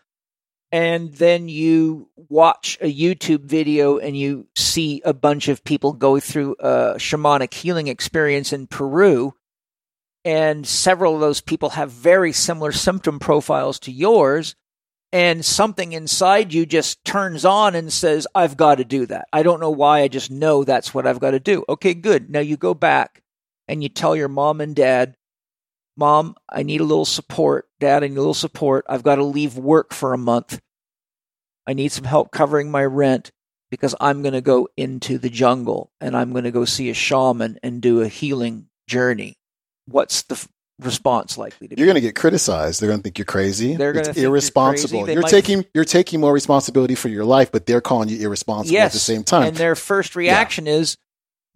and 0.73 1.15
then 1.15 1.49
you 1.49 2.11
watch 2.17 2.77
a 2.81 2.93
YouTube 2.93 3.45
video 3.45 3.99
and 3.99 4.19
you 4.19 4.49
see 4.57 5.01
a 5.05 5.15
bunch 5.15 5.47
of 5.47 5.63
people 5.63 5.93
go 5.93 6.19
through 6.19 6.57
a 6.59 6.95
shamanic 6.97 7.55
healing 7.55 7.87
experience 7.87 8.53
in 8.53 8.67
Peru 8.67 9.33
and 10.25 10.67
several 10.67 11.15
of 11.15 11.21
those 11.21 11.41
people 11.41 11.71
have 11.71 11.93
very 11.93 12.33
similar 12.33 12.73
symptom 12.73 13.21
profiles 13.21 13.79
to 13.79 13.93
yours 13.93 14.57
and 15.13 15.45
something 15.45 15.93
inside 15.93 16.53
you 16.53 16.67
just 16.67 17.05
turns 17.05 17.45
on 17.45 17.77
and 17.77 17.93
says 17.93 18.27
I've 18.35 18.57
got 18.57 18.79
to 18.79 18.85
do 18.85 19.07
that. 19.07 19.29
I 19.33 19.45
don't 19.45 19.61
know 19.61 19.71
why, 19.71 20.01
I 20.01 20.09
just 20.09 20.33
know 20.33 20.65
that's 20.65 20.93
what 20.93 21.07
I've 21.07 21.21
got 21.21 21.31
to 21.31 21.41
do. 21.41 21.65
Okay, 21.69 21.95
good. 21.95 22.29
Now 22.29 22.41
you 22.41 22.57
go 22.57 22.75
back 22.75 23.23
and 23.69 23.83
you 23.83 23.89
tell 23.89 24.17
your 24.17 24.29
mom 24.29 24.61
and 24.61 24.75
dad, 24.75 25.17
"Mom, 25.97 26.37
I 26.49 26.63
need 26.63 26.81
a 26.81 26.85
little 26.85 27.05
support. 27.05 27.69
Dad, 27.81 28.03
I 28.05 28.09
need 28.09 28.17
a 28.17 28.21
little 28.21 28.35
support. 28.35 28.85
I've 28.89 29.03
got 29.03 29.17
to 29.17 29.25
leave 29.25 29.57
work 29.57 29.93
for 29.93 30.13
a 30.13 30.19
month. 30.19 30.61
I 31.67 31.73
need 31.73 31.93
some 31.93 32.05
help 32.05 32.31
covering 32.31 32.71
my 32.71 32.85
rent." 32.85 33.31
because 33.71 33.95
I'm 34.01 34.23
going 34.23 34.35
to 34.35 34.41
go 34.41 34.69
into 34.77 35.19
the 35.19 35.29
jungle 35.29 35.91
and 36.01 36.17
I'm 36.17 36.33
going 36.33 36.45
to 36.45 36.51
go 36.51 36.65
see 36.65 36.91
a 36.91 36.95
shaman 36.95 37.59
and 37.63 37.81
do 37.81 38.01
a 38.01 38.09
healing 38.09 38.69
journey. 38.87 39.37
What's 39.87 40.23
the 40.23 40.35
f- 40.35 40.49
response 40.81 41.39
likely 41.39 41.69
to 41.69 41.75
be? 41.75 41.81
You're 41.81 41.87
going 41.87 41.97
to 41.97 42.01
get 42.01 42.15
criticized. 42.15 42.81
They're 42.81 42.89
going 42.89 43.01
to 43.01 43.03
think 43.03 43.19
you're 43.19 43.25
crazy. 43.25 43.77
They're 43.77 43.95
think 43.95 44.17
you're 44.17 44.27
irresponsible. 44.27 45.01
crazy. 45.01 45.13
You're 45.13 45.23
might- 45.23 45.31
taking 45.31 45.65
you're 45.75 45.85
taking 45.85 46.21
more 46.21 46.33
responsibility 46.33 46.95
for 46.95 47.09
your 47.09 47.25
life, 47.25 47.53
but 47.53 47.67
they're 47.67 47.81
calling 47.81 48.09
you 48.09 48.19
irresponsible 48.19 48.73
yes, 48.73 48.91
at 48.91 48.93
the 48.93 48.99
same 48.99 49.25
time. 49.25 49.49
And 49.49 49.57
their 49.57 49.75
first 49.75 50.17
reaction 50.17 50.67
is, 50.67 50.97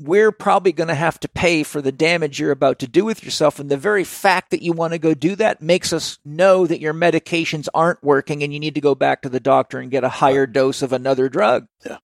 we're 0.01 0.33
probably 0.33 0.73
going 0.73 0.89
to 0.89 0.95
have 0.95 1.21
to 1.21 1.29
pay 1.29 1.63
for 1.63 1.83
the 1.83 1.93
damage 1.93 2.41
you're 2.41 2.51
about 2.51 2.79
to 2.79 2.89
do 2.89 3.05
with 3.05 3.23
yourself. 3.23 3.59
And 3.59 3.71
the 3.71 3.77
very 3.77 4.03
fact 4.03 4.51
that 4.51 4.63
you 4.63 4.73
want 4.73 4.95
to 4.95 4.99
go 4.99 5.13
do 5.13 5.37
that 5.37 5.61
makes 5.61 5.93
us 5.93 6.19
know 6.25 6.67
that 6.67 6.81
your 6.81 6.95
medications 6.95 7.69
aren't 7.75 8.03
working 8.03 8.43
and 8.43 8.53
you 8.53 8.59
need 8.59 8.77
to 8.77 8.81
go 8.81 8.95
back 8.95 9.23
to 9.23 9.29
the 9.29 9.41
doctor 9.41 9.79
and 9.79 9.91
get 9.91 10.03
a 10.03 10.09
higher 10.09 10.47
dose 10.47 10.81
of 10.81 10.95
another 10.95 11.29
drug. 11.29 11.67
Yeah. 11.85 11.99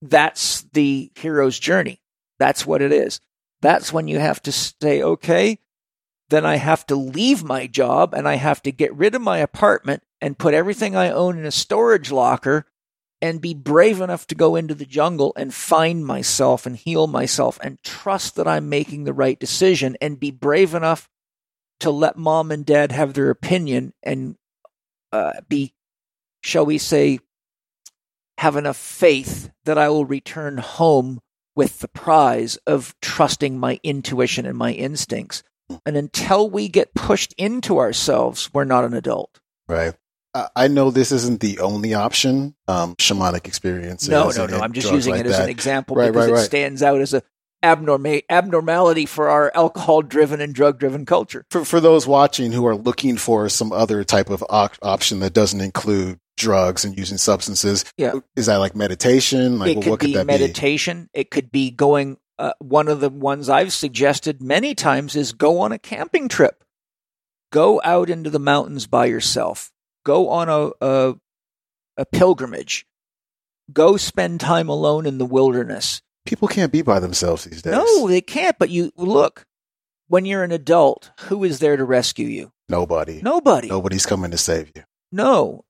That's 0.00 0.62
the 0.72 1.12
hero's 1.16 1.58
journey. 1.58 2.00
That's 2.38 2.66
what 2.66 2.80
it 2.80 2.92
is. 2.92 3.20
That's 3.60 3.92
when 3.92 4.08
you 4.08 4.18
have 4.18 4.42
to 4.44 4.52
say, 4.52 5.02
okay, 5.02 5.58
then 6.30 6.46
I 6.46 6.56
have 6.56 6.86
to 6.86 6.96
leave 6.96 7.44
my 7.44 7.66
job 7.66 8.14
and 8.14 8.26
I 8.26 8.34
have 8.36 8.62
to 8.62 8.72
get 8.72 8.94
rid 8.94 9.14
of 9.14 9.22
my 9.22 9.38
apartment 9.38 10.02
and 10.20 10.38
put 10.38 10.54
everything 10.54 10.96
I 10.96 11.10
own 11.10 11.38
in 11.38 11.44
a 11.44 11.50
storage 11.50 12.10
locker 12.10 12.66
and 13.20 13.40
be 13.40 13.54
brave 13.54 14.00
enough 14.00 14.26
to 14.26 14.34
go 14.34 14.56
into 14.56 14.74
the 14.74 14.84
jungle 14.84 15.32
and 15.36 15.54
find 15.54 16.04
myself 16.04 16.66
and 16.66 16.76
heal 16.76 17.06
myself 17.06 17.58
and 17.62 17.82
trust 17.82 18.36
that 18.36 18.46
I'm 18.46 18.68
making 18.68 19.04
the 19.04 19.12
right 19.12 19.38
decision 19.38 19.96
and 20.00 20.20
be 20.20 20.30
brave 20.30 20.74
enough 20.74 21.08
to 21.80 21.90
let 21.90 22.16
mom 22.16 22.50
and 22.50 22.64
dad 22.64 22.92
have 22.92 23.14
their 23.14 23.30
opinion 23.30 23.92
and 24.02 24.36
uh, 25.12 25.32
be, 25.48 25.74
shall 26.42 26.66
we 26.66 26.78
say, 26.78 27.18
have 28.38 28.56
enough 28.56 28.76
faith 28.76 29.50
that 29.64 29.78
I 29.78 29.88
will 29.88 30.04
return 30.04 30.58
home 30.58 31.20
with 31.54 31.80
the 31.80 31.88
prize 31.88 32.56
of 32.66 32.94
trusting 33.00 33.58
my 33.58 33.78
intuition 33.82 34.44
and 34.44 34.58
my 34.58 34.72
instincts. 34.72 35.42
And 35.86 35.96
until 35.96 36.50
we 36.50 36.68
get 36.68 36.94
pushed 36.94 37.32
into 37.38 37.78
ourselves, 37.78 38.52
we're 38.52 38.64
not 38.64 38.84
an 38.84 38.92
adult. 38.92 39.40
right. 39.68 39.94
I- 40.34 40.68
know 40.68 40.90
this 40.90 41.12
isn't 41.12 41.40
the 41.40 41.60
only 41.60 41.94
option. 41.94 42.54
Um, 42.66 42.96
shamanic 42.96 43.46
experiences. 43.46 44.08
No, 44.08 44.30
no, 44.30 44.46
no. 44.46 44.58
I'm 44.58 44.72
just 44.72 44.90
using 44.90 45.12
like 45.12 45.20
it 45.20 45.26
as 45.26 45.36
that. 45.36 45.44
an 45.44 45.50
example 45.50 45.96
Right, 45.96 46.12
because 46.12 46.30
right, 46.30 46.40
it 46.40 46.44
stands 46.44 46.82
out 46.82 47.00
as 47.00 47.14
a 47.14 47.22
abnorma- 47.62 48.24
abnormality 48.28 49.06
for 49.06 49.28
our 49.28 49.50
alcohol-driven 49.54 50.40
and 50.40 50.54
drug-driven 50.54 51.06
culture. 51.06 51.46
For 51.50 51.64
for 51.64 51.80
those 51.80 52.06
watching 52.06 52.52
who 52.52 52.66
are 52.66 52.76
looking 52.76 53.16
for 53.16 53.48
some 53.48 53.72
other 53.72 54.04
type 54.04 54.28
of 54.30 54.44
op- 54.50 54.76
option 54.82 55.20
that 55.20 55.32
doesn't 55.32 55.60
include 55.60 56.18
drugs 56.36 56.84
and 56.84 56.98
using 56.98 57.16
substances, 57.16 57.84
Yeah. 57.96 58.14
is 58.36 58.46
that 58.46 58.56
like 58.56 58.74
meditation? 58.74 59.58
Like, 59.58 59.76
it 59.76 59.86
well, 59.86 59.96
could 59.96 60.12
be 60.12 60.24
meditation. 60.24 61.08
It 61.14 61.30
could 61.30 61.50
be 61.52 61.70
going. 61.70 62.18
Uh, 62.36 62.52
one 62.58 62.88
of 62.88 62.98
the 62.98 63.08
ones 63.08 63.48
I've 63.48 63.72
suggested 63.72 64.42
many 64.42 64.74
times 64.74 65.14
is 65.14 65.32
go 65.32 65.60
on 65.60 65.70
a 65.70 65.78
camping 65.78 66.28
trip. 66.28 66.64
Go 67.52 67.80
out 67.84 68.10
into 68.10 68.28
the 68.30 68.40
mountains 68.40 68.88
by 68.88 69.06
yourself. 69.06 69.70
Go 70.04 70.28
on 70.28 70.48
a 70.48 70.70
a, 70.80 71.14
a 71.96 72.04
pilgrimage. 72.06 72.86
Go 73.72 73.96
spend 73.96 74.40
time 74.40 74.68
alone 74.68 75.06
in 75.06 75.18
the 75.18 75.24
wilderness. 75.26 76.02
People 76.26 76.48
can't 76.48 76.72
be 76.72 76.82
by 76.82 77.00
themselves 77.00 77.44
these 77.44 77.62
days. 77.62 77.72
No, 77.72 78.08
they 78.08 78.20
can't. 78.20 78.58
But 78.58 78.70
you 78.70 78.92
look. 78.96 79.44
When 80.08 80.26
you're 80.26 80.44
an 80.44 80.52
adult, 80.52 81.10
who 81.28 81.44
is 81.44 81.60
there 81.60 81.76
to 81.78 81.84
rescue 81.84 82.26
you? 82.26 82.52
nobody. 82.68 83.20
Nobody. 83.22 83.68
Nobody's 83.68 84.04
coming 84.06 84.30
to 84.32 84.38
save 84.38 84.70
you. 84.76 84.82
No. 85.10 85.64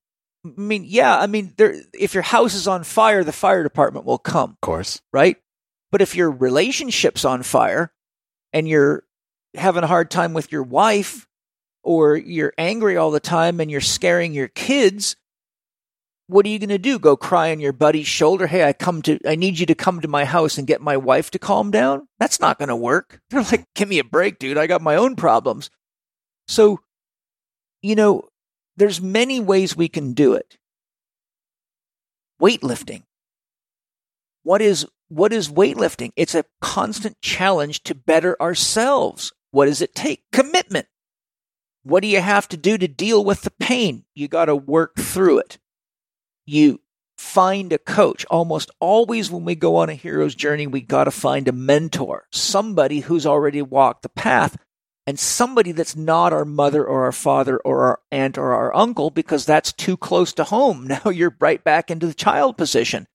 I 0.45 0.49
mean, 0.57 0.83
yeah, 0.85 1.17
I 1.17 1.25
mean, 1.27 1.53
there, 1.57 1.73
if 1.93 2.13
your 2.13 2.21
house 2.23 2.53
is 2.53 2.67
on 2.67 2.83
fire, 2.83 3.23
the 3.23 3.31
fire 3.31 3.63
department 3.63 4.05
will 4.05 4.17
come, 4.17 4.51
Of 4.51 4.61
course. 4.61 5.01
right? 5.13 5.37
But 5.91 6.01
if 6.01 6.15
your 6.15 6.29
relationship's 6.29 7.23
on 7.25 7.43
fire 7.43 7.93
and 8.53 8.67
you're 8.67 9.03
having 9.55 9.83
a 9.83 9.87
hard 9.87 10.11
time 10.11 10.33
with 10.33 10.51
your 10.51 10.63
wife 10.63 11.27
or 11.85 12.17
you're 12.17 12.53
angry 12.57 12.97
all 12.97 13.11
the 13.11 13.19
time 13.19 13.59
and 13.61 13.69
you're 13.69 13.79
scaring 13.79 14.33
your 14.33 14.47
kids, 14.47 15.15
what 16.27 16.45
are 16.45 16.49
you 16.49 16.57
going 16.57 16.69
to 16.69 16.79
do? 16.79 16.97
Go 16.97 17.15
cry 17.15 17.51
on 17.51 17.59
your 17.59 17.71
buddy's 17.71 18.07
shoulder? 18.07 18.47
Hey, 18.47 18.63
I 18.63 18.73
come 18.73 19.03
to, 19.03 19.19
I 19.27 19.35
need 19.35 19.59
you 19.59 19.67
to 19.67 19.75
come 19.75 20.01
to 20.01 20.07
my 20.07 20.25
house 20.25 20.57
and 20.57 20.67
get 20.67 20.81
my 20.81 20.97
wife 20.97 21.29
to 21.31 21.39
calm 21.39 21.69
down? 21.69 22.07
That's 22.19 22.39
not 22.39 22.57
going 22.57 22.69
to 22.69 22.75
work. 22.75 23.21
They're 23.29 23.43
like, 23.43 23.65
give 23.75 23.87
me 23.87 23.99
a 23.99 24.03
break, 24.03 24.39
dude. 24.39 24.57
I 24.57 24.65
got 24.65 24.81
my 24.81 24.95
own 24.95 25.15
problems. 25.15 25.69
So, 26.47 26.79
you 27.83 27.95
know, 27.95 28.29
there's 28.75 28.99
many 28.99 29.39
ways 29.39 29.77
we 29.77 29.87
can 29.87 30.13
do 30.13 30.33
it. 30.33 30.57
Weightlifting. 32.41 33.03
What 34.43 34.61
is 34.61 34.85
what 35.07 35.31
is 35.31 35.49
weightlifting? 35.49 36.11
It's 36.15 36.35
a 36.35 36.45
constant 36.61 37.21
challenge 37.21 37.83
to 37.83 37.95
better 37.95 38.39
ourselves. 38.41 39.31
What 39.51 39.67
does 39.67 39.81
it 39.81 39.95
take? 39.95 40.23
Commitment. 40.31 40.87
What 41.85 42.01
do 42.01 42.07
you 42.07 42.19
have 42.19 42.47
to 42.47 42.57
do 42.57 42.79
to 42.79 42.87
deal 42.87 43.23
with 43.23 43.43
the 43.43 43.51
pain? 43.51 44.05
You 44.15 44.27
got 44.27 44.45
to 44.45 44.55
work 44.55 44.95
through 44.95 45.37
it. 45.37 45.59
You 46.47 46.81
find 47.15 47.71
a 47.71 47.77
coach. 47.77 48.25
Almost 48.25 48.71
always 48.79 49.29
when 49.29 49.45
we 49.45 49.53
go 49.53 49.75
on 49.75 49.89
a 49.89 49.93
hero's 49.93 50.33
journey, 50.33 50.65
we 50.65 50.81
got 50.81 51.03
to 51.03 51.11
find 51.11 51.47
a 51.47 51.51
mentor, 51.51 52.25
somebody 52.31 53.01
who's 53.01 53.27
already 53.27 53.61
walked 53.61 54.01
the 54.01 54.09
path 54.09 54.57
and 55.05 55.19
somebody 55.19 55.73
that's 55.73 55.95
not 55.95 56.33
our 56.33 56.43
mother 56.43 56.83
or 56.83 57.03
our 57.03 57.11
father 57.11 57.57
or 57.57 57.85
our 57.85 57.99
aunt 58.11 58.39
or 58.39 58.53
our 58.53 58.75
uncle 58.75 59.11
because 59.11 59.45
that's 59.45 59.71
too 59.71 59.95
close 59.95 60.33
to 60.33 60.43
home. 60.43 60.87
Now 61.05 61.11
you're 61.11 61.37
right 61.39 61.63
back 61.63 61.91
into 61.91 62.07
the 62.07 62.15
child 62.15 62.57
position. 62.57 63.05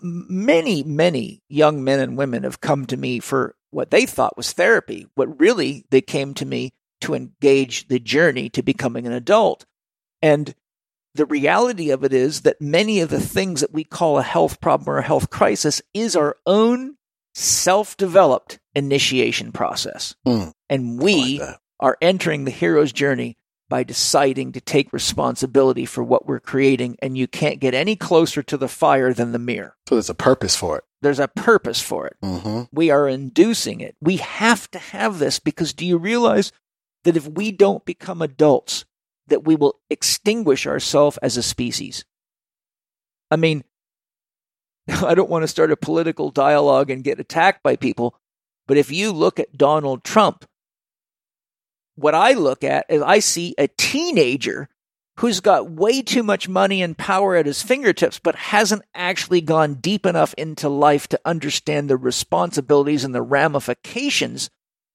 Many, 0.00 0.84
many 0.84 1.42
young 1.48 1.82
men 1.82 1.98
and 1.98 2.16
women 2.16 2.44
have 2.44 2.60
come 2.60 2.86
to 2.86 2.96
me 2.96 3.18
for 3.18 3.56
what 3.70 3.90
they 3.90 4.06
thought 4.06 4.36
was 4.36 4.52
therapy. 4.52 5.08
What 5.16 5.40
really 5.40 5.84
they 5.90 6.00
came 6.00 6.32
to 6.34 6.46
me 6.46 6.72
to 7.06 7.14
engage 7.14 7.88
the 7.88 7.98
journey 7.98 8.48
to 8.50 8.62
becoming 8.62 9.06
an 9.06 9.12
adult. 9.12 9.64
And 10.20 10.54
the 11.14 11.26
reality 11.26 11.90
of 11.90 12.04
it 12.04 12.12
is 12.12 12.42
that 12.42 12.60
many 12.60 13.00
of 13.00 13.08
the 13.08 13.20
things 13.20 13.60
that 13.60 13.72
we 13.72 13.84
call 13.84 14.18
a 14.18 14.22
health 14.22 14.60
problem 14.60 14.88
or 14.88 14.98
a 14.98 15.02
health 15.02 15.30
crisis 15.30 15.80
is 15.94 16.14
our 16.16 16.36
own 16.46 16.96
self 17.34 17.96
developed 17.96 18.58
initiation 18.74 19.52
process. 19.52 20.14
Hmm. 20.26 20.48
And 20.68 21.00
we 21.00 21.40
like 21.40 21.56
are 21.78 21.96
entering 22.00 22.44
the 22.44 22.50
hero's 22.50 22.92
journey 22.92 23.36
by 23.68 23.82
deciding 23.82 24.52
to 24.52 24.60
take 24.60 24.92
responsibility 24.92 25.86
for 25.86 26.02
what 26.02 26.26
we're 26.26 26.40
creating. 26.40 26.96
And 27.02 27.16
you 27.16 27.26
can't 27.26 27.60
get 27.60 27.74
any 27.74 27.96
closer 27.96 28.42
to 28.44 28.56
the 28.56 28.68
fire 28.68 29.12
than 29.12 29.32
the 29.32 29.38
mirror. 29.38 29.76
So 29.88 29.94
there's 29.94 30.10
a 30.10 30.14
purpose 30.14 30.56
for 30.56 30.78
it. 30.78 30.84
There's 31.02 31.18
a 31.18 31.28
purpose 31.28 31.80
for 31.80 32.06
it. 32.06 32.16
hmm 32.22 32.62
We 32.72 32.90
are 32.90 33.08
inducing 33.08 33.80
it. 33.80 33.96
We 34.00 34.16
have 34.16 34.70
to 34.72 34.78
have 34.78 35.18
this 35.18 35.38
because 35.38 35.72
do 35.72 35.86
you 35.86 35.98
realize 35.98 36.52
that 37.06 37.16
if 37.16 37.26
we 37.28 37.52
don't 37.52 37.84
become 37.84 38.20
adults, 38.20 38.84
that 39.28 39.44
we 39.44 39.54
will 39.54 39.80
extinguish 39.88 40.66
ourselves 40.66 41.18
as 41.18 41.36
a 41.36 41.42
species? 41.42 42.04
I 43.30 43.36
mean, 43.36 43.64
I 44.88 45.14
don't 45.14 45.30
want 45.30 45.44
to 45.44 45.48
start 45.48 45.70
a 45.70 45.76
political 45.76 46.30
dialogue 46.30 46.90
and 46.90 47.04
get 47.04 47.20
attacked 47.20 47.62
by 47.62 47.76
people, 47.76 48.18
but 48.66 48.76
if 48.76 48.90
you 48.90 49.12
look 49.12 49.38
at 49.38 49.56
Donald 49.56 50.04
Trump, 50.04 50.44
what 51.94 52.14
I 52.14 52.32
look 52.32 52.64
at 52.64 52.86
is 52.88 53.00
I 53.02 53.20
see 53.20 53.54
a 53.56 53.68
teenager 53.68 54.68
who's 55.20 55.40
got 55.40 55.70
way 55.70 56.02
too 56.02 56.22
much 56.22 56.48
money 56.48 56.82
and 56.82 56.98
power 56.98 57.36
at 57.36 57.46
his 57.46 57.62
fingertips, 57.62 58.18
but 58.18 58.34
hasn't 58.34 58.82
actually 58.94 59.40
gone 59.40 59.74
deep 59.74 60.04
enough 60.04 60.34
into 60.34 60.68
life 60.68 61.06
to 61.08 61.20
understand 61.24 61.88
the 61.88 61.96
responsibilities 61.96 63.02
and 63.02 63.14
the 63.14 63.22
ramifications 63.22 64.50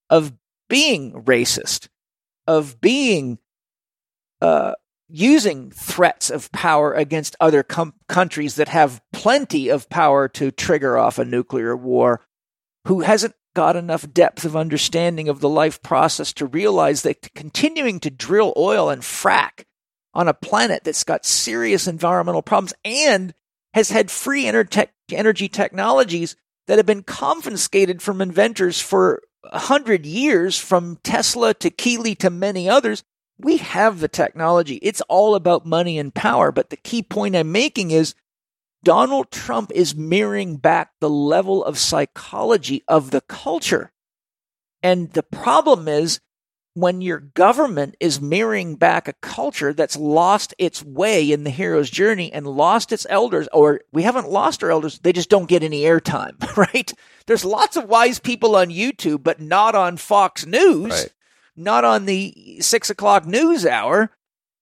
of 0.09 0.33
being 0.69 1.13
racist, 1.23 1.87
of 2.47 2.81
being 2.81 3.39
uh, 4.41 4.73
using 5.07 5.71
threats 5.71 6.29
of 6.29 6.51
power 6.51 6.93
against 6.93 7.35
other 7.39 7.63
com- 7.63 7.93
countries 8.07 8.55
that 8.55 8.69
have 8.69 9.01
plenty 9.11 9.69
of 9.69 9.89
power 9.89 10.27
to 10.29 10.51
trigger 10.51 10.97
off 10.97 11.19
a 11.19 11.25
nuclear 11.25 11.75
war, 11.75 12.21
who 12.87 13.01
hasn't 13.01 13.35
got 13.53 13.75
enough 13.75 14.11
depth 14.13 14.45
of 14.45 14.55
understanding 14.55 15.27
of 15.27 15.41
the 15.41 15.49
life 15.49 15.81
process 15.81 16.31
to 16.33 16.45
realize 16.45 17.01
that 17.01 17.33
continuing 17.35 17.99
to 17.99 18.09
drill 18.09 18.53
oil 18.55 18.89
and 18.89 19.01
frack 19.01 19.65
on 20.13 20.27
a 20.27 20.33
planet 20.33 20.83
that's 20.83 21.03
got 21.03 21.25
serious 21.25 21.87
environmental 21.87 22.41
problems 22.41 22.73
and 22.85 23.33
has 23.73 23.89
had 23.89 24.09
free 24.09 24.45
ener- 24.45 24.87
energy 25.11 25.47
technologies 25.47 26.35
that 26.67 26.77
have 26.77 26.85
been 26.85 27.03
confiscated 27.03 28.01
from 28.01 28.21
inventors 28.21 28.79
for 28.79 29.21
a 29.43 29.59
hundred 29.59 30.05
years, 30.05 30.57
from 30.57 30.99
Tesla 31.03 31.53
to 31.55 31.69
Keely 31.69 32.15
to 32.15 32.29
many 32.29 32.69
others. 32.69 33.03
We 33.37 33.57
have 33.57 33.99
the 33.99 34.07
technology. 34.07 34.75
It's 34.75 35.01
all 35.01 35.35
about 35.35 35.65
money 35.65 35.97
and 35.97 36.13
power. 36.13 36.51
But 36.51 36.69
the 36.69 36.77
key 36.77 37.01
point 37.01 37.35
I'm 37.35 37.51
making 37.51 37.91
is 37.91 38.13
Donald 38.83 39.31
Trump 39.31 39.71
is 39.73 39.95
mirroring 39.95 40.57
back 40.57 40.91
the 40.99 41.09
level 41.09 41.63
of 41.63 41.77
psychology 41.77 42.83
of 42.87 43.11
the 43.11 43.21
culture. 43.21 43.91
And 44.83 45.11
the 45.11 45.23
problem 45.23 45.87
is 45.87 46.19
when 46.73 47.01
your 47.01 47.19
government 47.19 47.95
is 47.99 48.21
mirroring 48.21 48.75
back 48.75 49.07
a 49.07 49.13
culture 49.13 49.73
that's 49.73 49.97
lost 49.97 50.53
its 50.57 50.81
way 50.83 51.31
in 51.31 51.43
the 51.43 51.49
hero's 51.49 51.89
journey 51.89 52.31
and 52.31 52.47
lost 52.47 52.91
its 52.93 53.05
elders, 53.09 53.47
or 53.51 53.81
we 53.91 54.03
haven't 54.03 54.29
lost 54.29 54.63
our 54.63 54.71
elders, 54.71 54.99
they 54.99 55.11
just 55.11 55.29
don't 55.29 55.49
get 55.49 55.63
any 55.63 55.81
airtime, 55.81 56.39
right? 56.73 56.93
There's 57.27 57.43
lots 57.45 57.75
of 57.75 57.89
wise 57.89 58.19
people 58.19 58.55
on 58.55 58.69
YouTube, 58.69 59.21
but 59.23 59.41
not 59.41 59.75
on 59.75 59.97
Fox 59.97 60.45
News, 60.45 60.91
Right. 60.91 61.13
not 61.57 61.83
on 61.83 62.05
the 62.05 62.57
six 62.61 62.89
o'clock 62.89 63.25
news 63.25 63.65
hour, 63.65 64.09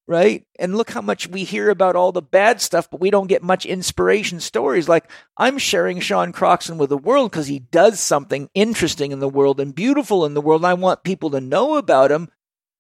right? 0.10 0.44
And 0.58 0.76
look 0.76 0.90
how 0.90 1.04
much 1.04 1.28
we 1.28 1.44
hear 1.44 1.70
about 1.70 1.96
all 1.96 2.12
the 2.12 2.22
bad 2.24 2.62
stuff, 2.62 2.90
but 2.90 3.00
we 3.00 3.12
don't 3.12 3.28
get 3.28 3.44
much 3.44 3.64
inspiration 3.64 4.40
stories. 4.40 4.90
Like 4.90 5.08
I'm 5.38 5.60
sharing 5.60 6.00
Sean 6.00 6.32
Croxton 6.32 6.80
with 6.80 6.90
the 6.90 6.98
world 6.98 7.30
because 7.30 7.46
he 7.46 7.60
does 7.60 8.00
something 8.00 8.50
interesting 8.56 9.12
in 9.12 9.20
the 9.20 9.30
world 9.30 9.60
and 9.60 9.74
beautiful 9.74 10.26
in 10.26 10.34
the 10.34 10.42
world. 10.42 10.66
I 10.66 10.74
want 10.74 11.04
people 11.04 11.30
to 11.30 11.40
know 11.40 11.78
about 11.78 12.12
him. 12.12 12.30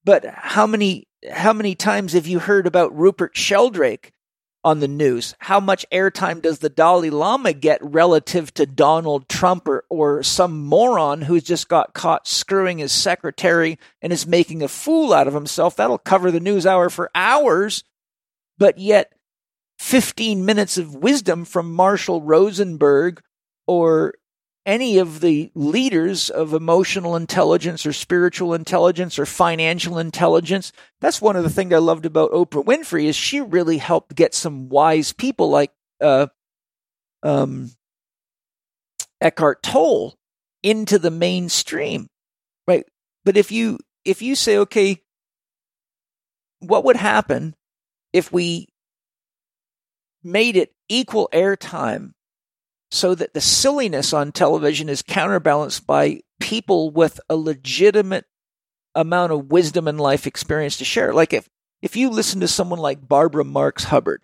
But 0.03 0.25
how 0.25 0.65
many 0.65 1.07
how 1.31 1.53
many 1.53 1.75
times 1.75 2.13
have 2.13 2.25
you 2.25 2.39
heard 2.39 2.65
about 2.65 2.97
Rupert 2.97 3.37
Sheldrake 3.37 4.11
on 4.63 4.79
the 4.79 4.87
news? 4.87 5.35
How 5.39 5.59
much 5.59 5.85
airtime 5.91 6.41
does 6.41 6.59
the 6.59 6.69
Dalai 6.69 7.09
Lama 7.09 7.53
get 7.53 7.83
relative 7.83 8.53
to 8.55 8.65
Donald 8.65 9.29
Trump 9.29 9.67
or, 9.67 9.85
or 9.89 10.23
some 10.23 10.65
moron 10.65 11.21
who's 11.21 11.43
just 11.43 11.67
got 11.67 11.93
caught 11.93 12.27
screwing 12.27 12.79
his 12.79 12.91
secretary 12.91 13.79
and 14.01 14.11
is 14.11 14.27
making 14.27 14.61
a 14.61 14.67
fool 14.67 15.13
out 15.13 15.27
of 15.27 15.33
himself? 15.33 15.75
That'll 15.75 15.97
cover 15.97 16.31
the 16.31 16.39
news 16.39 16.65
hour 16.65 16.89
for 16.89 17.09
hours. 17.15 17.83
But 18.57 18.77
yet 18.77 19.13
15 19.79 20.45
minutes 20.45 20.77
of 20.77 20.93
wisdom 20.93 21.45
from 21.45 21.73
Marshall 21.73 22.21
Rosenberg 22.21 23.21
or 23.65 24.13
any 24.69 24.99
of 24.99 25.19
the 25.19 25.49
leaders 25.55 26.29
of 26.29 26.53
emotional 26.53 27.15
intelligence 27.15 27.87
or 27.87 27.91
spiritual 27.91 28.53
intelligence 28.53 29.17
or 29.17 29.25
financial 29.25 29.97
intelligence. 29.97 30.71
That's 31.01 31.19
one 31.19 31.35
of 31.35 31.41
the 31.41 31.49
things 31.49 31.73
I 31.73 31.79
loved 31.79 32.05
about 32.05 32.31
Oprah 32.31 32.63
Winfrey 32.63 33.05
is 33.05 33.15
she 33.15 33.41
really 33.41 33.79
helped 33.79 34.13
get 34.13 34.35
some 34.35 34.69
wise 34.69 35.11
people 35.11 35.49
like 35.49 35.71
uh, 35.99 36.27
um, 37.23 37.71
Eckhart 39.19 39.63
Tolle 39.63 40.13
into 40.61 40.99
the 40.99 41.09
mainstream, 41.09 42.07
right? 42.67 42.85
But 43.25 43.37
if 43.37 43.51
you 43.51 43.79
if 44.05 44.21
you 44.21 44.35
say, 44.35 44.57
okay, 44.59 45.01
what 46.59 46.83
would 46.83 46.95
happen 46.95 47.55
if 48.13 48.31
we 48.31 48.67
made 50.23 50.55
it 50.55 50.71
equal 50.87 51.27
airtime 51.33 52.11
so 52.91 53.15
that 53.15 53.33
the 53.33 53.41
silliness 53.41 54.13
on 54.13 54.31
television 54.31 54.89
is 54.89 55.01
counterbalanced 55.01 55.85
by 55.85 56.21
people 56.39 56.89
with 56.89 57.19
a 57.29 57.35
legitimate 57.35 58.25
amount 58.95 59.31
of 59.31 59.51
wisdom 59.51 59.87
and 59.87 59.99
life 59.99 60.25
experience 60.25 60.77
to 60.77 60.85
share. 60.85 61.13
Like 61.13 61.33
if, 61.33 61.47
if 61.81 61.95
you 61.95 62.09
listen 62.09 62.39
to 62.41 62.47
someone 62.47 62.79
like 62.79 63.07
Barbara 63.07 63.45
Marx 63.45 63.85
Hubbard, 63.85 64.23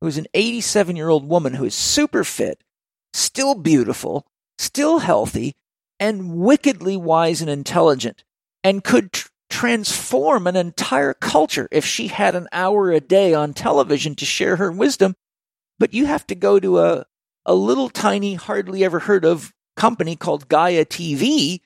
who's 0.00 0.18
an 0.18 0.26
87 0.34 0.96
year 0.96 1.08
old 1.08 1.26
woman 1.26 1.54
who 1.54 1.64
is 1.64 1.74
super 1.74 2.24
fit, 2.24 2.62
still 3.14 3.54
beautiful, 3.54 4.26
still 4.58 4.98
healthy, 4.98 5.54
and 5.98 6.34
wickedly 6.36 6.96
wise 6.96 7.40
and 7.40 7.48
intelligent, 7.48 8.24
and 8.64 8.84
could 8.84 9.12
tr- 9.12 9.28
transform 9.48 10.46
an 10.46 10.56
entire 10.56 11.14
culture 11.14 11.68
if 11.70 11.84
she 11.84 12.08
had 12.08 12.34
an 12.34 12.48
hour 12.52 12.90
a 12.90 13.00
day 13.00 13.32
on 13.34 13.54
television 13.54 14.14
to 14.16 14.24
share 14.24 14.56
her 14.56 14.72
wisdom. 14.72 15.14
But 15.78 15.94
you 15.94 16.06
have 16.06 16.26
to 16.28 16.34
go 16.34 16.58
to 16.58 16.80
a, 16.80 17.06
a 17.44 17.54
little 17.54 17.88
tiny, 17.88 18.34
hardly 18.34 18.84
ever 18.84 19.00
heard 19.00 19.24
of 19.24 19.52
company 19.76 20.16
called 20.16 20.48
Gaia 20.48 20.84
TV 20.84 21.60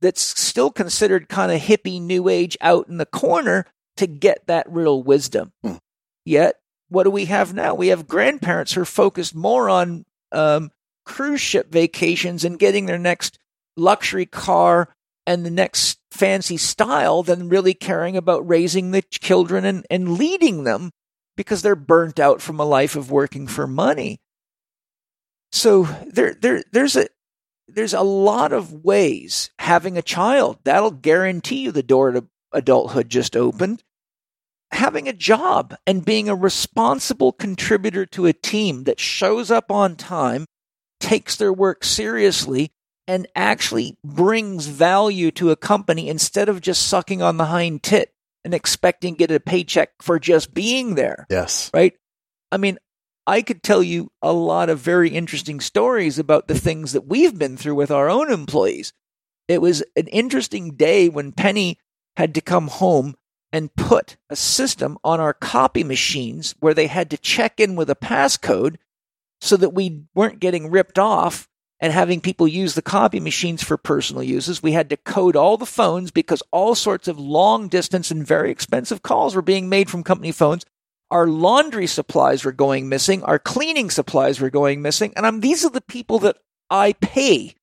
that's 0.00 0.20
still 0.20 0.70
considered 0.70 1.28
kind 1.28 1.52
of 1.52 1.60
hippie 1.60 2.00
new 2.00 2.28
age 2.28 2.56
out 2.60 2.88
in 2.88 2.98
the 2.98 3.06
corner 3.06 3.66
to 3.96 4.06
get 4.06 4.46
that 4.46 4.70
real 4.70 5.02
wisdom. 5.02 5.52
Hmm. 5.62 5.76
Yet, 6.24 6.56
what 6.88 7.04
do 7.04 7.10
we 7.10 7.26
have 7.26 7.54
now? 7.54 7.74
We 7.74 7.88
have 7.88 8.08
grandparents 8.08 8.72
who 8.72 8.82
are 8.82 8.86
focused 8.86 9.34
more 9.34 9.70
on 9.70 10.04
um, 10.32 10.70
cruise 11.04 11.40
ship 11.40 11.70
vacations 11.70 12.44
and 12.44 12.58
getting 12.58 12.86
their 12.86 12.98
next 12.98 13.38
luxury 13.76 14.26
car 14.26 14.88
and 15.26 15.46
the 15.46 15.50
next 15.50 15.98
fancy 16.10 16.56
style 16.56 17.22
than 17.22 17.48
really 17.48 17.74
caring 17.74 18.16
about 18.16 18.46
raising 18.48 18.90
the 18.90 19.02
children 19.02 19.64
and, 19.64 19.86
and 19.90 20.18
leading 20.18 20.64
them 20.64 20.90
because 21.36 21.62
they're 21.62 21.76
burnt 21.76 22.20
out 22.20 22.42
from 22.42 22.60
a 22.60 22.64
life 22.64 22.96
of 22.96 23.10
working 23.10 23.46
for 23.46 23.66
money. 23.66 24.18
So 25.52 25.84
there, 26.06 26.34
there, 26.34 26.62
there's 26.72 26.96
a, 26.96 27.06
there's 27.68 27.94
a 27.94 28.02
lot 28.02 28.52
of 28.52 28.84
ways 28.84 29.50
having 29.58 29.96
a 29.96 30.02
child 30.02 30.58
that'll 30.64 30.90
guarantee 30.90 31.60
you 31.62 31.72
the 31.72 31.82
door 31.82 32.10
to 32.12 32.26
adulthood 32.52 33.08
just 33.08 33.36
opened. 33.36 33.82
Having 34.72 35.06
a 35.08 35.12
job 35.12 35.76
and 35.86 36.04
being 36.04 36.28
a 36.28 36.34
responsible 36.34 37.32
contributor 37.32 38.06
to 38.06 38.26
a 38.26 38.32
team 38.32 38.84
that 38.84 38.98
shows 38.98 39.50
up 39.50 39.70
on 39.70 39.96
time, 39.96 40.46
takes 40.98 41.36
their 41.36 41.52
work 41.52 41.84
seriously, 41.84 42.70
and 43.06 43.28
actually 43.34 43.96
brings 44.04 44.66
value 44.66 45.30
to 45.32 45.50
a 45.50 45.56
company 45.56 46.08
instead 46.08 46.48
of 46.48 46.60
just 46.60 46.86
sucking 46.86 47.20
on 47.20 47.36
the 47.36 47.46
hind 47.46 47.82
tit 47.82 48.14
and 48.44 48.54
expecting 48.54 49.14
to 49.14 49.18
get 49.18 49.30
a 49.30 49.40
paycheck 49.40 49.90
for 50.00 50.18
just 50.18 50.54
being 50.54 50.94
there 50.94 51.26
Yes. 51.28 51.70
right? 51.74 51.94
I 52.50 52.56
mean, 52.56 52.78
I 53.26 53.42
could 53.42 53.62
tell 53.62 53.82
you 53.82 54.10
a 54.20 54.32
lot 54.32 54.68
of 54.68 54.80
very 54.80 55.10
interesting 55.10 55.60
stories 55.60 56.18
about 56.18 56.48
the 56.48 56.58
things 56.58 56.92
that 56.92 57.06
we've 57.06 57.38
been 57.38 57.56
through 57.56 57.76
with 57.76 57.90
our 57.90 58.10
own 58.10 58.32
employees. 58.32 58.92
It 59.48 59.60
was 59.60 59.82
an 59.96 60.08
interesting 60.08 60.74
day 60.74 61.08
when 61.08 61.32
Penny 61.32 61.78
had 62.16 62.34
to 62.34 62.40
come 62.40 62.68
home 62.68 63.14
and 63.52 63.74
put 63.74 64.16
a 64.30 64.36
system 64.36 64.98
on 65.04 65.20
our 65.20 65.34
copy 65.34 65.84
machines 65.84 66.54
where 66.60 66.74
they 66.74 66.86
had 66.86 67.10
to 67.10 67.18
check 67.18 67.60
in 67.60 67.76
with 67.76 67.90
a 67.90 67.94
passcode 67.94 68.76
so 69.40 69.56
that 69.56 69.74
we 69.74 70.04
weren't 70.14 70.40
getting 70.40 70.70
ripped 70.70 70.98
off 70.98 71.48
and 71.78 71.92
having 71.92 72.20
people 72.20 72.48
use 72.48 72.74
the 72.74 72.82
copy 72.82 73.20
machines 73.20 73.62
for 73.62 73.76
personal 73.76 74.22
uses. 74.22 74.62
We 74.62 74.72
had 74.72 74.88
to 74.90 74.96
code 74.96 75.36
all 75.36 75.56
the 75.56 75.66
phones 75.66 76.10
because 76.10 76.42
all 76.50 76.74
sorts 76.74 77.08
of 77.08 77.18
long 77.18 77.68
distance 77.68 78.10
and 78.10 78.26
very 78.26 78.50
expensive 78.50 79.02
calls 79.02 79.34
were 79.34 79.42
being 79.42 79.68
made 79.68 79.90
from 79.90 80.04
company 80.04 80.32
phones 80.32 80.64
our 81.12 81.26
laundry 81.28 81.86
supplies 81.86 82.42
were 82.42 82.52
going 82.52 82.88
missing, 82.88 83.22
our 83.22 83.38
cleaning 83.38 83.90
supplies 83.90 84.40
were 84.40 84.50
going 84.50 84.80
missing, 84.80 85.12
and 85.14 85.26
I'm, 85.26 85.40
these 85.40 85.62
are 85.62 85.70
the 85.70 85.82
people 85.82 86.18
that 86.20 86.38
I 86.70 86.94
pay 86.94 87.54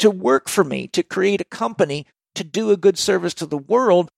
to 0.00 0.10
work 0.10 0.48
for 0.48 0.64
me, 0.64 0.88
to 0.88 1.04
create 1.04 1.40
a 1.40 1.44
company, 1.44 2.06
to 2.34 2.42
do 2.42 2.72
a 2.72 2.76
good 2.76 2.98
service 2.98 3.34
to 3.34 3.46
the 3.46 3.56
world, 3.56 4.10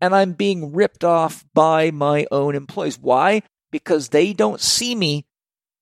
and 0.00 0.14
I'm 0.14 0.32
being 0.34 0.72
ripped 0.72 1.02
off 1.02 1.44
by 1.52 1.90
my 1.90 2.26
own 2.30 2.54
employees. 2.54 2.98
Why? 2.98 3.42
Because 3.72 4.10
they 4.10 4.32
don't 4.32 4.60
see 4.60 4.94
me 4.94 5.26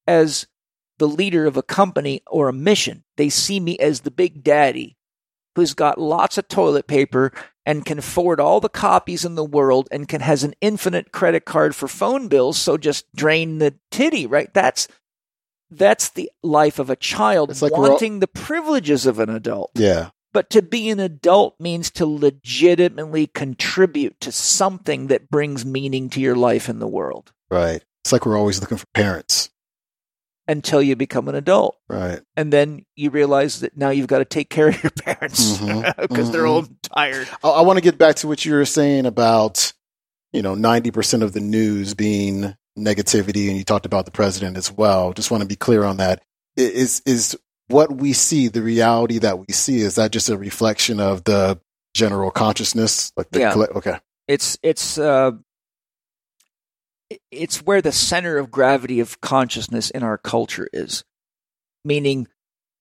as 0.06 0.46
the 0.96 1.08
leader 1.08 1.44
of 1.44 1.58
a 1.58 1.62
company 1.62 2.22
or 2.26 2.48
a 2.48 2.54
mission. 2.54 3.04
They 3.18 3.28
see 3.28 3.60
me 3.60 3.78
as 3.78 4.00
the 4.00 4.10
big 4.10 4.42
daddy 4.42 4.95
who's 5.56 5.74
got 5.74 6.00
lots 6.00 6.38
of 6.38 6.46
toilet 6.48 6.86
paper 6.86 7.32
and 7.64 7.84
can 7.84 7.98
afford 7.98 8.38
all 8.38 8.60
the 8.60 8.68
copies 8.68 9.24
in 9.24 9.34
the 9.34 9.44
world 9.44 9.88
and 9.90 10.06
can 10.06 10.20
has 10.20 10.44
an 10.44 10.54
infinite 10.60 11.10
credit 11.10 11.44
card 11.44 11.74
for 11.74 11.88
phone 11.88 12.28
bills 12.28 12.56
so 12.56 12.76
just 12.76 13.04
drain 13.16 13.58
the 13.58 13.74
titty 13.90 14.26
right 14.26 14.54
that's 14.54 14.86
that's 15.70 16.10
the 16.10 16.30
life 16.44 16.78
of 16.78 16.90
a 16.90 16.96
child 16.96 17.50
It's 17.50 17.60
like 17.62 17.72
we're 17.72 17.84
all- 17.86 17.90
wanting 17.92 18.20
the 18.20 18.28
privileges 18.28 19.04
of 19.06 19.18
an 19.18 19.28
adult 19.30 19.72
Yeah. 19.74 20.10
but 20.32 20.48
to 20.50 20.62
be 20.62 20.88
an 20.90 21.00
adult 21.00 21.56
means 21.58 21.90
to 21.92 22.06
legitimately 22.06 23.26
contribute 23.28 24.20
to 24.20 24.30
something 24.30 25.08
that 25.08 25.28
brings 25.28 25.64
meaning 25.64 26.08
to 26.10 26.20
your 26.20 26.36
life 26.36 26.68
in 26.68 26.78
the 26.78 26.86
world 26.86 27.32
Right. 27.50 27.82
It's 28.04 28.12
like 28.12 28.24
we're 28.26 28.38
always 28.38 28.60
looking 28.60 28.76
for 28.78 28.86
parents. 28.94 29.50
Until 30.48 30.80
you 30.82 30.94
become 30.96 31.28
an 31.28 31.34
adult 31.34 31.76
Right. 31.88 32.20
and 32.36 32.52
then 32.52 32.84
you 32.94 33.10
realize 33.10 33.60
that 33.60 33.76
now 33.76 33.90
you've 33.90 34.06
got 34.06 34.18
to 34.18 34.24
take 34.24 34.48
care 34.50 34.68
of 34.68 34.82
your 34.82 34.90
parents 34.96 35.58
because 35.58 36.28
Mhm. 36.28 36.32
they're 36.32 36.44
Mhm. 36.44 36.48
old 36.48 36.66
and 36.68 36.82
tired 36.82 37.28
I, 37.42 37.48
I 37.48 37.60
want 37.62 37.76
to 37.78 37.82
get 37.82 37.98
back 37.98 38.16
to 38.16 38.28
what 38.28 38.44
you 38.44 38.52
were 38.54 38.64
saying 38.64 39.06
about, 39.06 39.72
you 40.32 40.42
know, 40.42 40.54
90% 40.54 41.22
of 41.22 41.32
the 41.32 41.40
news 41.40 41.94
being 41.94 42.54
negativity, 42.78 43.48
and 43.48 43.56
you 43.56 43.64
talked 43.64 43.86
about 43.86 44.04
the 44.04 44.10
president 44.12 44.56
as 44.56 44.70
well. 44.70 45.12
Just 45.14 45.30
want 45.30 45.40
to 45.40 45.46
be 45.48 45.56
clear 45.56 45.82
on 45.84 45.96
that. 45.96 46.22
Is, 46.56 47.00
Is, 47.00 47.02
is 47.06 47.38
what 47.68 47.90
we 47.96 48.12
see, 48.12 48.48
the 48.48 48.62
reality 48.62 49.18
that 49.18 49.38
we 49.38 49.46
see, 49.52 49.78
is 49.80 49.94
that 49.94 50.10
just 50.12 50.28
a 50.28 50.36
reflection 50.36 51.00
of 51.00 51.24
the 51.24 51.58
general 51.94 52.30
consciousness? 52.30 53.12
Like 53.16 53.30
the, 53.30 53.40
Yeah. 53.40 53.54
okay. 53.54 53.98
it's 54.28 54.58
it's 54.62 54.98
uh 54.98 55.30
it's 57.30 57.58
where 57.62 57.82
the 57.82 57.92
center 57.92 58.38
of 58.38 58.50
gravity 58.50 59.00
of 59.00 59.20
consciousness 59.20 59.90
in 59.90 60.02
our 60.02 60.18
culture 60.18 60.68
is 60.72 61.04
meaning 61.84 62.26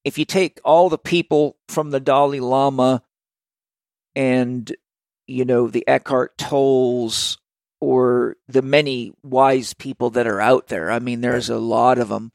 if 0.04 0.18
you 0.18 0.26
take 0.26 0.60
all 0.64 0.90
the 0.90 0.98
people 0.98 1.58
from 1.68 1.90
the 1.92 2.00
Dalai 2.00 2.40
Lama 2.40 3.02
and 4.16 4.76
you 5.28 5.46
know 5.46 5.68
the 5.68 5.88
Eckhart 5.88 6.38
Tolles 6.38 7.38
or 7.82 8.38
the 8.48 8.62
many 8.62 9.12
wise 9.24 9.74
people 9.74 10.12
that 10.12 10.28
are 10.28 10.42
out 10.42 10.68
there 10.68 10.92
I 10.92 11.00
mean 11.00 11.22
there's 11.22 11.50
a 11.50 11.58
lot 11.58 11.98
of 11.98 12.10
them 12.10 12.32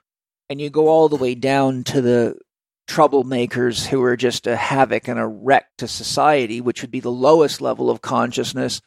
and 0.49 0.61
you 0.61 0.69
go 0.69 0.89
all 0.89 1.09
the 1.09 1.17
way 1.17 1.35
down 1.35 1.85
to 1.85 2.01
the 2.01 2.37
troublemakers 2.91 3.87
who 3.87 4.03
are 4.03 4.17
just 4.17 4.49
a 4.49 4.57
havoc 4.57 5.07
and 5.07 5.19
a 5.19 5.27
wreck 5.27 5.67
to 5.79 5.87
society, 5.87 6.61
which 6.61 6.83
would 6.83 6.91
be 6.91 6.99
the 6.99 7.09
lowest 7.09 7.61
level 7.61 7.89
of 7.89 8.03
consciousness. 8.03 8.81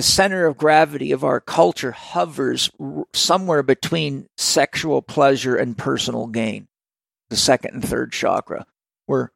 The 0.00 0.04
center 0.04 0.46
of 0.46 0.56
gravity 0.56 1.12
of 1.12 1.24
our 1.24 1.40
culture 1.40 1.92
hovers 1.92 2.70
somewhere 3.12 3.62
between 3.62 4.28
sexual 4.38 5.02
pleasure 5.02 5.56
and 5.56 5.76
personal 5.76 6.26
gain, 6.26 6.68
the 7.28 7.36
second 7.36 7.74
and 7.74 7.84
third 7.86 8.10
chakra. 8.10 8.64
We're, 9.06 9.28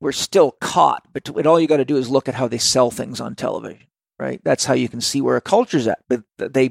we're 0.00 0.12
still 0.12 0.52
caught, 0.52 1.06
but 1.12 1.46
all 1.46 1.60
you 1.60 1.66
got 1.66 1.76
to 1.76 1.84
do 1.84 1.98
is 1.98 2.08
look 2.08 2.30
at 2.30 2.34
how 2.34 2.48
they 2.48 2.56
sell 2.56 2.90
things 2.90 3.20
on 3.20 3.34
television, 3.34 3.88
right? 4.18 4.40
That's 4.42 4.64
how 4.64 4.72
you 4.72 4.88
can 4.88 5.02
see 5.02 5.20
where 5.20 5.36
a 5.36 5.42
culture's 5.42 5.86
at. 5.86 6.02
But 6.08 6.24
they 6.38 6.68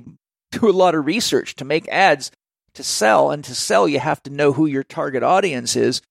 do 0.51 0.67
a 0.67 0.71
lot 0.71 0.95
of 0.95 1.05
research 1.05 1.55
to 1.57 1.65
make 1.65 1.87
ads 1.89 2.31
to 2.73 2.83
sell, 2.83 3.29
and 3.29 3.43
to 3.43 3.53
sell, 3.53 3.87
you 3.87 3.99
have 3.99 4.23
to 4.23 4.31
know 4.31 4.53
who 4.53 4.65
your 4.65 4.83
target 4.83 5.21
audience 5.21 5.75
is 5.75 6.01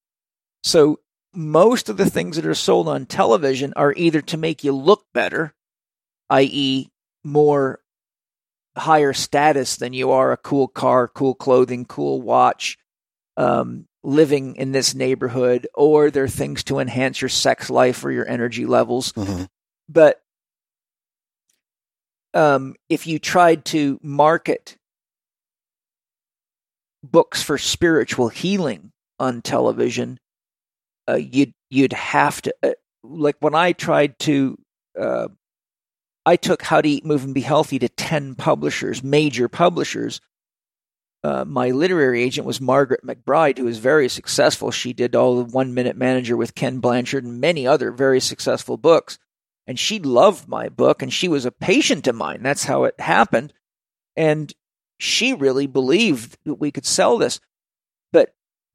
so 0.63 1.01
most 1.33 1.89
of 1.89 1.97
the 1.97 2.09
things 2.09 2.37
that 2.37 2.45
are 2.45 2.55
sold 2.55 2.87
on 2.87 3.05
television 3.05 3.73
are 3.75 3.93
either 3.97 4.21
to 4.21 4.37
make 4.37 4.63
you 4.63 4.71
look 4.71 5.03
better, 5.13 5.53
i.e., 6.29 6.87
more 7.23 7.81
higher 8.77 9.13
status 9.13 9.77
than 9.77 9.93
you 9.93 10.11
are 10.11 10.31
a 10.31 10.37
cool 10.37 10.67
car, 10.67 11.07
cool 11.07 11.35
clothing, 11.35 11.85
cool 11.85 12.21
watch, 12.21 12.77
um, 13.37 13.85
living 14.03 14.55
in 14.55 14.71
this 14.71 14.95
neighborhood, 14.95 15.67
or 15.73 16.09
there 16.09 16.23
are 16.23 16.29
things 16.29 16.63
to 16.63 16.79
enhance 16.79 17.21
your 17.21 17.29
sex 17.29 17.69
life 17.69 18.03
or 18.03 18.11
your 18.11 18.27
energy 18.27 18.65
levels. 18.65 19.11
Mm-hmm. 19.13 19.43
But 19.87 20.21
um, 22.33 22.75
if 22.89 23.07
you 23.07 23.19
tried 23.19 23.65
to 23.65 23.99
market 24.01 24.77
books 27.03 27.41
for 27.41 27.57
spiritual 27.57 28.29
healing 28.29 28.91
on 29.19 29.41
television, 29.41 30.19
uh, 31.07 31.15
you'd 31.15 31.53
you'd 31.69 31.93
have 31.93 32.41
to 32.43 32.53
uh, 32.63 32.71
like 33.03 33.35
when 33.39 33.55
I 33.55 33.73
tried 33.73 34.17
to. 34.19 34.57
Uh, 34.99 35.27
I 36.29 36.35
took 36.35 36.61
How 36.61 36.79
to 36.79 36.87
Eat, 36.87 37.03
Move, 37.03 37.23
and 37.23 37.33
Be 37.33 37.41
Healthy 37.41 37.79
to 37.79 37.89
ten 37.89 38.35
publishers, 38.35 39.03
major 39.03 39.49
publishers. 39.49 40.21
Uh, 41.23 41.43
my 41.43 41.71
literary 41.71 42.21
agent 42.21 42.45
was 42.45 42.61
Margret 42.61 43.03
McBride, 43.03 43.57
who 43.57 43.63
was 43.63 43.79
very 43.79 44.07
successful. 44.07 44.69
She 44.69 44.93
did 44.93 45.15
all 45.15 45.37
the 45.37 45.51
One 45.51 45.73
Minute 45.73 45.97
Manager 45.97 46.37
with 46.37 46.53
Ken 46.53 46.81
Blanchard 46.81 47.23
and 47.23 47.41
many 47.41 47.65
other 47.65 47.91
very 47.91 48.19
successful 48.19 48.77
books. 48.77 49.17
And 49.65 49.79
she 49.79 49.97
loved 49.97 50.47
my 50.47 50.69
book, 50.69 51.01
and 51.01 51.11
she 51.11 51.27
was 51.27 51.45
a 51.45 51.51
patient 51.51 52.05
of 52.05 52.13
mine. 52.13 52.43
That's 52.43 52.65
how 52.65 52.83
it 52.83 52.99
happened. 52.99 53.51
And 54.15 54.53
she 54.99 55.33
really 55.33 55.65
believed 55.65 56.37
that 56.45 56.59
we 56.59 56.69
could 56.69 56.85
sell 56.85 57.17
this 57.17 57.39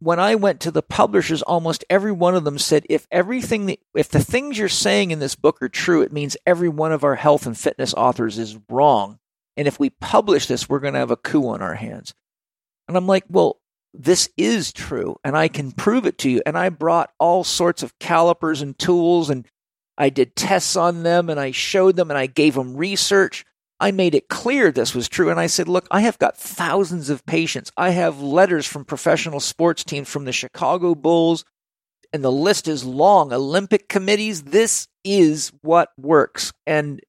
when 0.01 0.21
I 0.21 0.35
went 0.35 0.61
to 0.61 0.71
the 0.71 0.83
publishers, 0.83 1.43
almost 1.43 1.85
every 1.89 2.13
one 2.13 2.35
of 2.35 2.45
them 2.45 2.59
said, 2.59 2.85
if 2.91 3.07
everything, 3.11 3.67
that, 3.67 3.79
if 3.95 4.09
the 4.09 4.23
things 4.23 4.59
you're 4.59 4.69
saying 4.69 5.11
in 5.11 5.19
this 5.19 5.35
book 5.35 5.63
are 5.63 5.69
true, 5.69 6.03
it 6.03 6.13
means 6.13 6.37
every 6.47 6.69
one 6.69 6.93
of 6.93 7.05
our 7.05 7.15
health 7.15 7.47
and 7.47 7.57
fitness 7.57 7.95
authors 7.95 8.39
is 8.39 8.59
wrong. 8.69 9.19
And 9.57 9.69
if 9.69 9.79
we 9.79 9.91
publish 9.91 10.47
this, 10.47 10.69
we're 10.69 10.81
going 10.81 10.95
to 10.95 11.01
have 11.01 11.11
a 11.11 11.17
coup 11.17 11.49
on 11.49 11.63
our 11.63 11.75
hands. 11.75 12.13
And 12.89 12.97
I'm 12.97 13.07
like, 13.07 13.25
well, 13.29 13.61
this 13.95 14.29
is 14.37 14.73
true 14.73 15.17
and 15.23 15.37
I 15.37 15.49
can 15.49 15.71
prove 15.71 16.05
it 16.05 16.19
to 16.19 16.31
you. 16.31 16.43
And 16.45 16.59
I 16.59 16.69
brought 16.69 17.13
all 17.21 17.45
sorts 17.45 17.83
of 17.83 17.99
calipers 17.99 18.61
and 18.61 18.77
tools 18.79 19.31
and 19.31 19.47
I 19.97 20.11
did 20.11 20.35
tests 20.35 20.77
on 20.77 21.05
them 21.05 21.31
and 21.31 21.39
I 21.39 21.53
showed 21.53 21.95
them 21.95 22.11
and 22.11 22.19
I 22.19 22.27
gave 22.27 22.55
them 22.55 22.77
research. 22.77 23.45
I 23.85 23.91
made 23.91 24.15
it 24.15 24.31
clear 24.31 24.73
this 24.73 24.95
was 24.95 25.11
true. 25.11 25.29
And 25.29 25.39
I 25.39 25.47
said, 25.47 25.69
look, 25.69 25.87
I 25.91 26.01
have 26.01 26.19
got 26.19 26.39
thousands 26.39 27.11
of 27.11 27.27
patients. 27.27 27.71
I 27.77 27.91
have 27.91 28.19
letters 28.19 28.65
from 28.65 28.87
professional 28.87 29.41
sports 29.41 29.85
teams 29.85 30.09
from 30.09 30.25
the 30.25 30.33
Chicago 30.33 30.95
Bulls, 30.95 31.45
and 32.11 32.25
the 32.25 32.33
list 32.33 32.67
is 32.67 32.83
long. 32.83 33.31
Olympic 33.31 33.87
committees. 33.91 34.45
This 34.45 34.89
is 35.05 35.53
what 35.61 35.91
works. 35.99 36.51
And, 36.67 37.03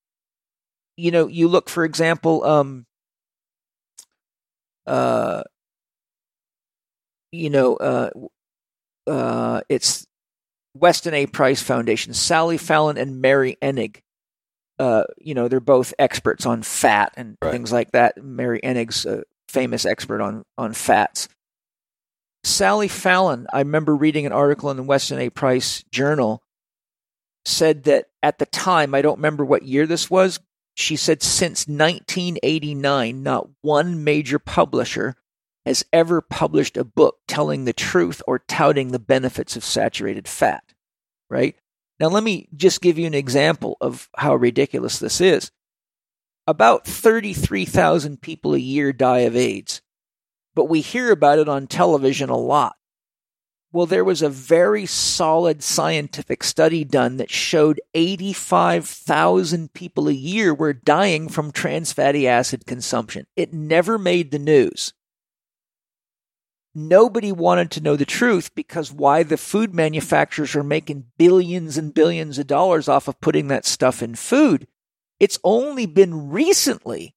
you 0.97 1.11
know, 1.11 1.27
you 1.27 1.47
look, 1.47 1.69
for 1.69 1.85
example, 1.85 2.43
um, 2.43 2.85
uh, 4.85 5.43
you 7.31 7.49
know, 7.49 7.77
uh, 7.77 8.09
uh, 9.07 9.61
it's 9.69 10.05
Weston 10.73 11.13
A. 11.13 11.25
Price 11.25 11.61
Foundation, 11.61 12.13
Sally 12.13 12.57
Fallon 12.57 12.97
and 12.97 13.21
Mary 13.21 13.57
Enig 13.61 14.01
uh, 14.79 15.03
you 15.17 15.33
know, 15.33 15.47
they're 15.47 15.59
both 15.59 15.93
experts 15.97 16.45
on 16.45 16.63
fat 16.63 17.13
and 17.15 17.37
right. 17.41 17.51
things 17.51 17.71
like 17.71 17.91
that. 17.91 18.23
Mary 18.23 18.59
Enig's 18.63 19.05
a 19.05 19.23
famous 19.47 19.85
expert 19.85 20.21
on 20.21 20.43
on 20.57 20.73
fats. 20.73 21.29
Sally 22.43 22.87
Fallon, 22.87 23.47
I 23.51 23.59
remember 23.59 23.95
reading 23.95 24.25
an 24.25 24.31
article 24.31 24.69
in 24.69 24.77
the 24.77 24.83
Weston 24.83 25.17
A. 25.17 25.29
Price 25.29 25.83
Journal, 25.91 26.43
said 27.43 27.85
that 27.85 28.05
at 28.21 28.37
the 28.37 28.45
time, 28.45 28.93
I 28.93 29.01
don't 29.01 29.17
remember 29.17 29.43
what 29.43 29.63
year 29.63 29.87
this 29.87 30.09
was. 30.09 30.39
She 30.75 30.95
said 30.95 31.23
since 31.23 31.67
1989, 31.67 33.23
not 33.23 33.47
one 33.61 34.03
major 34.03 34.39
publisher 34.39 35.15
has 35.65 35.85
ever 35.91 36.21
published 36.21 36.77
a 36.77 36.83
book 36.83 37.17
telling 37.27 37.65
the 37.65 37.73
truth 37.73 38.21
or 38.27 38.39
touting 38.39 38.91
the 38.91 38.99
benefits 38.99 39.55
of 39.55 39.63
saturated 39.63 40.27
fat. 40.27 40.63
Right? 41.29 41.55
Now, 41.99 42.07
let 42.07 42.23
me 42.23 42.49
just 42.55 42.81
give 42.81 42.97
you 42.97 43.07
an 43.07 43.13
example 43.13 43.77
of 43.79 44.09
how 44.17 44.35
ridiculous 44.35 44.99
this 44.99 45.21
is. 45.21 45.51
About 46.47 46.85
33,000 46.85 48.21
people 48.21 48.53
a 48.53 48.59
year 48.59 48.93
die 48.93 49.19
of 49.19 49.35
AIDS, 49.35 49.81
but 50.53 50.65
we 50.65 50.81
hear 50.81 51.11
about 51.11 51.39
it 51.39 51.49
on 51.49 51.67
television 51.67 52.29
a 52.29 52.37
lot. 52.37 52.75
Well, 53.71 53.85
there 53.85 54.05
was 54.05 54.21
a 54.21 54.29
very 54.29 54.85
solid 54.85 55.63
scientific 55.63 56.43
study 56.43 56.85
done 56.85 57.17
that 57.17 57.31
showed 57.31 57.81
85,000 57.93 59.73
people 59.73 60.07
a 60.07 60.13
year 60.13 60.53
were 60.53 60.71
dying 60.71 61.27
from 61.27 61.51
trans 61.51 61.91
fatty 61.91 62.27
acid 62.27 62.65
consumption. 62.65 63.25
It 63.35 63.53
never 63.53 63.97
made 63.97 64.31
the 64.31 64.39
news 64.39 64.93
nobody 66.75 67.31
wanted 67.31 67.71
to 67.71 67.81
know 67.81 67.95
the 67.95 68.05
truth 68.05 68.53
because 68.53 68.91
why 68.91 69.23
the 69.23 69.37
food 69.37 69.73
manufacturers 69.73 70.55
are 70.55 70.63
making 70.63 71.05
billions 71.17 71.77
and 71.77 71.93
billions 71.93 72.37
of 72.37 72.47
dollars 72.47 72.87
off 72.87 73.07
of 73.07 73.19
putting 73.21 73.47
that 73.47 73.65
stuff 73.65 74.03
in 74.03 74.15
food. 74.15 74.67
It's 75.19 75.39
only 75.43 75.85
been 75.85 76.29
recently 76.29 77.15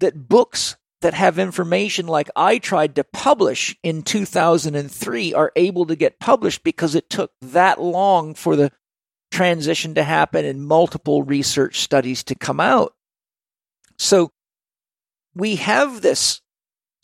that 0.00 0.28
books 0.28 0.76
that 1.00 1.14
have 1.14 1.38
information 1.38 2.06
like 2.08 2.28
I 2.34 2.58
tried 2.58 2.96
to 2.96 3.04
publish 3.04 3.76
in 3.82 4.02
2003 4.02 5.32
are 5.32 5.52
able 5.54 5.86
to 5.86 5.96
get 5.96 6.18
published 6.18 6.64
because 6.64 6.96
it 6.96 7.08
took 7.08 7.30
that 7.40 7.80
long 7.80 8.34
for 8.34 8.56
the 8.56 8.72
transition 9.30 9.94
to 9.94 10.02
happen 10.02 10.44
and 10.44 10.66
multiple 10.66 11.22
research 11.22 11.80
studies 11.80 12.24
to 12.24 12.34
come 12.34 12.58
out. 12.58 12.94
So 13.96 14.32
we 15.34 15.56
have 15.56 16.00
this 16.00 16.40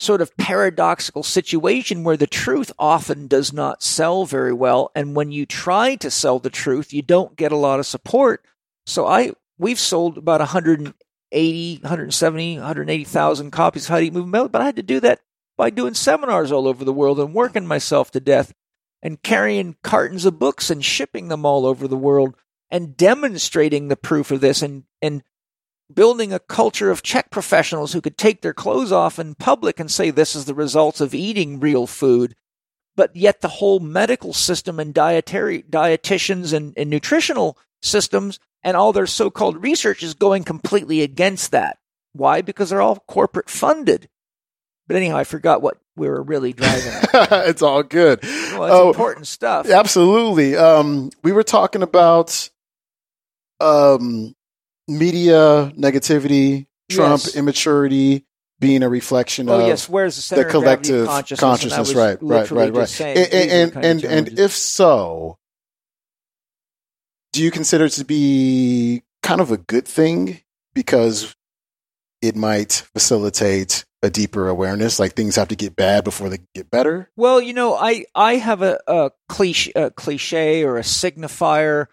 sort 0.05 0.21
of 0.21 0.35
paradoxical 0.37 1.23
situation 1.23 2.03
where 2.03 2.17
the 2.17 2.27
truth 2.27 2.71
often 2.77 3.27
does 3.27 3.51
not 3.51 3.83
sell 3.83 4.25
very 4.25 4.53
well. 4.53 4.91
And 4.95 5.15
when 5.15 5.31
you 5.31 5.45
try 5.45 5.95
to 5.95 6.11
sell 6.11 6.39
the 6.39 6.49
truth, 6.49 6.93
you 6.93 7.01
don't 7.01 7.35
get 7.35 7.51
a 7.51 7.57
lot 7.57 7.79
of 7.79 7.85
support. 7.85 8.45
So 8.85 9.07
I, 9.07 9.31
we've 9.57 9.79
sold 9.79 10.17
about 10.17 10.39
180, 10.41 11.79
170, 11.81 12.55
180,000 12.55 13.51
copies 13.51 13.85
of 13.85 13.89
How 13.89 13.99
to 13.99 14.05
Eat 14.05 14.13
Move 14.13 14.27
Milk, 14.27 14.51
but 14.51 14.61
I 14.61 14.65
had 14.65 14.75
to 14.75 14.83
do 14.83 14.99
that 15.01 15.21
by 15.57 15.69
doing 15.69 15.93
seminars 15.93 16.51
all 16.51 16.67
over 16.67 16.85
the 16.85 16.93
world 16.93 17.19
and 17.19 17.33
working 17.33 17.65
myself 17.65 18.11
to 18.11 18.19
death 18.19 18.53
and 19.01 19.21
carrying 19.21 19.75
cartons 19.83 20.25
of 20.25 20.39
books 20.39 20.69
and 20.69 20.83
shipping 20.83 21.27
them 21.27 21.45
all 21.45 21.65
over 21.65 21.87
the 21.87 21.97
world 21.97 22.35
and 22.69 22.97
demonstrating 22.97 23.87
the 23.87 23.95
proof 23.95 24.31
of 24.31 24.41
this 24.41 24.61
and, 24.61 24.83
and 25.01 25.23
building 25.93 26.33
a 26.33 26.39
culture 26.39 26.89
of 26.89 27.03
CHEK 27.03 27.29
professionals 27.29 27.93
who 27.93 28.01
could 28.01 28.17
take 28.17 28.41
their 28.41 28.53
clothes 28.53 28.91
off 28.91 29.19
in 29.19 29.35
public 29.35 29.79
and 29.79 29.89
say 29.89 30.09
this 30.09 30.35
is 30.35 30.45
the 30.45 30.53
result 30.53 31.01
of 31.01 31.13
eating 31.13 31.59
real 31.59 31.87
food. 31.87 32.35
But 32.95 33.15
yet 33.15 33.41
the 33.41 33.49
whole 33.49 33.79
medical 33.79 34.33
system 34.33 34.79
and 34.79 34.93
dietary 34.93 35.63
dietitians 35.63 36.53
and, 36.53 36.73
and 36.77 36.89
nutritional 36.89 37.57
systems 37.81 38.39
and 38.63 38.75
all 38.75 38.93
their 38.93 39.05
so-called 39.05 39.61
research 39.61 40.01
is 40.01 40.13
going 40.13 40.43
completely 40.43 41.01
against 41.01 41.51
that. 41.51 41.77
Why? 42.13 42.41
Because 42.41 42.69
they're 42.69 42.81
all 42.81 43.03
corporate 43.07 43.49
funded. 43.49 44.09
But 44.87 44.97
anyhow, 44.97 45.17
I 45.17 45.23
forgot 45.23 45.61
what 45.61 45.77
we 45.95 46.07
were 46.07 46.21
really 46.21 46.53
driving 46.53 46.91
at. 46.91 47.09
it's 47.47 47.61
all 47.61 47.83
good. 47.83 48.21
Well, 48.23 48.63
it's 48.63 48.73
oh, 48.73 48.89
important 48.89 49.27
stuff. 49.27 49.69
Absolutely. 49.69 50.55
Um, 50.55 51.09
we 51.23 51.31
were 51.31 51.43
talking 51.43 51.83
about 51.83 52.49
um, 53.59 54.35
media 54.87 55.71
negativity, 55.77 56.67
Trump 56.89 57.23
yes. 57.23 57.35
immaturity 57.35 58.25
being 58.59 58.83
a 58.83 58.89
reflection 58.89 59.49
oh, 59.49 59.59
of 59.59 59.67
yes. 59.67 59.89
Where's 59.89 60.29
the, 60.29 60.37
the 60.37 60.45
collective 60.45 61.07
consciousness, 61.07 61.39
consciousness 61.39 61.93
right, 61.93 62.17
right, 62.21 62.49
right, 62.51 62.73
right. 62.73 63.01
And 63.01 63.73
and 63.75 63.85
and, 63.85 64.03
and 64.03 64.39
if 64.39 64.51
so, 64.51 65.37
do 67.33 67.43
you 67.43 67.51
consider 67.51 67.85
it 67.85 67.91
to 67.91 68.05
be 68.05 69.03
kind 69.23 69.41
of 69.41 69.51
a 69.51 69.57
good 69.57 69.87
thing 69.87 70.41
because 70.73 71.35
it 72.21 72.35
might 72.35 72.71
facilitate 72.93 73.85
a 74.01 74.09
deeper 74.09 74.47
awareness? 74.47 74.99
Like 74.99 75.13
things 75.13 75.35
have 75.35 75.49
to 75.49 75.55
get 75.55 75.75
bad 75.75 76.03
before 76.03 76.29
they 76.29 76.39
get 76.53 76.69
better? 76.69 77.09
Well, 77.17 77.41
you 77.41 77.53
know, 77.53 77.75
I 77.75 78.05
I 78.15 78.35
have 78.35 78.61
a, 78.61 78.79
a 78.87 79.11
cliche 79.27 79.73
a 79.75 79.91
cliche 79.91 80.63
or 80.63 80.77
a 80.77 80.83
signifier. 80.83 81.87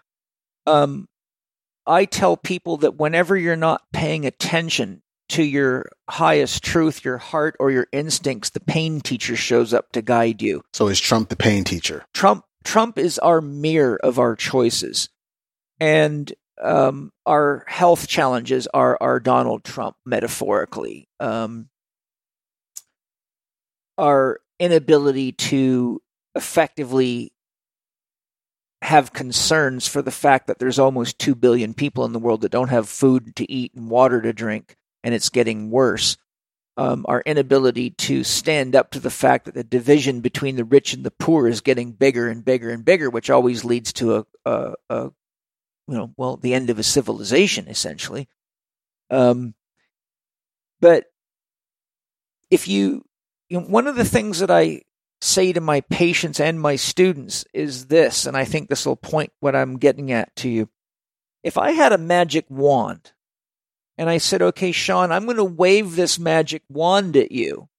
Um, 0.65 1.09
I 1.85 2.05
tell 2.05 2.37
people 2.37 2.77
that 2.77 2.95
whenever 2.97 3.37
you're 3.37 3.55
not 3.55 3.83
paying 3.91 4.25
attention 4.25 5.01
to 5.29 5.43
your 5.43 5.89
highest 6.09 6.63
truth, 6.63 7.03
your 7.03 7.17
heart 7.17 7.55
or 7.59 7.71
your 7.71 7.87
instincts, 7.91 8.51
the 8.51 8.59
pain 8.59 9.01
teacher 9.01 9.35
shows 9.35 9.73
up 9.73 9.91
to 9.93 10.01
guide 10.01 10.41
you. 10.41 10.63
So 10.73 10.87
is 10.87 10.99
Trump 10.99 11.29
the 11.29 11.35
pain 11.35 11.63
teacher? 11.63 12.05
Trump 12.13 12.45
Trump 12.63 12.97
is 12.97 13.19
our 13.19 13.41
mirror 13.41 13.99
of 14.01 14.19
our 14.19 14.35
choices. 14.35 15.09
And 15.79 16.31
um, 16.61 17.11
our 17.25 17.65
health 17.67 18.07
challenges 18.07 18.67
are 18.73 18.97
our 19.01 19.19
Donald 19.19 19.63
Trump, 19.63 19.97
metaphorically. 20.05 21.09
Um, 21.19 21.69
our 23.97 24.39
inability 24.59 25.33
to 25.33 26.01
effectively 26.35 27.33
have 28.83 29.13
concerns 29.13 29.87
for 29.87 30.01
the 30.01 30.11
fact 30.11 30.47
that 30.47 30.59
there's 30.59 30.77
almost 30.77 31.17
2 31.17 31.35
billion 31.35 31.73
people 31.73 32.03
in 32.03 32.11
the 32.11 32.19
world 32.19 32.41
that 32.41 32.51
don't 32.51 32.67
have 32.67 32.89
food 32.89 33.33
to 33.37 33.49
eat 33.49 33.73
and 33.73 33.89
water 33.89 34.21
to 34.21 34.33
drink, 34.33 34.75
and 35.03 35.15
it's 35.15 35.29
getting 35.29 35.71
worse. 35.71 36.17
Um, 36.75 37.05
our 37.07 37.21
inability 37.21 37.91
to 37.91 38.23
stand 38.23 38.75
up 38.75 38.91
to 38.91 38.99
the 38.99 39.09
fact 39.09 39.45
that 39.45 39.53
the 39.53 39.63
division 39.63 40.19
between 40.19 40.57
the 40.57 40.65
rich 40.65 40.93
and 40.93 41.05
the 41.05 41.11
poor 41.11 41.47
is 41.47 41.61
getting 41.61 41.91
bigger 41.91 42.27
and 42.27 42.43
bigger 42.43 42.71
and 42.71 42.83
bigger, 42.83 43.09
which 43.09 43.29
always 43.29 43.63
leads 43.63 43.93
to 43.93 44.17
a, 44.17 44.25
a, 44.45 44.73
a 44.89 45.03
you 45.87 45.95
know, 45.95 46.11
well, 46.17 46.35
the 46.35 46.53
end 46.53 46.69
of 46.69 46.79
a 46.79 46.83
civilization, 46.83 47.67
essentially. 47.67 48.27
Um, 49.09 49.53
but 50.81 51.05
if 52.51 52.67
you, 52.67 53.05
you 53.47 53.59
know, 53.59 53.65
one 53.65 53.87
of 53.87 53.95
the 53.95 54.05
things 54.05 54.39
that 54.39 54.51
I 54.51 54.81
say 55.23 55.53
to 55.53 55.61
my 55.61 55.81
patients 55.81 56.39
and 56.39 56.59
my 56.59 56.75
students 56.75 57.45
is 57.53 57.85
this, 57.85 58.25
and 58.25 58.35
I 58.35 58.43
think 58.43 58.67
this 58.67 58.85
will 58.85 58.97
point 58.97 59.31
what 59.39 59.55
I'm 59.55 59.77
getting 59.77 60.11
at 60.11 60.35
to 60.37 60.49
you. 60.49 60.69
If 61.43 61.57
I 61.57 61.71
had 61.71 61.93
a 61.93 61.97
magic 61.97 62.45
wand 62.49 63.13
and 63.97 64.09
I 64.09 64.17
said, 64.17 64.41
okay, 64.41 64.71
Sean, 64.71 65.11
I'm 65.11 65.25
going 65.25 65.37
to 65.37 65.43
wave 65.43 65.95
this 65.95 66.19
magic 66.19 66.63
wand 66.69 67.15
at 67.15 67.31
you 67.31 67.69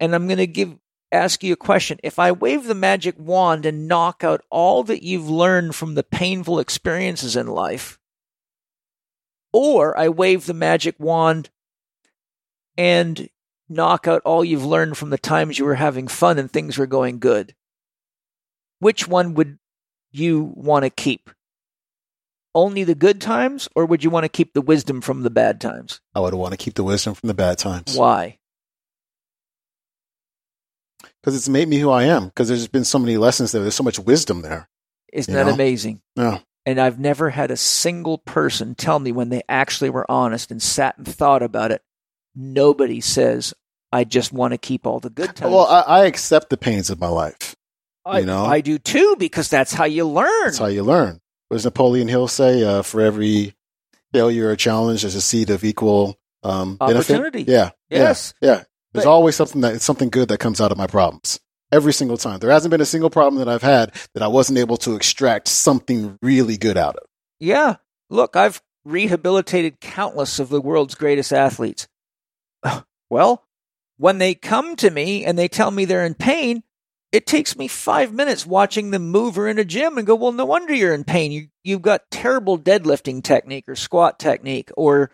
and 0.00 0.14
I'm 0.14 0.26
going 0.26 0.38
to 0.38 0.48
give, 0.48 0.76
ask 1.12 1.44
you 1.44 1.52
a 1.52 1.56
question. 1.56 1.98
If 2.02 2.18
I 2.18 2.32
wave 2.32 2.64
the 2.64 2.74
magic 2.74 3.14
wand 3.18 3.66
and 3.66 3.86
knock 3.86 4.24
out 4.24 4.42
all 4.50 4.82
that 4.84 5.04
you've 5.04 5.30
learned 5.30 5.76
from 5.76 5.94
the 5.94 6.02
painful 6.02 6.58
experiences 6.58 7.36
in 7.36 7.46
life, 7.46 7.98
or 9.52 9.96
I 9.96 10.08
wave 10.08 10.46
the 10.46 10.54
magic 10.54 10.96
wand 10.98 11.50
and 12.76 13.28
knock 13.68 14.06
out 14.06 14.22
all 14.24 14.44
you've 14.44 14.64
learned 14.64 14.96
from 14.96 15.10
the 15.10 15.18
times 15.18 15.58
you 15.58 15.64
were 15.64 15.74
having 15.74 16.08
fun 16.08 16.38
and 16.38 16.50
things 16.50 16.78
were 16.78 16.86
going 16.86 17.18
good, 17.18 17.54
which 18.78 19.08
one 19.08 19.34
would 19.34 19.58
you 20.12 20.52
want 20.54 20.84
to 20.84 20.90
keep? 20.90 21.30
Only 22.54 22.84
the 22.84 22.94
good 22.94 23.20
times, 23.20 23.68
or 23.74 23.84
would 23.84 24.04
you 24.04 24.10
want 24.10 24.24
to 24.24 24.28
keep 24.28 24.52
the 24.52 24.60
wisdom 24.60 25.00
from 25.00 25.22
the 25.22 25.30
bad 25.30 25.60
times? 25.60 26.00
I 26.14 26.20
would 26.20 26.34
want 26.34 26.52
to 26.52 26.56
keep 26.56 26.74
the 26.74 26.84
wisdom 26.84 27.14
from 27.14 27.26
the 27.26 27.34
bad 27.34 27.58
times. 27.58 27.96
Why? 27.96 28.38
Because 31.20 31.34
it's 31.34 31.48
made 31.48 31.68
me 31.68 31.78
who 31.78 31.90
I 31.90 32.04
am. 32.04 32.26
Because 32.26 32.48
there's 32.48 32.68
been 32.68 32.84
so 32.84 32.98
many 32.98 33.16
lessons 33.16 33.50
there. 33.50 33.62
There's 33.62 33.74
so 33.74 33.82
much 33.82 33.98
wisdom 33.98 34.42
there. 34.42 34.68
Isn't 35.12 35.34
that 35.34 35.46
know? 35.46 35.54
amazing? 35.54 36.02
Yeah. 36.14 36.40
And 36.66 36.78
I've 36.78 36.98
never 36.98 37.30
had 37.30 37.50
a 37.50 37.56
single 37.56 38.18
person 38.18 38.74
tell 38.74 38.98
me 38.98 39.10
when 39.10 39.30
they 39.30 39.42
actually 39.48 39.90
were 39.90 40.08
honest 40.10 40.50
and 40.50 40.62
sat 40.62 40.96
and 40.96 41.08
thought 41.08 41.42
about 41.42 41.72
it. 41.72 41.82
Nobody 42.34 43.00
says, 43.00 43.54
I 43.92 44.04
just 44.04 44.32
want 44.32 44.52
to 44.52 44.58
keep 44.58 44.86
all 44.86 45.00
the 45.00 45.10
good 45.10 45.36
times. 45.36 45.52
Well, 45.52 45.66
I, 45.66 45.80
I 45.80 46.04
accept 46.06 46.50
the 46.50 46.56
pains 46.56 46.90
of 46.90 46.98
my 47.00 47.08
life. 47.08 47.54
I, 48.04 48.20
you 48.20 48.26
know? 48.26 48.44
I 48.44 48.60
do 48.60 48.78
too, 48.78 49.16
because 49.18 49.48
that's 49.48 49.72
how 49.72 49.84
you 49.84 50.06
learn. 50.06 50.44
That's 50.44 50.58
how 50.58 50.66
you 50.66 50.82
learn. 50.82 51.20
What 51.48 51.56
does 51.56 51.64
Napoleon 51.64 52.08
Hill 52.08 52.28
say? 52.28 52.62
Uh, 52.62 52.82
for 52.82 53.00
every 53.00 53.54
failure 54.12 54.48
or 54.48 54.56
challenge, 54.56 55.02
there's 55.02 55.14
a 55.14 55.20
seed 55.20 55.50
of 55.50 55.64
equal 55.64 56.18
um, 56.42 56.76
benefit. 56.76 57.14
Opportunity. 57.14 57.44
Yeah. 57.50 57.70
Yes. 57.88 58.34
Yeah. 58.40 58.48
yeah. 58.48 58.62
There's 58.92 59.04
But- 59.04 59.10
always 59.10 59.36
something 59.36 59.60
that 59.62 59.80
something 59.80 60.08
good 60.10 60.28
that 60.28 60.38
comes 60.38 60.60
out 60.60 60.72
of 60.72 60.78
my 60.78 60.86
problems. 60.86 61.40
Every 61.72 61.92
single 61.92 62.16
time. 62.16 62.38
There 62.38 62.50
hasn't 62.50 62.70
been 62.70 62.80
a 62.80 62.86
single 62.86 63.10
problem 63.10 63.44
that 63.44 63.52
I've 63.52 63.62
had 63.62 63.92
that 64.14 64.22
I 64.22 64.28
wasn't 64.28 64.58
able 64.58 64.76
to 64.78 64.94
extract 64.94 65.48
something 65.48 66.18
really 66.22 66.56
good 66.56 66.76
out 66.76 66.96
of. 66.96 67.04
Yeah. 67.40 67.76
Look, 68.10 68.36
I've 68.36 68.62
rehabilitated 68.84 69.80
countless 69.80 70.38
of 70.38 70.50
the 70.50 70.60
world's 70.60 70.94
greatest 70.94 71.32
athletes. 71.32 71.88
Well, 73.10 73.44
when 73.96 74.18
they 74.18 74.34
come 74.34 74.74
to 74.76 74.90
me 74.90 75.24
and 75.24 75.38
they 75.38 75.46
tell 75.46 75.70
me 75.70 75.84
they're 75.84 76.06
in 76.06 76.14
pain, 76.14 76.64
it 77.12 77.26
takes 77.26 77.56
me 77.56 77.68
five 77.68 78.12
minutes 78.12 78.44
watching 78.44 78.90
them 78.90 79.10
move 79.10 79.38
or 79.38 79.46
in 79.46 79.58
a 79.58 79.64
gym 79.64 79.98
and 79.98 80.06
go, 80.06 80.16
well, 80.16 80.32
no 80.32 80.44
wonder 80.44 80.74
you're 80.74 80.94
in 80.94 81.04
pain. 81.04 81.30
You, 81.30 81.46
you've 81.62 81.82
got 81.82 82.10
terrible 82.10 82.58
deadlifting 82.58 83.22
technique 83.22 83.68
or 83.68 83.76
squat 83.76 84.18
technique, 84.18 84.70
or 84.76 85.12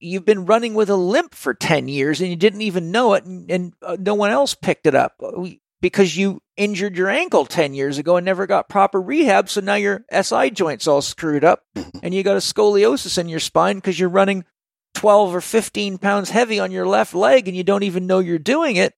you've 0.00 0.26
been 0.26 0.44
running 0.44 0.74
with 0.74 0.90
a 0.90 0.96
limp 0.96 1.34
for 1.34 1.54
10 1.54 1.88
years 1.88 2.20
and 2.20 2.28
you 2.28 2.36
didn't 2.36 2.62
even 2.62 2.90
know 2.90 3.14
it 3.14 3.24
and, 3.24 3.50
and 3.50 3.74
uh, 3.80 3.96
no 3.98 4.14
one 4.14 4.30
else 4.30 4.54
picked 4.54 4.86
it 4.86 4.94
up 4.94 5.14
uh, 5.22 5.48
because 5.80 6.16
you 6.16 6.42
injured 6.56 6.96
your 6.96 7.08
ankle 7.08 7.46
10 7.46 7.74
years 7.74 7.96
ago 7.96 8.16
and 8.16 8.24
never 8.24 8.46
got 8.46 8.68
proper 8.68 9.00
rehab. 9.00 9.48
So 9.48 9.60
now 9.60 9.76
your 9.76 10.04
SI 10.12 10.50
joint's 10.50 10.86
all 10.86 11.02
screwed 11.02 11.44
up 11.44 11.62
and 12.02 12.12
you 12.12 12.22
got 12.22 12.36
a 12.36 12.40
scoliosis 12.40 13.16
in 13.16 13.28
your 13.28 13.40
spine 13.40 13.76
because 13.76 13.98
you're 13.98 14.08
running 14.08 14.44
12 15.00 15.34
or 15.34 15.40
15 15.40 15.96
pounds 15.96 16.28
heavy 16.28 16.60
on 16.60 16.70
your 16.70 16.86
left 16.86 17.14
leg 17.14 17.48
and 17.48 17.56
you 17.56 17.64
don't 17.64 17.84
even 17.84 18.06
know 18.06 18.18
you're 18.18 18.38
doing 18.38 18.76
it. 18.76 18.92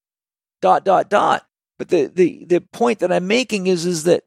Dot, 0.61 0.83
dot, 0.83 1.09
dot. 1.09 1.47
But 1.79 1.87
the, 1.87 2.11
the, 2.13 2.43
the 2.43 2.59
point 2.59 2.99
that 2.99 3.09
I'm 3.09 3.25
making 3.25 3.67
is, 3.67 3.85
is 3.85 4.03
that 4.03 4.25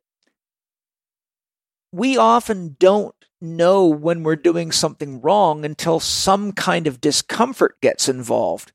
we 1.93 2.17
often 2.17 2.77
don't 2.81 3.15
know 3.43 3.89
when 3.89 4.23
we're 4.23 4.37
doing 4.37 4.73
something 4.73 5.21
wrong 5.21 5.67
until 5.67 6.01
some 6.01 6.53
kind 6.53 6.87
of 6.87 6.99
discomfort 6.99 7.79
gets 7.83 8.09
involved. 8.09 8.73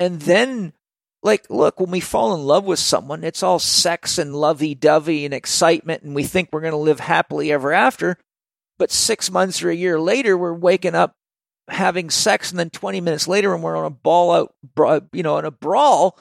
And 0.00 0.22
then, 0.22 0.72
like, 1.22 1.48
look, 1.50 1.78
when 1.78 1.92
we 1.92 2.00
fall 2.00 2.34
in 2.34 2.40
love 2.40 2.64
with 2.64 2.80
someone, 2.80 3.22
it's 3.22 3.44
all 3.44 3.60
sex 3.60 4.18
and 4.18 4.34
lovey 4.34 4.74
dovey 4.74 5.24
and 5.24 5.32
excitement, 5.32 6.02
and 6.02 6.16
we 6.16 6.24
think 6.24 6.48
we're 6.50 6.62
going 6.62 6.72
to 6.72 6.78
live 6.78 6.98
happily 6.98 7.52
ever 7.52 7.72
after. 7.72 8.18
But 8.76 8.90
six 8.90 9.30
months 9.30 9.62
or 9.62 9.70
a 9.70 9.76
year 9.76 10.00
later, 10.00 10.36
we're 10.36 10.52
waking 10.52 10.96
up 10.96 11.14
having 11.70 12.10
sex, 12.10 12.50
and 12.50 12.58
then 12.58 12.70
20 12.70 13.00
minutes 13.00 13.28
later, 13.28 13.54
and 13.54 13.62
we're 13.62 13.76
on 13.76 13.86
a 13.86 13.90
ball 13.90 14.32
out, 14.32 14.54
you 15.12 15.22
know, 15.22 15.38
in 15.38 15.44
a 15.44 15.50
brawl, 15.50 16.18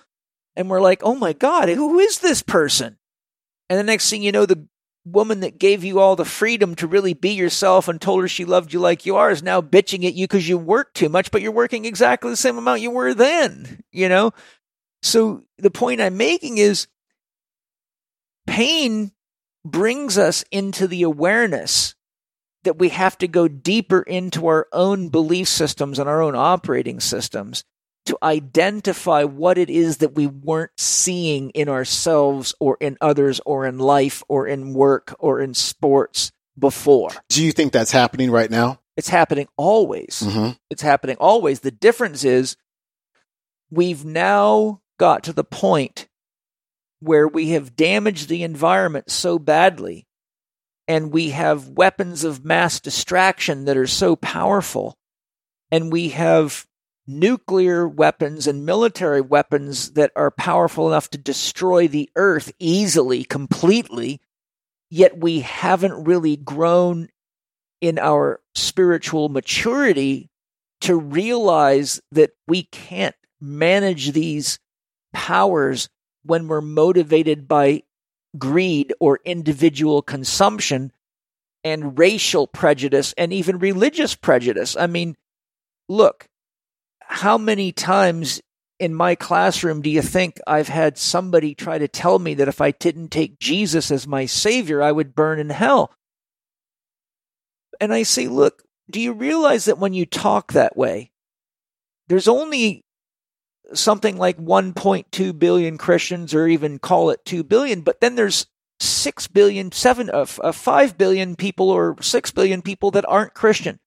and 0.56 0.70
we're 0.70 0.82
like, 0.82 1.02
oh 1.04 1.16
my 1.16 1.34
God, 1.34 1.70
who 1.70 2.00
is 2.00 2.20
this 2.20 2.42
person? 2.42 2.98
And 3.70 3.80
the 3.80 3.84
next 3.84 4.10
thing 4.10 4.24
you 4.24 4.32
know, 4.32 4.46
the 4.46 4.68
woman 5.06 5.40
that 5.40 5.60
gave 5.60 5.84
you 5.84 6.00
all 6.00 6.16
the 6.16 6.26
freedom 6.26 6.76
to 6.76 6.88
really 6.88 7.14
be 7.14 7.30
yourself 7.30 7.88
and 7.88 8.00
told 8.02 8.22
her 8.22 8.28
she 8.28 8.46
loved 8.46 8.74
you 8.74 8.80
like 8.80 9.06
you 9.06 9.16
are 9.16 9.32
is 9.32 9.44
now 9.44 9.62
bitching 9.62 10.06
at 10.06 10.14
you 10.14 10.28
because 10.28 10.48
you 10.48 10.58
work 10.58 10.94
too 10.94 11.10
much, 11.10 11.32
but 11.32 11.42
you're 11.42 11.52
working 11.52 11.86
exactly 11.86 12.30
the 12.30 12.36
same 12.36 12.58
amount 12.58 12.82
you 12.82 12.92
were 12.92 13.14
then, 13.14 13.82
you 13.92 14.10
know? 14.10 14.32
So 15.02 15.44
the 15.58 15.72
point 15.72 16.02
I'm 16.02 16.18
making 16.18 16.58
is 16.58 16.88
pain 18.46 19.12
brings 19.64 20.18
us 20.18 20.44
into 20.52 20.88
the 20.88 21.04
awareness 21.04 21.96
that 22.64 22.78
we 22.78 22.90
have 22.90 23.18
to 23.20 23.28
go 23.28 23.48
deeper 23.48 24.02
into 24.02 24.48
our 24.48 24.68
own 24.72 25.10
belief 25.10 25.48
systems 25.48 26.00
and 26.00 26.10
our 26.10 26.22
own 26.22 26.36
operating 26.36 27.00
systems 27.00 27.64
to 28.06 28.18
identify 28.24 29.24
what 29.24 29.58
it 29.58 29.70
is 29.70 29.98
that 29.98 30.16
we 30.16 30.28
weren't 30.28 30.72
seeing 30.78 31.52
in 31.52 31.70
ourselves 31.70 32.56
or 32.60 32.78
in 32.80 32.98
others 33.02 33.40
or 33.46 33.66
in 33.66 33.78
life 33.78 34.24
or 34.28 34.48
in 34.48 34.74
work 34.74 35.16
or 35.20 35.40
in 35.40 35.54
sports 35.54 36.32
before. 36.58 37.12
Do 37.30 37.44
you 37.44 37.52
think 37.52 37.72
that's 37.72 37.92
happening 37.92 38.32
right 38.32 38.50
now? 38.50 38.80
It's 38.98 39.10
happening 39.10 39.48
always. 39.56 40.24
Mm-hmm. 40.26 40.52
It's 40.70 40.82
happening 40.82 41.18
always. 41.20 41.62
The 41.62 41.72
difference 41.72 42.24
is 42.24 42.58
we've 43.70 44.04
now 44.04 44.82
got 44.98 45.24
to 45.24 45.34
the 45.34 45.44
point 45.44 46.08
where 47.00 47.28
we 47.28 47.52
have 47.52 47.76
damaged 47.76 48.28
the 48.28 48.44
environment 48.44 49.10
so 49.10 49.40
badly 49.40 50.06
and 50.90 51.12
we 51.12 51.30
have 51.30 51.70
weapons 51.70 52.24
of 52.24 52.44
mass 52.44 52.80
distraction 52.80 53.66
that 53.66 53.78
are 53.78 53.88
so 53.88 54.16
powerful 54.16 54.98
and 55.72 55.94
we 55.94 56.10
have 56.10 56.66
nuclear 57.06 57.88
weapons 57.88 58.48
and 58.48 58.66
military 58.66 59.22
weapons 59.22 59.92
that 59.92 60.12
are 60.16 60.32
powerful 60.32 60.88
enough 60.88 61.10
to 61.12 61.18
destroy 61.18 61.88
the 61.88 62.10
earth 62.16 62.52
easily 62.60 63.24
completely 63.24 64.20
yet 64.90 65.18
we 65.18 65.42
haven't 65.42 66.04
really 66.04 66.36
grown 66.36 67.08
in 67.82 68.00
our 68.00 68.42
spiritual 68.56 69.30
maturity 69.30 70.30
to 70.82 70.96
realize 70.96 72.02
that 72.12 72.32
we 72.48 72.64
can't 72.64 73.16
manage 73.40 74.12
these 74.12 74.60
powers 75.14 75.90
when 76.24 76.48
we're 76.48 76.62
motivated 76.62 77.48
by 77.48 77.84
greed 78.38 78.94
or 79.00 79.20
individual 79.26 80.02
consumption 80.02 80.92
and 81.64 81.98
racial 81.98 82.48
prejudice 82.48 83.14
and 83.18 83.34
even 83.34 83.60
religious 83.60 84.16
prejudice. 84.16 84.78
I 84.78 84.88
mean, 84.88 85.18
look, 85.88 86.28
how 87.02 87.38
many 87.38 87.72
times 87.72 88.42
in 88.80 88.94
my 88.94 89.16
classroom 89.16 89.82
do 89.82 89.90
you 89.90 90.02
think 90.02 90.40
I've 90.48 90.70
had 90.70 90.98
somebody 90.98 91.54
try 91.54 91.78
to 91.78 91.88
tell 91.88 92.18
me 92.18 92.34
that 92.36 92.48
if 92.48 92.62
I 92.62 92.72
didn't 92.72 93.10
take 93.10 93.40
Jesus 93.40 93.92
as 93.92 94.08
my 94.08 94.26
savior, 94.26 94.82
I 94.82 94.92
would 94.92 95.16
burn 95.16 95.40
in 95.40 95.50
hell? 95.50 95.92
And 97.82 97.94
I 97.94 98.04
say, 98.04 98.28
look, 98.28 98.64
do 98.90 99.00
you 99.02 99.14
realize 99.14 99.66
that 99.66 99.80
when 99.80 99.94
you 99.94 100.06
talk 100.06 100.54
that 100.54 100.78
way, 100.78 101.12
there's 102.08 102.28
only 102.28 102.84
something 103.74 104.18
like 104.18 104.38
1.2 104.38 105.38
billion 105.38 105.78
Christians, 105.78 106.34
or 106.34 106.48
even 106.48 106.80
call 106.80 107.10
it 107.10 107.26
2 107.26 107.44
billion, 107.44 107.82
but 107.82 108.02
then 108.02 108.16
there's 108.16 108.48
6 108.80 109.28
billion, 109.28 109.72
7, 109.72 110.10
uh, 110.10 110.26
uh 110.42 110.52
5 110.52 110.98
billion 110.98 111.36
people, 111.36 111.70
or 111.70 111.96
6 112.02 112.32
billion 112.32 112.62
people 112.62 112.92
that 112.92 113.06
aren't 113.08 113.34
Christian, 113.34 113.80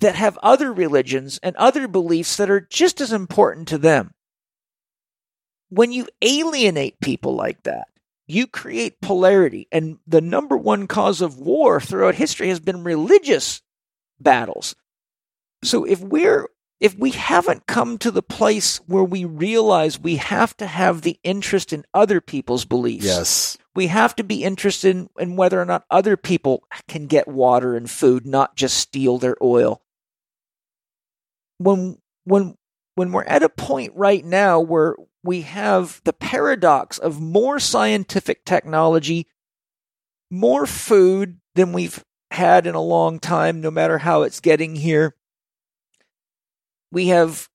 that 0.00 0.14
have 0.14 0.38
other 0.42 0.72
religions 0.72 1.38
and 1.42 1.56
other 1.56 1.88
beliefs 1.88 2.36
that 2.36 2.50
are 2.50 2.60
just 2.60 3.00
as 3.00 3.12
important 3.12 3.68
to 3.68 3.78
them. 3.78 4.12
When 5.68 5.92
you 5.92 6.08
alienate 6.22 7.00
people 7.00 7.34
like 7.34 7.62
that, 7.64 7.88
you 8.26 8.46
create 8.46 9.00
polarity. 9.00 9.68
And 9.72 9.98
the 10.06 10.20
number 10.20 10.56
one 10.56 10.86
cause 10.86 11.20
of 11.20 11.38
war 11.38 11.80
throughout 11.80 12.16
history 12.16 12.48
has 12.48 12.60
been 12.60 12.84
religious 12.84 13.62
battles. 14.20 14.74
So 15.62 15.84
if 15.84 16.00
we're 16.00 16.48
if 16.80 16.96
we 16.98 17.10
haven't 17.10 17.66
come 17.66 17.96
to 17.98 18.10
the 18.10 18.22
place 18.22 18.78
where 18.86 19.04
we 19.04 19.24
realize 19.24 19.98
we 19.98 20.16
have 20.16 20.56
to 20.58 20.66
have 20.66 21.02
the 21.02 21.18
interest 21.22 21.72
in 21.72 21.84
other 21.94 22.20
people's 22.20 22.64
beliefs. 22.64 23.06
Yes. 23.06 23.58
We 23.74 23.86
have 23.86 24.14
to 24.16 24.24
be 24.24 24.44
interested 24.44 24.94
in, 24.94 25.08
in 25.18 25.36
whether 25.36 25.60
or 25.60 25.64
not 25.64 25.84
other 25.90 26.16
people 26.16 26.64
can 26.88 27.06
get 27.06 27.28
water 27.28 27.76
and 27.76 27.90
food, 27.90 28.26
not 28.26 28.56
just 28.56 28.76
steal 28.76 29.18
their 29.18 29.36
oil. 29.42 29.82
When 31.58 31.98
when 32.24 32.56
when 32.94 33.12
we're 33.12 33.24
at 33.24 33.42
a 33.42 33.48
point 33.48 33.92
right 33.94 34.24
now 34.24 34.60
where 34.60 34.96
we 35.22 35.42
have 35.42 36.00
the 36.04 36.12
paradox 36.12 36.98
of 36.98 37.20
more 37.20 37.58
scientific 37.58 38.44
technology, 38.44 39.26
more 40.30 40.66
food 40.66 41.38
than 41.54 41.72
we've 41.72 42.04
had 42.30 42.66
in 42.66 42.74
a 42.74 42.82
long 42.82 43.18
time, 43.18 43.60
no 43.60 43.70
matter 43.70 43.98
how 43.98 44.22
it's 44.22 44.40
getting 44.40 44.76
here. 44.76 45.14
We 46.90 47.08
have 47.08 47.48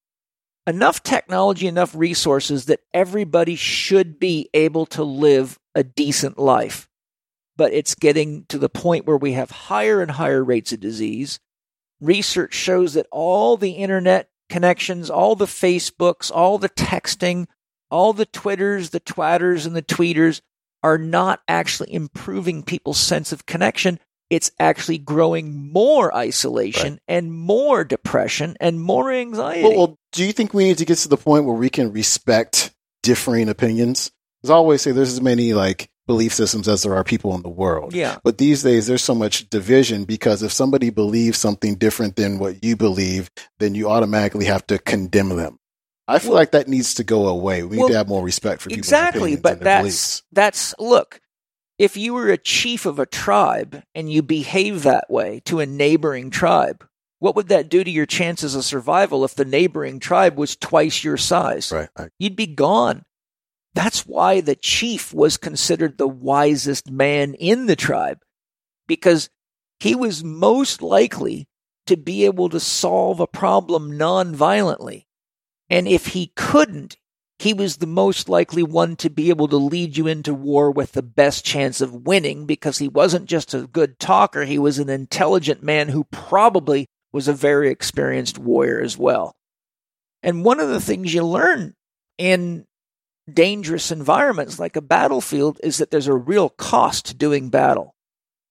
enough 0.67 1.03
technology, 1.03 1.67
enough 1.67 1.95
resources 1.95 2.65
that 2.65 2.81
everybody 2.93 3.55
should 3.55 4.19
be 4.19 4.49
able 4.53 4.85
to 4.87 5.03
live 5.03 5.59
a 5.75 5.83
decent 5.83 6.37
life. 6.37 6.87
But 7.57 7.73
it's 7.73 7.95
getting 7.95 8.45
to 8.45 8.57
the 8.57 8.69
point 8.69 9.05
where 9.05 9.17
we 9.17 9.33
have 9.33 9.51
higher 9.51 10.01
and 10.01 10.11
higher 10.11 10.43
rates 10.43 10.71
of 10.71 10.79
disease. 10.79 11.39
Research 11.99 12.53
shows 12.53 12.93
that 12.93 13.07
all 13.11 13.57
the 13.57 13.71
internet 13.71 14.29
connections, 14.49 15.09
all 15.09 15.35
the 15.35 15.45
Facebooks, 15.45 16.31
all 16.33 16.57
the 16.57 16.69
texting, 16.69 17.47
all 17.89 18.13
the 18.13 18.25
Twitters, 18.25 18.89
the 18.89 18.99
Twatters, 18.99 19.65
and 19.65 19.75
the 19.75 19.81
Tweeters 19.81 20.41
are 20.83 20.97
not 20.97 21.41
actually 21.47 21.93
improving 21.93 22.63
people's 22.63 22.99
sense 22.99 23.31
of 23.31 23.45
connection. 23.45 23.99
It's 24.31 24.49
actually 24.59 24.97
growing 24.97 25.73
more 25.73 26.15
isolation 26.15 26.93
right. 26.93 27.01
and 27.09 27.33
more 27.33 27.83
depression 27.83 28.55
and 28.61 28.79
more 28.79 29.11
anxiety. 29.11 29.63
Well, 29.63 29.77
well, 29.77 29.99
do 30.13 30.23
you 30.23 30.31
think 30.31 30.53
we 30.53 30.63
need 30.63 30.77
to 30.77 30.85
get 30.85 30.99
to 30.99 31.09
the 31.09 31.17
point 31.17 31.43
where 31.43 31.55
we 31.55 31.69
can 31.69 31.91
respect 31.91 32.73
differing 33.03 33.49
opinions? 33.49 34.09
As 34.41 34.49
I 34.49 34.53
always 34.53 34.81
say, 34.81 34.93
there's 34.93 35.11
as 35.11 35.21
many 35.21 35.53
like 35.53 35.89
belief 36.07 36.33
systems 36.33 36.69
as 36.69 36.83
there 36.83 36.95
are 36.95 37.03
people 37.03 37.35
in 37.35 37.41
the 37.41 37.49
world. 37.49 37.93
Yeah. 37.93 38.19
But 38.23 38.37
these 38.37 38.63
days 38.63 38.87
there's 38.87 39.03
so 39.03 39.15
much 39.15 39.49
division 39.49 40.05
because 40.05 40.43
if 40.43 40.51
somebody 40.51 40.89
believes 40.89 41.37
something 41.37 41.75
different 41.75 42.15
than 42.15 42.39
what 42.39 42.63
you 42.63 42.75
believe, 42.75 43.29
then 43.59 43.75
you 43.75 43.89
automatically 43.89 44.45
have 44.45 44.65
to 44.67 44.79
condemn 44.79 45.29
them. 45.29 45.59
I 46.07 46.19
feel 46.19 46.31
well, 46.31 46.39
like 46.39 46.51
that 46.51 46.67
needs 46.67 46.95
to 46.95 47.03
go 47.03 47.27
away. 47.27 47.63
We 47.63 47.77
well, 47.77 47.87
need 47.87 47.93
to 47.93 47.97
have 47.97 48.09
more 48.09 48.23
respect 48.23 48.61
for 48.61 48.69
people. 48.69 48.79
Exactly, 48.79 49.35
but 49.37 49.61
that's 49.61 49.81
beliefs. 49.81 50.23
that's 50.31 50.75
look. 50.77 51.20
If 51.81 51.97
you 51.97 52.13
were 52.13 52.29
a 52.29 52.37
chief 52.37 52.85
of 52.85 52.99
a 52.99 53.07
tribe 53.07 53.81
and 53.95 54.07
you 54.07 54.21
behave 54.21 54.83
that 54.83 55.09
way 55.09 55.41
to 55.45 55.61
a 55.61 55.65
neighboring 55.65 56.29
tribe, 56.29 56.87
what 57.17 57.35
would 57.35 57.47
that 57.47 57.69
do 57.69 57.83
to 57.83 57.89
your 57.89 58.05
chances 58.05 58.53
of 58.53 58.63
survival 58.63 59.25
if 59.25 59.33
the 59.33 59.45
neighboring 59.45 59.99
tribe 59.99 60.37
was 60.37 60.55
twice 60.55 61.03
your 61.03 61.17
size? 61.17 61.71
Right. 61.71 61.89
You'd 62.19 62.35
be 62.35 62.45
gone. 62.45 63.01
That's 63.73 64.05
why 64.05 64.41
the 64.41 64.53
chief 64.53 65.11
was 65.11 65.37
considered 65.37 65.97
the 65.97 66.07
wisest 66.07 66.91
man 66.91 67.33
in 67.33 67.65
the 67.65 67.75
tribe 67.75 68.19
because 68.87 69.31
he 69.79 69.95
was 69.95 70.23
most 70.23 70.83
likely 70.83 71.47
to 71.87 71.97
be 71.97 72.25
able 72.25 72.49
to 72.49 72.59
solve 72.59 73.19
a 73.19 73.25
problem 73.25 73.97
non-violently. 73.97 75.07
And 75.67 75.87
if 75.87 76.09
he 76.09 76.31
couldn't, 76.35 76.97
he 77.41 77.55
was 77.55 77.77
the 77.77 77.87
most 77.87 78.29
likely 78.29 78.61
one 78.61 78.95
to 78.95 79.09
be 79.09 79.29
able 79.29 79.47
to 79.47 79.57
lead 79.57 79.97
you 79.97 80.05
into 80.05 80.31
war 80.31 80.69
with 80.69 80.91
the 80.91 81.01
best 81.01 81.43
chance 81.43 81.81
of 81.81 82.05
winning 82.05 82.45
because 82.45 82.77
he 82.77 82.87
wasn't 82.87 83.25
just 83.25 83.55
a 83.55 83.65
good 83.65 83.97
talker, 83.97 84.43
he 84.43 84.59
was 84.59 84.77
an 84.77 84.89
intelligent 84.89 85.63
man 85.63 85.89
who 85.89 86.03
probably 86.11 86.85
was 87.11 87.27
a 87.27 87.33
very 87.33 87.71
experienced 87.71 88.37
warrior 88.37 88.79
as 88.79 88.95
well. 88.95 89.33
And 90.21 90.45
one 90.45 90.59
of 90.59 90.69
the 90.69 90.79
things 90.79 91.15
you 91.15 91.25
learn 91.25 91.73
in 92.19 92.67
dangerous 93.27 93.91
environments 93.91 94.59
like 94.59 94.75
a 94.75 94.81
battlefield 94.81 95.59
is 95.63 95.79
that 95.79 95.89
there's 95.89 96.07
a 96.07 96.13
real 96.13 96.47
cost 96.47 97.07
to 97.07 97.15
doing 97.15 97.49
battle. 97.49 97.95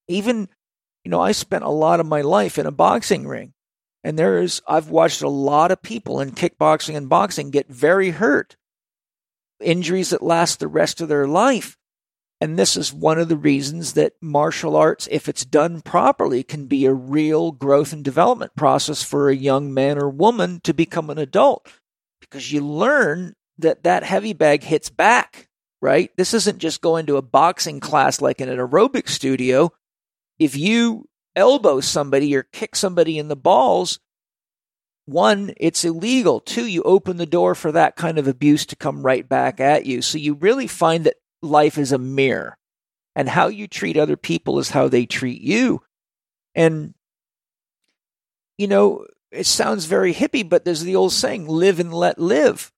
Even, 0.08 0.48
you 1.04 1.12
know, 1.12 1.20
I 1.20 1.30
spent 1.30 1.62
a 1.62 1.70
lot 1.70 2.00
of 2.00 2.06
my 2.06 2.22
life 2.22 2.58
in 2.58 2.66
a 2.66 2.72
boxing 2.72 3.28
ring. 3.28 3.52
And 4.02 4.18
there 4.18 4.42
is, 4.42 4.60
I've 4.66 4.90
watched 4.90 5.22
a 5.22 5.28
lot 5.28 5.70
of 5.70 5.80
people 5.80 6.20
in 6.20 6.32
kickboxing 6.32 6.96
and 6.96 7.08
boxing 7.08 7.50
get 7.50 7.68
very 7.68 8.10
hurt, 8.10 8.56
injuries 9.60 10.10
that 10.10 10.22
last 10.22 10.60
the 10.60 10.68
rest 10.68 11.00
of 11.00 11.08
their 11.08 11.26
life. 11.26 11.76
And 12.40 12.58
this 12.58 12.76
is 12.76 12.92
one 12.92 13.18
of 13.18 13.28
the 13.28 13.36
reasons 13.36 13.92
that 13.92 14.14
martial 14.22 14.74
arts, 14.74 15.06
if 15.10 15.28
it's 15.28 15.44
done 15.44 15.82
properly, 15.82 16.42
can 16.42 16.66
be 16.66 16.86
a 16.86 16.94
real 16.94 17.52
growth 17.52 17.92
and 17.92 18.02
development 18.02 18.56
process 18.56 19.02
for 19.02 19.28
a 19.28 19.36
young 19.36 19.74
man 19.74 19.98
or 19.98 20.08
woman 20.08 20.60
to 20.64 20.72
become 20.72 21.10
an 21.10 21.18
adult. 21.18 21.68
Because 22.20 22.50
you 22.50 22.66
learn 22.66 23.34
that 23.58 23.82
that 23.82 24.04
heavy 24.04 24.32
bag 24.32 24.62
hits 24.62 24.88
back, 24.88 25.48
right? 25.82 26.10
This 26.16 26.32
isn't 26.32 26.58
just 26.58 26.80
going 26.80 27.04
to 27.06 27.18
a 27.18 27.22
boxing 27.22 27.78
class 27.78 28.22
like 28.22 28.40
in 28.40 28.48
an 28.48 28.58
aerobic 28.58 29.08
studio. 29.08 29.70
If 30.38 30.56
you 30.56 31.08
elbow 31.36 31.80
somebody 31.80 32.34
or 32.34 32.42
kick 32.42 32.74
somebody 32.74 33.18
in 33.18 33.28
the 33.28 33.36
balls, 33.36 34.00
one, 35.10 35.52
it's 35.56 35.84
illegal. 35.84 36.40
Two, 36.40 36.66
you 36.66 36.82
open 36.82 37.16
the 37.16 37.26
door 37.26 37.54
for 37.54 37.72
that 37.72 37.96
kind 37.96 38.18
of 38.18 38.28
abuse 38.28 38.66
to 38.66 38.76
come 38.76 39.02
right 39.02 39.28
back 39.28 39.60
at 39.60 39.86
you. 39.86 40.02
So 40.02 40.18
you 40.18 40.34
really 40.34 40.66
find 40.66 41.04
that 41.04 41.16
life 41.42 41.78
is 41.78 41.92
a 41.92 41.98
mirror 41.98 42.56
and 43.16 43.28
how 43.28 43.48
you 43.48 43.66
treat 43.66 43.96
other 43.96 44.16
people 44.16 44.58
is 44.58 44.70
how 44.70 44.88
they 44.88 45.06
treat 45.06 45.40
you. 45.40 45.82
And, 46.54 46.94
you 48.58 48.68
know, 48.68 49.06
it 49.30 49.46
sounds 49.46 49.84
very 49.84 50.14
hippie, 50.14 50.48
but 50.48 50.64
there's 50.64 50.82
the 50.82 50.96
old 50.96 51.12
saying, 51.12 51.46
live 51.46 51.80
and 51.80 51.92
let 51.92 52.18
live 52.18 52.72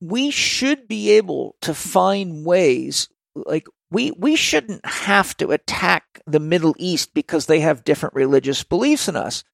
we 0.00 0.30
should 0.30 0.86
be 0.88 1.12
able 1.12 1.56
to 1.62 1.74
find 1.74 2.44
ways 2.44 3.08
like 3.34 3.66
we 3.90 4.10
we 4.12 4.36
shouldn't 4.36 4.84
have 4.84 5.36
to 5.36 5.52
attack 5.52 6.20
the 6.26 6.40
Middle 6.40 6.74
East 6.78 7.14
because 7.14 7.46
they 7.46 7.60
have 7.60 7.84
different 7.84 8.14
religious 8.14 8.62
beliefs 8.62 9.06
than 9.06 9.16
us 9.16 9.44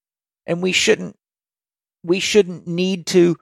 and 0.47 0.63
we 0.63 0.73
shouldn't 0.73 1.17
we 2.03 2.21
shouldn't 2.21 2.67
need 2.67 3.07
to 3.09 3.37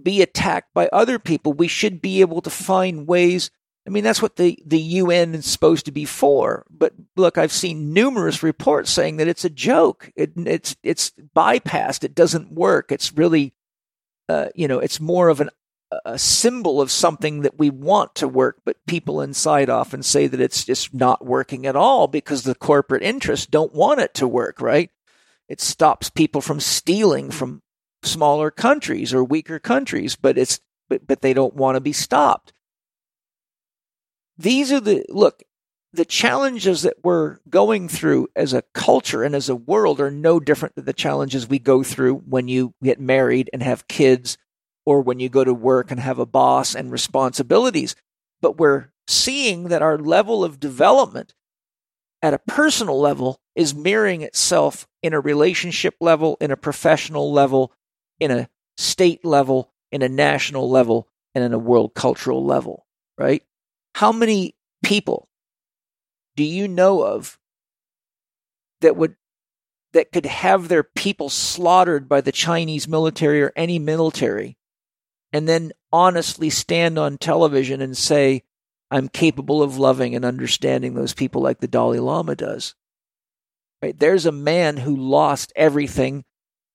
be 0.00 0.22
attacked 0.22 0.72
by 0.74 0.88
other 0.92 1.18
people. 1.18 1.52
We 1.52 1.68
should 1.68 2.00
be 2.00 2.20
able 2.20 2.40
to 2.42 2.50
find 2.50 3.06
ways. 3.06 3.50
I 3.86 3.90
mean 3.90 4.04
that's 4.04 4.22
what 4.22 4.36
the 4.36 4.58
the 4.66 4.80
UN 4.80 5.34
is 5.34 5.46
supposed 5.46 5.86
to 5.86 5.92
be 5.92 6.04
for. 6.04 6.66
But 6.70 6.92
look 7.16 7.38
I've 7.38 7.52
seen 7.52 7.92
numerous 7.92 8.42
reports 8.42 8.90
saying 8.90 9.16
that 9.16 9.28
it's 9.28 9.44
a 9.44 9.50
joke. 9.50 10.10
It, 10.14 10.32
it's 10.36 10.76
it's 10.82 11.12
bypassed. 11.34 12.04
It 12.04 12.14
doesn't 12.14 12.52
work. 12.52 12.92
It's 12.92 13.12
really 13.12 13.54
uh, 14.28 14.48
you 14.54 14.68
know, 14.68 14.78
it's 14.78 15.00
more 15.00 15.28
of 15.28 15.40
an 15.40 15.50
a 16.04 16.18
symbol 16.18 16.82
of 16.82 16.90
something 16.90 17.40
that 17.40 17.58
we 17.58 17.70
want 17.70 18.14
to 18.16 18.28
work, 18.28 18.60
but 18.64 18.84
people 18.86 19.22
inside 19.22 19.70
often 19.70 20.02
say 20.02 20.26
that 20.26 20.40
it's 20.40 20.64
just 20.64 20.92
not 20.92 21.24
working 21.24 21.66
at 21.66 21.76
all 21.76 22.06
because 22.06 22.42
the 22.42 22.54
corporate 22.54 23.02
interests 23.02 23.46
don't 23.46 23.72
want 23.72 24.00
it 24.00 24.12
to 24.14 24.28
work, 24.28 24.60
right? 24.60 24.90
It 25.48 25.62
stops 25.62 26.10
people 26.10 26.42
from 26.42 26.60
stealing 26.60 27.30
from 27.30 27.62
smaller 28.02 28.50
countries 28.50 29.12
or 29.12 29.24
weaker 29.24 29.58
countries, 29.58 30.16
but 30.16 30.38
it's 30.38 30.60
but, 30.88 31.06
but 31.06 31.20
they 31.20 31.34
don't 31.34 31.54
want 31.54 31.76
to 31.76 31.80
be 31.80 31.92
stopped. 31.92 32.52
These 34.36 34.72
are 34.72 34.80
the 34.80 35.04
look, 35.08 35.42
the 35.92 36.04
challenges 36.04 36.82
that 36.82 36.96
we're 37.02 37.38
going 37.48 37.88
through 37.88 38.28
as 38.36 38.52
a 38.52 38.62
culture 38.74 39.22
and 39.22 39.34
as 39.34 39.48
a 39.48 39.56
world 39.56 40.00
are 40.00 40.10
no 40.10 40.38
different 40.38 40.74
than 40.74 40.84
the 40.84 40.92
challenges 40.92 41.48
we 41.48 41.58
go 41.58 41.82
through 41.82 42.16
when 42.16 42.48
you 42.48 42.74
get 42.82 43.00
married 43.00 43.50
and 43.52 43.62
have 43.62 43.88
kids 43.88 44.38
or 44.86 45.00
when 45.00 45.20
you 45.20 45.28
go 45.28 45.44
to 45.44 45.52
work 45.52 45.90
and 45.90 46.00
have 46.00 46.18
a 46.18 46.26
boss 46.26 46.74
and 46.74 46.90
responsibilities. 46.90 47.96
But 48.40 48.58
we're 48.58 48.90
seeing 49.06 49.64
that 49.64 49.82
our 49.82 49.98
level 49.98 50.44
of 50.44 50.60
development 50.60 51.34
at 52.22 52.34
a 52.34 52.38
personal 52.38 53.00
level 53.00 53.40
is 53.54 53.74
mirroring 53.74 54.22
itself 54.22 54.86
in 55.02 55.12
a 55.12 55.20
relationship 55.20 55.94
level, 56.00 56.36
in 56.40 56.50
a 56.50 56.56
professional 56.56 57.32
level, 57.32 57.72
in 58.20 58.30
a 58.30 58.48
state 58.76 59.24
level, 59.24 59.72
in 59.90 60.02
a 60.02 60.08
national 60.08 60.70
level 60.70 61.08
and 61.34 61.44
in 61.44 61.52
a 61.52 61.58
world 61.58 61.94
cultural 61.94 62.44
level, 62.44 62.86
right? 63.16 63.42
How 63.94 64.12
many 64.12 64.54
people 64.82 65.28
do 66.36 66.44
you 66.44 66.68
know 66.68 67.02
of 67.02 67.38
that 68.80 68.96
would 68.96 69.16
that 69.92 70.12
could 70.12 70.26
have 70.26 70.68
their 70.68 70.82
people 70.82 71.28
slaughtered 71.28 72.08
by 72.08 72.20
the 72.20 72.32
Chinese 72.32 72.86
military 72.86 73.42
or 73.42 73.52
any 73.56 73.78
military 73.78 74.58
and 75.32 75.48
then 75.48 75.72
honestly 75.92 76.50
stand 76.50 76.98
on 76.98 77.18
television 77.18 77.80
and 77.80 77.96
say, 77.96 78.42
I'm 78.90 79.08
capable 79.08 79.62
of 79.62 79.78
loving 79.78 80.14
and 80.14 80.24
understanding 80.24 80.94
those 80.94 81.14
people 81.14 81.42
like 81.42 81.60
the 81.60 81.68
Dalai 81.68 81.98
Lama 81.98 82.34
does. 82.34 82.74
Right? 83.82 83.98
There's 83.98 84.26
a 84.26 84.32
man 84.32 84.78
who 84.78 84.96
lost 84.96 85.52
everything, 85.54 86.24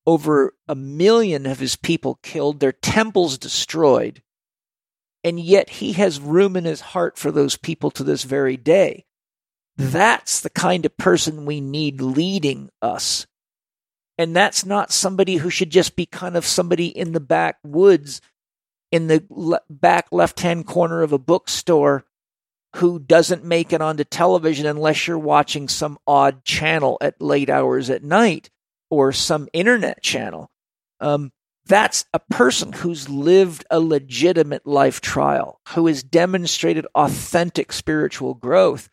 over 0.06 0.54
a 0.68 0.76
million 0.76 1.46
of 1.46 1.60
his 1.60 1.76
people 1.76 2.20
killed, 2.22 2.60
their 2.60 2.72
temples 2.72 3.38
destroyed, 3.38 4.22
and 5.24 5.40
yet 5.40 5.70
he 5.70 5.94
has 5.94 6.20
room 6.20 6.56
in 6.56 6.66
his 6.66 6.82
heart 6.82 7.18
for 7.18 7.32
those 7.32 7.58
people 7.58 7.90
to 7.92 8.04
this 8.04 8.24
very 8.24 8.58
day. 8.58 9.06
That's 9.78 10.42
the 10.42 10.50
kind 10.50 10.86
of 10.86 10.98
person 10.98 11.46
we 11.46 11.62
need 11.62 12.02
leading 12.02 12.70
us. 12.82 13.26
And 14.18 14.36
that's 14.36 14.66
not 14.66 14.92
somebody 14.92 15.38
who 15.38 15.50
should 15.50 15.72
just 15.72 15.96
be 15.96 16.06
kind 16.06 16.38
of 16.38 16.46
somebody 16.46 16.88
in 16.88 17.14
the 17.14 17.20
backwoods 17.20 18.22
in 18.92 19.08
the 19.08 19.26
le- 19.30 19.62
back 19.70 20.08
left 20.12 20.42
hand 20.42 20.68
corner 20.68 21.02
of 21.02 21.14
a 21.14 21.18
bookstore 21.18 22.06
who 22.76 23.00
doesn't 23.00 23.44
make 23.44 23.74
it 23.74 23.82
onto 23.82 24.04
television 24.04 24.66
unless 24.66 25.08
you're 25.08 25.18
watching 25.18 25.68
some 25.68 25.98
odd 26.06 26.44
channel 26.44 26.98
at 27.02 27.22
late 27.22 27.50
hours 27.50 27.90
at 27.90 28.04
night 28.04 28.50
or 28.94 29.12
some 29.12 29.50
internet 29.54 30.02
channel. 30.02 30.50
Um, 31.00 31.32
that's 31.66 32.06
a 32.14 32.20
person 32.20 32.74
who's 32.74 33.10
lived 33.10 33.66
a 33.72 33.80
legitimate 33.80 34.68
life 34.68 35.02
trial, 35.02 35.60
who 35.70 35.88
has 35.88 36.04
demonstrated 36.04 36.86
authentic 36.94 37.72
spiritual 37.72 38.34
growth. 38.34 38.90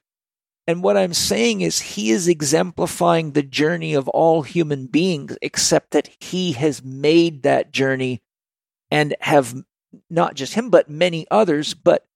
And 0.66 0.82
what 0.82 0.96
I'm 0.96 1.14
saying 1.14 1.62
is, 1.62 1.80
he 1.80 2.10
is 2.10 2.28
exemplifying 2.28 3.32
the 3.32 3.42
journey 3.42 3.94
of 3.94 4.08
all 4.08 4.42
human 4.42 4.86
beings, 4.86 5.36
except 5.42 5.90
that 5.92 6.08
he 6.20 6.52
has 6.52 6.84
made 6.84 7.42
that 7.42 7.72
journey 7.72 8.22
and 8.90 9.16
have 9.20 9.54
not 10.08 10.34
just 10.34 10.54
him, 10.54 10.70
but 10.70 10.88
many 10.88 11.26
others. 11.30 11.74
But 11.74 12.06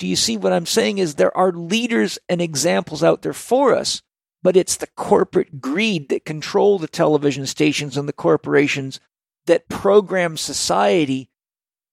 do 0.00 0.08
you 0.08 0.16
see 0.16 0.36
what 0.36 0.52
I'm 0.52 0.66
saying? 0.66 0.98
Is 0.98 1.14
there 1.14 1.36
are 1.36 1.52
leaders 1.52 2.18
and 2.28 2.40
examples 2.40 3.04
out 3.04 3.22
there 3.22 3.32
for 3.32 3.74
us, 3.74 4.02
but 4.42 4.56
it's 4.56 4.76
the 4.76 4.86
corporate 4.88 5.60
greed 5.60 6.08
that 6.08 6.24
control 6.24 6.78
the 6.78 6.88
television 6.88 7.46
stations 7.46 7.96
and 7.96 8.08
the 8.08 8.12
corporations 8.12 9.00
that 9.46 9.68
program 9.68 10.36
society 10.36 11.28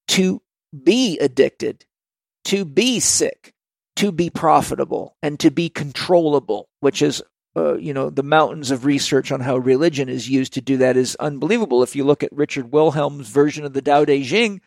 to 0.07 0.41
be 0.83 1.17
addicted, 1.19 1.85
to 2.45 2.65
be 2.65 2.99
sick, 2.99 3.53
to 3.95 4.11
be 4.11 4.29
profitable, 4.29 5.15
and 5.21 5.39
to 5.39 5.49
be 5.49 5.69
controllable, 5.69 6.69
which 6.79 7.01
is 7.01 7.21
uh, 7.57 7.75
you 7.77 7.91
know, 7.91 8.11
the 8.11 8.21
mountains 8.21 8.69
of 8.69 8.85
research 8.85 9.31
on 9.31 9.39
how 9.39 9.57
religion 9.57 10.09
is 10.09 10.29
used 10.29 10.53
to 10.53 10.61
do 10.61 10.77
that 10.77 10.95
is 10.95 11.15
unbelievable. 11.15 11.81
If 11.81 11.95
you 11.95 12.03
look 12.03 12.21
at 12.21 12.31
Richard 12.31 12.71
Wilhelm's 12.71 13.29
version 13.29 13.65
of 13.65 13.73
the 13.73 13.81
Tao 13.81 14.05
Te 14.05 14.23
Ching, 14.23 14.61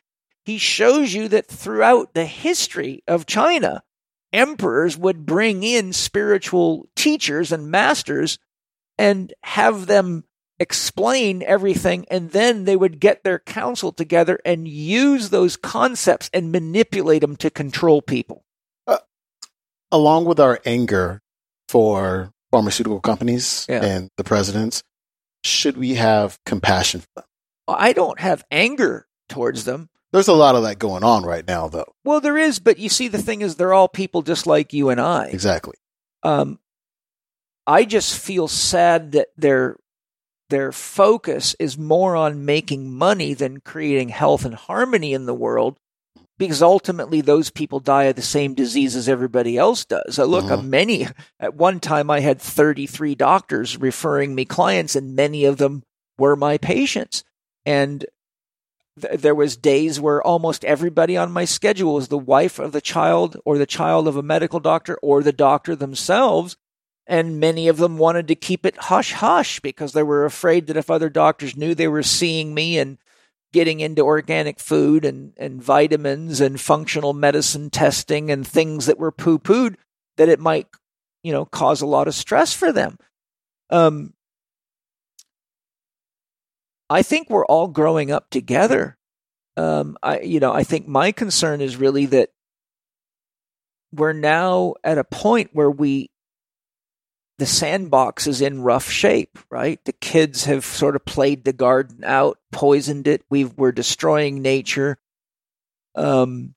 he 0.45 0.59
shows 0.59 1.15
you 1.15 1.29
that 1.29 1.47
throughout 1.47 2.15
the 2.15 2.25
history 2.25 3.05
of 3.07 3.27
China, 3.27 3.85
emperors 4.33 4.97
would 4.97 5.27
bring 5.27 5.63
in 5.63 5.93
spiritual 5.93 6.89
teachers 6.97 7.53
and 7.53 7.71
masters 7.71 8.39
and 8.99 9.33
have 9.43 9.87
them 9.87 10.25
explain 10.59 11.43
everything, 11.43 12.05
and 12.11 12.31
then 12.31 12.65
they 12.65 12.77
would 12.77 13.01
get 13.01 13.25
their 13.25 13.39
council 13.39 13.93
together 13.93 14.39
and 14.45 14.69
use 14.69 15.31
those 15.31 15.57
concepts 15.57 16.29
and 16.35 16.53
manipulate 16.53 17.23
them 17.23 17.35
to 17.37 17.51
control 17.51 18.03
people. 18.03 18.45
Uh, 18.87 18.99
along 19.91 20.27
with 20.27 20.39
our 20.39 20.61
anger 20.67 21.23
for 21.69 22.31
pharmaceutical 22.51 23.01
companies 23.01 23.65
yeah. 23.69 23.83
and 23.83 24.11
the 24.19 24.25
presidents, 24.25 24.83
should 25.43 25.79
we 25.79 25.95
have 25.95 26.39
compassion 26.45 27.01
for 27.01 27.07
them? 27.17 27.25
I 27.69 27.93
don't 27.93 28.21
have 28.21 28.45
anger 28.51 29.07
towards 29.29 29.65
them. 29.65 29.89
There's 30.13 30.29
a 30.29 30.33
lot 30.33 30.57
of 30.57 30.65
that 30.65 30.79
going 30.79 31.05
on 31.05 31.23
right 31.25 31.47
now, 31.47 31.69
though. 31.69 31.93
Well, 32.05 32.21
there 32.21 32.37
is, 32.37 32.59
but 32.59 32.79
you 32.79 32.89
see, 32.89 33.09
the 33.09 33.23
thing 33.23 33.43
is, 33.43 33.57
they're 33.57 33.75
all 33.75 33.89
people 33.89 34.23
just 34.23 34.47
like 34.47 34.73
you 34.73 34.89
and 34.91 35.01
I. 35.01 35.27
Exactly. 35.27 35.77
Um, 36.23 36.59
I 37.67 37.85
just 37.85 38.19
feel 38.19 38.49
sad 38.49 39.13
that 39.13 39.29
their 39.37 39.77
their 40.49 40.73
focus 40.73 41.55
is 41.61 41.79
more 41.79 42.17
on 42.17 42.45
making 42.45 42.93
money 42.93 43.35
than 43.35 43.61
creating 43.61 44.09
health 44.09 44.45
and 44.45 44.57
harmony 44.57 45.15
in 45.15 45.27
the 45.27 45.35
world, 45.35 45.79
because 46.39 46.61
ultimately 46.61 47.21
those 47.21 47.51
people 47.51 47.79
die 47.79 48.05
of 48.05 48.17
the 48.17 48.23
same 48.23 48.55
disease 48.55 48.97
as 48.97 49.09
everybody 49.09 49.57
else 49.57 49.85
does. 49.85 50.19
I 50.19 50.25
look, 50.25 50.47
mm-hmm. 50.47 50.69
many 50.69 51.07
at 51.39 51.55
one 51.55 51.79
time 51.79 52.11
I 52.11 52.19
had 52.19 52.41
33 52.41 53.15
doctors 53.15 53.77
referring 53.77 54.35
me 54.35 54.45
clients, 54.45 54.97
and 54.97 55.15
many 55.15 55.45
of 55.45 55.59
them 55.59 55.85
were 56.19 56.35
my 56.35 56.59
patients. 56.59 57.23
And 57.65 58.05
there 59.03 59.35
was 59.35 59.57
days 59.57 60.01
where 60.01 60.23
almost 60.23 60.65
everybody 60.65 61.17
on 61.17 61.33
my 61.33 61.45
schedule 61.45 61.95
was 61.95 62.09
the 62.09 62.19
wife 62.19 62.59
of 62.59 62.73
the 62.73 62.81
child 62.81 63.37
or 63.45 63.59
the 63.59 63.67
child 63.67 64.09
of 64.09 64.17
a 64.17 64.23
medical 64.23 64.61
doctor 64.61 64.99
or 65.03 65.23
the 65.23 65.33
doctor 65.33 65.75
themselves 65.75 66.57
and 67.07 67.41
many 67.41 67.67
of 67.67 67.79
them 67.79 67.99
wanted 67.99 68.29
to 68.29 68.35
keep 68.37 68.65
it 68.65 68.77
hush 68.77 69.13
hush 69.15 69.59
because 69.61 69.93
they 69.93 70.03
were 70.03 70.25
afraid 70.25 70.69
that 70.69 70.77
if 70.77 70.91
other 70.91 71.09
doctors 71.11 71.57
knew 71.57 71.75
they 71.75 71.89
were 71.89 72.05
seeing 72.05 72.55
me 72.55 72.79
and 72.79 72.99
getting 73.53 73.81
into 73.81 74.03
organic 74.03 74.61
food 74.61 75.05
and, 75.05 75.33
and 75.37 75.63
vitamins 75.63 76.41
and 76.41 76.61
functional 76.61 77.13
medicine 77.13 77.69
testing 77.69 78.31
and 78.31 78.47
things 78.47 78.87
that 78.87 78.99
were 78.99 79.11
poo 79.11 79.39
pooed, 79.39 79.75
that 80.17 80.29
it 80.29 80.39
might, 80.39 80.69
you 81.25 81.33
know, 81.33 81.45
cause 81.45 81.83
a 81.83 81.87
lot 81.87 82.07
of 82.07 82.15
stress 82.15 82.53
for 82.53 82.71
them. 82.71 82.97
Um, 83.71 84.15
I 86.91 87.03
think 87.03 87.31
we're 87.31 87.47
all 87.47 87.69
growing 87.69 88.11
up 88.11 88.31
together. 88.31 88.99
Um, 89.57 89.97
I, 90.03 90.21
you 90.21 90.41
know, 90.41 90.53
I 90.53 90.65
think 90.65 90.89
my 90.89 91.13
concern 91.13 91.61
is 91.61 91.77
really 91.77 92.07
that 92.07 92.31
we're 93.93 94.13
now 94.13 94.75
at 94.83 94.99
a 94.99 95.05
point 95.05 95.51
where 95.53 95.71
we, 95.71 96.11
the 97.39 97.47
sandbox 97.47 98.27
is 98.27 98.41
in 98.41 98.63
rough 98.63 98.91
shape, 98.91 99.39
right? 99.51 99.83
The 99.85 99.93
kids 99.93 100.45
have 100.45 100.65
sort 100.65 100.97
of 100.97 101.05
played 101.05 101.45
the 101.45 101.53
garden 101.53 102.03
out, 102.05 102.39
poisoned 102.51 103.07
it. 103.07 103.23
we 103.31 103.45
we're 103.45 103.73
destroying 103.73 104.43
nature. 104.43 104.99
Um, 105.95 106.55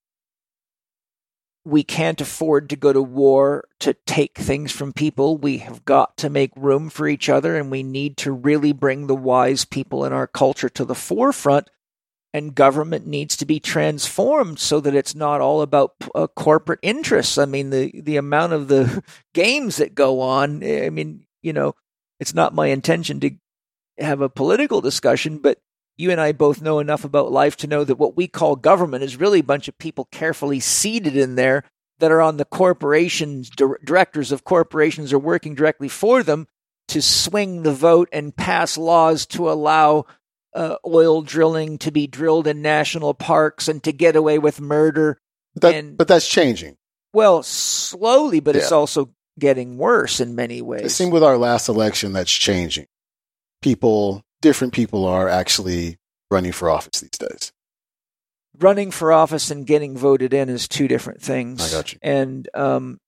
we 1.66 1.84
can't 1.84 2.20
afford 2.20 2.70
to 2.70 2.76
go 2.76 2.92
to 2.92 3.02
war 3.02 3.66
to 3.80 3.94
take 4.06 4.38
things 4.38 4.72
from 4.72 4.92
people. 4.92 5.38
We 5.38 5.60
have 5.60 5.86
got 5.86 6.18
to 6.18 6.30
make 6.30 6.52
room 6.56 6.90
for 6.90 7.08
each 7.08 7.30
other, 7.30 7.56
and 7.56 7.72
we 7.72 7.84
need 7.84 8.18
to 8.18 8.32
really 8.32 8.74
bring 8.74 9.08
the 9.08 9.16
wise 9.16 9.64
people 9.64 10.04
in 10.04 10.12
our 10.12 10.28
culture 10.28 10.70
to 10.70 10.86
the 10.86 10.96
forefront. 10.96 11.70
And 12.36 12.56
government 12.56 13.06
needs 13.06 13.38
to 13.38 13.46
be 13.46 13.60
transformed 13.60 14.60
so 14.60 14.80
that 14.80 14.96
it's 14.96 15.14
not 15.14 15.40
all 15.40 15.62
about 15.62 15.94
uh, 16.16 16.26
corporate 16.28 16.80
interests. 16.82 17.38
I 17.38 17.46
mean, 17.46 17.70
the, 17.70 18.02
the 18.02 18.18
amount 18.18 18.54
of 18.54 18.68
the 18.68 19.04
games 19.36 19.78
that 19.78 19.94
go 19.94 20.20
on, 20.20 20.64
I 20.64 20.90
mean, 20.90 21.28
you 21.44 21.54
know, 21.54 21.76
it's 22.20 22.34
not 22.34 22.56
my 22.56 22.68
intention 22.68 23.20
to 23.20 23.32
have 24.00 24.22
a 24.22 24.30
political 24.30 24.82
discussion, 24.82 25.38
but 25.38 25.60
you 25.98 26.12
and 26.12 26.20
I 26.20 26.32
both 26.32 26.62
know 26.62 26.80
enough 26.80 27.04
about 27.04 27.32
life 27.32 27.58
to 27.58 27.68
know 27.68 27.84
that 27.84 27.98
what 27.98 28.18
we 28.18 28.28
call 28.28 28.56
government 28.56 29.04
is 29.04 29.20
really 29.20 29.40
a 29.40 29.44
bunch 29.44 29.68
of 29.68 29.78
people 29.78 30.08
carefully 30.12 30.60
seated 30.60 31.16
in 31.16 31.36
there 31.36 31.64
that 32.00 32.12
are 32.12 32.22
on 32.22 32.38
the 32.38 32.46
corporations, 32.46 33.50
directors 33.50 34.32
of 34.32 34.44
corporations 34.44 35.14
are 35.14 35.20
working 35.20 35.56
directly 35.56 35.88
for 35.88 36.24
them 36.24 36.48
to 36.90 37.02
swing 37.02 37.64
the 37.64 37.74
vote 37.74 38.10
and 38.12 38.36
pass 38.36 38.78
laws 38.78 39.26
to 39.28 39.50
allow 39.50 40.06
uh, 40.54 40.76
oil 40.86 41.22
drilling 41.22 41.78
to 41.80 41.92
be 41.92 42.08
drilled 42.08 42.48
in 42.48 42.62
national 42.62 43.14
parks 43.14 43.68
and 43.68 43.84
to 43.84 43.92
get 43.92 44.16
away 44.16 44.38
with 44.38 44.60
murder. 44.60 45.20
That, 45.56 45.76
and, 45.76 45.98
but 45.98 46.08
that's 46.08 46.28
changing. 46.28 46.78
Well, 47.14 47.44
slowly, 47.44 48.40
but 48.40 48.56
yeah. 48.56 48.62
it's 48.62 48.72
also 48.72 49.14
getting 49.40 49.78
worse 49.78 50.20
in 50.20 50.36
many 50.36 50.62
ways. 50.62 50.86
It 50.86 50.90
seemed 50.90 51.14
with 51.14 51.24
our 51.24 51.38
last 51.38 51.70
election 51.70 52.14
that's 52.14 52.32
changing. 52.32 52.88
People 53.62 54.24
different 54.44 54.74
people 54.74 55.08
are 55.08 55.28
actually 55.28 55.98
running 56.30 56.52
for 56.52 56.70
office 56.70 57.00
these 57.00 57.18
days. 57.18 57.52
Running 58.60 58.92
for 58.92 59.12
office 59.12 59.50
and 59.50 59.66
getting 59.66 59.98
voted 59.98 60.34
in 60.34 60.50
is 60.50 60.68
two 60.68 60.88
different 60.88 61.22
things. 61.22 61.74
I 61.74 61.76
got 61.76 61.94
you. 61.94 62.00
And 62.04 62.48
um, 62.54 63.00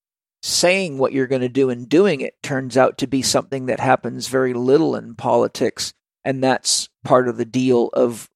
saying 0.41 0.97
what 0.97 1.11
you're 1.11 1.27
going 1.27 1.41
to 1.41 1.49
do 1.49 1.69
and 1.69 1.87
doing 1.87 2.21
it 2.21 2.41
turns 2.41 2.77
out 2.77 2.97
to 2.99 3.07
be 3.07 3.21
something 3.21 3.67
that 3.67 3.79
happens 3.79 4.27
very 4.27 4.53
little 4.53 4.95
in 4.95 5.13
politics. 5.13 5.93
And 6.23 6.43
that's 6.43 6.89
part 7.03 7.27
of 7.27 7.37
the 7.37 7.45
deal 7.45 7.89
of 7.93 8.27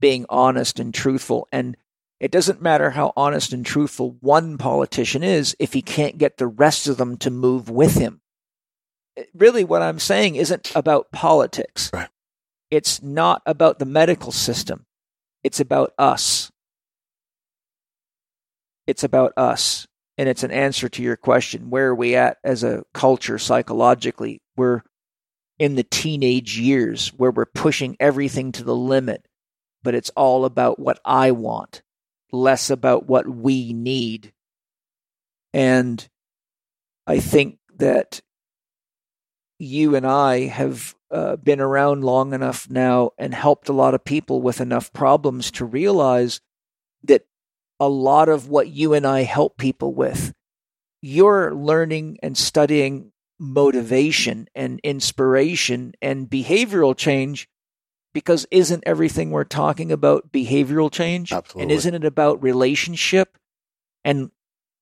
being 0.00 0.26
honest 0.28 0.80
and 0.80 0.92
truthful. 0.92 1.46
And 1.52 1.76
it 2.18 2.32
doesn't 2.32 2.62
matter 2.62 2.90
how 2.90 3.12
honest 3.16 3.52
and 3.52 3.64
truthful 3.64 4.16
one 4.20 4.56
politician 4.56 5.22
is 5.22 5.54
if 5.60 5.74
he 5.74 5.82
can't 5.82 6.18
get 6.18 6.38
the 6.38 6.46
rest 6.46 6.88
of 6.88 6.96
them 6.96 7.18
to 7.18 7.30
move 7.30 7.68
with 7.68 7.94
him. 7.94 8.22
Really, 9.34 9.62
what 9.62 9.82
I'm 9.82 9.98
saying 9.98 10.36
isn't 10.36 10.72
about 10.74 11.12
politics. 11.12 11.90
Right. 11.92 12.08
It's 12.70 13.02
not 13.02 13.42
about 13.46 13.78
the 13.78 13.86
medical 13.86 14.32
system. 14.32 14.86
It's 15.44 15.60
about 15.60 15.92
us. 15.98 16.50
it's 18.86 19.04
about 19.04 19.32
us. 19.36 19.86
And 20.18 20.28
it's 20.28 20.42
an 20.42 20.50
answer 20.50 20.88
to 20.90 21.02
your 21.02 21.16
question. 21.16 21.68
Where 21.70 21.88
are 21.88 21.94
we 21.94 22.16
at 22.16 22.38
as 22.42 22.64
a 22.64 22.84
culture 22.94 23.38
psychologically? 23.38 24.40
We're 24.56 24.82
in 25.58 25.74
the 25.74 25.82
teenage 25.82 26.58
years 26.58 27.08
where 27.08 27.30
we're 27.30 27.44
pushing 27.46 27.96
everything 28.00 28.52
to 28.52 28.64
the 28.64 28.74
limit, 28.74 29.26
but 29.82 29.94
it's 29.94 30.10
all 30.10 30.44
about 30.44 30.78
what 30.78 31.00
I 31.04 31.32
want, 31.32 31.82
less 32.32 32.70
about 32.70 33.06
what 33.06 33.28
we 33.28 33.72
need. 33.74 34.32
And 35.52 36.06
I 37.06 37.20
think 37.20 37.58
that 37.76 38.22
you 39.58 39.94
and 39.94 40.06
I 40.06 40.46
have 40.46 40.94
uh, 41.10 41.36
been 41.36 41.60
around 41.60 42.04
long 42.04 42.32
enough 42.32 42.68
now 42.68 43.12
and 43.18 43.34
helped 43.34 43.68
a 43.68 43.72
lot 43.72 43.94
of 43.94 44.04
people 44.04 44.42
with 44.42 44.60
enough 44.60 44.92
problems 44.92 45.50
to 45.52 45.64
realize 45.64 46.40
that 47.04 47.26
a 47.78 47.88
lot 47.88 48.28
of 48.28 48.48
what 48.48 48.68
you 48.68 48.94
and 48.94 49.06
I 49.06 49.22
help 49.22 49.56
people 49.56 49.94
with, 49.94 50.32
you're 51.02 51.54
learning 51.54 52.18
and 52.22 52.36
studying 52.36 53.12
motivation 53.38 54.48
and 54.54 54.80
inspiration 54.82 55.92
and 56.00 56.28
behavioral 56.28 56.96
change 56.96 57.48
because 58.14 58.46
isn't 58.50 58.82
everything 58.86 59.30
we're 59.30 59.44
talking 59.44 59.92
about 59.92 60.32
behavioral 60.32 60.90
change? 60.90 61.32
Absolutely. 61.32 61.62
And 61.62 61.72
isn't 61.72 61.94
it 61.94 62.04
about 62.04 62.42
relationship 62.42 63.36
and 64.04 64.30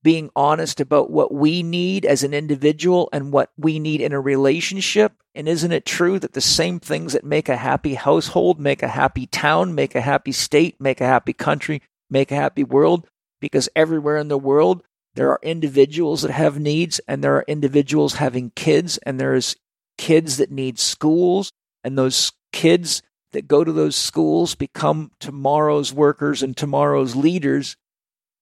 being 0.04 0.30
honest 0.36 0.80
about 0.80 1.10
what 1.10 1.32
we 1.32 1.62
need 1.62 2.04
as 2.04 2.22
an 2.22 2.34
individual 2.34 3.08
and 3.12 3.32
what 3.32 3.50
we 3.56 3.80
need 3.80 4.02
in 4.02 4.12
a 4.12 4.20
relationship? 4.20 5.14
And 5.34 5.48
isn't 5.48 5.72
it 5.72 5.86
true 5.86 6.20
that 6.20 6.34
the 6.34 6.40
same 6.40 6.78
things 6.78 7.14
that 7.14 7.24
make 7.24 7.48
a 7.48 7.56
happy 7.56 7.94
household, 7.94 8.60
make 8.60 8.82
a 8.82 8.88
happy 8.88 9.26
town, 9.26 9.74
make 9.74 9.94
a 9.94 10.02
happy 10.02 10.30
state, 10.30 10.78
make 10.78 11.00
a 11.00 11.06
happy 11.06 11.32
country, 11.32 11.82
make 12.10 12.30
a 12.30 12.36
happy 12.36 12.62
world? 12.62 13.08
Because 13.40 13.68
everywhere 13.74 14.18
in 14.18 14.28
the 14.28 14.38
world, 14.38 14.84
there 15.14 15.30
are 15.30 15.40
individuals 15.42 16.22
that 16.22 16.30
have 16.30 16.60
needs, 16.60 17.00
and 17.08 17.24
there 17.24 17.36
are 17.36 17.44
individuals 17.48 18.14
having 18.14 18.50
kids, 18.54 18.98
and 18.98 19.18
there's 19.18 19.56
kids 19.96 20.36
that 20.36 20.50
need 20.50 20.78
schools, 20.78 21.50
and 21.82 21.96
those 21.96 22.32
kids 22.52 23.02
that 23.32 23.48
go 23.48 23.64
to 23.64 23.72
those 23.72 23.96
schools 23.96 24.54
become 24.54 25.12
tomorrow's 25.18 25.92
workers 25.92 26.42
and 26.42 26.56
tomorrow's 26.56 27.16
leaders. 27.16 27.76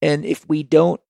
And 0.01 0.25
if 0.25 0.49
we 0.49 0.63
don't 0.63 1.01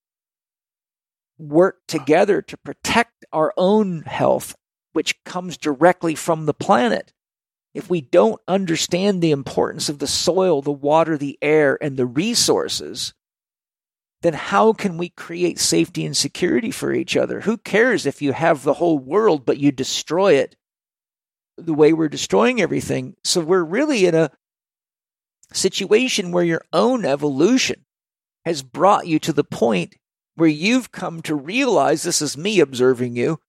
work 1.42 1.78
together 1.88 2.40
to 2.42 2.56
protect 2.58 3.24
our 3.32 3.52
own 3.56 4.02
health, 4.02 4.54
which 4.92 5.22
comes 5.24 5.56
directly 5.56 6.14
from 6.14 6.46
the 6.46 6.54
planet. 6.54 7.12
If 7.74 7.88
we 7.88 8.02
don't 8.02 8.40
understand 8.46 9.22
the 9.22 9.30
importance 9.30 9.88
of 9.88 9.98
the 9.98 10.06
soil, 10.06 10.60
the 10.60 10.70
water, 10.70 11.16
the 11.16 11.38
air, 11.40 11.78
and 11.82 11.96
the 11.96 12.06
resources, 12.06 13.14
then 14.20 14.34
how 14.34 14.72
can 14.72 14.98
we 14.98 15.08
create 15.08 15.58
safety 15.58 16.04
and 16.06 16.16
security 16.16 16.70
for 16.70 16.92
each 16.92 17.16
other? 17.16 17.40
Who 17.40 17.56
cares 17.56 18.06
if 18.06 18.22
you 18.22 18.32
have 18.32 18.62
the 18.62 18.74
whole 18.74 18.98
world, 18.98 19.44
but 19.44 19.58
you 19.58 19.72
destroy 19.72 20.34
it 20.34 20.54
the 21.56 21.74
way 21.74 21.92
we're 21.92 22.08
destroying 22.08 22.60
everything? 22.60 23.16
So 23.24 23.40
we're 23.40 23.64
really 23.64 24.06
in 24.06 24.14
a 24.14 24.30
situation 25.52 26.30
where 26.30 26.44
your 26.44 26.62
own 26.72 27.04
evolution 27.04 27.84
has 28.44 28.62
brought 28.62 29.06
you 29.06 29.18
to 29.20 29.32
the 29.32 29.44
point 29.44 29.96
where 30.34 30.48
you've 30.48 30.92
come 30.92 31.22
to 31.22 31.34
realize 31.34 32.02
this 32.02 32.22
is 32.22 32.36
me 32.36 32.60
observing 32.60 33.16
you 33.16 33.40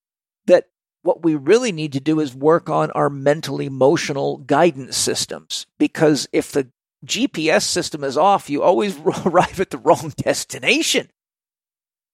that 0.46 0.68
what 1.02 1.22
we 1.22 1.34
really 1.34 1.72
need 1.72 1.92
to 1.92 2.00
do 2.00 2.20
is 2.20 2.34
work 2.34 2.68
on 2.68 2.90
our 2.92 3.10
mental 3.10 3.60
emotional 3.60 4.38
guidance 4.38 4.96
systems 4.96 5.66
because 5.78 6.28
if 6.32 6.52
the 6.52 6.70
GPS 7.04 7.62
system 7.62 8.02
is 8.04 8.16
off 8.16 8.48
you 8.48 8.62
always 8.62 8.98
arrive 9.26 9.60
at 9.60 9.70
the 9.70 9.78
wrong 9.78 10.12
destination 10.16 11.08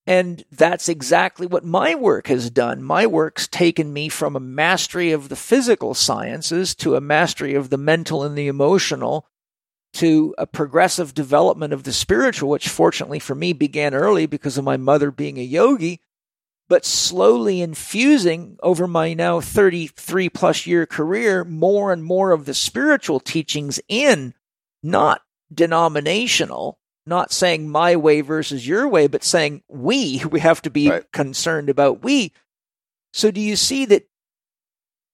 and 0.06 0.44
that's 0.50 0.88
exactly 0.88 1.46
what 1.46 1.64
my 1.64 1.94
work 1.94 2.26
has 2.28 2.50
done. 2.50 2.82
My 2.82 3.06
work's 3.06 3.46
taken 3.46 3.92
me 3.92 4.08
from 4.08 4.34
a 4.34 4.40
mastery 4.40 5.12
of 5.12 5.28
the 5.28 5.36
physical 5.36 5.94
sciences 5.94 6.74
to 6.76 6.96
a 6.96 7.00
mastery 7.00 7.54
of 7.54 7.70
the 7.70 7.78
mental 7.78 8.24
and 8.24 8.36
the 8.36 8.48
emotional 8.48 9.26
to 9.94 10.34
a 10.38 10.46
progressive 10.46 11.14
development 11.14 11.72
of 11.72 11.82
the 11.82 11.92
spiritual, 11.92 12.50
which 12.50 12.68
fortunately 12.68 13.18
for 13.18 13.34
me 13.34 13.52
began 13.52 13.94
early 13.94 14.26
because 14.26 14.56
of 14.56 14.64
my 14.64 14.76
mother 14.76 15.10
being 15.10 15.38
a 15.38 15.42
yogi, 15.42 16.00
but 16.68 16.84
slowly 16.84 17.60
infusing 17.60 18.56
over 18.62 18.86
my 18.86 19.12
now 19.12 19.40
33 19.40 20.28
plus 20.28 20.66
year 20.66 20.86
career 20.86 21.44
more 21.44 21.92
and 21.92 22.04
more 22.04 22.30
of 22.30 22.44
the 22.44 22.54
spiritual 22.54 23.18
teachings 23.18 23.80
in, 23.88 24.34
not 24.82 25.22
denominational, 25.52 26.78
not 27.06 27.32
saying 27.32 27.68
my 27.68 27.96
way 27.96 28.20
versus 28.20 28.66
your 28.66 28.86
way, 28.86 29.08
but 29.08 29.24
saying 29.24 29.62
we, 29.68 30.24
we 30.30 30.40
have 30.40 30.62
to 30.62 30.70
be 30.70 30.88
right. 30.88 31.12
concerned 31.12 31.68
about 31.68 32.04
we. 32.04 32.32
So 33.12 33.32
do 33.32 33.40
you 33.40 33.56
see 33.56 33.84
that 33.86 34.08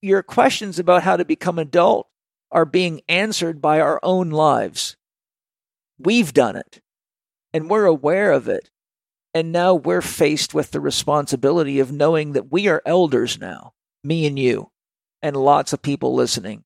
your 0.03 0.23
questions 0.23 0.78
about 0.78 1.03
how 1.03 1.16
to 1.16 1.24
become 1.24 1.59
adult 1.59 2.09
are 2.51 2.64
being 2.64 3.01
answered 3.09 3.60
by 3.60 3.81
our 3.81 4.01
own 4.02 4.31
lives. 4.31 4.97
We've 5.98 6.32
done 6.32 6.56
it 6.56 6.81
and 7.52 7.70
we're 7.70 7.86
aware 7.86 8.32
of 8.32 8.48
it. 8.48 8.70
And 9.35 9.52
now 9.52 9.74
we're 9.74 10.02
faced 10.02 10.55
with 10.55 10.70
the 10.70 10.81
responsibility 10.81 11.78
of 11.78 11.93
knowing 11.93 12.32
that 12.32 12.51
we 12.51 12.68
are 12.68 12.82
elders 12.86 13.39
now, 13.39 13.74
me 14.02 14.27
and 14.27 14.39
you, 14.39 14.70
and 15.20 15.36
lots 15.36 15.74
of 15.74 15.82
people 15.82 16.14
listening. 16.14 16.64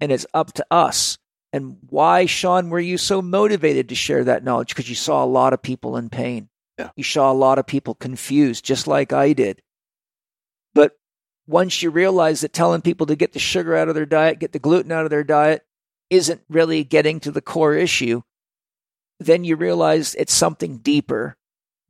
And 0.00 0.10
it's 0.10 0.26
up 0.34 0.52
to 0.54 0.66
us. 0.70 1.18
And 1.52 1.78
why, 1.88 2.26
Sean, 2.26 2.70
were 2.70 2.80
you 2.80 2.98
so 2.98 3.22
motivated 3.22 3.88
to 3.88 3.94
share 3.94 4.24
that 4.24 4.42
knowledge? 4.42 4.68
Because 4.68 4.88
you 4.88 4.94
saw 4.96 5.24
a 5.24 5.26
lot 5.26 5.52
of 5.52 5.62
people 5.62 5.96
in 5.96 6.10
pain. 6.10 6.48
Yeah. 6.78 6.90
You 6.96 7.04
saw 7.04 7.30
a 7.30 7.34
lot 7.34 7.58
of 7.58 7.66
people 7.66 7.94
confused, 7.94 8.64
just 8.64 8.86
like 8.86 9.12
I 9.12 9.32
did. 9.32 9.62
Once 11.46 11.82
you 11.82 11.90
realize 11.90 12.40
that 12.40 12.52
telling 12.52 12.80
people 12.80 13.06
to 13.06 13.16
get 13.16 13.32
the 13.32 13.38
sugar 13.38 13.76
out 13.76 13.88
of 13.88 13.94
their 13.94 14.06
diet, 14.06 14.38
get 14.38 14.52
the 14.52 14.58
gluten 14.58 14.92
out 14.92 15.04
of 15.04 15.10
their 15.10 15.24
diet, 15.24 15.64
isn't 16.08 16.42
really 16.48 16.84
getting 16.84 17.20
to 17.20 17.30
the 17.30 17.40
core 17.40 17.74
issue, 17.74 18.22
then 19.18 19.44
you 19.44 19.56
realize 19.56 20.14
it's 20.14 20.34
something 20.34 20.78
deeper. 20.78 21.36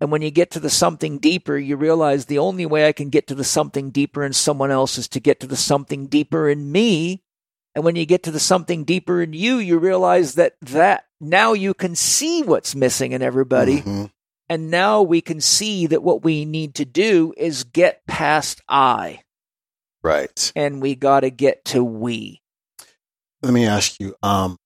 And 0.01 0.11
when 0.11 0.23
you 0.23 0.31
get 0.31 0.51
to 0.53 0.61
the 0.61 0.71
something 0.71 1.19
deeper, 1.19 1.59
you 1.59 1.77
realize 1.77 2.25
the 2.25 2.39
only 2.39 2.65
way 2.67 2.89
I 2.89 2.93
can 2.93 3.11
get 3.11 3.27
to 3.29 3.35
the 3.35 3.45
something 3.45 3.91
deeper 3.91 4.25
in 4.25 4.33
someone 4.33 4.71
else 4.71 4.99
is 4.99 5.09
to 5.09 5.21
get 5.21 5.41
to 5.41 5.47
the 5.47 5.57
something 5.57 6.07
deeper 6.07 6.49
in 6.49 6.71
me. 6.73 7.23
And 7.75 7.85
when 7.85 7.97
you 7.97 8.07
get 8.07 8.23
to 8.25 8.31
the 8.31 8.41
something 8.41 8.85
deeper 8.85 9.23
in 9.23 9.33
you, 9.33 9.59
you 9.59 9.79
realize 9.79 10.35
that 10.35 10.55
that 10.63 11.05
now 11.21 11.53
you 11.53 11.75
can 11.75 11.95
see 11.95 12.43
what's 12.43 12.75
missing 12.75 13.13
in 13.13 13.23
everybody. 13.23 13.79
Mm-hmm. 13.79 14.07
And 14.49 14.71
now 14.71 15.03
we 15.03 15.21
can 15.21 15.41
see 15.41 15.87
that 15.87 16.03
what 16.03 16.25
we 16.25 16.45
need 16.45 16.75
to 16.77 16.85
do 16.85 17.33
is 17.37 17.63
get 17.63 18.05
past 18.07 18.61
I. 18.69 19.21
Right. 20.03 20.53
And 20.57 20.81
we 20.81 20.95
got 20.95 21.21
to 21.21 21.31
get 21.31 21.65
to 21.67 21.85
we. 21.85 22.41
Let 23.43 23.53
me 23.53 23.67
ask 23.67 23.99
you 24.01 24.15
um, 24.23 24.57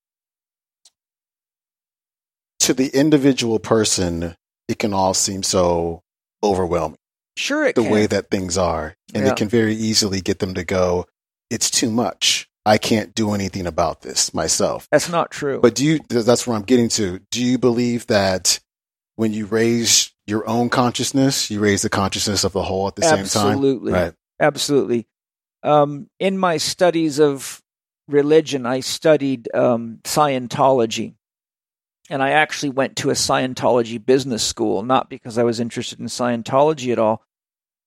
to 2.60 2.74
the 2.74 2.88
individual 2.88 3.58
person, 3.58 4.34
it 4.68 4.78
can 4.78 4.92
all 4.94 5.14
seem 5.14 5.42
so 5.42 6.02
overwhelming. 6.42 6.98
Sure, 7.36 7.66
it 7.66 7.74
the 7.74 7.82
can. 7.82 7.90
way 7.90 8.06
that 8.06 8.30
things 8.30 8.56
are. 8.56 8.94
And 9.14 9.24
Yeah. 9.26 9.32
it 9.32 9.36
can 9.36 9.48
very 9.48 9.74
easily 9.74 10.20
get 10.20 10.38
them 10.38 10.54
to 10.54 10.64
go, 10.64 11.06
it's 11.50 11.70
too 11.70 11.90
much. 11.90 12.48
I 12.66 12.78
can't 12.78 13.14
do 13.14 13.34
anything 13.34 13.66
about 13.66 14.00
this 14.00 14.32
myself. 14.32 14.88
That's 14.90 15.08
not 15.10 15.30
true. 15.30 15.60
But 15.60 15.74
do 15.74 15.84
you, 15.84 16.00
that's 16.08 16.46
where 16.46 16.56
I'm 16.56 16.62
getting 16.62 16.88
to. 16.90 17.20
Do 17.30 17.44
you 17.44 17.58
believe 17.58 18.06
that 18.06 18.60
when 19.16 19.32
you 19.32 19.46
raise 19.46 20.12
your 20.26 20.48
own 20.48 20.70
consciousness, 20.70 21.50
you 21.50 21.60
raise 21.60 21.82
the 21.82 21.90
consciousness 21.90 22.44
of 22.44 22.52
the 22.52 22.62
whole 22.62 22.88
at 22.88 22.96
the 22.96 23.02
same 23.02 23.26
time? 23.26 23.52
Absolutely. 23.52 23.92
Right. 23.92 24.14
Absolutely. 24.40 25.06
Um, 25.64 26.08
in 26.20 26.38
my 26.38 26.58
studies 26.58 27.18
of 27.18 27.62
religion, 28.06 28.66
I 28.66 28.80
studied 28.80 29.48
um, 29.54 29.98
Scientology. 30.04 31.14
And 32.10 32.22
I 32.22 32.32
actually 32.32 32.68
went 32.68 32.96
to 32.96 33.10
a 33.10 33.14
Scientology 33.14 34.04
business 34.04 34.46
school, 34.46 34.82
not 34.82 35.08
because 35.08 35.38
I 35.38 35.42
was 35.42 35.58
interested 35.58 35.98
in 36.00 36.06
Scientology 36.06 36.92
at 36.92 36.98
all, 36.98 37.24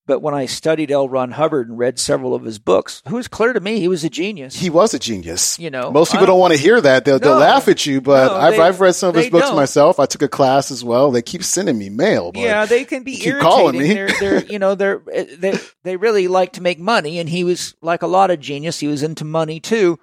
but 0.08 0.22
when 0.22 0.34
I 0.34 0.48
studied 0.48 0.90
L. 0.90 1.08
Ron 1.08 1.30
Hubbard 1.32 1.70
and 1.70 1.78
read 1.78 2.00
several 2.00 2.34
of 2.34 2.44
his 2.44 2.58
books, 2.58 3.04
it 3.06 3.12
was 3.12 3.28
clear 3.28 3.54
to 3.54 3.60
me 3.60 3.80
he 3.80 3.88
was 3.88 4.04
a 4.04 4.10
genius. 4.10 4.56
He 4.56 4.70
was 4.72 4.94
a 4.96 5.00
genius. 5.00 5.60
You 5.60 5.70
know, 5.70 5.92
most 5.92 6.12
people 6.12 6.24
I- 6.24 6.28
don't 6.28 6.40
want 6.40 6.54
to 6.54 6.60
hear 6.60 6.82
that. 6.82 7.06
They'll, 7.06 7.20
they'll 7.20 7.38
laugh 7.38 7.68
at 7.68 7.86
you, 7.86 8.02
but 8.02 8.28
No, 8.32 8.36
I've, 8.38 8.54
they- 8.56 8.60
I've 8.62 8.80
read 8.80 8.96
some 8.96 9.10
of 9.10 9.16
his 9.16 9.30
books 9.30 9.48
don't. 9.48 9.56
myself. 9.56 10.00
I 10.00 10.06
took 10.08 10.24
a 10.24 10.28
class 10.28 10.72
as 10.72 10.84
well. 10.84 11.12
They 11.12 11.22
keep 11.22 11.44
sending 11.44 11.78
me 11.78 11.90
mail. 11.90 12.32
But 12.32 12.40
yeah, 12.42 12.66
they 12.66 12.86
can 12.86 13.04
be 13.04 13.18
keep 13.18 13.28
irritating. 13.28 13.42
calling 13.52 13.78
me. 13.78 13.94
They're, 13.94 14.10
they're, 14.20 14.46
you 14.46 14.58
know, 14.58 14.74
they're 14.76 15.02
eh, 15.12 15.26
they 15.38 15.60
they 15.84 15.98
really 15.98 16.28
like 16.28 16.54
to 16.54 16.62
make 16.64 16.80
money, 16.80 17.20
and 17.20 17.28
he 17.30 17.44
was 17.44 17.76
like 17.82 18.02
a 18.02 18.08
lot 18.08 18.32
of 18.32 18.40
genius. 18.40 18.80
He 18.80 18.88
was 18.88 19.04
into 19.04 19.26
money 19.26 19.60
too. 19.60 20.00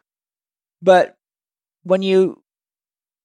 But 0.82 1.16
when 1.82 2.02
you 2.02 2.42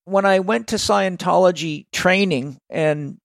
when 0.05 0.25
I 0.25 0.39
went 0.39 0.69
to 0.69 0.77
Scientology 0.77 1.85
training 1.91 2.57
and 2.69 3.17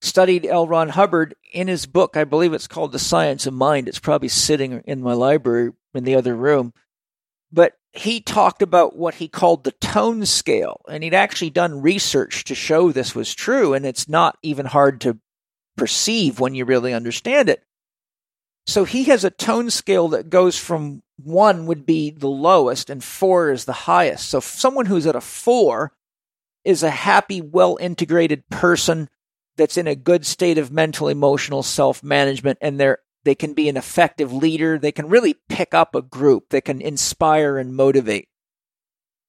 studied 0.00 0.46
L. 0.46 0.66
Ron 0.66 0.90
Hubbard 0.90 1.34
in 1.52 1.68
his 1.68 1.86
book, 1.86 2.16
I 2.16 2.24
believe 2.24 2.52
it's 2.52 2.66
called 2.66 2.92
The 2.92 2.98
Science 2.98 3.46
of 3.46 3.54
Mind. 3.54 3.88
It's 3.88 3.98
probably 3.98 4.28
sitting 4.28 4.82
in 4.86 5.02
my 5.02 5.12
library 5.12 5.72
in 5.94 6.04
the 6.04 6.14
other 6.14 6.34
room. 6.34 6.72
But 7.52 7.74
he 7.92 8.20
talked 8.20 8.62
about 8.62 8.96
what 8.96 9.14
he 9.14 9.28
called 9.28 9.64
the 9.64 9.72
tone 9.72 10.24
scale, 10.24 10.80
and 10.88 11.02
he'd 11.02 11.14
actually 11.14 11.50
done 11.50 11.82
research 11.82 12.44
to 12.44 12.54
show 12.54 12.92
this 12.92 13.14
was 13.14 13.34
true, 13.34 13.74
and 13.74 13.84
it's 13.84 14.08
not 14.08 14.38
even 14.42 14.66
hard 14.66 15.00
to 15.02 15.18
perceive 15.76 16.38
when 16.38 16.54
you 16.54 16.64
really 16.64 16.94
understand 16.94 17.48
it. 17.48 17.62
So 18.66 18.84
he 18.84 19.04
has 19.04 19.24
a 19.24 19.30
tone 19.30 19.70
scale 19.70 20.08
that 20.08 20.30
goes 20.30 20.56
from 20.56 21.02
one 21.16 21.66
would 21.66 21.84
be 21.84 22.10
the 22.10 22.28
lowest 22.28 22.88
and 22.88 23.02
four 23.02 23.50
is 23.50 23.64
the 23.64 23.72
highest. 23.72 24.28
So 24.28 24.40
someone 24.40 24.86
who's 24.86 25.06
at 25.06 25.16
a 25.16 25.20
four 25.20 25.92
is 26.64 26.82
a 26.82 26.90
happy, 26.90 27.40
well 27.40 27.78
integrated 27.80 28.48
person 28.48 29.08
that's 29.56 29.76
in 29.76 29.86
a 29.86 29.94
good 29.94 30.24
state 30.24 30.58
of 30.58 30.72
mental, 30.72 31.08
emotional 31.08 31.62
self 31.62 32.02
management, 32.02 32.58
and 32.60 32.78
they're 32.78 32.98
they 33.24 33.34
can 33.34 33.52
be 33.52 33.68
an 33.68 33.76
effective 33.76 34.32
leader. 34.32 34.78
They 34.78 34.92
can 34.92 35.08
really 35.08 35.34
pick 35.48 35.74
up 35.74 35.94
a 35.94 36.02
group. 36.02 36.46
They 36.50 36.60
can 36.60 36.80
inspire 36.80 37.58
and 37.58 37.74
motivate. 37.74 38.28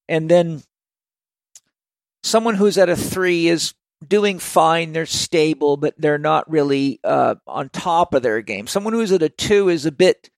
And 0.08 0.30
then 0.30 0.64
someone 2.24 2.56
who's 2.56 2.78
at 2.78 2.90
a 2.90 2.96
three 2.96 3.48
is 3.48 3.74
doing 4.06 4.40
fine. 4.40 4.94
They're 4.94 5.06
stable, 5.06 5.78
but 5.78 5.96
they're 5.98 6.18
not 6.18 6.50
really 6.50 7.00
uh, 7.04 7.36
on 7.46 7.70
top 7.70 8.14
of 8.14 8.24
their 8.24 8.42
game. 8.42 8.68
Someone 8.68 8.94
who's 8.94 9.12
at 9.12 9.24
a 9.24 9.30
two 9.30 9.70
is 9.70 9.86
a 9.86 9.92
bit 9.92 10.30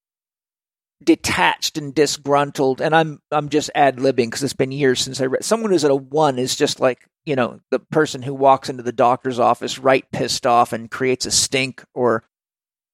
detached 1.05 1.77
and 1.77 1.93
disgruntled. 1.93 2.81
And 2.81 2.95
I'm 2.95 3.19
I'm 3.31 3.49
just 3.49 3.69
ad 3.75 3.97
libbing 3.97 4.27
because 4.27 4.43
it's 4.43 4.53
been 4.53 4.71
years 4.71 5.01
since 5.01 5.21
I 5.21 5.25
read. 5.25 5.43
Someone 5.43 5.71
who's 5.71 5.85
at 5.85 5.91
a 5.91 5.95
one 5.95 6.39
is 6.39 6.55
just 6.55 6.79
like 6.79 7.07
you 7.25 7.35
know 7.35 7.59
the 7.71 7.79
person 7.79 8.21
who 8.21 8.33
walks 8.33 8.69
into 8.69 8.83
the 8.83 8.91
doctor's 8.91 9.39
office 9.39 9.79
right 9.79 10.05
pissed 10.11 10.45
off 10.45 10.73
and 10.73 10.91
creates 10.91 11.25
a 11.25 11.31
stink 11.31 11.83
or 11.93 12.23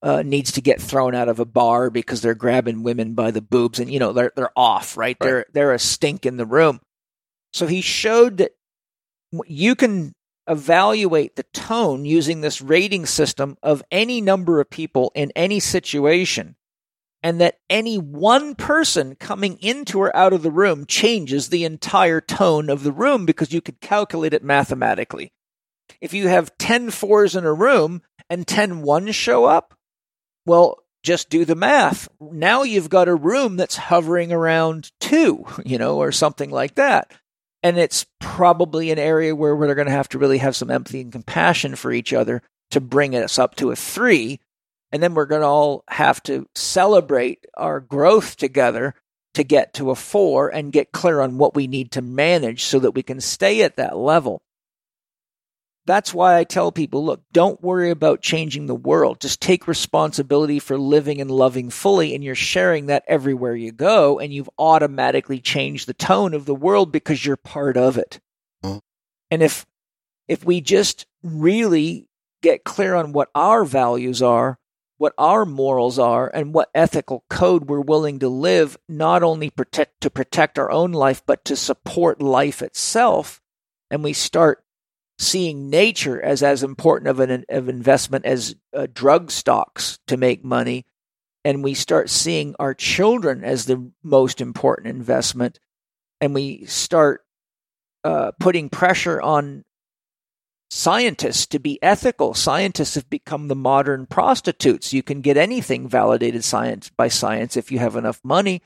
uh, 0.01 0.21
needs 0.23 0.53
to 0.53 0.61
get 0.61 0.81
thrown 0.81 1.13
out 1.13 1.27
of 1.27 1.39
a 1.39 1.45
bar 1.45 1.89
because 1.89 2.21
they're 2.21 2.35
grabbing 2.35 2.83
women 2.83 3.13
by 3.13 3.31
the 3.31 3.41
boobs 3.41 3.79
and 3.79 3.91
you 3.91 3.99
know 3.99 4.13
they're 4.13 4.31
they're 4.35 4.51
off 4.55 4.95
right, 4.95 5.17
right. 5.19 5.27
they're 5.27 5.45
they're 5.53 5.73
a 5.73 5.79
stink 5.79 6.25
in 6.25 6.37
the 6.37 6.45
room 6.45 6.79
so 7.51 7.67
he 7.67 7.81
showed 7.81 8.37
that 8.37 8.51
you 9.45 9.75
can 9.75 10.13
evaluate 10.47 11.35
the 11.35 11.43
tone 11.53 12.05
using 12.05 12.41
this 12.41 12.61
rating 12.61 13.05
system 13.05 13.57
of 13.61 13.83
any 13.91 14.21
number 14.21 14.59
of 14.59 14.69
people 14.69 15.11
in 15.13 15.31
any 15.35 15.59
situation 15.59 16.55
and 17.21 17.41
that 17.41 17.59
any 17.69 17.97
one 17.97 18.55
person 18.55 19.15
coming 19.15 19.57
into 19.61 19.99
or 19.99 20.15
out 20.15 20.33
of 20.33 20.43
the 20.43 20.51
room 20.51 20.85
changes 20.85 21.49
the 21.49 21.65
entire 21.65 22.21
tone 22.21 22.69
of 22.69 22.83
the 22.83 22.91
room 22.91 23.25
because 23.25 23.51
you 23.51 23.61
could 23.61 23.79
calculate 23.81 24.33
it 24.33 24.43
mathematically 24.43 25.31
if 26.01 26.13
you 26.13 26.27
have 26.27 26.57
10 26.57 26.91
fours 26.91 27.35
in 27.35 27.45
a 27.45 27.53
room 27.53 28.01
and 28.29 28.47
10 28.47 28.81
ones 28.81 29.15
show 29.15 29.45
up 29.45 29.73
well, 30.49 30.83
just 31.03 31.29
do 31.29 31.45
the 31.45 31.55
math. 31.55 32.09
Now 32.19 32.63
you've 32.63 32.89
got 32.89 33.07
a 33.07 33.15
room 33.15 33.55
that's 33.55 33.77
hovering 33.77 34.33
around 34.33 34.91
two, 34.99 35.45
you 35.65 35.77
know, 35.77 35.97
or 35.97 36.11
something 36.11 36.49
like 36.49 36.75
that. 36.75 37.11
And 37.61 37.77
it's 37.77 38.05
probably 38.19 38.89
an 38.89 38.99
area 38.99 39.35
where 39.35 39.55
we're 39.55 39.75
going 39.75 39.87
to 39.87 39.93
have 39.93 40.09
to 40.09 40.17
really 40.17 40.39
have 40.39 40.55
some 40.55 40.71
empathy 40.71 41.01
and 41.01 41.11
compassion 41.11 41.75
for 41.75 41.91
each 41.91 42.13
other 42.13 42.41
to 42.71 42.81
bring 42.81 43.15
us 43.15 43.37
up 43.37 43.55
to 43.55 43.71
a 43.71 43.75
three. 43.75 44.39
And 44.91 45.03
then 45.03 45.13
we're 45.13 45.25
going 45.25 45.41
to 45.41 45.47
all 45.47 45.83
have 45.87 46.21
to 46.23 46.47
celebrate 46.55 47.45
our 47.55 47.79
growth 47.79 48.37
together 48.37 48.95
to 49.35 49.43
get 49.43 49.73
to 49.75 49.91
a 49.91 49.95
four 49.95 50.49
and 50.49 50.71
get 50.71 50.91
clear 50.91 51.21
on 51.21 51.37
what 51.37 51.55
we 51.55 51.67
need 51.67 51.91
to 51.91 52.01
manage 52.01 52.63
so 52.63 52.79
that 52.79 52.91
we 52.91 53.03
can 53.03 53.21
stay 53.21 53.61
at 53.61 53.75
that 53.77 53.97
level. 53.97 54.41
That's 55.85 56.13
why 56.13 56.37
I 56.37 56.43
tell 56.43 56.71
people 56.71 57.03
look, 57.03 57.23
don't 57.31 57.63
worry 57.63 57.89
about 57.89 58.21
changing 58.21 58.67
the 58.67 58.75
world. 58.75 59.19
Just 59.19 59.41
take 59.41 59.67
responsibility 59.67 60.59
for 60.59 60.77
living 60.77 61.19
and 61.19 61.31
loving 61.31 61.69
fully, 61.71 62.13
and 62.13 62.23
you're 62.23 62.35
sharing 62.35 62.87
that 62.87 63.03
everywhere 63.07 63.55
you 63.55 63.71
go, 63.71 64.19
and 64.19 64.31
you've 64.31 64.49
automatically 64.59 65.39
changed 65.39 65.87
the 65.87 65.95
tone 65.95 66.35
of 66.35 66.45
the 66.45 66.53
world 66.53 66.91
because 66.91 67.25
you're 67.25 67.37
part 67.37 67.75
of 67.75 67.97
it. 67.97 68.19
Mm-hmm. 68.63 68.77
And 69.31 69.41
if 69.41 69.65
if 70.27 70.45
we 70.45 70.61
just 70.61 71.07
really 71.23 72.07
get 72.43 72.63
clear 72.63 72.93
on 72.93 73.11
what 73.11 73.29
our 73.33 73.65
values 73.65 74.21
are, 74.21 74.59
what 74.99 75.13
our 75.17 75.45
morals 75.45 75.97
are, 75.97 76.29
and 76.33 76.53
what 76.53 76.69
ethical 76.75 77.23
code 77.29 77.69
we're 77.69 77.79
willing 77.79 78.19
to 78.19 78.27
live, 78.27 78.77
not 78.87 79.23
only 79.23 79.49
protect 79.49 80.01
to 80.01 80.09
protect 80.09 80.59
our 80.59 80.69
own 80.69 80.91
life, 80.91 81.23
but 81.25 81.43
to 81.45 81.55
support 81.55 82.21
life 82.21 82.61
itself, 82.61 83.41
and 83.89 84.03
we 84.03 84.11
start 84.13 84.63
seeing 85.17 85.69
nature 85.69 86.21
as 86.21 86.43
as 86.43 86.63
important 86.63 87.07
of 87.07 87.21
an 87.21 87.45
of 87.49 87.69
investment 87.69 88.25
as 88.25 88.55
uh, 88.73 88.87
drug 88.93 89.31
stocks 89.31 89.99
to 90.07 90.17
make 90.17 90.43
money, 90.43 90.85
and 91.45 91.63
we 91.63 91.73
start 91.73 92.09
seeing 92.09 92.53
our 92.59 92.73
children 92.73 93.43
as 93.43 93.65
the 93.65 93.91
most 94.03 94.41
important 94.41 94.87
investment, 94.87 95.59
and 96.19 96.33
we 96.33 96.65
start 96.65 97.23
uh, 98.03 98.31
putting 98.37 98.67
pressure 98.69 99.21
on 99.21 99.63
scientists 100.69 101.45
to 101.47 101.59
be 101.59 101.81
ethical. 101.81 102.33
Scientists 102.33 102.95
have 102.95 103.09
become 103.09 103.47
the 103.47 103.55
modern 103.55 104.05
prostitutes. 104.05 104.93
You 104.93 105.03
can 105.03 105.21
get 105.21 105.37
anything 105.37 105.87
validated 105.87 106.43
science 106.43 106.89
by 106.89 107.07
science 107.07 107.57
if 107.57 107.71
you 107.71 107.79
have 107.79 107.95
enough 107.95 108.19
money. 108.23 108.61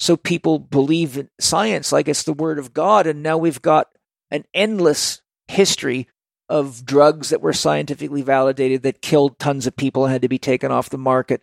So 0.00 0.16
people 0.16 0.58
believe 0.58 1.16
in 1.16 1.28
science 1.38 1.92
like 1.92 2.08
it's 2.08 2.24
the 2.24 2.32
word 2.32 2.58
of 2.58 2.72
God, 2.72 3.06
and 3.06 3.22
now 3.22 3.38
we've 3.38 3.62
got 3.62 3.88
an 4.30 4.44
endless 4.52 5.20
history 5.46 6.08
of 6.48 6.84
drugs 6.84 7.28
that 7.28 7.40
were 7.40 7.52
scientifically 7.52 8.22
validated 8.22 8.82
that 8.82 9.02
killed 9.02 9.38
tons 9.38 9.66
of 9.66 9.76
people 9.76 10.04
and 10.04 10.12
had 10.12 10.22
to 10.22 10.28
be 10.28 10.38
taken 10.38 10.72
off 10.72 10.90
the 10.90 10.98
market, 10.98 11.42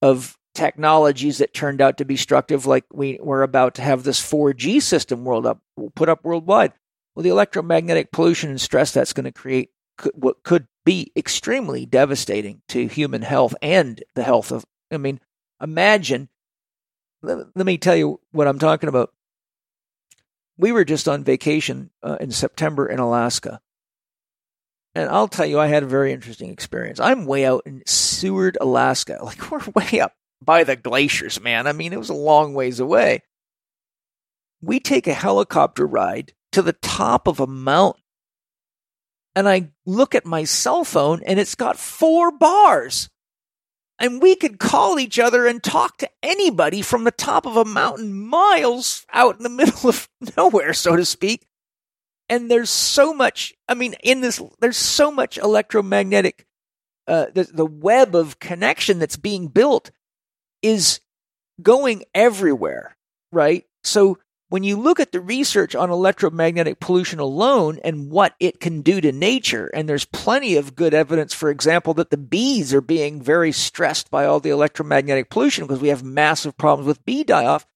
of 0.00 0.38
technologies 0.54 1.38
that 1.38 1.54
turned 1.54 1.80
out 1.80 1.98
to 1.98 2.04
be 2.04 2.14
destructive, 2.14 2.66
like 2.66 2.84
we 2.92 3.18
were 3.20 3.42
about 3.42 3.74
to 3.74 3.82
have 3.82 4.02
this 4.02 4.20
4G 4.20 4.80
system 4.82 5.24
world 5.24 5.46
up, 5.46 5.60
put 5.94 6.08
up 6.08 6.24
worldwide. 6.24 6.72
Well, 7.18 7.24
the 7.24 7.30
electromagnetic 7.30 8.12
pollution 8.12 8.48
and 8.48 8.60
stress 8.60 8.92
that's 8.92 9.12
going 9.12 9.24
to 9.24 9.32
create 9.32 9.70
could, 9.96 10.12
what 10.14 10.44
could 10.44 10.68
be 10.84 11.10
extremely 11.16 11.84
devastating 11.84 12.62
to 12.68 12.86
human 12.86 13.22
health 13.22 13.56
and 13.60 14.00
the 14.14 14.22
health 14.22 14.52
of. 14.52 14.64
I 14.92 14.98
mean, 14.98 15.18
imagine. 15.60 16.28
Let, 17.20 17.38
let 17.56 17.66
me 17.66 17.76
tell 17.76 17.96
you 17.96 18.20
what 18.30 18.46
I'm 18.46 18.60
talking 18.60 18.88
about 18.88 19.12
we 20.56 20.70
were 20.70 20.84
just 20.84 21.08
on 21.08 21.24
vacation 21.24 21.90
uh, 22.04 22.18
in 22.20 22.30
September 22.30 22.86
in 22.86 23.00
Alaska. 23.00 23.60
And 24.94 25.10
I'll 25.10 25.26
tell 25.26 25.46
you, 25.46 25.58
I 25.58 25.66
had 25.66 25.82
a 25.82 25.86
very 25.86 26.12
interesting 26.12 26.50
experience. 26.50 27.00
I'm 27.00 27.26
way 27.26 27.44
out 27.44 27.64
in 27.66 27.82
Seward, 27.84 28.56
Alaska. 28.60 29.18
Like, 29.24 29.50
we're 29.50 29.58
way 29.74 29.98
up 29.98 30.12
by 30.40 30.62
the 30.62 30.76
glaciers, 30.76 31.40
man. 31.40 31.66
I 31.66 31.72
mean, 31.72 31.92
it 31.92 31.98
was 31.98 32.10
a 32.10 32.14
long 32.14 32.54
ways 32.54 32.78
away. 32.78 33.24
We 34.62 34.78
take 34.78 35.08
a 35.08 35.14
helicopter 35.14 35.84
ride 35.84 36.32
to 36.52 36.62
the 36.62 36.72
top 36.74 37.26
of 37.26 37.40
a 37.40 37.46
mountain. 37.46 38.02
And 39.34 39.48
I 39.48 39.70
look 39.86 40.14
at 40.14 40.26
my 40.26 40.44
cell 40.44 40.84
phone 40.84 41.22
and 41.24 41.38
it's 41.38 41.54
got 41.54 41.78
four 41.78 42.30
bars 42.30 43.08
and 43.98 44.22
we 44.22 44.36
could 44.36 44.58
call 44.58 44.98
each 44.98 45.18
other 45.18 45.46
and 45.46 45.62
talk 45.62 45.98
to 45.98 46.10
anybody 46.22 46.82
from 46.82 47.04
the 47.04 47.10
top 47.10 47.46
of 47.46 47.56
a 47.56 47.64
mountain 47.64 48.12
miles 48.14 49.04
out 49.12 49.36
in 49.36 49.42
the 49.42 49.48
middle 49.48 49.88
of 49.88 50.08
nowhere, 50.36 50.72
so 50.72 50.96
to 50.96 51.04
speak. 51.04 51.46
And 52.28 52.50
there's 52.50 52.70
so 52.70 53.14
much, 53.14 53.54
I 53.68 53.74
mean, 53.74 53.94
in 54.02 54.20
this, 54.20 54.40
there's 54.60 54.76
so 54.76 55.10
much 55.10 55.38
electromagnetic, 55.38 56.46
uh, 57.06 57.26
the, 57.34 57.44
the 57.44 57.66
web 57.66 58.14
of 58.14 58.38
connection 58.38 58.98
that's 58.98 59.16
being 59.16 59.48
built 59.48 59.90
is 60.62 61.00
going 61.62 62.04
everywhere, 62.14 62.96
right? 63.32 63.64
So 63.82 64.18
when 64.50 64.62
you 64.62 64.76
look 64.76 64.98
at 64.98 65.12
the 65.12 65.20
research 65.20 65.74
on 65.74 65.90
electromagnetic 65.90 66.80
pollution 66.80 67.18
alone 67.18 67.78
and 67.84 68.10
what 68.10 68.34
it 68.40 68.60
can 68.60 68.80
do 68.80 69.00
to 69.00 69.12
nature, 69.12 69.66
and 69.74 69.88
there's 69.88 70.06
plenty 70.06 70.56
of 70.56 70.74
good 70.74 70.94
evidence, 70.94 71.34
for 71.34 71.50
example, 71.50 71.92
that 71.94 72.10
the 72.10 72.16
bees 72.16 72.72
are 72.72 72.80
being 72.80 73.20
very 73.20 73.52
stressed 73.52 74.10
by 74.10 74.24
all 74.24 74.40
the 74.40 74.50
electromagnetic 74.50 75.28
pollution 75.28 75.66
because 75.66 75.82
we 75.82 75.88
have 75.88 76.02
massive 76.02 76.56
problems 76.56 76.86
with 76.86 77.04
bee 77.04 77.24
die 77.24 77.44
off. 77.44 77.66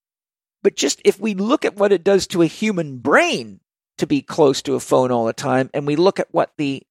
But 0.62 0.76
just 0.76 1.02
if 1.04 1.20
we 1.20 1.34
look 1.34 1.64
at 1.64 1.76
what 1.76 1.92
it 1.92 2.04
does 2.04 2.26
to 2.28 2.42
a 2.42 2.46
human 2.46 2.98
brain 2.98 3.60
to 3.98 4.06
be 4.06 4.22
close 4.22 4.62
to 4.62 4.74
a 4.74 4.80
phone 4.80 5.10
all 5.10 5.26
the 5.26 5.34
time, 5.34 5.68
and 5.74 5.86
we 5.86 5.96
look 5.96 6.18
at 6.18 6.32
what 6.32 6.52
the 6.56 6.82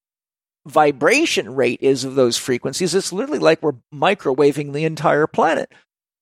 vibration 0.68 1.56
rate 1.56 1.82
is 1.82 2.04
of 2.04 2.14
those 2.14 2.38
frequencies, 2.38 2.94
it's 2.94 3.12
literally 3.12 3.40
like 3.40 3.64
we're 3.64 3.74
microwaving 3.92 4.74
the 4.74 4.86
entire 4.86 5.26
planet. 5.26 5.72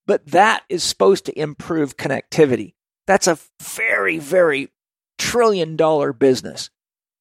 But 0.08 0.28
that 0.28 0.64
is 0.70 0.82
supposed 0.82 1.26
to 1.26 1.38
improve 1.38 1.98
connectivity. 1.98 2.74
That's 3.10 3.26
a 3.26 3.40
very, 3.60 4.20
very 4.20 4.70
trillion 5.18 5.76
dollar 5.76 6.14
business. 6.14 6.70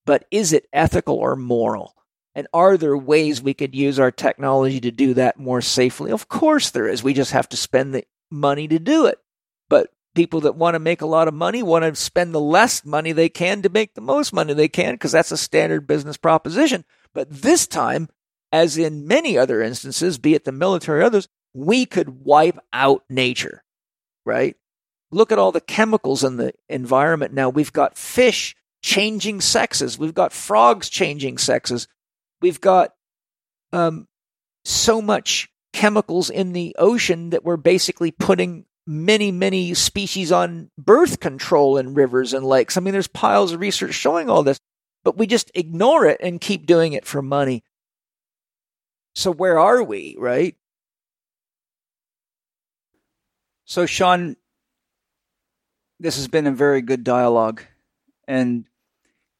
But 0.04 0.26
is 0.30 0.52
it 0.52 0.68
ethical 0.70 1.14
or 1.14 1.34
moral? 1.34 1.94
And 2.34 2.46
are 2.52 2.76
there 2.76 2.94
ways 2.94 3.40
we 3.40 3.54
could 3.54 3.74
use 3.74 3.98
our 3.98 4.10
technology 4.10 4.80
to 4.80 4.90
do 4.90 5.14
that 5.14 5.38
more 5.38 5.62
safely? 5.62 6.10
Of 6.10 6.28
course 6.28 6.68
there 6.68 6.88
is. 6.88 7.02
We 7.02 7.14
just 7.14 7.32
have 7.32 7.48
to 7.48 7.56
spend 7.56 7.94
the 7.94 8.04
money 8.30 8.68
to 8.68 8.78
do 8.78 9.06
it. 9.06 9.18
But 9.70 9.88
people 10.14 10.42
that 10.42 10.56
want 10.56 10.74
to 10.74 10.78
make 10.78 11.00
a 11.00 11.06
lot 11.06 11.26
of 11.26 11.32
money 11.32 11.62
want 11.62 11.86
to 11.86 11.94
spend 11.98 12.34
the 12.34 12.38
less 12.40 12.84
money 12.84 13.12
they 13.12 13.30
can 13.30 13.62
to 13.62 13.70
make 13.70 13.94
the 13.94 14.02
most 14.02 14.34
money 14.34 14.52
they 14.52 14.68
can 14.68 14.92
because 14.92 15.12
that's 15.12 15.32
a 15.32 15.38
standard 15.38 15.86
business 15.86 16.18
proposition. 16.18 16.84
But 17.14 17.30
this 17.30 17.66
time, 17.66 18.10
as 18.52 18.76
in 18.76 19.06
many 19.06 19.38
other 19.38 19.62
instances, 19.62 20.18
be 20.18 20.34
it 20.34 20.44
the 20.44 20.52
military 20.52 21.00
or 21.00 21.04
others, 21.04 21.28
we 21.54 21.86
could 21.86 22.26
wipe 22.26 22.58
out 22.74 23.04
nature, 23.08 23.64
right? 24.26 24.54
Look 25.10 25.32
at 25.32 25.38
all 25.38 25.52
the 25.52 25.60
chemicals 25.60 26.24
in 26.24 26.36
the 26.36 26.52
environment 26.68 27.32
now. 27.32 27.48
We've 27.48 27.72
got 27.72 27.96
fish 27.96 28.54
changing 28.82 29.40
sexes. 29.40 29.98
We've 29.98 30.14
got 30.14 30.32
frogs 30.32 30.88
changing 30.88 31.38
sexes. 31.38 31.88
We've 32.40 32.60
got 32.60 32.94
um, 33.72 34.06
so 34.64 35.02
much 35.02 35.48
chemicals 35.72 36.30
in 36.30 36.52
the 36.52 36.74
ocean 36.78 37.30
that 37.30 37.44
we're 37.44 37.56
basically 37.56 38.10
putting 38.10 38.64
many, 38.86 39.30
many 39.30 39.74
species 39.74 40.32
on 40.32 40.70
birth 40.78 41.20
control 41.20 41.76
in 41.76 41.94
rivers 41.94 42.32
and 42.32 42.44
lakes. 42.44 42.76
I 42.76 42.80
mean, 42.80 42.92
there's 42.92 43.08
piles 43.08 43.52
of 43.52 43.60
research 43.60 43.94
showing 43.94 44.30
all 44.30 44.42
this, 44.42 44.58
but 45.04 45.18
we 45.18 45.26
just 45.26 45.50
ignore 45.54 46.06
it 46.06 46.18
and 46.22 46.40
keep 46.40 46.66
doing 46.66 46.94
it 46.94 47.04
for 47.04 47.20
money. 47.20 47.62
So 49.14 49.30
where 49.30 49.58
are 49.58 49.82
we, 49.82 50.16
right? 50.18 50.56
So, 53.66 53.84
Sean, 53.84 54.36
this 56.00 56.16
has 56.16 56.28
been 56.28 56.46
a 56.46 56.52
very 56.52 56.82
good 56.82 57.04
dialogue. 57.04 57.62
And 58.26 58.66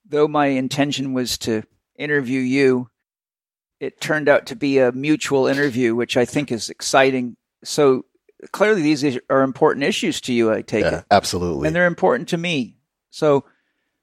though 0.07 0.29
my 0.29 0.47
intention 0.47 1.13
was 1.13 1.39
to 1.39 1.63
interview 1.97 2.41
you, 2.41 2.91
it 3.81 4.01
turned 4.01 4.29
out 4.29 4.47
to 4.47 4.57
be 4.57 4.79
a 4.79 4.93
mutual 4.93 5.47
interview, 5.47 5.95
which 5.95 6.17
I 6.17 6.25
think 6.25 6.51
is 6.51 6.69
exciting. 6.69 7.37
So 7.63 8.07
clearly, 8.53 8.83
these 8.83 9.19
are 9.31 9.43
important 9.43 9.85
issues 9.85 10.21
to 10.23 10.33
you, 10.33 10.53
I 10.53 10.63
take 10.63 10.85
Yeah, 10.85 10.99
it. 11.01 11.05
absolutely. 11.11 11.67
And 11.69 11.77
they're 11.77 11.87
important 11.87 12.29
to 12.31 12.37
me. 12.39 12.77
So 13.11 13.45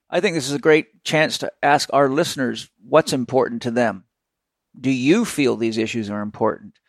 I 0.09 0.19
think 0.21 0.35
this 0.35 0.47
is 0.47 0.53
a 0.53 0.59
great 0.59 1.03
chance 1.03 1.37
to 1.39 1.51
ask 1.61 1.89
our 1.91 2.07
listeners 2.09 2.69
what's 2.87 3.11
important 3.13 3.63
to 3.63 3.71
them. 3.71 4.05
Do 4.79 4.91
you 4.91 5.25
feel 5.25 5.55
these 5.55 5.77
issues 5.77 6.09
are 6.09 6.21
important? 6.21 6.79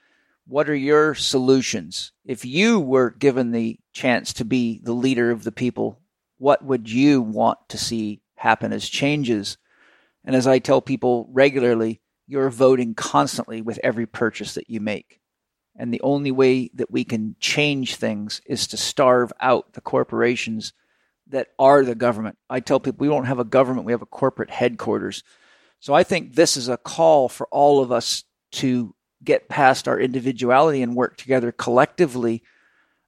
What 0.46 0.68
are 0.68 0.74
your 0.76 1.14
solutions? 1.14 2.12
If 2.24 2.44
you 2.44 2.78
were 2.78 3.10
given 3.10 3.50
the 3.50 3.78
chance 3.96 4.34
to 4.34 4.44
be 4.44 4.78
the 4.82 4.92
leader 4.92 5.30
of 5.30 5.42
the 5.42 5.52
people, 5.52 5.98
what 6.36 6.62
would 6.62 6.90
you 6.90 7.22
want 7.22 7.58
to 7.70 7.78
see 7.78 8.20
happen 8.34 8.72
as 8.72 8.88
changes? 8.88 9.56
And 10.22 10.36
as 10.36 10.46
I 10.46 10.58
tell 10.58 10.82
people 10.82 11.28
regularly, 11.32 12.02
you're 12.26 12.50
voting 12.50 12.94
constantly 12.94 13.62
with 13.62 13.80
every 13.82 14.06
purchase 14.06 14.54
that 14.54 14.68
you 14.68 14.80
make. 14.80 15.20
And 15.78 15.92
the 15.92 16.02
only 16.02 16.30
way 16.30 16.70
that 16.74 16.90
we 16.90 17.04
can 17.04 17.36
change 17.40 17.96
things 17.96 18.42
is 18.46 18.66
to 18.68 18.76
starve 18.76 19.32
out 19.40 19.72
the 19.72 19.80
corporations 19.80 20.74
that 21.28 21.48
are 21.58 21.82
the 21.82 21.94
government. 21.94 22.36
I 22.50 22.60
tell 22.60 22.80
people 22.80 22.98
we 23.00 23.08
don't 23.08 23.24
have 23.24 23.38
a 23.38 23.44
government, 23.44 23.86
we 23.86 23.92
have 23.92 24.02
a 24.02 24.06
corporate 24.06 24.50
headquarters. 24.50 25.22
So 25.80 25.94
I 25.94 26.02
think 26.02 26.34
this 26.34 26.56
is 26.56 26.68
a 26.68 26.76
call 26.76 27.28
for 27.28 27.46
all 27.50 27.82
of 27.82 27.90
us 27.90 28.24
to 28.52 28.94
get 29.24 29.48
past 29.48 29.88
our 29.88 29.98
individuality 29.98 30.82
and 30.82 30.94
work 30.94 31.16
together 31.16 31.50
collectively. 31.50 32.42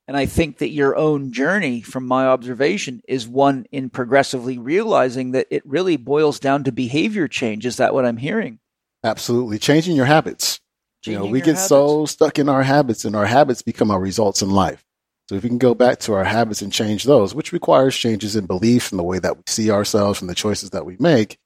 And 0.08 0.16
I 0.16 0.24
think 0.24 0.58
that 0.58 0.70
your 0.70 0.96
own 0.96 1.32
journey, 1.32 1.82
from 1.82 2.06
my 2.06 2.26
observation, 2.26 3.02
is 3.06 3.28
one 3.28 3.66
in 3.70 3.90
progressively 3.90 4.56
realizing 4.56 5.32
that 5.32 5.46
it 5.50 5.62
really 5.66 5.98
boils 5.98 6.40
down 6.40 6.64
to 6.64 6.72
behavior 6.72 7.28
change. 7.28 7.66
Is 7.66 7.76
that 7.76 7.92
what 7.92 8.06
I'm 8.06 8.16
hearing? 8.16 8.58
Absolutely. 9.04 9.58
Changing 9.58 9.94
your 9.94 10.06
habits. 10.06 10.60
you 11.04 11.12
know, 11.12 11.26
we 11.26 11.40
get 11.40 11.56
habits. 11.56 11.68
so 11.68 12.06
stuck 12.06 12.38
in 12.38 12.48
our 12.48 12.62
habits 12.62 13.04
and 13.04 13.14
our 13.14 13.26
habits 13.26 13.60
become 13.60 13.90
our 13.90 14.00
results 14.00 14.40
in 14.40 14.50
life. 14.50 14.82
So 15.28 15.34
if 15.34 15.42
we 15.42 15.50
can 15.50 15.58
go 15.58 15.74
back 15.74 15.98
to 16.00 16.14
our 16.14 16.24
habits 16.24 16.62
and 16.62 16.72
change 16.72 17.04
those, 17.04 17.34
which 17.34 17.52
requires 17.52 17.94
changes 17.94 18.34
in 18.34 18.46
belief 18.46 18.90
and 18.90 18.98
the 18.98 19.04
way 19.04 19.18
that 19.18 19.36
we 19.36 19.42
see 19.46 19.70
ourselves 19.70 20.22
and 20.22 20.30
the 20.30 20.34
choices 20.34 20.70
that 20.70 20.86
we 20.86 20.96
make, 20.98 21.36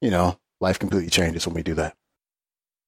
you 0.00 0.10
know, 0.10 0.38
life 0.60 0.78
completely 0.78 1.10
changes 1.10 1.44
when 1.44 1.54
we 1.56 1.64
do 1.64 1.74
that. 1.74 1.96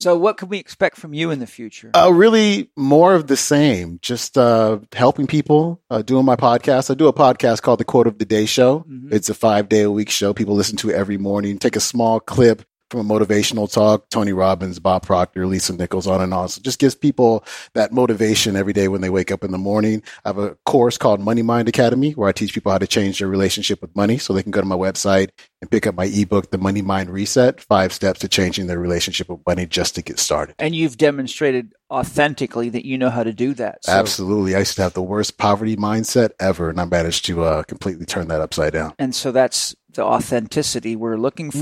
So, 0.01 0.17
what 0.19 0.37
can 0.37 0.49
we 0.49 0.59
expect 0.59 0.97
from 0.97 1.15
you 1.15 1.31
in 1.31 1.39
the 1.39 1.47
future? 1.47 1.91
Uh, 1.95 2.11
really 2.13 2.71
more 2.77 3.15
of 3.15 3.27
the 3.27 3.37
same, 3.37 3.99
just 4.03 4.37
uh, 4.37 4.81
helping 4.93 5.27
people, 5.27 5.81
uh, 5.89 6.03
doing 6.03 6.25
my 6.25 6.37
podcast. 6.37 6.91
I 6.91 6.95
do 6.95 7.07
a 7.09 7.13
podcast 7.13 7.63
called 7.63 7.81
The 7.81 7.85
Quote 7.85 8.07
of 8.07 8.19
the 8.19 8.25
Day 8.25 8.45
Show. 8.47 8.85
Mhm. 8.91 9.13
It's 9.13 9.29
a 9.31 9.35
five 9.35 9.69
day 9.69 9.83
a 9.83 9.91
week 9.91 10.11
show 10.11 10.35
people 10.35 10.55
listen 10.55 10.77
to 10.79 10.91
it 10.91 10.95
every 10.95 11.17
morning. 11.17 11.59
Take 11.59 11.77
a 11.77 11.81
small 11.81 12.21
clip 12.21 12.63
from 12.91 13.11
a 13.11 13.15
motivational 13.15 13.73
talk, 13.73 14.09
Tony 14.11 14.33
Robbins, 14.33 14.79
Bob 14.79 15.03
Proctor, 15.05 15.47
Lisa 15.47 15.75
Nichols, 15.75 16.07
on 16.07 16.21
and 16.21 16.33
on. 16.35 16.49
So 16.49 16.61
just 16.61 16.79
gives 16.79 16.95
people 16.95 17.45
that 17.75 17.93
motivation 17.93 18.57
every 18.57 18.73
day 18.73 18.89
when 18.89 19.01
they 19.01 19.11
wake 19.11 19.33
up 19.33 19.43
in 19.43 19.51
the 19.53 19.59
morning. 19.59 20.03
I 20.25 20.29
have 20.29 20.39
a 20.39 20.57
course 20.67 20.99
called 20.99 21.21
Money 21.21 21.43
Mind 21.43 21.69
Academy 21.69 22.13
where 22.13 22.29
I 22.29 22.33
teach 22.33 22.53
people 22.55 22.73
how 22.73 22.79
to 22.79 22.87
change 22.87 23.19
their 23.19 23.29
relationship 23.29 23.81
with 23.81 23.95
money. 23.97 24.19
So 24.19 24.33
they 24.33 24.43
can 24.43 24.53
go 24.53 24.61
to 24.61 24.67
my 24.67 24.77
website 24.77 25.31
and 25.61 25.71
pick 25.71 25.87
up 25.87 25.95
my 25.95 26.05
ebook, 26.05 26.51
The 26.51 26.59
Money 26.59 26.83
Mind 26.83 27.11
Reset, 27.11 27.61
five 27.61 27.93
steps 27.93 28.21
to 28.21 28.29
changing 28.29 28.67
their 28.67 28.79
relationship 28.79 29.29
with 29.29 29.41
money 29.47 29.67
just 29.67 29.95
to 29.95 30.03
get 30.03 30.19
started. 30.19 30.55
and 30.59 30.75
you've 30.77 30.99
demonstrated 30.99 31.73
authentically 31.91 32.69
that 32.69 32.85
you 32.85 32.99
know 32.99 33.11
how 33.11 33.23
to 33.23 33.33
do 33.33 33.55
that. 33.55 33.85
So, 33.85 33.93
Absolutely. 33.93 34.55
I 34.55 34.61
used 34.61 34.77
to 34.77 34.83
have 34.83 34.95
the 34.95 35.03
worst 35.03 35.39
poverty 35.39 35.77
mindset 35.77 36.31
ever, 36.41 36.69
and 36.69 36.81
I 36.81 36.85
managed 36.85 37.25
to 37.27 37.45
uh, 37.45 37.63
completely 37.63 38.05
turn 38.05 38.29
that 38.29 38.41
upside 38.41 38.73
down. 38.73 38.95
and 38.99 39.15
so 39.15 39.33
that's 39.33 39.75
the 39.93 40.03
authenticity 40.05 40.97
we're 40.97 41.17
looking 41.17 41.51
Mm-hmm. 41.51 41.61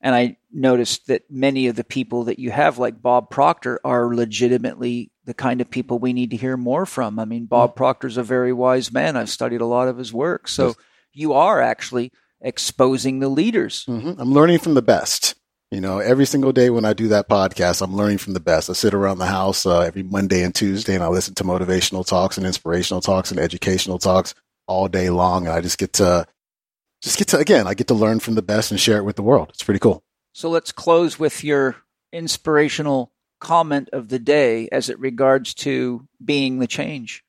And 0.00 0.14
I 0.14 0.36
noticed 0.52 1.06
that 1.08 1.22
many 1.30 1.66
of 1.68 1.76
the 1.76 1.84
people 1.84 2.24
that 2.24 2.38
you 2.38 2.50
have, 2.50 2.78
like 2.78 3.00
Bob 3.00 3.30
Proctor, 3.30 3.80
are 3.84 4.14
legitimately 4.14 5.10
the 5.24 5.34
kind 5.34 5.60
of 5.60 5.70
people 5.70 5.98
we 5.98 6.12
need 6.12 6.30
to 6.30 6.36
hear 6.36 6.56
more 6.56 6.86
from. 6.86 7.18
I 7.18 7.24
mean, 7.24 7.46
Bob 7.46 7.74
Proctor's 7.74 8.16
a 8.16 8.22
very 8.22 8.52
wise 8.52 8.92
man. 8.92 9.16
I've 9.16 9.30
studied 9.30 9.60
a 9.60 9.66
lot 9.66 9.88
of 9.88 9.98
his 9.98 10.12
work. 10.12 10.48
So 10.48 10.66
Yes. 10.68 10.76
you 11.12 11.32
are 11.32 11.60
actually 11.60 12.12
exposing 12.40 13.18
the 13.18 13.28
leaders. 13.28 13.84
hmm 13.86 14.12
I'm 14.18 14.32
learning 14.32 14.58
from 14.58 14.74
the 14.74 14.82
best. 14.82 15.34
You 15.72 15.80
know, 15.80 15.98
every 15.98 16.26
single 16.26 16.52
day 16.52 16.70
when 16.70 16.84
I 16.84 16.92
do 16.92 17.08
that 17.08 17.28
podcast, 17.28 17.82
I'm 17.82 17.96
learning 17.96 18.18
from 18.18 18.34
the 18.34 18.40
best. 18.40 18.70
I 18.70 18.74
sit 18.74 18.94
around 18.94 19.18
the 19.18 19.26
house 19.26 19.66
uh, 19.66 19.80
every 19.80 20.04
Monday 20.04 20.44
and 20.44 20.54
Tuesday, 20.54 20.94
and 20.94 21.02
I 21.02 21.08
listen 21.08 21.34
to 21.34 21.44
motivational 21.44 22.06
talks 22.06 22.36
and 22.38 22.46
inspirational 22.46 23.00
talks 23.00 23.32
and 23.32 23.40
educational 23.40 23.98
talks 23.98 24.32
all 24.68 24.86
day 24.86 25.10
long. 25.10 25.46
And 25.46 25.54
I 25.56 25.60
just 25.60 25.78
get 25.78 25.94
to, 25.94 26.26
just 27.06 27.18
get 27.18 27.28
to, 27.28 27.38
again, 27.38 27.66
I 27.66 27.74
get 27.74 27.86
to 27.88 27.94
learn 27.94 28.20
from 28.20 28.34
the 28.34 28.42
best 28.42 28.70
and 28.70 28.80
share 28.80 28.98
it 28.98 29.04
with 29.04 29.16
the 29.16 29.22
world. 29.22 29.50
It's 29.50 29.62
pretty 29.62 29.80
cool. 29.80 30.02
So 30.32 30.50
let's 30.50 30.72
close 30.72 31.18
with 31.18 31.44
your 31.44 31.76
inspirational 32.12 33.12
comment 33.40 33.88
of 33.92 34.08
the 34.08 34.18
day 34.18 34.68
as 34.72 34.90
it 34.90 34.98
regards 34.98 35.54
to 35.54 36.06
being 36.22 36.58
the 36.58 36.66
change. 36.66 37.22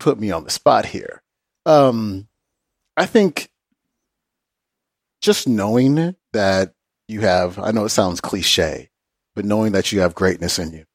put 0.00 0.18
me 0.18 0.32
on 0.32 0.42
the 0.42 0.50
spot 0.50 0.86
here. 0.86 1.22
Um, 1.64 2.26
I 2.96 3.06
think 3.06 3.50
just 5.20 5.46
knowing 5.46 6.16
that 6.32 6.72
you 7.06 7.20
have, 7.20 7.58
I 7.58 7.70
know 7.70 7.84
it 7.84 7.90
sounds 7.90 8.20
cliche, 8.20 8.90
but 9.36 9.44
knowing 9.44 9.72
that 9.72 9.92
you 9.92 10.00
have 10.00 10.14
greatness 10.14 10.58
in 10.58 10.72
you 10.72 10.86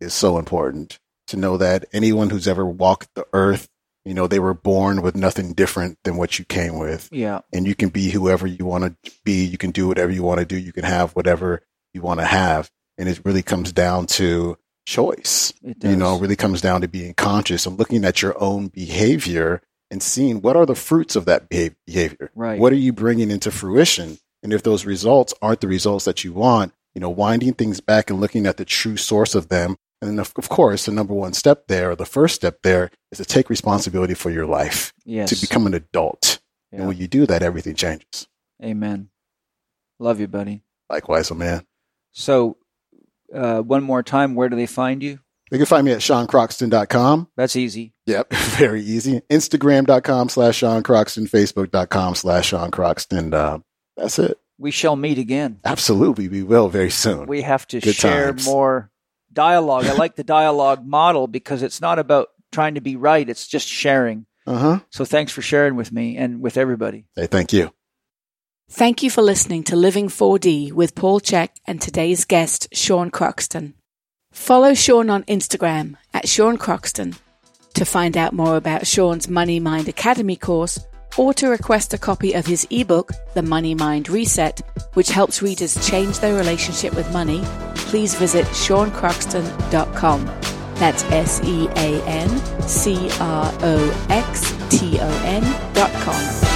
is 0.00 0.14
so 0.14 0.38
important. 0.38 0.98
To 1.28 1.36
know 1.36 1.56
that 1.56 1.86
anyone 1.92 2.30
who's 2.30 2.48
ever 2.48 2.66
walked 2.66 3.14
the 3.14 3.26
earth, 3.32 3.68
you 4.04 4.14
know, 4.14 4.26
they 4.26 4.40
were 4.40 4.54
born 4.54 5.02
with 5.02 5.14
nothing 5.14 5.52
different 5.52 5.98
than 6.04 6.16
what 6.16 6.38
you 6.38 6.44
came 6.44 6.78
with. 6.78 7.08
Yeah. 7.12 7.40
And 7.52 7.66
you 7.66 7.74
can 7.74 7.88
be 7.88 8.10
whoever 8.10 8.46
you 8.46 8.64
want 8.64 8.84
to 9.04 9.12
be. 9.24 9.44
You 9.44 9.58
can 9.58 9.70
do 9.70 9.86
whatever 9.88 10.10
you 10.10 10.22
want 10.22 10.40
to 10.40 10.46
do. 10.46 10.56
You 10.56 10.72
can 10.72 10.84
have 10.84 11.12
whatever 11.12 11.62
you 11.94 12.02
want 12.02 12.20
to 12.20 12.26
have. 12.26 12.70
And 12.98 13.08
it 13.08 13.20
really 13.24 13.42
comes 13.42 13.72
down 13.72 14.06
to 14.06 14.58
choice 14.84 15.52
It 15.62 15.78
does. 15.78 15.90
you 15.90 15.96
know, 15.96 16.18
really 16.18 16.36
comes 16.36 16.60
down 16.60 16.80
to 16.80 16.88
being 16.88 17.14
conscious 17.14 17.66
and 17.66 17.78
looking 17.78 18.04
at 18.04 18.20
your 18.22 18.40
own 18.42 18.68
behavior 18.68 19.62
and 19.90 20.02
seeing 20.02 20.40
what 20.40 20.56
are 20.56 20.66
the 20.66 20.74
fruits 20.74 21.16
of 21.16 21.26
that 21.26 21.48
behavior. 21.48 22.30
Right. 22.34 22.58
What 22.58 22.72
are 22.72 22.76
you 22.76 22.92
bringing 22.92 23.30
into 23.30 23.50
fruition? 23.50 24.18
And 24.42 24.52
if 24.52 24.62
those 24.62 24.84
results 24.84 25.32
aren't 25.40 25.60
the 25.60 25.68
results 25.68 26.04
that 26.06 26.24
you 26.24 26.32
want, 26.32 26.72
you 26.94 27.00
know, 27.00 27.10
winding 27.10 27.54
things 27.54 27.80
back 27.80 28.10
and 28.10 28.20
looking 28.20 28.46
at 28.46 28.56
the 28.56 28.64
true 28.64 28.96
source 28.96 29.34
of 29.34 29.48
them. 29.48 29.76
And 30.02 30.10
then, 30.10 30.18
of, 30.18 30.32
of 30.36 30.48
course, 30.48 30.86
the 30.86 30.92
number 30.92 31.14
one 31.14 31.32
step 31.32 31.68
there, 31.68 31.92
or 31.92 31.94
the 31.94 32.04
first 32.04 32.34
step 32.34 32.62
there, 32.64 32.90
is 33.12 33.18
to 33.18 33.24
take 33.24 33.48
responsibility 33.48 34.14
for 34.14 34.30
your 34.30 34.46
life, 34.46 34.92
yes. 35.04 35.30
to 35.30 35.40
become 35.40 35.64
an 35.64 35.74
adult. 35.74 36.40
Yeah. 36.72 36.80
And 36.80 36.88
when 36.88 36.96
you 36.96 37.06
do 37.06 37.24
that, 37.26 37.44
everything 37.44 37.76
changes. 37.76 38.26
Amen. 38.60 39.10
Love 40.00 40.18
you, 40.18 40.26
buddy. 40.26 40.62
Likewise, 40.90 41.30
oh 41.30 41.36
man. 41.36 41.64
So, 42.10 42.56
uh, 43.32 43.60
one 43.60 43.84
more 43.84 44.02
time, 44.02 44.34
where 44.34 44.48
do 44.48 44.56
they 44.56 44.66
find 44.66 45.04
you? 45.04 45.20
They 45.52 45.58
can 45.58 45.66
find 45.66 45.84
me 45.84 45.92
at 45.92 46.00
SeanCroxton.com. 46.00 47.28
That's 47.36 47.54
easy. 47.54 47.94
Yep, 48.06 48.32
very 48.32 48.82
easy. 48.82 49.20
Instagram.com 49.30 50.30
slash 50.30 50.56
Sean 50.56 50.82
Croxton, 50.82 51.26
Facebook.com 51.28 52.16
slash 52.16 52.48
Sean 52.48 52.72
Croxton. 52.72 53.32
Uh, 53.32 53.58
that's 53.96 54.18
it. 54.18 54.36
We 54.58 54.72
shall 54.72 54.96
meet 54.96 55.18
again. 55.18 55.60
Absolutely. 55.64 56.28
We 56.28 56.42
will 56.42 56.68
very 56.68 56.90
soon. 56.90 57.26
We 57.26 57.42
have 57.42 57.66
to 57.68 57.80
Good 57.80 57.94
share 57.94 58.26
times. 58.32 58.46
more 58.46 58.91
dialogue. 59.34 59.86
I 59.86 59.92
like 59.94 60.16
the 60.16 60.24
dialogue 60.24 60.86
model 60.86 61.26
because 61.26 61.62
it's 61.62 61.80
not 61.80 61.98
about 61.98 62.28
trying 62.50 62.74
to 62.74 62.80
be 62.80 62.96
right, 62.96 63.28
it's 63.28 63.46
just 63.46 63.66
sharing. 63.66 64.26
Uh 64.46 64.58
huh. 64.58 64.80
So, 64.90 65.04
thanks 65.04 65.32
for 65.32 65.42
sharing 65.42 65.76
with 65.76 65.92
me 65.92 66.16
and 66.16 66.40
with 66.40 66.56
everybody. 66.56 67.06
Hey, 67.14 67.26
thank 67.26 67.52
you. 67.52 67.72
Thank 68.70 69.02
you 69.02 69.10
for 69.10 69.22
listening 69.22 69.64
to 69.64 69.76
Living 69.76 70.08
4D 70.08 70.72
with 70.72 70.94
Paul 70.94 71.20
Chek 71.20 71.50
and 71.66 71.80
today's 71.80 72.24
guest, 72.24 72.68
Sean 72.72 73.10
Croxton. 73.10 73.74
Follow 74.32 74.72
Sean 74.74 75.10
on 75.10 75.24
Instagram 75.24 75.96
at 76.14 76.26
Sean 76.26 76.56
Croxton 76.56 77.14
to 77.74 77.84
find 77.84 78.16
out 78.16 78.32
more 78.32 78.56
about 78.56 78.86
Sean's 78.86 79.28
Money 79.28 79.60
Mind 79.60 79.88
Academy 79.88 80.36
course 80.36 80.80
or 81.16 81.34
to 81.34 81.48
request 81.48 81.94
a 81.94 81.98
copy 81.98 82.32
of 82.32 82.46
his 82.46 82.66
ebook, 82.70 83.12
The 83.34 83.42
Money 83.42 83.74
Mind 83.74 84.08
Reset, 84.08 84.60
which 84.94 85.10
helps 85.10 85.42
readers 85.42 85.74
change 85.88 86.18
their 86.20 86.34
relationship 86.34 86.94
with 86.94 87.12
money. 87.12 87.42
Please 87.74 88.14
visit 88.14 88.46
seancroxton.com. 88.46 90.24
That's 90.76 91.04
S 91.04 91.40
E 91.44 91.68
A 91.76 92.02
N 92.06 92.28
C 92.62 93.08
R 93.20 93.52
O 93.62 94.06
X 94.08 94.52
T 94.70 94.98
O 95.00 95.22
N 95.24 95.74
dot 95.74 95.92
com. 96.02 96.51